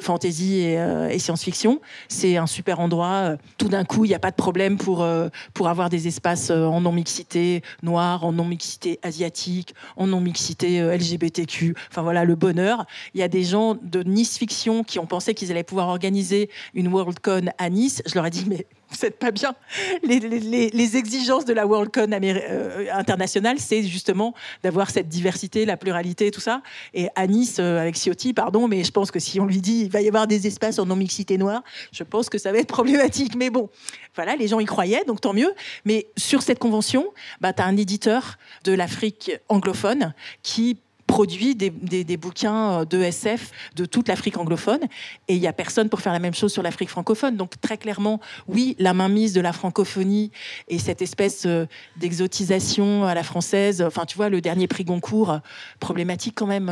fantasy 0.00 0.62
euh, 0.76 1.08
et, 1.08 1.18
science-fiction. 1.18 1.80
C'est 2.08 2.36
un 2.36 2.46
super 2.46 2.80
endroit. 2.80 3.06
Euh, 3.08 3.36
tout 3.58 3.68
d'un 3.68 3.84
coup, 3.84 4.04
il 4.04 4.08
n'y 4.08 4.14
a 4.14 4.18
pas 4.18 4.30
de 4.30 4.36
problème 4.36 4.78
pour, 4.78 5.06
pour 5.54 5.68
avoir 5.68 5.90
des 5.90 6.08
espaces 6.08 6.50
en 6.50 6.80
non-mixité 6.80 7.62
noire, 7.82 8.24
en 8.24 8.32
non-mixité 8.32 8.98
asiatique, 9.02 9.74
en 9.96 10.06
non-mixité 10.06 10.80
LGBTQ. 10.80 11.74
Enfin 11.90 12.02
voilà, 12.02 12.24
le 12.24 12.34
bonheur. 12.34 12.86
Il 13.14 13.20
y 13.20 13.22
a 13.22 13.28
des 13.28 13.44
gens 13.44 13.76
de 13.82 14.02
Nice 14.02 14.38
Fiction 14.38 14.84
qui 14.84 14.98
ont 14.98 15.06
pensé 15.06 15.34
qu'ils 15.34 15.50
allaient 15.50 15.64
pouvoir 15.64 15.88
organiser 15.88 16.48
une 16.74 16.88
Worldcon 16.88 17.50
à 17.58 17.70
Nice. 17.70 18.02
Je 18.06 18.14
leur 18.14 18.26
ai 18.26 18.30
dit, 18.30 18.46
mais 18.48 18.66
vous 18.90 18.96
n'êtes 19.02 19.18
pas 19.18 19.30
bien. 19.30 19.54
Les, 20.02 20.96
exigences 20.96 21.44
de 21.44 21.52
la 21.52 21.66
Worldcon 21.66 22.10
euh, 22.12 22.86
internationale, 22.92 23.58
c'est 23.58 23.82
justement 23.82 24.34
d'avoir 24.62 24.90
cette 24.90 25.08
diversité, 25.08 25.66
la 25.66 25.76
pluralité, 25.76 26.30
tout 26.30 26.40
ça. 26.40 26.62
Et 26.94 27.08
à 27.14 27.26
Nice, 27.26 27.56
euh, 27.58 27.80
avec 27.80 27.96
Ciotti, 27.96 28.32
pardon, 28.32 28.66
mais 28.66 28.84
je 28.84 28.90
pense 28.90 29.10
que 29.10 29.18
si 29.18 29.40
on 29.40 29.46
lui 29.46 29.60
dit 29.60 29.82
il 29.82 29.90
va 29.90 30.00
y 30.00 30.08
avoir 30.08 30.26
des 30.26 30.46
espaces 30.46 30.78
en 30.78 30.86
non-mixité 30.86 31.36
noire, 31.36 31.62
je 31.92 32.02
pense 32.02 32.28
que 32.28 32.38
ça 32.38 32.52
va 32.52 32.58
être 32.58 32.68
problématique. 32.78 33.34
Mais 33.36 33.50
bon, 33.50 33.68
voilà, 34.14 34.36
les 34.36 34.48
gens 34.48 34.60
y 34.60 34.64
croyaient, 34.64 35.04
donc 35.06 35.20
tant 35.20 35.34
mieux. 35.34 35.52
Mais 35.84 36.06
sur 36.16 36.42
cette 36.42 36.58
convention, 36.58 37.12
bah, 37.40 37.52
tu 37.52 37.62
as 37.62 37.66
un 37.66 37.76
éditeur 37.76 38.38
de 38.64 38.72
l'Afrique 38.72 39.32
anglophone 39.48 40.14
qui 40.42 40.78
produit 41.08 41.56
des, 41.56 41.70
des, 41.70 42.16
bouquins 42.16 42.80
euh, 42.80 42.84
de 42.84 43.02
SF 43.02 43.50
de 43.74 43.84
toute 43.84 44.06
l'Afrique 44.06 44.36
anglophone. 44.36 44.82
Et 45.26 45.34
il 45.34 45.40
n'y 45.40 45.48
a 45.48 45.52
personne 45.52 45.88
pour 45.88 46.00
faire 46.00 46.12
la 46.12 46.20
même 46.20 46.34
chose 46.34 46.52
sur 46.52 46.62
l'Afrique 46.62 46.90
francophone. 46.90 47.36
Donc 47.36 47.60
très 47.60 47.78
clairement, 47.78 48.20
oui, 48.46 48.76
la 48.78 48.94
mainmise 48.94 49.32
de 49.32 49.40
la 49.40 49.52
francophonie 49.52 50.30
et 50.68 50.78
cette 50.78 51.02
espèce 51.02 51.46
euh, 51.46 51.66
d'exotisation 51.96 53.04
à 53.04 53.14
la 53.14 53.24
française, 53.24 53.82
enfin 53.82 54.04
tu 54.04 54.16
vois, 54.16 54.28
le 54.28 54.40
dernier 54.40 54.68
prix 54.68 54.84
Goncourt, 54.84 55.30
euh, 55.32 55.38
problématique 55.80 56.34
quand 56.36 56.46
même. 56.46 56.70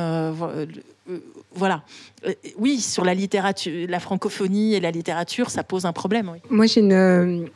voilà. 1.55 1.83
Oui, 2.59 2.81
sur 2.81 3.05
la 3.05 3.15
littérature, 3.15 3.89
la 3.89 4.01
francophonie 4.01 4.75
et 4.75 4.81
la 4.81 4.91
littérature, 4.91 5.51
ça 5.51 5.65
pose 5.65 5.87
un 5.87 5.93
problème. 5.93 6.31
Moi, 6.51 6.67
j'ai 6.67 6.81
une, 6.81 7.49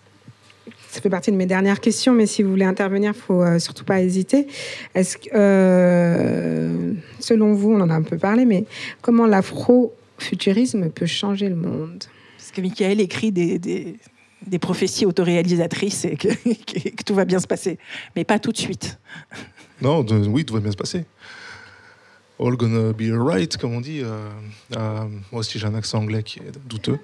ça 0.91 1.01
fait 1.01 1.11
partie 1.11 1.31
de 1.31 1.37
mes 1.37 1.47
dernières 1.47 1.81
questions, 1.81 2.13
mais 2.13 2.27
si 2.27 2.43
vous 2.43 2.51
voulez 2.51 2.65
intervenir, 2.65 3.13
il 3.15 3.21
faut 3.21 3.43
euh, 3.43 3.61
surtout 3.61 3.85
pas 3.85 4.01
hésiter. 4.01 4.49
Est-ce 4.95 5.19
que, 5.19 5.29
euh, 5.33 6.95
selon 7.21 7.53
vous, 7.53 7.71
on 7.71 7.81
en 7.81 7.91
a 7.91 7.95
un 7.95 8.03
peu 8.03 8.19
parlé, 8.19 8.45
mais 8.45 8.65
comment 9.01 9.27
l'afrofuturisme 9.27 10.91
peut 10.91 11.07
changer 11.07 11.49
le 11.49 11.55
monde? 11.55 12.05
Parce 12.37 12.51
que 12.51 12.61
Michael 12.61 13.01
écrit 13.01 13.31
des, 13.31 13.61
des, 13.61 13.99
des 14.45 14.59
prophéties 14.59 15.07
autoréalisatrices 15.07 16.07
et 16.07 16.17
que, 16.17 16.29
que, 16.29 17.05
tout 17.05 17.15
va 17.15 17.25
bien 17.25 17.39
se 17.39 17.47
passer, 17.47 17.79
mais 18.17 18.25
pas 18.25 18.39
tout 18.39 18.53
de 18.53 18.59
suite. 18.59 18.99
Non, 19.83 20.05
oui, 20.29 20.45
tout 20.45 20.53
va 20.53 20.61
bien 20.61 20.73
se 20.73 20.77
passer. 20.77 21.07
All 22.39 22.55
gonna 22.55 22.93
be 22.93 23.11
alright, 23.11 23.57
comme 23.57 23.73
on 23.73 23.81
dit. 23.81 24.03
Euh, 24.03 24.29
moi 25.33 25.41
aussi, 25.41 25.59
j'ai 25.59 25.67
un 25.67 25.75
accent 25.75 26.01
anglais 26.01 26.23
qui 26.23 26.39
est 26.41 26.53
douteux. 26.67 26.99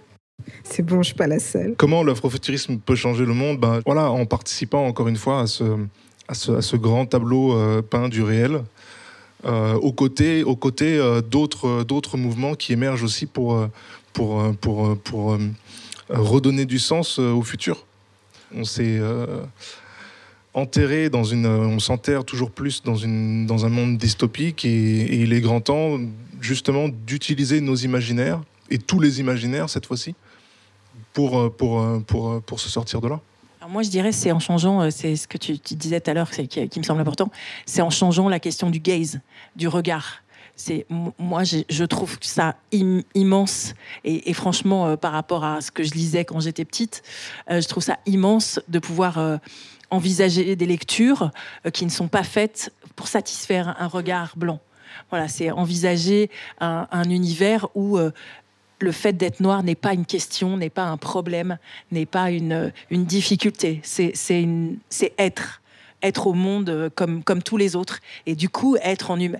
C'est 0.64 0.82
bon, 0.82 1.02
je 1.02 1.08
suis 1.08 1.14
pas 1.14 1.26
la 1.26 1.38
seule. 1.38 1.74
Comment 1.76 2.02
l'afrofuturisme 2.02 2.78
peut 2.78 2.94
changer 2.96 3.24
le 3.24 3.34
monde? 3.34 3.58
Ben, 3.58 3.80
voilà, 3.86 4.10
En 4.10 4.26
participant 4.26 4.86
encore 4.86 5.08
une 5.08 5.16
fois 5.16 5.40
à 5.40 5.46
ce, 5.46 6.76
grand 6.76 7.06
tableau 7.06 7.56
euh, 7.56 7.82
peint 7.82 8.08
du 8.08 8.22
réel, 8.22 8.62
euh, 9.44 9.74
aux 9.74 9.92
côtés, 9.92 10.44
euh, 10.44 11.20
d'autres, 11.22 12.16
mouvements 12.16 12.54
qui 12.54 12.72
émergent 12.72 13.04
aussi 13.04 13.26
pour, 13.26 13.68
redonner 16.08 16.66
du 16.66 16.78
sens 16.78 17.18
au 17.18 17.42
futur. 17.42 17.84
On 18.54 18.64
s'est 18.64 19.00
enterré 20.54 21.10
dans 21.10 21.24
une, 21.24 21.46
on 21.46 21.78
s'enterre 21.78 22.24
toujours 22.24 22.50
plus 22.50 22.82
dans, 22.82 23.04
un 23.04 23.68
monde 23.68 23.98
dystopique 23.98 24.64
et 24.64 25.22
il 25.22 25.32
est 25.32 25.40
grand 25.40 25.60
temps 25.60 25.98
justement 26.40 26.88
d'utiliser 26.88 27.60
nos 27.60 27.76
imaginaires 27.76 28.40
et 28.70 28.78
tous 28.78 29.00
les 29.00 29.20
imaginaires 29.20 29.68
cette 29.68 29.86
fois-ci 29.86 30.14
pour, 31.16 31.38
euh, 31.38 31.48
pour, 31.48 31.80
euh, 31.80 32.00
pour, 32.06 32.28
euh, 32.28 32.40
pour 32.40 32.60
se 32.60 32.68
sortir 32.68 33.00
de 33.00 33.08
là 33.08 33.20
moi, 33.68 33.82
je 33.82 33.90
dirais, 33.90 34.12
c'est 34.12 34.30
en 34.30 34.38
changeant, 34.38 34.92
c'est 34.92 35.16
ce 35.16 35.26
que 35.26 35.38
tu, 35.38 35.54
disais 35.54 36.00
tout 36.00 36.08
à 36.08 36.14
l'heure, 36.14 36.30
qui, 36.30 36.46
qui, 36.46 36.78
me 36.78 36.84
semble 36.84 37.00
important, 37.00 37.32
c'est 37.64 37.82
en 37.82 37.90
changeant 37.90 38.28
la 38.28 38.38
question 38.38 38.70
du 38.70 38.78
gaze, 38.78 39.18
du 39.56 39.66
regard. 39.66 40.22
C'est 40.54 40.86
moi, 41.18 41.42
je 41.42 41.84
trouve 41.84 42.16
ça 42.20 42.54
immense 42.70 43.74
et, 44.04 44.32
franchement, 44.34 44.96
par 44.96 45.10
rapport 45.10 45.42
à 45.42 45.62
ce 45.62 45.72
que 45.72 45.82
je 45.82 45.94
lisais 45.94 46.24
quand 46.24 46.38
j'étais 46.38 46.64
petite, 46.64 47.02
je 47.50 47.66
trouve 47.66 47.82
ça 47.82 47.98
immense 48.06 48.60
de 48.68 48.78
pouvoir 48.78 49.40
envisager 49.90 50.54
des 50.54 50.66
lectures 50.66 51.32
qui 51.72 51.86
ne 51.86 51.90
sont 51.90 52.06
pas 52.06 52.22
faites 52.22 52.72
pour 52.94 53.08
satisfaire 53.08 53.74
un 53.80 53.88
regard 53.88 54.34
blanc. 54.36 54.60
Voilà, 55.10 55.26
c'est 55.26 55.50
envisager 55.50 56.30
un, 56.60 56.86
un, 56.92 57.10
univers 57.10 57.66
où 57.74 57.98
le 58.78 58.92
fait 58.92 59.12
d'être 59.12 59.40
noir 59.40 59.62
n'est 59.62 59.74
pas 59.74 59.94
une 59.94 60.04
question, 60.04 60.56
n'est 60.56 60.70
pas 60.70 60.84
un 60.84 60.96
problème, 60.96 61.58
n'est 61.90 62.06
pas 62.06 62.30
une, 62.30 62.72
une 62.90 63.04
difficulté. 63.04 63.80
C'est 63.82 64.12
être. 65.18 65.62
Être 66.02 66.26
au 66.26 66.34
monde 66.34 66.68
euh, 66.68 66.90
comme, 66.94 67.24
comme 67.24 67.42
tous 67.42 67.56
les 67.56 67.74
autres. 67.74 68.00
Et 68.26 68.34
du 68.34 68.50
coup, 68.50 68.76
être 68.82 69.10
en 69.10 69.18
humain. 69.18 69.38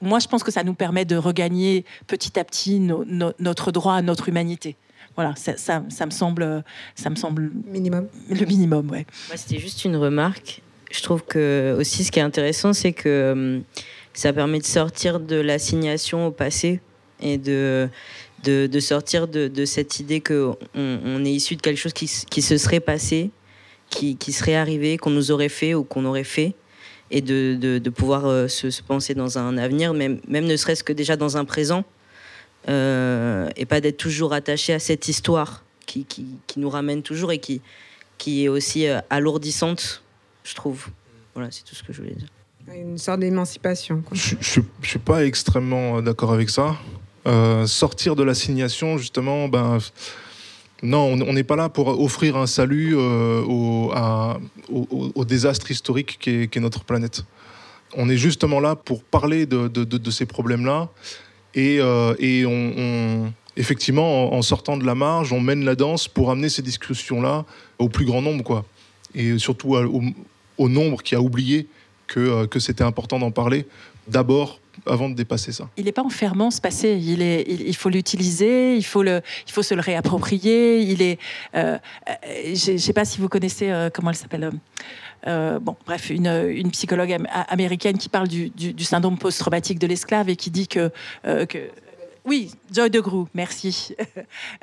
Moi, 0.00 0.20
je 0.20 0.28
pense 0.28 0.44
que 0.44 0.52
ça 0.52 0.62
nous 0.62 0.74
permet 0.74 1.04
de 1.04 1.16
regagner 1.16 1.84
petit 2.06 2.38
à 2.38 2.44
petit 2.44 2.78
notre 2.78 3.72
droit 3.72 3.94
à 3.94 4.02
notre 4.02 4.28
humanité. 4.28 4.76
Voilà, 5.16 5.34
ça, 5.34 5.56
ça, 5.56 5.80
me 5.80 6.10
semble, 6.10 6.62
ça 6.94 7.10
me 7.10 7.16
semble 7.16 7.50
minimum. 7.66 8.06
Le 8.30 8.44
minimum, 8.46 8.88
ouais. 8.90 9.06
Moi, 9.28 9.36
c'était 9.36 9.58
juste 9.58 9.84
une 9.84 9.96
remarque. 9.96 10.62
Je 10.92 11.02
trouve 11.02 11.24
que 11.24 11.74
aussi, 11.78 12.04
ce 12.04 12.12
qui 12.12 12.20
est 12.20 12.22
intéressant, 12.22 12.72
c'est 12.72 12.92
que 12.92 13.62
ça 14.12 14.32
permet 14.32 14.58
de 14.58 14.64
sortir 14.64 15.18
de 15.18 15.36
l'assignation 15.36 16.26
au 16.26 16.30
passé 16.30 16.80
et 17.20 17.38
de 17.38 17.88
de, 18.46 18.80
sortir 18.80 19.28
de, 19.28 19.64
cette 19.64 20.00
idée 20.00 20.20
qu'on 20.20 20.56
on 20.74 21.24
est 21.24 21.32
issu 21.32 21.56
de 21.56 21.62
quelque 21.62 21.78
chose 21.78 21.92
qui, 21.92 22.06
se 22.06 22.58
serait 22.58 22.80
passé, 22.80 23.30
qui, 23.90 24.32
serait 24.32 24.54
arrivé, 24.54 24.96
qu'on 24.98 25.10
nous 25.10 25.30
aurait 25.30 25.48
fait 25.48 25.74
ou 25.74 25.84
qu'on 25.84 26.04
aurait 26.04 26.24
fait, 26.24 26.54
et 27.10 27.20
de, 27.20 27.90
pouvoir 27.90 28.26
euh, 28.26 28.48
se, 28.48 28.82
penser 28.82 29.14
dans 29.14 29.38
un 29.38 29.58
avenir, 29.58 29.94
même, 29.94 30.20
même 30.28 30.44
ne 30.44 30.56
serait-ce 30.56 30.84
que 30.84 30.92
déjà 30.92 31.16
dans 31.16 31.36
un 31.36 31.44
présent, 31.44 31.84
euh, 32.68 33.48
et 33.56 33.64
pas 33.64 33.80
d'être 33.80 33.96
toujours 33.96 34.32
attaché 34.32 34.72
à 34.72 34.78
cette 34.78 35.08
histoire 35.08 35.64
qui, 35.86 36.04
qui, 36.04 36.26
nous 36.56 36.70
ramène 36.70 37.02
toujours 37.02 37.30
et 37.30 37.38
qui, 37.38 37.60
qui 38.18 38.44
est 38.44 38.48
aussi 38.48 38.88
euh, 38.88 39.00
alourdissante, 39.10 40.02
je 40.42 40.54
trouve. 40.54 40.86
Voilà, 41.34 41.50
c'est 41.50 41.64
tout 41.64 41.74
ce 41.74 41.82
que 41.82 41.92
je 41.92 42.00
voulais 42.00 42.14
dire. 42.14 42.28
Une 42.74 42.98
sorte 42.98 43.20
d'émancipation. 43.20 44.02
Je 44.10 44.34
ne 44.34 44.64
suis 44.82 44.98
pas 44.98 45.24
extrêmement 45.24 46.02
d'accord 46.02 46.32
avec 46.32 46.50
ça. 46.50 46.76
Euh, 47.26 47.66
sortir 47.66 48.14
de 48.14 48.22
l'assignation, 48.22 48.98
justement, 48.98 49.48
ben, 49.48 49.78
non, 50.82 51.12
on 51.26 51.32
n'est 51.32 51.42
pas 51.42 51.56
là 51.56 51.68
pour 51.68 51.88
offrir 52.00 52.36
un 52.36 52.46
salut 52.46 52.94
euh, 52.96 53.42
au, 53.42 55.24
désastre 55.24 55.70
historique 55.70 56.18
qu'est 56.20 56.60
notre 56.60 56.84
planète. 56.84 57.24
On 57.96 58.08
est 58.08 58.16
justement 58.16 58.60
là 58.60 58.76
pour 58.76 59.02
parler 59.02 59.46
de, 59.46 60.10
ces 60.10 60.26
problèmes-là 60.26 60.88
et, 61.54 61.78
euh, 61.80 62.14
on, 62.46 63.32
effectivement, 63.56 64.32
en, 64.32 64.42
sortant 64.42 64.76
de 64.76 64.84
la 64.84 64.94
marge, 64.94 65.32
on 65.32 65.40
mène 65.40 65.64
la 65.64 65.74
danse 65.74 66.06
pour 66.06 66.30
amener 66.30 66.48
ces 66.48 66.62
discussions-là 66.62 67.44
au 67.78 67.88
plus 67.88 68.04
grand 68.04 68.22
nombre, 68.22 68.44
quoi. 68.44 68.64
Et 69.14 69.38
surtout 69.38 69.76
au, 70.58 70.68
nombre 70.68 71.02
qui 71.02 71.16
a 71.16 71.20
oublié 71.20 71.66
que 72.06 72.58
c'était 72.60 72.84
important 72.84 73.18
d'en 73.18 73.32
parler 73.32 73.66
d'abord 74.06 74.60
avant 74.86 75.08
de 75.08 75.14
dépasser 75.14 75.52
ça. 75.52 75.68
Il 75.76 75.84
n'est 75.84 75.92
pas 75.92 76.02
enfermant 76.02 76.50
ce 76.50 76.60
passé. 76.60 76.96
Il, 76.96 77.76
faut 77.76 77.88
l'utiliser, 77.88 78.76
il 78.76 78.84
faut 78.84 79.02
se 79.04 79.74
le 79.74 79.80
réapproprier. 79.80 81.16
Euh, 81.54 81.78
euh, 82.08 82.16
je 82.54 82.72
ne 82.72 82.76
sais 82.78 82.92
pas 82.92 83.04
si 83.04 83.20
vous 83.20 83.28
connaissez 83.28 83.72
comment 83.94 84.10
elle 84.10 84.16
s'appelle. 84.16 84.50
bref, 85.24 86.10
une, 86.10 86.70
psychologue 86.70 87.16
américaine 87.48 87.98
qui 87.98 88.08
parle 88.08 88.28
du, 88.28 88.84
syndrome 88.84 89.18
post-traumatique 89.18 89.78
de 89.78 89.86
l'esclave 89.86 90.28
et 90.28 90.36
qui 90.36 90.50
dit 90.50 90.68
que 90.68 90.90
oui, 92.26 92.50
Joy 92.72 92.90
de 92.90 92.98
Grou, 93.00 93.28
merci. 93.34 93.94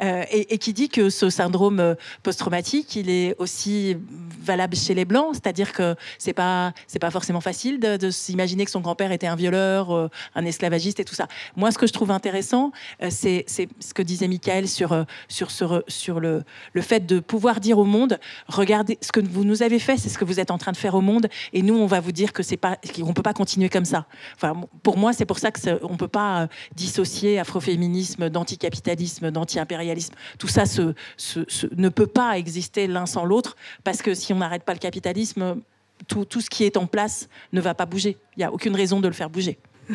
Euh, 0.02 0.24
et, 0.32 0.58
qui 0.58 0.74
dit 0.74 0.90
que 0.90 1.10
ce 1.10 1.30
syndrome 1.30 1.80
euh, 1.80 1.96
post-traumatique, 2.24 2.96
il 2.96 3.10
est 3.10 3.36
aussi 3.38 3.96
valable 4.42 4.76
chez 4.76 4.94
les 4.94 5.06
blancs, 5.06 5.30
c'est-à-dire 5.34 5.72
que 5.72 5.96
c'est 6.18 6.34
pas 6.34 6.74
pas 7.00 7.12
forcément 7.12 7.42
facile 7.42 7.80
de, 7.80 8.10
s'imaginer 8.10 8.66
que 8.66 8.72
son 8.72 8.82
grand-père 8.82 9.12
était 9.12 9.28
un 9.28 9.36
violeur, 9.36 9.92
euh, 9.92 10.10
un 10.36 10.46
esclavagiste 10.46 11.00
et 11.00 11.06
tout 11.06 11.16
ça. 11.16 11.28
Moi, 11.56 11.72
ce 11.72 11.78
que 11.78 11.88
je 11.88 11.94
trouve 11.94 12.12
intéressant, 12.12 12.72
c'est 13.10 13.46
ce 13.48 13.94
que 13.94 14.02
disait 14.02 14.28
Michael 14.28 14.68
sur 14.68 15.06
sur 15.28 15.52
sur, 15.52 15.84
sur 15.88 16.20
le 16.20 16.44
le 16.74 16.82
fait 16.82 17.06
de 17.06 17.20
pouvoir 17.20 17.60
dire 17.60 17.78
au 17.78 17.86
monde, 17.86 18.20
regardez 18.48 18.98
ce 19.02 19.12
que 19.12 19.20
vous 19.20 19.46
nous 19.46 19.64
avez 19.64 19.80
fait, 19.80 19.98
c'est 19.98 20.10
ce 20.10 20.18
que 20.18 20.26
vous 20.26 20.40
êtes 20.40 20.52
en 20.52 20.58
train 20.58 20.72
de 20.72 20.78
faire 20.78 20.96
au 20.96 21.02
monde, 21.02 21.28
et 21.54 21.62
nous, 21.62 21.76
on 21.76 21.88
va 21.88 22.00
vous 22.00 22.12
dire 22.12 22.34
que 22.34 22.44
c'est 22.44 22.58
pas 22.58 22.78
qu'on 22.96 23.14
peut 23.14 23.24
pas 23.24 23.34
continuer 23.34 23.70
comme 23.70 23.86
ça. 23.86 24.08
Enfin, 24.36 24.60
pour 24.82 24.98
moi, 24.98 25.14
c'est 25.14 25.26
pour 25.26 25.40
ça 25.40 25.52
que 25.52 25.80
on 25.84 25.98
peut 25.98 26.08
pas 26.08 26.48
dissocier 26.76 27.40
afroféminisme, 27.54 28.30
d'anticapitalisme, 28.30 29.30
d'anti-impérialisme, 29.30 30.16
tout 30.40 30.48
ça 30.48 30.64
ne 30.66 31.90
peut 31.90 32.08
pas 32.08 32.38
exister 32.38 32.88
l'un 32.88 33.06
sans 33.06 33.26
l'autre, 33.26 33.56
parce 33.84 34.02
que 34.02 34.16
si 34.16 34.34
on 34.34 34.38
n'arrête 34.38 34.64
pas 34.64 34.74
le 34.74 34.80
capitalisme, 34.80 35.62
tout, 36.08 36.26
ce 36.42 36.50
qui 36.50 36.64
est 36.64 36.78
en 36.78 36.88
place 36.88 37.30
ne 37.54 37.62
va 37.62 37.76
pas 37.76 37.86
bouger. 37.86 38.18
Il 38.36 38.40
n'y 38.40 38.44
a 38.44 38.52
aucune 38.52 38.76
raison 38.76 39.00
de 39.00 39.08
le 39.08 39.14
faire 39.14 39.30
bouger. 39.30 39.60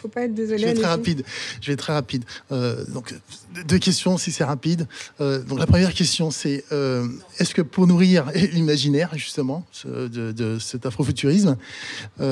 faut 0.00 0.08
pas 0.08 0.22
être 0.22 0.34
désolé. 0.34 0.58
Je 0.58 0.64
vais 0.64 0.70
être 0.70 0.80
très 0.80 0.88
rapide. 0.88 1.24
Je 1.60 1.70
vais 1.70 1.76
très 1.76 1.92
rapide. 1.92 2.24
Euh, 2.52 2.84
donc, 2.86 3.14
deux 3.66 3.78
questions, 3.78 4.16
si 4.16 4.32
c'est 4.32 4.44
rapide. 4.44 4.86
Euh, 5.20 5.42
donc, 5.42 5.58
la 5.58 5.66
première 5.66 5.92
question, 5.92 6.30
c'est 6.30 6.64
euh, 6.72 7.06
est-ce 7.38 7.54
que 7.54 7.62
pour 7.62 7.86
nourrir 7.86 8.30
l'imaginaire, 8.52 9.10
justement, 9.14 9.66
de, 9.84 10.32
de, 10.32 10.58
cet 10.58 10.86
afrofuturisme, 10.86 11.56
il 12.18 12.24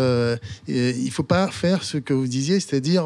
ne 0.69 1.11
faut 1.11 1.23
pas 1.23 1.49
faire 1.49 1.85
ce 1.85 1.99
que 1.99 2.15
vous 2.15 2.27
disiez, 2.27 2.61
c'est-à-dire 2.61 3.05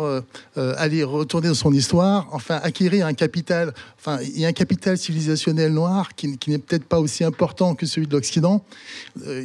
aller 0.57 1.03
retourner 1.03 1.49
dans 1.49 1.55
son 1.55 1.73
histoire, 1.73 2.29
enfin, 2.33 2.61
acquérir 2.63 3.07
un 3.07 3.15
capital, 3.15 3.75
enfin, 3.99 4.19
il 4.23 4.41
y 4.41 4.45
a 4.45 4.49
un 4.49 4.53
capital 4.53 4.97
civilisationnel 4.97 5.73
noir 5.73 6.15
qui, 6.15 6.29
n'est 6.49 6.59
peut-être 6.59 6.85
pas 6.85 7.01
aussi 7.01 7.25
important 7.25 7.75
que 7.75 7.87
celui 7.87 8.07
de 8.07 8.13
l'Occident, 8.13 8.65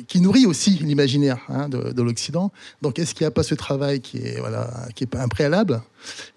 qui 0.08 0.22
nourrit 0.22 0.46
aussi 0.46 0.72
l'imaginaire 0.72 1.40
hein, 1.50 1.70
de, 1.70 1.92
de 1.92 2.02
l'Occident. 2.02 2.52
Donc, 2.82 3.00
est-ce 3.00 3.14
qu'il 3.14 3.24
n'y 3.24 3.30
a 3.30 3.32
pas 3.32 3.44
ce 3.44 3.56
travail 3.56 4.02
qui 4.02 4.18
est, 4.18 4.40
voilà, 4.40 4.70
qui 4.96 5.04
est 5.04 5.07
un 5.14 5.28
préalable. 5.28 5.82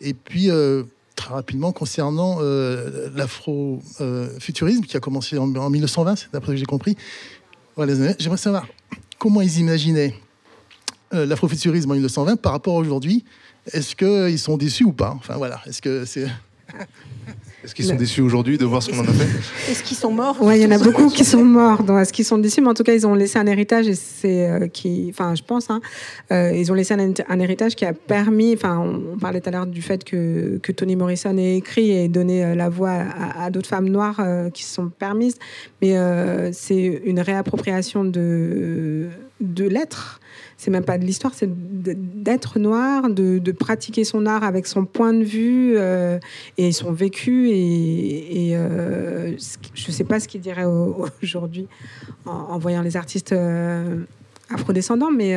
Et 0.01 0.15
puis, 0.15 0.51
euh, 0.51 0.85
très 1.17 1.35
rapidement, 1.35 1.73
concernant 1.73 2.39
euh, 2.41 3.11
l'afro-futurisme, 3.15 4.85
qui 4.85 4.97
a 4.97 5.01
commencé 5.01 5.39
en, 5.39 5.47
1920, 5.47 6.17
c'est 6.17 6.33
d'après 6.33 6.49
ce 6.49 6.53
que 6.53 6.59
j'ai 6.59 6.67
compris, 6.67 6.97
j'aimerais 7.77 8.37
savoir 8.37 8.67
comment 9.19 9.41
ils 9.41 9.59
imaginaient 9.59 10.15
euh, 11.13 11.27
l'afrofuturisme 11.27 11.91
en 11.91 11.95
1920 11.95 12.37
par 12.37 12.53
rapport 12.53 12.77
à 12.77 12.79
aujourd'hui? 12.79 13.25
Est-ce 13.73 13.95
qu'ils 13.95 14.39
sont 14.39 14.57
déçus 14.57 14.85
ou 14.85 14.93
pas? 14.93 15.13
Enfin 15.17 15.37
voilà, 15.37 15.61
est-ce 15.67 15.83
que 15.83 16.05
c'est... 16.05 16.27
Est-ce 17.63 17.75
qu'ils 17.75 17.85
sont 17.85 17.95
déçus 17.95 18.23
aujourd'hui 18.23 18.57
de 18.57 18.65
voir 18.65 18.83
ce 18.83 18.91
qu'on 18.91 19.01
en 19.01 19.05
a 19.05 19.13
fait 19.13 19.71
Est-ce 19.71 19.83
qu'ils 19.83 19.97
sont 19.97 20.11
morts 20.11 20.37
Oui, 20.41 20.57
il 20.57 20.63
y 20.63 20.67
en 20.67 20.71
a 20.71 20.79
beaucoup 20.79 21.09
qui 21.11 21.25
sont 21.25 21.45
morts. 21.45 21.83
Est-ce 21.99 22.13
qu'ils 22.13 22.25
sont 22.25 22.39
déçus 22.39 22.63
Mais 22.63 22.69
en 22.69 22.75
tout 22.75 22.85
cas, 22.85 22.95
ils 22.95 23.07
ont 23.07 23.15
laissé 23.15 23.39
un 23.39 23.47
héritage 23.47 23.87
et 23.87 23.95
c'est 23.95 24.49
euh, 24.49 24.67
qui, 24.67 25.09
enfin, 25.11 25.35
je 25.35 25.43
pense, 25.43 25.69
hein, 25.69 25.81
euh, 26.33 26.53
ils 26.55 26.73
ont 26.73 26.75
laissé 26.75 26.95
un, 26.95 27.41
héritage 27.41 27.75
qui 27.75 27.85
a 27.85 27.93
permis. 27.93 28.55
Enfin, 28.55 28.79
on, 28.79 29.19
parlait 29.19 29.41
tout 29.41 29.51
à 29.51 29.53
l'heure 29.53 29.67
du 29.67 29.83
fait 29.83 30.05
que, 30.05 30.59
que, 30.63 30.73
Toni 30.73 30.97
Morrison 30.97 31.37
ait 31.37 31.57
écrit 31.57 31.91
et 31.91 32.09
donné 32.09 32.45
euh, 32.45 32.55
la 32.55 32.71
voix 32.71 33.05
à, 33.39 33.51
d'autres 33.51 33.69
femmes 33.69 33.89
noires 33.89 34.21
qui 34.55 34.65
se 34.65 34.75
sont 34.75 34.89
permises, 34.89 35.37
mais 35.83 35.97
c'est 36.53 37.03
une 37.05 37.21
réappropriation 37.21 38.05
de 38.05 39.09
de 39.41 39.65
l'être 39.65 40.21
c'est 40.61 40.71
même 40.71 40.85
pas 40.85 40.99
de 40.99 41.07
l'histoire, 41.07 41.33
c'est 41.35 41.49
d'être 41.51 42.59
noir, 42.59 43.09
de, 43.09 43.53
pratiquer 43.53 44.05
son 44.05 44.27
art 44.27 44.45
avec 44.45 44.67
son 44.67 44.85
point 44.85 45.15
de 45.15 45.25
vue 45.25 45.73
euh, 45.79 46.19
et 46.59 46.71
son 46.73 46.93
vécu. 46.93 47.49
Et, 47.49 48.51
euh, 48.55 49.35
je 49.75 49.87
ne 49.89 49.93
sais 49.93 50.05
pas 50.05 50.21
ce 50.21 50.29
qu'il 50.29 50.43
dirait 50.43 50.67
aujourd'hui 51.23 51.67
en, 52.27 52.59
voyant 52.59 52.83
les 52.83 52.99
artistes 52.99 53.33
euh, 53.33 54.05
afrodescendants, 54.51 55.11
mais 55.11 55.35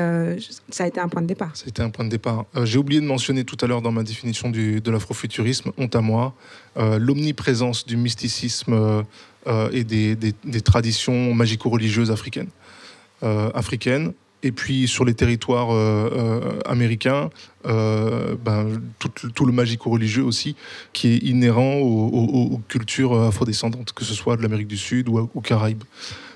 ça 0.69 0.83
a 0.83 0.87
été 0.87 0.99
un 0.99 1.07
point 1.07 1.21
de 1.21 1.27
départ. 1.27 1.53
Été 1.65 1.81
un 1.81 1.89
point 1.89 2.03
de 2.03 2.09
départ. 2.09 2.43
J'ai 2.65 2.77
oublié 2.77 2.99
de 2.99 3.05
mentionner 3.05 3.45
tout 3.45 3.57
à 3.61 3.67
l'heure 3.67 3.81
dans 3.81 3.93
ma 3.93 4.03
définition 4.03 4.49
du, 4.49 4.81
de 4.81 4.91
l'afrofuturisme, 4.91 5.71
honte 5.77 5.95
à 5.95 6.01
moi, 6.01 6.33
l'omniprésence 6.75 7.85
du 7.85 7.95
mysticisme 7.95 9.05
et 9.71 9.85
des, 9.85 10.15
des 10.17 10.61
traditions 10.61 11.33
magico-religieuses 11.33 12.11
africaines. 12.11 12.49
africaines 13.21 14.11
et 14.43 14.51
puis 14.51 14.87
sur 14.87 15.05
les 15.05 15.13
territoires 15.13 15.71
euh, 15.71 16.09
euh, 16.13 16.59
américains, 16.65 17.29
euh, 17.65 18.35
ben, 18.43 18.81
tout, 18.99 19.45
le 19.45 19.53
magico-religieux 19.53 20.23
aussi, 20.23 20.55
qui 20.91 21.07
est 21.13 21.17
inhérent 21.17 21.77
aux, 21.77 22.61
cultures 22.67 23.19
afrodescendantes, 23.19 23.93
que 23.93 24.03
ce 24.03 24.13
soit 24.13 24.35
de 24.35 24.41
l'Amérique 24.41 24.67
du 24.67 24.77
Sud 24.77 25.07
ou 25.07 25.29
aux 25.33 25.41
Caraïbes. 25.41 25.83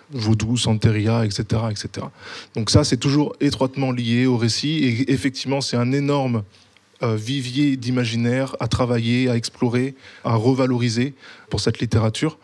Vaudou, 0.09 0.55
Santeria, 0.55 1.25
etc., 1.25 1.63
etc. 1.69 2.07
Donc 2.55 2.69
ça, 2.69 2.85
c'est 2.85 2.95
toujours 2.95 3.35
étroitement 3.41 3.91
lié 3.91 4.25
au 4.25 4.37
récit. 4.37 4.69
Et 4.85 5.11
effectivement, 5.11 5.59
c'est 5.59 5.75
un 5.75 5.91
énorme 5.91 6.43
vivier 7.01 7.75
d'imaginaire 7.75 8.55
à 8.61 8.69
travailler, 8.69 9.29
à 9.29 9.35
explorer, 9.35 9.95
à 10.23 10.35
revaloriser 10.35 11.13
pour 11.49 11.59
cette 11.59 11.79
littérature. 11.79 12.39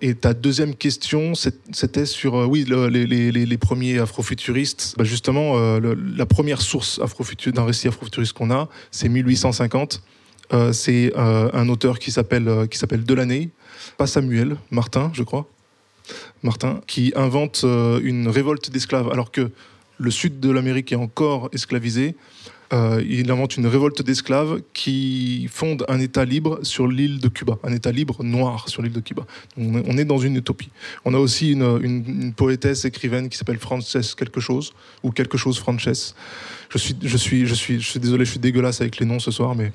Et 0.00 0.14
ta 0.14 0.34
deuxième 0.34 0.74
question, 0.74 1.32
c'était 1.34 2.06
sur 2.06 2.36
euh, 2.36 2.44
oui 2.44 2.66
les, 2.66 3.58
premiers 3.58 3.98
afrofuturistes. 3.98 4.94
Bah 4.98 5.04
justement, 5.04 5.56
euh, 5.56 5.94
la 6.16 6.26
première 6.26 6.60
source 6.60 7.00
d'un 7.46 7.64
récit 7.64 7.88
afrofuturiste 7.88 8.32
qu'on 8.32 8.50
a, 8.50 8.68
c'est 8.90 9.08
1850. 9.08 10.02
Euh, 10.52 10.72
c'est 10.72 11.12
un 11.16 11.68
auteur 11.68 11.98
qui 11.98 12.12
s'appelle 12.12 12.68
qui 12.70 12.78
s'appelle 12.78 13.04
Delaney, 13.04 13.50
pas 13.96 14.06
Samuel, 14.06 14.56
Martin, 14.70 15.10
je 15.14 15.22
crois. 15.22 15.48
Martin, 16.42 16.80
qui 16.86 17.12
invente 17.16 17.64
une 17.64 18.28
révolte 18.28 18.70
d'esclaves, 18.70 19.10
alors 19.10 19.32
que 19.32 19.50
le 19.98 20.10
sud 20.10 20.38
de 20.38 20.50
l'Amérique 20.50 20.92
est 20.92 20.96
encore 20.96 21.48
esclavisé. 21.52 22.14
Euh, 22.72 23.02
il 23.08 23.30
invente 23.30 23.56
une 23.56 23.66
révolte 23.66 24.02
d'esclaves 24.02 24.60
qui 24.72 25.48
fonde 25.50 25.84
un 25.88 26.00
État 26.00 26.24
libre 26.24 26.58
sur 26.62 26.88
l'île 26.88 27.20
de 27.20 27.28
Cuba, 27.28 27.58
un 27.62 27.72
État 27.72 27.92
libre 27.92 28.22
noir 28.24 28.68
sur 28.68 28.82
l'île 28.82 28.92
de 28.92 29.00
Cuba. 29.00 29.24
On 29.56 29.96
est 29.96 30.04
dans 30.04 30.18
une 30.18 30.36
utopie. 30.36 30.70
On 31.04 31.14
a 31.14 31.18
aussi 31.18 31.52
une, 31.52 32.32
poétesse 32.36 32.84
écrivaine 32.84 33.28
qui 33.28 33.38
s'appelle 33.38 33.58
Frances 33.58 34.14
quelque 34.16 34.40
chose 34.40 34.72
ou 35.02 35.10
quelque 35.10 35.38
chose 35.38 35.58
Frances. 35.58 36.14
Je 36.70 36.78
suis, 36.78 36.96
je 37.02 37.16
suis, 37.16 37.46
je 37.46 37.54
suis, 37.54 38.00
désolé, 38.00 38.24
je 38.24 38.30
suis 38.32 38.40
dégueulasse 38.40 38.80
avec 38.80 38.98
les 38.98 39.06
noms 39.06 39.20
ce 39.20 39.30
soir, 39.30 39.54
mais 39.54 39.72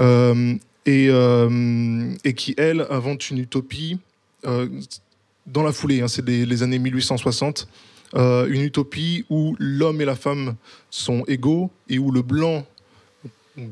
euh, 0.00 0.54
et, 0.86 1.08
euh, 1.10 2.10
et 2.24 2.34
qui 2.34 2.54
elle 2.56 2.86
invente 2.90 3.30
une 3.30 3.38
utopie 3.38 3.98
dans 4.42 5.62
la 5.62 5.72
foulée. 5.72 6.00
Hein, 6.00 6.08
c'est 6.08 6.26
les 6.26 6.62
années 6.62 6.78
1860 6.78 7.68
euh, 8.14 8.46
une 8.48 8.62
utopie 8.62 9.24
où 9.30 9.56
l'homme 9.58 10.00
et 10.00 10.04
la 10.04 10.16
femme 10.16 10.54
sont 10.90 11.24
égaux 11.26 11.70
et 11.88 11.98
où 11.98 12.10
le 12.10 12.22
blanc, 12.22 12.64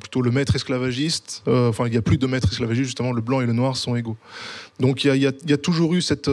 plutôt 0.00 0.22
le 0.22 0.30
maître 0.30 0.56
esclavagiste, 0.56 1.42
euh, 1.46 1.68
enfin 1.68 1.86
il 1.86 1.92
n'y 1.92 1.96
a 1.96 2.02
plus 2.02 2.18
de 2.18 2.26
maître 2.26 2.48
esclavagiste, 2.50 2.86
justement 2.86 3.12
le 3.12 3.20
blanc 3.20 3.40
et 3.40 3.46
le 3.46 3.52
noir 3.52 3.76
sont 3.76 3.94
égaux. 3.96 4.16
Donc 4.80 5.04
il 5.04 5.14
y, 5.16 5.26
a, 5.26 5.56
toujours 5.56 5.94
eu 5.94 6.02
cette, 6.02 6.28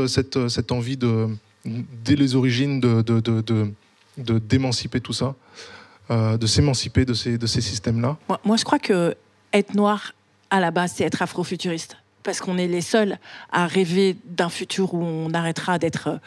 envie 0.71 0.97
dès 0.97 2.15
les 2.15 2.35
origines 2.35 2.79
de, 2.79 3.71
d'émanciper 4.17 4.99
tout 4.99 5.13
ça, 5.13 5.35
euh, 6.09 6.37
de 6.37 6.47
s'émanciper 6.47 7.05
de 7.05 7.13
ces, 7.13 7.37
de 7.37 7.45
ces 7.45 7.61
systèmes-là. 7.61 8.17
Moi, 8.27 8.39
moi, 8.43 8.57
je 8.57 8.63
crois 8.63 8.79
que 8.79 9.15
être 9.53 9.75
noir, 9.75 10.13
à 10.49 10.59
la 10.59 10.71
base, 10.71 10.93
c'est 10.95 11.03
être 11.03 11.21
afrofuturiste. 11.21 11.97
Parce 12.23 12.39
qu'on 12.39 12.57
est 12.57 12.67
les 12.67 12.81
seuls 12.81 13.17
à 13.51 13.65
rêver 13.65 14.15
d'un 14.25 14.49
futur 14.49 14.93
où 14.93 15.03
on 15.03 15.33
arrêtera 15.33 15.79
d'être 15.79 16.19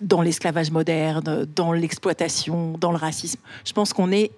dans 0.00 0.22
l'esclavage 0.22 0.70
moderne, 0.70 1.46
dans 1.54 1.72
l'exploitation, 1.72 2.76
dans 2.78 2.90
le 2.90 2.96
racisme. 2.96 3.40
Je 3.64 3.72
pense 3.72 3.92
qu'on 3.92 4.12
est 4.12 4.30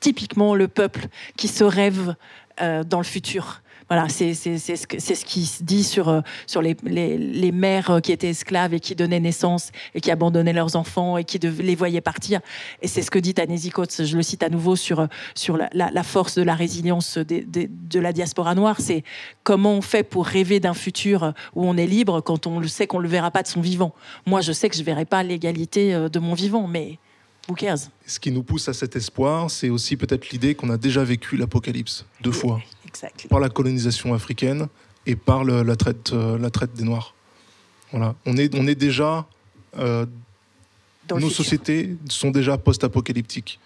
typiquement 0.00 0.54
le 0.54 0.68
peuple 0.68 1.06
qui 1.36 1.48
se 1.48 1.64
rêve 1.64 2.14
euh, 2.60 2.84
dans 2.84 2.98
le 2.98 3.04
futur. 3.04 3.62
Voilà, 3.88 4.08
c'est 4.08 4.34
ce, 4.34 4.56
ce, 4.58 5.24
qui 5.24 5.46
se 5.46 5.62
dit 5.62 5.84
sur, 5.84 6.08
euh, 6.08 6.20
sur 6.48 6.60
les, 6.60 6.76
les, 6.82 7.16
les, 7.16 7.52
mères 7.52 7.90
euh, 7.90 8.00
qui 8.00 8.10
étaient 8.10 8.30
esclaves 8.30 8.74
et 8.74 8.80
qui 8.80 8.96
donnaient 8.96 9.20
naissance 9.20 9.70
et 9.94 10.00
qui 10.00 10.10
abandonnaient 10.10 10.52
leurs 10.52 10.74
enfants 10.74 11.16
et 11.18 11.24
qui 11.24 11.38
les 11.38 11.74
voyaient 11.76 12.00
partir. 12.00 12.40
Et 12.82 12.88
c'est 12.88 13.02
ce 13.02 13.12
que 13.12 13.20
dit 13.20 13.32
Tanesi 13.32 13.70
Coates, 13.70 14.04
je 14.04 14.16
le 14.16 14.24
cite 14.24 14.42
à 14.42 14.48
nouveau, 14.48 14.74
sur, 14.74 15.00
euh, 15.00 15.06
sur 15.36 15.56
la, 15.56 15.68
la, 15.72 16.02
force 16.02 16.34
de 16.34 16.42
la 16.42 16.56
résilience 16.56 17.16
de, 17.16 17.44
de, 17.46 17.68
de 17.70 18.00
la 18.00 18.12
diaspora 18.12 18.56
noire. 18.56 18.80
C'est 18.80 19.04
comment 19.44 19.74
on 19.74 19.82
fait 19.82 20.02
pour 20.02 20.26
rêver 20.26 20.58
d'un 20.58 20.74
futur 20.74 21.32
où 21.54 21.64
on 21.64 21.76
est 21.76 21.86
libre 21.86 22.20
quand 22.20 22.48
on 22.48 22.58
le 22.58 22.68
sait 22.68 22.88
qu'on 22.88 22.98
ne 22.98 23.04
le 23.04 23.08
verra 23.08 23.30
pas 23.30 23.44
de 23.44 23.48
son 23.48 23.60
vivant. 23.60 23.94
Moi, 24.26 24.40
je 24.40 24.50
sais 24.50 24.68
que 24.68 24.74
je 24.74 24.80
ne 24.80 24.86
verrai 24.86 25.04
pas 25.04 25.22
l'égalité 25.22 26.08
de 26.10 26.18
mon 26.18 26.34
vivant, 26.34 26.66
mais 26.66 26.98
who 27.48 27.54
cares? 27.54 27.88
Ce 28.04 28.18
qui 28.18 28.32
nous 28.32 28.42
pousse 28.42 28.68
à 28.68 28.72
cet 28.72 28.96
espoir, 28.96 29.48
c'est 29.48 29.70
aussi 29.70 29.96
peut-être 29.96 30.30
l'idée 30.30 30.56
qu'on 30.56 30.70
a 30.70 30.76
déjà 30.76 31.04
vécu 31.04 31.36
l'apocalypse 31.36 32.04
deux 32.20 32.32
fois. 32.32 32.60
Exactly. 32.96 33.28
Par 33.28 33.40
la 33.40 33.48
colonisation 33.48 34.14
africaine 34.14 34.68
et 35.06 35.16
par 35.16 35.44
le- 35.44 35.62
la, 35.62 35.76
traite, 35.76 36.12
euh, 36.12 36.38
la 36.38 36.50
traite 36.50 36.72
des 36.74 36.84
Noirs. 36.84 37.14
Voilà. 37.92 38.14
On 38.26 38.36
est, 38.36 38.54
on 38.54 38.66
est 38.66 38.74
déjà. 38.74 39.26
euh, 39.78 40.06
nos 41.10 41.16
futur. 41.28 41.36
sociétés 41.36 41.96
sont 42.08 42.30
déjà 42.30 42.56
post-apocalyptiques. 42.58 43.60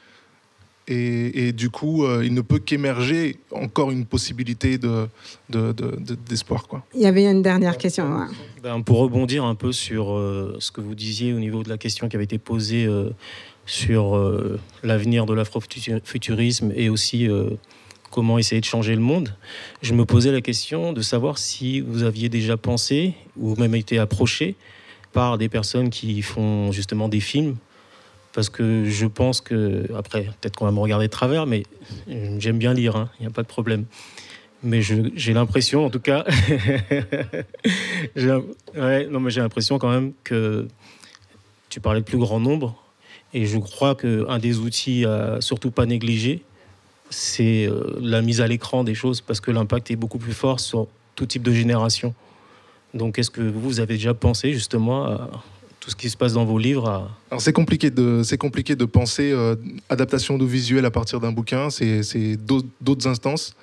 Et, 0.89 1.47
et 1.49 1.53
du 1.53 1.71
coup, 1.71 2.05
euh, 2.05 2.23
il 2.27 2.35
ne 2.35 2.41
peut 2.41 2.59
qu'émerger 2.59 3.39
encore 3.53 3.93
une 3.93 4.05
possibilité 4.05 4.77
de, 4.77 5.07
de- 5.49 5.73
de- 5.73 5.97
de- 5.97 6.17
d'espoir. 6.17 6.67
quoi. 6.67 6.85
Il 6.95 7.01
y 7.01 7.07
avait 7.07 7.25
une 7.31 7.43
dernière 7.43 7.79
question. 7.79 8.13
ouais. 8.13 8.27
Ben, 8.63 8.83
pour 8.83 8.99
rebondir 8.99 9.45
un 9.45 9.55
peu 9.55 9.71
sur 9.73 10.13
euh, 10.13 10.57
ce 10.59 10.71
que 10.73 10.81
vous 10.81 10.95
disiez 10.97 11.33
au 11.33 11.39
niveau 11.39 11.63
de 11.63 11.69
la 11.69 11.79
question 11.79 12.09
qui 12.09 12.17
avait 12.17 12.25
été 12.25 12.39
posée 12.39 12.87
euh, 12.87 13.11
sur 13.67 14.17
euh, 14.17 14.59
l'avenir 14.83 15.25
de 15.27 15.33
l'afrofuturisme 15.35 16.73
et 16.75 16.89
aussi 16.89 17.29
euh, 17.29 17.51
comment 18.11 18.39
essayer 18.39 18.61
de 18.61 18.67
changer 18.67 18.95
le 18.95 19.01
monde, 19.01 19.35
je 19.83 19.95
me 19.95 20.05
posais 20.05 20.33
la 20.33 20.41
question 20.41 20.93
de 20.93 21.01
savoir 21.01 21.39
si 21.39 21.81
vous 21.81 22.03
aviez 22.03 22.29
déjà 22.29 22.57
pensé 22.57 23.15
ou 23.37 23.55
même 23.57 23.75
été 23.75 23.99
approché 23.99 24.57
par 25.13 25.39
des 25.39 25.49
personnes 25.49 25.91
qui 25.91 26.23
font 26.23 26.73
justement 26.73 27.09
des 27.09 27.21
films. 27.21 27.57
Parce 28.33 28.49
que 28.49 28.85
je 28.85 29.07
pense 29.07 29.41
que, 29.41 29.87
après, 29.97 30.23
peut-être 30.41 30.57
qu'on 30.57 30.65
va 30.65 30.71
me 30.71 30.79
regarder 30.79 31.07
de 31.07 31.11
travers, 31.11 31.47
mais 31.47 31.65
j'aime 32.39 32.59
bien 32.59 32.75
lire, 32.75 32.95
hein, 32.95 33.11
il 33.19 33.23
n'y 33.23 33.27
a 33.27 33.31
pas 33.31 33.43
de 33.43 33.49
problème. 33.49 33.87
Mais 34.63 34.83
j'ai 34.83 35.33
l'impression, 35.33 35.87
en 35.87 35.91
tout 35.91 36.01
cas, 36.01 36.25
non, 38.17 38.45
mais 39.21 39.31
j'ai 39.31 39.41
l'impression 39.41 39.79
quand 39.79 39.91
même 39.91 40.13
que 40.23 40.69
tu 41.71 41.81
parlais 41.81 42.01
de 42.01 42.05
plus 42.05 42.19
grand 42.19 42.39
nombre, 42.39 42.77
et 43.33 43.47
je 43.47 43.59
crois 43.59 43.95
qu'un 43.95 44.39
des 44.39 44.59
outils 44.59 45.05
à 45.05 45.41
surtout 45.41 45.71
pas 45.71 45.87
négliger, 45.87 46.43
c'est 47.11 47.67
euh, 47.67 47.99
la 48.01 48.23
mise 48.23 48.41
à 48.41 48.47
l'écran 48.47 48.85
des 48.85 48.95
choses, 48.95 49.21
parce 49.21 49.41
que 49.41 49.51
l'impact 49.51 49.91
est 49.91 49.97
beaucoup 49.97 50.19
plus 50.19 50.33
fort 50.33 50.61
sur 50.61 50.87
tout 51.15 51.27
type 51.27 51.43
de 51.43 51.53
génération. 51.53 52.15
Donc, 52.95 53.19
est-ce 53.19 53.31
que 53.31 53.43
vous 53.43 53.81
avez 53.81 53.95
déjà 53.95 54.15
pensé 54.15 54.53
justement 54.53 55.05
à 55.05 55.31
tout 55.81 55.91
ce 55.91 55.97
qui 55.97 56.11
se 56.11 56.17
passe 56.17 56.35
dans 56.35 56.45
vos 56.45 56.59
livres. 56.59 57.11
Alors 57.31 57.41
c'est 57.41 57.55
compliqué 57.55 57.91
de 57.91 58.23
c'est 58.23 58.37
compliqué 58.37 58.77
de 58.77 58.85
penser 58.85 59.33
euh, 59.33 59.57
adaptation 59.89 60.35
audiovisuelle 60.35 60.85
à 60.85 60.91
partir 60.91 61.21
d'un 61.21 61.33
bouquin. 61.33 61.71
C'est 61.71 62.37
d'autres 62.37 63.09
instances. 63.09 63.57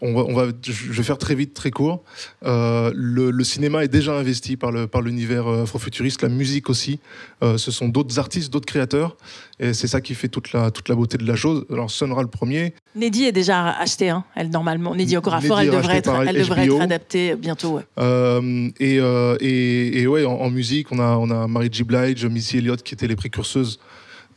On 0.00 0.14
va, 0.14 0.22
on 0.26 0.34
va, 0.34 0.46
je 0.64 0.90
vais 0.92 1.02
faire 1.02 1.18
très 1.18 1.34
vite, 1.36 1.54
très 1.54 1.70
court. 1.70 2.02
Euh, 2.44 2.90
le, 2.94 3.30
le 3.30 3.44
cinéma 3.44 3.84
est 3.84 3.88
déjà 3.88 4.14
investi 4.14 4.56
par 4.56 4.72
le 4.72 4.86
par 4.88 5.00
l'univers 5.02 5.46
euh, 5.46 5.62
afrofuturiste, 5.62 6.22
la 6.22 6.28
musique 6.28 6.70
aussi. 6.70 6.98
Euh, 7.44 7.56
ce 7.58 7.70
sont 7.70 7.88
d'autres 7.88 8.18
artistes, 8.18 8.52
d'autres 8.52 8.66
créateurs, 8.66 9.16
et 9.60 9.74
c'est 9.74 9.86
ça 9.86 10.00
qui 10.00 10.14
fait 10.14 10.28
toute 10.28 10.52
la 10.54 10.70
toute 10.72 10.88
la 10.88 10.94
beauté 10.96 11.18
de 11.18 11.26
la 11.26 11.36
chose. 11.36 11.66
Alors 11.70 11.90
Sonra 11.90 12.22
le 12.22 12.28
premier, 12.28 12.74
Neddy 12.96 13.24
est 13.26 13.32
déjà 13.32 13.68
achetée, 13.70 14.08
hein, 14.08 14.24
elle 14.34 14.48
normalement. 14.50 14.94
Neddy 14.94 15.16
Okorafor, 15.18 15.60
elle 15.60 15.70
devrait 15.70 15.98
être, 15.98 16.14
elle 16.26 16.36
devrait 16.38 16.64
être 16.64 16.80
adaptée 16.80 17.36
bientôt. 17.36 17.76
ouais. 17.76 17.82
Euh, 17.98 18.70
et, 18.80 18.96
et, 18.96 20.00
et 20.00 20.06
ouais, 20.08 20.24
en, 20.24 20.32
en 20.32 20.50
musique, 20.50 20.90
on 20.90 20.98
a, 20.98 21.16
on 21.16 21.30
a 21.30 21.46
Mary 21.46 21.68
J. 21.70 21.84
Blige, 21.84 22.24
Missy 22.26 22.58
Elliott 22.58 22.82
qui 22.82 22.94
étaient 22.94 23.06
les 23.06 23.14
précurseuses 23.16 23.78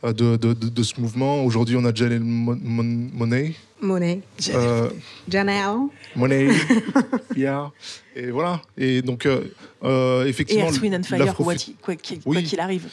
de, 0.04 0.12
de, 0.12 0.36
de, 0.36 0.52
de 0.68 0.82
ce 0.84 1.00
mouvement. 1.00 1.42
Aujourd'hui, 1.44 1.74
on 1.76 1.84
a 1.86 1.92
Janelle 1.92 2.20
Mon- 2.20 2.58
Mon- 2.62 3.08
Monet. 3.14 3.54
Monet. 3.80 4.20
Euh, 4.50 4.88
Janelle. 5.28 5.88
Monet. 6.14 6.48
yeah. 7.36 7.70
Et 8.14 8.30
voilà. 8.30 8.62
Et 8.78 9.02
donc, 9.02 9.26
euh, 9.26 9.44
euh, 9.84 10.24
Et 10.24 10.28
effectivement. 10.28 10.64
Earth, 10.66 10.80
Wind 10.80 10.94
and 10.94 11.02
Fire, 11.02 11.34
quoi 11.34 11.54
qu'il 11.54 11.74
quoi 11.76 11.94
qu'il- 11.96 12.20
quoi 12.22 12.36
Oui. 12.36 12.42
qu'il 12.44 12.60
arrive. 12.60 12.88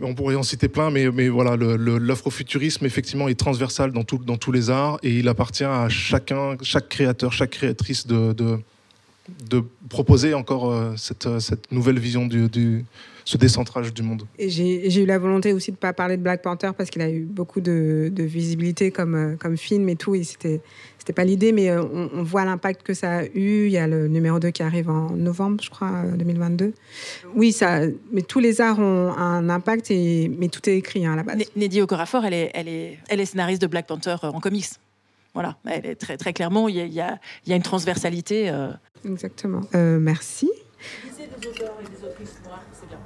On 0.00 0.14
pourrait 0.14 0.36
en 0.36 0.42
citer 0.42 0.68
plein, 0.68 0.90
mais, 0.90 1.10
mais 1.10 1.28
voilà, 1.28 1.54
le- 1.56 1.76
le- 1.76 1.98
l'afrofuturisme, 1.98 2.86
effectivement, 2.86 3.28
est 3.28 3.34
transversal 3.38 3.92
dans, 3.92 4.04
tout, 4.04 4.16
dans 4.18 4.38
tous 4.38 4.50
les 4.52 4.70
arts 4.70 4.98
et 5.02 5.18
il 5.18 5.28
appartient 5.28 5.64
à 5.64 5.88
chacun, 5.90 6.56
chaque 6.62 6.88
créateur, 6.88 7.30
chaque 7.32 7.50
créatrice 7.50 8.06
de, 8.06 8.32
de, 8.32 8.58
de 9.50 9.62
proposer 9.90 10.32
encore 10.32 10.72
euh, 10.72 10.94
cette, 10.96 11.40
cette 11.40 11.70
nouvelle 11.72 11.98
vision 11.98 12.26
du, 12.26 12.48
du- 12.48 12.86
ce 13.24 13.36
décentrage 13.36 13.92
du 13.94 14.02
monde. 14.02 14.24
Et 14.38 14.48
j'ai 14.50 15.02
eu 15.02 15.06
la 15.06 15.18
volonté 15.18 15.52
aussi 15.52 15.70
de 15.70 15.76
ne 15.76 15.80
pas 15.80 15.92
parler 15.92 16.16
de 16.16 16.22
Black 16.22 16.42
Panther 16.42 16.70
parce 16.76 16.90
qu'il 16.90 17.02
a 17.02 17.10
eu 17.10 17.20
beaucoup 17.22 17.60
de, 17.60 18.10
de 18.12 18.22
visibilité 18.22 18.90
comme, 18.90 19.14
euh, 19.14 19.36
comme 19.36 19.56
film 19.56 19.88
et 19.88 19.96
tout. 19.96 20.14
Et 20.14 20.24
c'était 20.24 20.60
c'était 20.98 21.12
pas 21.12 21.24
l'idée, 21.24 21.50
mais 21.50 21.68
euh, 21.68 21.82
on, 21.82 22.10
on 22.14 22.22
voit 22.22 22.44
l'impact 22.44 22.84
que 22.84 22.94
ça 22.94 23.18
a 23.18 23.24
eu. 23.24 23.66
Il 23.66 23.72
y 23.72 23.78
a 23.78 23.88
le 23.88 24.06
numéro 24.06 24.38
2 24.38 24.50
qui 24.50 24.62
arrive 24.62 24.88
en 24.88 25.10
novembre, 25.10 25.60
je 25.62 25.68
crois, 25.68 25.90
euh, 26.04 26.16
2022. 26.16 26.72
Oui, 27.34 27.50
ça, 27.52 27.80
mais 28.12 28.22
tous 28.22 28.38
les 28.38 28.60
arts 28.60 28.78
ont 28.78 29.12
un 29.12 29.48
impact, 29.48 29.90
et, 29.90 30.30
mais 30.38 30.46
tout 30.48 30.68
est 30.70 30.76
écrit 30.76 31.04
hein, 31.04 31.14
à 31.14 31.16
la 31.16 31.22
base. 31.24 31.38
Ne- 31.38 31.44
Neddy 31.60 31.80
Okorafor, 31.80 32.24
elle 32.24 32.34
est, 32.34 32.50
elle, 32.54 32.68
est, 32.68 32.98
elle 33.08 33.18
est 33.20 33.24
scénariste 33.26 33.60
de 33.62 33.66
Black 33.66 33.88
Panther 33.88 34.14
euh, 34.22 34.28
en 34.28 34.38
comics. 34.38 34.66
Voilà, 35.34 35.56
elle 35.64 35.86
est 35.86 35.94
très, 35.96 36.16
très 36.16 36.32
clairement, 36.32 36.68
il 36.68 36.76
y 36.76 36.80
a, 36.80 36.84
il 36.84 36.92
y 36.92 37.00
a- 37.00 37.18
il 37.46 37.50
y 37.50 37.52
a 37.52 37.56
une 37.56 37.62
transversalité. 37.62 38.48
euh. 38.50 38.68
Exactement. 39.04 39.62
Euh, 39.74 39.98
merci. 39.98 40.48
Et 41.18 42.41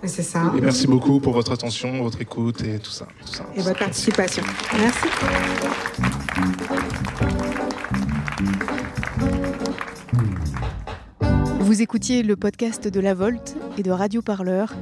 C'est 0.06 0.22
ça. 0.22 0.52
Et 0.56 0.60
merci 0.60 0.86
beaucoup 0.86 1.20
pour 1.20 1.32
votre 1.32 1.52
attention, 1.52 2.02
votre 2.02 2.20
écoute 2.20 2.62
et 2.62 2.78
tout 2.78 2.90
ça. 2.90 3.06
tout 3.24 3.32
ça. 3.32 3.46
Et 3.54 3.60
votre 3.60 3.78
participation. 3.78 4.42
Merci. 4.78 5.06
Vous 11.60 11.82
écoutiez 11.82 12.22
le 12.22 12.36
podcast 12.36 12.86
de 12.88 13.00
La 13.00 13.14
Volte 13.14 13.56
et 13.76 13.82
de 13.82 13.90
Radio 13.90 14.22
Parleur, 14.22 14.72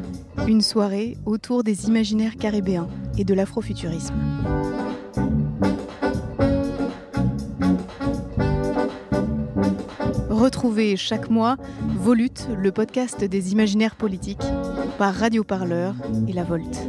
une 0.47 0.61
soirée 0.61 1.17
autour 1.25 1.65
des 1.65 1.87
imaginaires 1.87 2.37
caribéens 2.37 2.89
et 3.17 3.25
de 3.25 3.35
l'afrofuturisme. 3.35 4.15
Retrouvez 10.45 10.99
chaque 10.99 11.31
mois 11.31 11.57
Volute, 12.01 12.49
le 12.55 12.71
podcast 12.71 13.25
des 13.25 13.53
imaginaires 13.53 13.97
politiques, 13.97 14.45
par 14.99 15.15
Radio 15.15 15.43
Parleur 15.43 15.95
et 16.29 16.35
La 16.35 16.45
Volte. 16.45 16.87